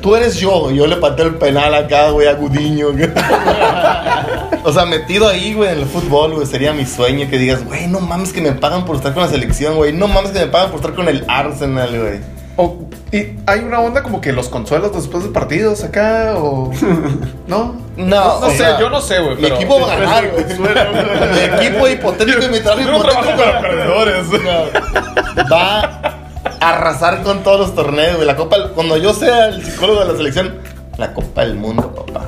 Tú 0.00 0.14
eres 0.16 0.36
yo. 0.36 0.70
Yo 0.70 0.86
le 0.86 0.96
pateo 0.96 1.26
el 1.26 1.34
penal 1.36 1.74
acá, 1.74 2.10
güey, 2.10 2.28
a 2.28 2.34
Gudiño. 2.34 2.88
o 4.64 4.72
sea, 4.72 4.84
metido 4.86 5.28
ahí, 5.28 5.54
güey, 5.54 5.70
en 5.72 5.78
el 5.80 5.86
fútbol, 5.86 6.34
güey. 6.34 6.46
Sería 6.46 6.72
mi 6.72 6.84
sueño 6.86 7.28
que 7.30 7.38
digas, 7.38 7.64
güey, 7.64 7.86
no 7.86 8.00
mames 8.00 8.32
que 8.32 8.40
me 8.40 8.52
pagan 8.52 8.84
por 8.84 8.96
estar 8.96 9.12
con 9.14 9.22
la 9.22 9.28
selección, 9.28 9.76
güey. 9.76 9.92
No 9.92 10.06
mames 10.08 10.30
que 10.32 10.40
me 10.40 10.46
pagan 10.46 10.70
por 10.70 10.80
estar 10.80 10.94
con 10.94 11.08
el 11.08 11.24
Arsenal, 11.28 11.88
güey. 11.98 12.20
O- 12.60 12.76
y 13.12 13.38
hay 13.46 13.60
una 13.60 13.80
onda 13.80 14.02
como 14.02 14.20
que 14.20 14.32
los 14.32 14.48
consuelos 14.48 14.92
después 14.92 15.22
de 15.24 15.30
partidos 15.30 15.84
acá, 15.84 16.34
o. 16.36 16.70
¿No? 17.46 17.76
No, 17.96 18.40
no 18.40 18.46
o 18.46 18.50
sé, 18.50 18.58
sea, 18.58 18.78
yo 18.78 18.90
no 18.90 19.00
sé, 19.00 19.18
güey. 19.20 19.36
Mi 19.36 19.42
pero- 19.42 19.54
equipo 19.56 19.80
va 19.80 19.92
a 19.92 19.96
ganar, 19.96 20.30
güey. 20.30 20.44
Mi 20.44 21.66
equipo 21.66 21.88
hipotético 21.88 22.44
y 22.44 22.48
mi 22.48 22.60
trabajo 22.60 22.82
hipotético. 22.88 23.36
para 23.36 23.60
perdedores. 23.60 24.26
No. 24.28 25.46
Va 25.50 26.17
arrasar 26.60 27.22
con 27.22 27.42
todos 27.42 27.60
los 27.60 27.74
torneos, 27.74 28.16
güey. 28.16 28.26
La 28.26 28.36
Copa, 28.36 28.56
cuando 28.74 28.96
yo 28.96 29.12
sea 29.14 29.48
el 29.48 29.64
psicólogo 29.64 30.00
de 30.00 30.06
la 30.12 30.16
selección, 30.16 30.54
la 30.96 31.12
Copa 31.14 31.42
del 31.44 31.54
Mundo, 31.56 31.94
papá. 31.94 32.26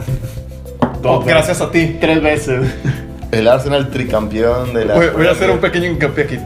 Oh, 1.03 1.21
gracias 1.25 1.61
a 1.61 1.71
ti. 1.71 1.97
Tres 2.01 2.23
veces. 2.23 2.73
El 3.33 3.49
Arsenal 3.49 3.91
tricampeón 3.91 4.75
de 4.75 4.85
la. 4.85 4.95
Voy, 4.95 5.09
voy 5.09 5.27
a 5.27 5.31
hacer 5.33 5.51
un 5.51 5.59
pequeño 5.59 5.87
hincapié 5.91 6.25
aquí. 6.25 6.39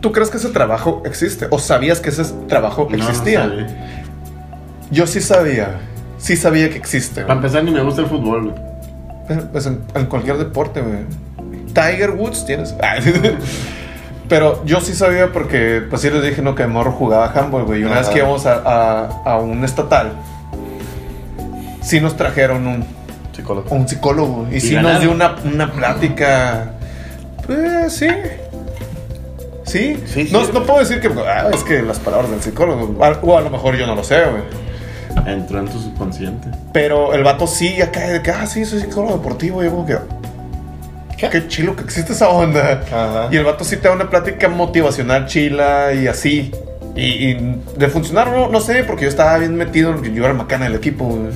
¿Tú 0.00 0.12
crees 0.12 0.30
que 0.30 0.36
ese 0.36 0.50
trabajo 0.50 1.02
existe? 1.06 1.46
¿O 1.50 1.58
sabías 1.58 2.00
que 2.00 2.10
ese 2.10 2.24
trabajo 2.48 2.86
No, 2.90 2.96
no 2.96 3.02
existía? 3.08 3.42
sabía. 3.44 3.66
Yo 4.90 5.06
sí 5.06 5.20
sabía. 5.20 5.78
Sí 6.18 6.36
sabía 6.36 6.68
que 6.70 6.76
existe. 6.76 7.22
Para 7.22 7.34
empezar, 7.34 7.64
ni 7.64 7.70
me 7.70 7.82
gusta 7.82 8.02
el 8.02 8.06
fútbol, 8.06 8.50
güey. 8.50 8.54
Pero, 9.28 9.42
Pues 9.50 9.66
en, 9.66 9.80
en 9.94 10.06
cualquier 10.06 10.38
deporte, 10.38 10.80
güey. 10.80 10.98
Tiger 11.74 12.10
Woods 12.10 12.44
tienes. 12.46 12.74
Pero 14.28 14.64
yo 14.64 14.80
sí 14.80 14.92
sabía 14.94 15.32
porque, 15.32 15.82
pues 15.88 16.02
sí 16.02 16.10
les 16.10 16.22
dije, 16.22 16.42
no, 16.42 16.54
que 16.54 16.64
de 16.64 16.68
morro 16.68 16.92
jugaba 16.92 17.26
handball, 17.32 17.64
güey. 17.64 17.82
Y 17.82 17.84
una 17.84 17.96
vez 18.00 18.08
que 18.08 18.18
íbamos 18.18 18.44
a, 18.46 18.54
a- 18.64 19.22
a 19.24 19.38
un 19.38 19.64
estatal, 19.64 20.12
sí 21.82 22.00
nos 22.00 22.16
trajeron 22.16 22.66
un, 22.66 22.84
Psicólogo. 23.32 23.74
un 23.74 23.86
psicólogo. 23.88 24.46
Y, 24.50 24.56
¿Y 24.56 24.60
sí 24.60 24.74
ganaron? 24.74 24.92
nos 24.94 25.00
dio 25.02 25.10
una, 25.12 25.36
una 25.44 25.72
plática. 25.72 26.72
Pues 27.46 27.92
sí. 27.92 28.08
Sí. 29.64 29.96
Sí, 30.06 30.24
sí. 30.26 30.28
No, 30.32 30.44
no 30.52 30.62
puedo 30.64 30.78
decir 30.80 31.00
que 31.00 31.08
ah, 31.26 31.48
es 31.52 31.62
que 31.64 31.82
las 31.82 31.98
palabras 31.98 32.30
del 32.30 32.40
psicólogo. 32.40 32.96
O 33.22 33.36
a 33.36 33.40
lo 33.40 33.50
mejor 33.50 33.76
yo 33.76 33.86
no 33.86 33.94
lo 33.94 34.04
sé, 34.04 34.16
güey. 34.24 34.42
Entró 35.26 35.58
en 35.60 35.66
tu 35.68 35.78
subconsciente. 35.80 36.48
Pero 36.72 37.14
el 37.14 37.24
vato 37.24 37.46
sí, 37.46 37.80
acá 37.80 38.00
de 38.08 38.22
que, 38.22 38.30
ah, 38.30 38.46
sí, 38.46 38.64
soy 38.64 38.80
psicólogo 38.80 39.14
deportivo. 39.16 39.62
Y 39.62 39.66
yo 39.66 39.72
como 39.72 39.86
que, 39.86 39.96
qué, 41.18 41.48
chilo 41.48 41.74
que 41.76 41.82
existe 41.82 42.12
esa 42.12 42.28
onda. 42.28 42.82
Ajá. 42.86 43.28
Y 43.30 43.36
el 43.36 43.44
vato 43.44 43.64
sí 43.64 43.76
te 43.76 43.88
da 43.88 43.94
una 43.94 44.08
plática 44.10 44.48
motivacional 44.48 45.26
chila 45.26 45.92
y 45.92 46.06
así. 46.06 46.50
Y, 46.94 47.30
y 47.30 47.60
de 47.76 47.88
funcionar, 47.88 48.28
no, 48.30 48.48
no 48.48 48.60
sé, 48.60 48.84
porque 48.84 49.02
yo 49.04 49.08
estaba 49.10 49.36
bien 49.38 49.54
metido 49.56 49.90
en 49.90 50.02
que 50.02 50.12
yo 50.12 50.22
era 50.22 50.32
el 50.32 50.38
macana 50.38 50.64
del 50.66 50.76
equipo, 50.76 51.04
güey. 51.04 51.32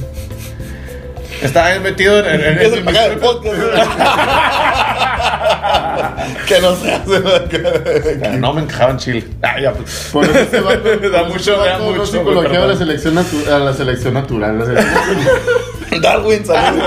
Estaba 1.43 1.71
bien 1.71 1.83
metido 1.83 2.19
en... 2.21 2.27
en- 2.27 2.41
en- 2.41 2.59
Es 2.59 2.73
el 2.73 2.85
del 2.85 3.19
podcast. 3.19 3.57
que 6.47 6.61
no 6.61 6.75
se 6.77 6.93
hace. 6.95 8.21
Ah, 8.25 8.29
No 8.39 8.53
me 8.53 8.63
encajaba 8.63 8.93
en 8.93 8.99
Chile. 8.99 9.25
Ah, 9.43 9.59
ya, 9.61 9.73
pues. 9.73 10.09
Por 10.13 10.25
eso 10.25 10.39
este 10.39 10.61
vato, 10.61 10.83
Da 11.11 11.21
eso 11.23 11.29
mucho, 11.29 11.39
este 11.39 11.51
da 11.53 11.57
vato 11.73 11.85
no 11.85 11.91
mucho, 11.93 12.07
psicología 12.07 12.51
perdón. 12.51 12.65
a 12.65 12.73
la 12.73 12.77
selección 12.79 13.15
natu- 13.15 13.49
a 13.49 13.59
la 13.59 13.73
selección 13.75 14.15
natural. 14.15 14.59
la 14.59 14.65
selección- 14.67 15.19
Darwin, 16.03 16.45
saludos. 16.45 16.85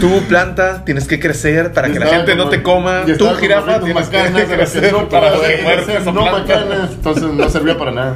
Tú, 0.00 0.22
planta, 0.28 0.84
tienes 0.84 1.06
que 1.06 1.18
crecer 1.18 1.72
para 1.72 1.90
que 1.90 1.98
la 1.98 2.06
gente 2.06 2.34
no 2.34 2.48
te 2.48 2.62
coma. 2.62 3.04
Tú, 3.18 3.28
jirafa, 3.38 3.80
tienes 3.80 4.06
macanas, 4.06 4.42
que 4.42 4.46
crecer 4.56 4.92
no, 4.92 5.08
para 5.08 5.32
que 5.32 5.62
no 6.04 6.12
planta. 6.12 6.32
macanas, 6.32 6.90
entonces 6.92 7.24
no 7.24 7.48
servía 7.48 7.78
para 7.78 7.90
nada. 7.92 8.14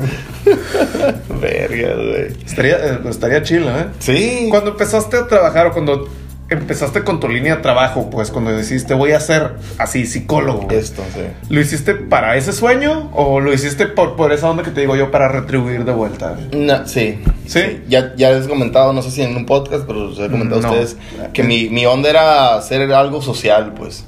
Verga, 1.41 1.95
güey. 1.95 2.29
Estaría, 2.45 2.77
eh, 2.77 2.99
estaría 3.09 3.43
chido, 3.43 3.69
¿eh? 3.71 3.87
Sí. 3.99 4.47
Cuando 4.51 4.71
empezaste 4.71 5.17
a 5.17 5.27
trabajar 5.27 5.69
o 5.69 5.73
cuando 5.73 6.09
empezaste 6.51 7.03
con 7.05 7.21
tu 7.21 7.29
línea 7.29 7.57
de 7.57 7.63
trabajo, 7.63 8.11
pues 8.11 8.31
cuando 8.31 8.51
decidiste 8.53 8.93
voy 8.95 9.13
a 9.13 9.21
ser 9.21 9.53
así 9.79 10.05
psicólogo, 10.05 10.69
Esto, 10.71 11.03
sí. 11.15 11.21
¿lo 11.49 11.61
hiciste 11.61 11.95
para 11.95 12.37
ese 12.37 12.53
sueño 12.53 13.11
o 13.15 13.41
lo 13.41 13.53
hiciste 13.53 13.87
por, 13.87 14.17
por 14.17 14.33
esa 14.33 14.51
onda 14.51 14.63
que 14.65 14.71
te 14.71 14.81
digo 14.81 14.97
yo 14.97 15.11
para 15.13 15.29
retribuir 15.29 15.85
de 15.85 15.93
vuelta? 15.93 16.37
No, 16.53 16.87
sí. 16.89 17.21
¿Sí? 17.47 17.83
Ya, 17.89 18.13
ya 18.17 18.33
les 18.33 18.47
he 18.47 18.49
comentado, 18.49 18.93
no 18.93 19.01
sé 19.03 19.11
si 19.13 19.23
en 19.23 19.37
un 19.37 19.47
podcast, 19.47 19.85
pero 19.87 20.11
les 20.11 20.19
he 20.19 20.29
comentado 20.29 20.61
No. 20.61 20.69
a 20.69 20.71
ustedes 20.73 20.97
que 21.33 21.43
mi, 21.45 21.69
mi 21.69 21.87
onda 21.87 22.11
era 22.11 22.57
hacer 22.57 22.93
algo 22.93 23.23
social, 23.23 23.73
pues. 23.75 24.05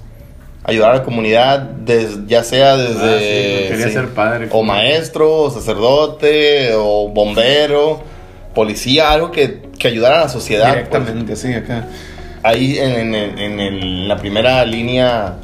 Ayudar 0.65 0.91
a 0.91 0.95
la 0.99 1.03
comunidad, 1.03 1.59
des- 1.61 2.25
ya 2.29 2.45
sea 2.45 2.77
desde. 2.77 2.95
Ah, 3.03 3.19
sí, 3.19 3.69
quería 3.71 3.89
ser 3.93 4.09
padre. 4.11 4.49
O 4.53 4.63
maestro, 4.63 5.29
o 5.43 5.51
sacerdote, 5.51 6.73
o 6.77 7.09
bombero, 7.09 8.01
policía, 8.55 9.11
algo 9.11 9.33
que, 9.33 9.63
que 9.77 9.89
ayudara 9.89 10.17
a 10.21 10.25
la 10.25 10.29
sociedad. 10.29 10.67
pues. 10.73 10.75
Directamente, 10.91 11.35
sí, 11.37 11.53
acá. 11.53 11.89
Ahí 12.43 12.79
en, 12.79 12.93
en, 12.93 13.15
el- 13.15 13.39
en 13.39 13.61
el- 13.61 14.09
la 14.09 14.17
primera 14.17 14.65
línea 14.65 15.37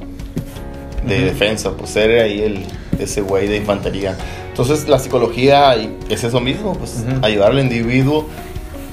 de 1.06 1.20
defensa, 1.20 1.70
pues 1.76 1.90
ser 1.90 2.20
ahí 2.22 2.40
el, 2.40 2.64
ese 2.98 3.20
güey 3.20 3.46
de 3.46 3.56
infantería. 3.56 4.16
Entonces 4.48 4.88
la 4.88 4.98
psicología 4.98 5.76
es 6.08 6.24
eso 6.24 6.40
mismo, 6.40 6.74
pues 6.74 7.04
Ujú. 7.08 7.24
ayudar 7.24 7.52
al 7.52 7.60
individuo 7.60 8.26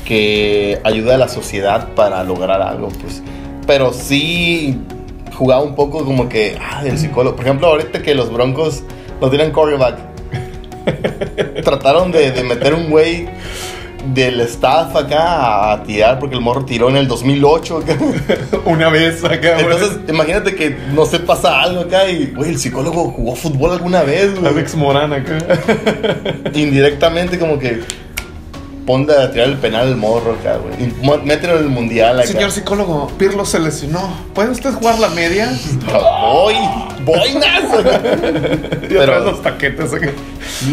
que 0.06 0.80
ayuda 0.84 1.16
a 1.16 1.18
la 1.18 1.28
sociedad 1.28 1.90
para 1.96 2.24
lograr 2.24 2.62
algo, 2.62 2.90
pues. 3.02 3.24
Pero 3.66 3.92
sí 3.92 4.78
jugaba 5.36 5.64
un 5.64 5.74
poco 5.74 6.06
como 6.06 6.30
que, 6.30 6.56
ah, 6.62 6.84
del 6.84 7.00
psicólogo. 7.00 7.36
Por 7.36 7.46
ejemplo, 7.46 7.68
ahorita 7.68 8.04
que 8.04 8.14
los 8.14 8.32
Broncos 8.32 8.84
no 9.20 9.30
tienen 9.32 9.52
quarterback, 9.52 9.98
trataron 11.64 12.12
de, 12.12 12.32
de 12.32 12.44
meter 12.44 12.74
un 12.76 12.90
güey 12.92 13.26
del 14.14 14.42
staff 14.42 14.96
acá 14.96 15.74
a 15.74 15.84
tirar 15.84 16.20
porque 16.20 16.36
el 16.36 16.42
morro 16.42 16.66
tiró 16.66 16.90
en 16.90 16.98
el 16.98 17.08
2008 17.08 17.78
acá. 17.78 17.98
Una 18.66 18.90
vez 18.90 19.24
acá, 19.24 19.60
Entonces, 19.60 20.00
imagínate 20.08 20.56
que 20.56 20.78
no 20.94 21.06
se 21.06 21.20
pasa 21.20 21.62
algo 21.62 21.82
acá 21.82 22.10
y, 22.10 22.28
güey, 22.28 22.52
el 22.52 22.60
psicólogo 22.60 23.12
jugó 23.12 23.36
fútbol 23.36 23.72
alguna 23.72 24.04
vez, 24.04 24.40
güey. 24.40 24.52
Alex 24.52 24.76
Morán 24.76 25.14
acá. 25.14 25.38
Indirectamente, 26.54 27.40
como 27.40 27.60
que 27.60 27.82
ponte 28.86 29.14
a 29.14 29.32
tirar 29.32 29.48
el 29.48 29.58
penal 29.58 29.88
al 29.88 29.98
morro 29.98 30.34
acá, 30.34 30.58
güey. 30.58 30.76
Y 30.84 31.26
mételo 31.26 31.58
en 31.58 31.64
el 31.64 31.70
mundial 31.70 32.20
acá. 32.20 32.28
Señor 32.28 32.52
psicólogo, 32.52 33.12
Pirlo 33.18 33.46
se 33.46 33.60
lesionó. 33.60 34.16
¿Puede 34.34 34.52
usted 34.52 34.72
jugar 34.72 35.00
la 35.00 35.10
media? 35.10 35.52
Voy, 36.22 36.56
boinas. 37.04 37.64
Pero, 38.88 39.20
los 39.20 39.40
paquetes 39.40 39.94
acá. 39.94 40.10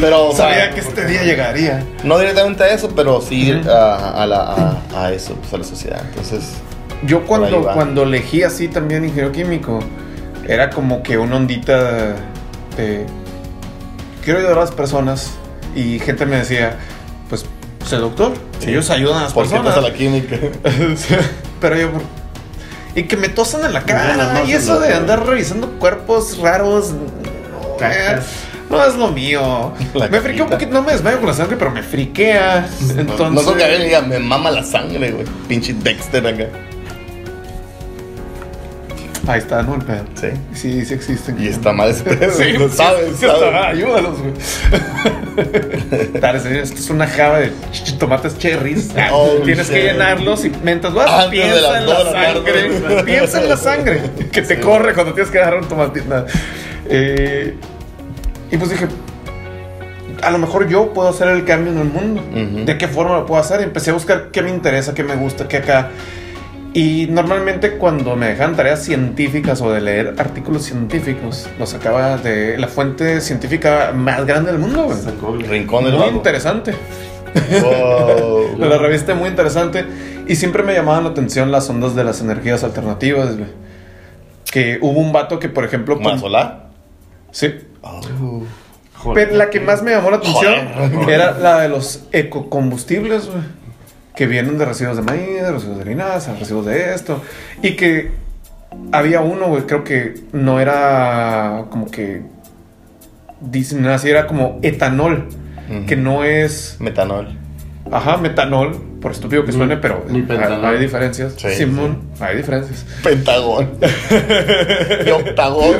pero, 0.01 0.29
o 0.29 0.35
sea, 0.35 0.51
Sabía 0.51 0.71
que 0.71 0.81
este 0.81 1.07
día 1.07 1.23
llegaría. 1.23 1.85
no 2.05 2.19
directamente 2.19 2.63
a 2.63 2.75
eso, 2.75 2.91
pero 2.95 3.21
sí 3.21 3.51
a, 3.51 4.27
la, 4.27 4.79
a, 4.95 5.13
eso, 5.13 5.35
pues 5.35 5.53
a 5.55 5.59
la 5.59 5.65
sociedad. 5.65 6.03
Entonces, 6.11 6.55
Yo 7.05 7.25
cuando, 7.27 7.63
cuando 7.63 8.03
elegí 8.05 8.43
así 8.43 8.69
también 8.69 9.05
ingeniero 9.05 9.33
químico, 9.33 9.81
era 10.47 10.71
como 10.71 11.03
que 11.03 11.19
una 11.19 11.37
ondita 11.37 12.15
de... 12.77 13.07
Quiero 14.23 14.39
ayudar 14.39 14.59
a 14.59 14.61
las 14.61 14.71
personas 14.71 15.33
y 15.75 15.99
gente 15.99 16.27
me 16.27 16.37
decía, 16.37 16.79
sé 17.97 18.01
doctor, 18.01 18.33
Sí. 18.59 18.71
ellos 18.71 18.91
ayudan 18.91 19.19
a 19.19 19.23
las 19.25 19.33
¿por 19.33 19.45
qué 19.45 19.51
personas. 19.51 19.75
pasa 19.75 19.89
la 19.89 19.95
química? 19.95 20.37
Pero 21.61 21.77
yo... 21.79 21.89
Y 22.95 23.05
que 23.05 23.17
me 23.17 23.29
tosan 23.31 23.65
en 23.65 23.73
la 23.73 23.83
cara 23.85 24.17
No, 24.17 24.33
no, 24.35 24.45
y 24.45 24.53
no, 24.53 24.59
eso 24.59 24.75
no, 24.75 24.81
de 24.81 24.91
no. 24.91 24.97
andar 24.97 25.27
revisando 25.27 25.71
cuerpos 25.79 26.39
raros... 26.39 26.93
No, 26.93 27.77
Cachas. 27.79 28.27
no 28.71 28.85
es 28.85 28.95
lo 28.97 29.09
mío. 29.09 29.73
La 29.95 30.09
me 30.09 30.21
friquea 30.21 30.45
un 30.45 30.51
poquito, 30.51 30.73
no 30.73 30.83
me 30.83 30.93
desmayo 30.93 31.19
con 31.19 31.27
la 31.29 31.35
sangre, 31.35 31.57
pero 31.57 31.71
me 31.71 31.83
friquea. 31.83 32.69
Entonces, 32.97 33.31
No 33.33 33.41
son 33.41 33.57
que 33.57 33.65
alguien 33.65 33.85
diga, 33.85 34.03
me 34.03 34.19
mama 34.19 34.51
la 34.51 34.63
sangre, 34.63 35.11
güey. 35.11 35.25
Pinche 35.49 35.73
Dexter 35.75 36.27
acá. 36.27 36.47
Ahí 39.29 39.39
está, 39.39 39.63
¿no? 39.63 39.75
El 39.77 39.83
pedo. 39.83 40.05
Sí. 40.15 40.29
Sí, 40.53 40.85
sí 40.85 40.95
existen. 40.95 41.41
Y 41.41 41.47
está 41.47 41.73
mal 41.73 41.91
ese 41.91 42.03
pedo. 42.03 42.33
Sí, 42.37 42.53
lo 42.55 42.69
sabes, 42.69 43.17
sí, 43.19 43.27
sabes. 43.27 43.55
ayúdalos, 43.55 44.19
güey. 44.21 44.33
Dale, 46.21 46.41
señor, 46.41 46.59
esto 46.63 46.77
es 46.79 46.91
una 46.91 47.07
java 47.07 47.39
de 47.41 47.53
tomates 47.99 48.37
cherries. 48.39 48.91
Oh, 49.13 49.35
Tienes 49.45 49.69
que 49.71 49.83
llenarlos 49.83 50.45
y 50.45 50.53
mientras 50.65 50.93
vas, 50.95 51.09
Antes 51.11 51.31
piensa 51.41 51.79
en 51.79 51.87
la 51.87 51.97
tarde. 52.13 52.13
sangre. 52.35 53.03
piensa 53.05 53.43
en 53.43 53.49
la 53.49 53.57
sangre 53.57 54.03
que 54.33 54.43
te 54.43 54.59
corre 54.61 54.95
cuando 54.95 55.13
tienes 55.15 55.31
que 55.31 55.39
agarrar 55.39 55.61
un 55.63 55.69
tomate. 55.69 56.03
nada. 56.05 56.27
Eh, 56.89 57.55
y 58.51 58.57
pues 58.57 58.71
dije, 58.71 58.87
a 60.23 60.31
lo 60.31 60.39
mejor 60.39 60.69
yo 60.69 60.93
puedo 60.93 61.09
hacer 61.09 61.29
el 61.29 61.45
cambio 61.45 61.73
en 61.73 61.79
el 61.79 61.85
mundo. 61.89 62.23
¿De 62.65 62.77
qué 62.77 62.89
forma 62.89 63.19
lo 63.19 63.27
puedo 63.27 63.41
hacer? 63.41 63.61
Y 63.61 63.65
empecé 63.65 63.91
a 63.91 63.95
buscar 63.95 64.29
qué 64.33 64.43
me 64.43 64.51
interesa, 64.51 64.95
qué 64.95 65.05
me 65.05 65.15
gusta, 65.17 65.47
qué 65.49 65.59
acá. 65.59 65.91
Y 66.75 67.07
normalmente 67.11 67.73
cuando 67.73 68.17
me 68.17 68.29
dejan 68.29 68.57
tareas 68.57 68.83
científicas 68.83 69.61
o 69.61 69.71
de 69.71 69.81
leer 69.83 70.15
artículos 70.19 70.63
científicos, 70.65 71.47
los 71.59 71.69
sacaba 71.71 72.17
de 72.17 72.57
la 72.57 72.67
fuente 72.69 73.21
científica 73.21 73.93
más 73.95 74.25
grande 74.25 74.53
del 74.53 74.61
mundo, 74.61 74.85
güey. 74.85 74.97
Sacó, 74.99 75.35
güey. 75.35 75.43
Rincón 75.43 75.85
del 75.85 75.93
Muy 75.95 76.03
vago. 76.05 76.17
interesante. 76.17 76.73
Wow. 77.61 78.57
La 78.59 78.79
revista 78.79 79.15
muy 79.15 79.29
interesante. 79.29 79.85
Y 80.27 80.37
siempre 80.37 80.63
me 80.63 80.73
llamaban 80.73 81.05
la 81.05 81.11
atención 81.11 81.51
las 81.53 81.69
ondas 81.69 81.95
de 81.95 82.05
las 82.05 82.21
energías 82.21 82.63
alternativas, 82.65 83.37
güey. 83.37 83.49
Que 84.51 84.79
hubo 84.81 84.99
un 85.01 85.13
vato 85.13 85.39
que, 85.39 85.49
por 85.49 85.65
ejemplo... 85.65 85.97
¿Más 85.97 86.13
con- 86.13 86.21
solar? 86.21 86.69
Sí. 87.33 87.55
Oh. 87.83 88.43
Joder. 88.95 89.27
Pero 89.29 89.37
la 89.39 89.51
que 89.51 89.59
más 89.61 89.83
me 89.83 89.91
llamó 89.91 90.11
la 90.11 90.19
atención 90.19 90.55
Joder. 90.95 91.11
era 91.11 91.39
la 91.39 91.61
de 91.61 91.69
los 91.69 92.05
ecocombustibles, 92.13 93.27
güey. 93.27 93.43
Que 94.15 94.27
vienen 94.27 94.59
de 94.59 94.65
residuos 94.65 94.97
de 94.97 95.03
maíz, 95.03 95.43
de 95.43 95.53
residuos 95.53 95.79
de 95.79 95.85
linaza, 95.85 96.35
residuos 96.35 96.67
de 96.67 96.95
esto. 96.95 97.23
Y 97.63 97.77
que 97.77 98.11
había 98.93 99.21
uno, 99.21 99.49
güey, 99.49 99.63
creo 99.63 99.85
que 99.85 100.15
no 100.33 100.61
era 100.61 101.67
como 101.71 101.91
que. 101.91 102.23
Dicen 103.41 103.85
así, 103.87 104.11
era 104.11 104.27
como 104.27 104.59
etanol. 104.63 105.29
Que 105.87 105.97
no 105.97 106.23
es. 106.25 106.77
Metanol. 106.81 107.39
Ajá, 107.91 108.17
metanol, 108.17 108.73
por 109.03 109.13
estúpido 109.13 109.45
que 109.45 109.53
suene, 109.53 109.77
pero 109.77 110.05
ni 110.09 110.25
hay, 110.31 110.79
diferencias. 110.79 111.35
Sí, 111.37 111.51
Simón, 111.51 111.99
hay 112.21 112.37
diferencias. 112.37 112.87
Pentagón. 113.03 113.71
y 115.07 115.11
octagón. 115.11 115.77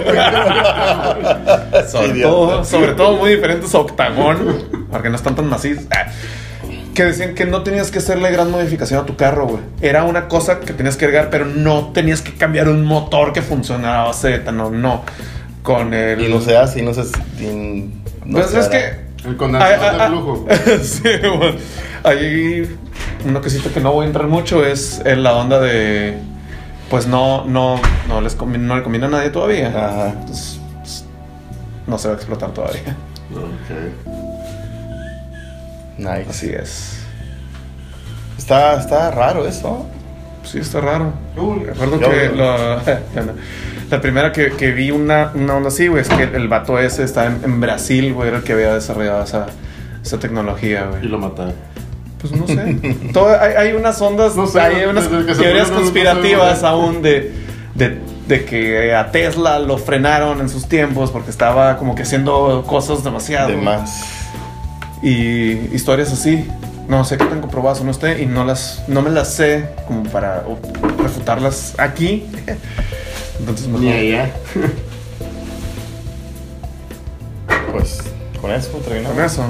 Sobre 1.89 2.09
Idiota. 2.09 2.23
todo, 2.23 2.65
sobre 2.65 2.93
todo 2.93 3.17
muy 3.17 3.31
diferentes 3.31 3.75
a 3.75 3.79
octagón, 3.79 4.59
porque 4.91 5.09
no 5.09 5.17
están 5.17 5.37
tan 5.37 5.49
macizos. 5.49 5.87
Que 6.95 7.05
decían 7.05 7.35
que 7.35 7.47
no 7.47 7.63
tenías 7.63 7.91
que 7.91 7.99
hacerle 7.99 8.31
gran 8.31 8.51
modificación 8.51 9.01
a 9.01 9.07
tu 9.07 9.17
carro, 9.17 9.47
güey. 9.47 9.63
Era 9.81 10.05
una 10.05 10.29
cosa 10.29 10.61
que 10.61 10.73
tenías 10.75 10.97
que 10.97 11.07
agregar, 11.07 11.31
pero 11.31 11.47
no 11.47 11.93
tenías 11.93 12.21
que 12.21 12.35
cambiar 12.35 12.69
un 12.69 12.85
motor 12.85 13.33
que 13.33 13.41
funcionaba 13.41 14.03
a 14.03 14.07
base 14.09 14.29
de 14.29 14.35
etanol, 14.37 14.81
no. 14.81 15.03
Con 15.63 15.95
el. 15.95 16.21
Y 16.21 16.29
no 16.29 16.41
se 16.41 16.57
hace, 16.57 16.81
y 16.81 16.83
no 16.83 16.93
se. 16.93 17.03
y 17.43 17.91
no 18.25 18.39
pues 18.39 18.51
se 18.51 18.61
es 18.61 18.69
que. 18.69 19.13
El 19.27 19.37
condensador 19.37 19.79
Ah, 19.79 19.89
ah, 19.89 19.95
de 19.95 20.03
ah. 20.03 20.09
flujo. 20.09 20.47
sí, 20.83 21.09
güey. 21.37 21.55
Hay 22.03 22.77
una 23.25 23.41
cosita 23.41 23.71
que 23.71 23.81
no 23.81 23.93
voy 23.93 24.05
a 24.05 24.07
entrar 24.09 24.27
mucho, 24.27 24.67
es 24.67 25.01
en 25.05 25.23
la 25.23 25.35
onda 25.35 25.61
de. 25.61 26.19
Pues 26.91 27.07
no, 27.07 27.45
no, 27.47 27.81
no, 28.09 28.21
les 28.21 28.37
no 28.37 28.77
le 28.77 28.83
conviene 28.83 29.07
a 29.07 29.09
nadie 29.09 29.31
todavía. 29.31 29.69
Ajá. 29.69 30.09
Entonces, 30.11 30.61
pues, 30.79 31.05
no 31.87 31.97
se 31.97 32.09
va 32.09 32.15
a 32.15 32.17
explotar 32.17 32.51
todavía. 32.51 32.97
Ok. 33.35 34.32
Nice. 35.99 36.27
Así 36.29 36.51
es. 36.51 36.99
Está, 38.39 38.79
está 38.81 39.11
raro 39.11 39.47
eso. 39.47 39.87
Sí, 40.45 40.59
está 40.59 40.81
raro. 40.81 41.13
Uy, 41.37 41.61
Recuerdo 41.65 42.01
yo- 42.01 42.11
que 42.11 42.29
la, 42.37 42.83
no. 43.91 44.01
Primera 44.01 44.33
que, 44.33 44.53
que 44.53 44.73
vi 44.73 44.91
una, 44.91 45.31
una 45.35 45.55
onda 45.55 45.69
así, 45.69 45.87
güey, 45.87 46.01
es 46.03 46.09
que 46.09 46.23
el 46.23 46.49
vato 46.49 46.79
ese 46.79 47.05
está 47.05 47.27
en, 47.27 47.41
en 47.45 47.61
Brasil, 47.61 48.13
güey, 48.15 48.29
era 48.29 48.39
el 48.39 48.43
que 48.43 48.55
había 48.55 48.73
desarrollado 48.75 49.23
esa, 49.23 49.47
esa 50.03 50.19
tecnología, 50.19 50.87
Y 50.87 50.91
güey. 50.91 51.03
lo 51.09 51.19
mataron. 51.19 51.55
Pues 52.21 52.33
no 52.33 52.47
sé. 52.47 52.75
Todo- 53.13 53.39
hay, 53.39 53.53
hay 53.69 53.73
unas 53.75 54.01
ondas, 54.01 54.35
No 54.35 54.47
sé, 54.47 54.61
hay 54.61 54.85
unas 54.87 55.09
teorías 55.09 55.69
no- 55.69 55.75
no 55.77 55.81
conspirativas 55.83 56.61
güey. 56.61 56.73
aún 56.73 57.03
de, 57.03 57.33
de, 57.75 57.99
de 58.27 58.45
que 58.47 58.95
a 58.95 59.11
Tesla 59.13 59.59
lo 59.59 59.77
frenaron 59.79 60.41
en 60.41 60.49
sus 60.49 60.67
tiempos 60.69 61.11
porque 61.11 61.31
estaba 61.31 61.77
como 61.77 61.95
que 61.95 62.03
haciendo 62.03 62.65
cosas 62.67 63.05
demasiado. 63.05 63.51
De 63.51 63.57
más. 63.57 64.21
Y 65.03 65.53
historias 65.75 66.13
así. 66.13 66.47
No 66.89 67.05
sé 67.05 67.17
qué 67.17 67.25
tan 67.25 67.41
comprobadas 67.41 67.81
o 67.81 67.85
no 67.85 67.91
esté 67.91 68.23
y 68.23 68.27
no 68.27 68.45
las 68.45 68.83
no 68.89 69.03
me 69.03 69.11
las 69.11 69.33
sé 69.35 69.69
como 69.87 70.03
para 70.05 70.45
refutarlas 70.99 71.75
aquí. 71.79 72.27
Entonces 73.39 73.67
mejor- 73.67 73.81
Ni 73.83 73.93
allá. 73.93 74.31
Pues 77.73 77.99
con 78.41 78.51
eso 78.51 78.69
terminamos. 78.79 79.17
Con 79.17 79.25
eso. 79.25 79.45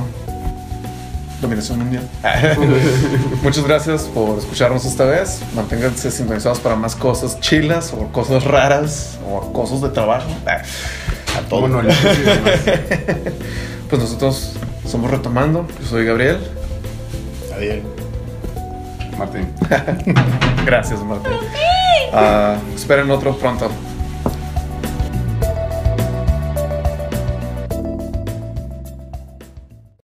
Dominación 1.40 1.78
mundial. 1.80 2.08
Muchas 3.42 3.64
gracias 3.64 4.02
por 4.02 4.38
escucharnos 4.38 4.84
esta 4.84 5.04
vez. 5.04 5.40
Manténganse 5.56 6.10
sintonizados 6.12 6.60
para 6.60 6.76
más 6.76 6.94
cosas 6.94 7.40
chilas 7.40 7.92
o 7.92 8.06
cosas 8.12 8.44
raras 8.44 9.18
o 9.28 9.52
cosas 9.52 9.80
de 9.82 9.88
trabajo. 9.88 10.28
A 10.46 11.40
todo. 11.48 11.62
Bueno. 11.62 11.82
Pues 13.90 14.00
nosotros 14.00 14.52
somos 14.86 15.10
Retomando. 15.10 15.66
Yo 15.80 15.86
soy 15.86 16.04
Gabriel. 16.04 16.38
Adiós. 17.54 17.78
Martín. 19.18 19.48
Gracias, 20.66 21.02
Martín. 21.02 21.32
Ah, 22.12 22.56
esperen 22.74 23.10
otro 23.10 23.36
pronto. 23.36 23.70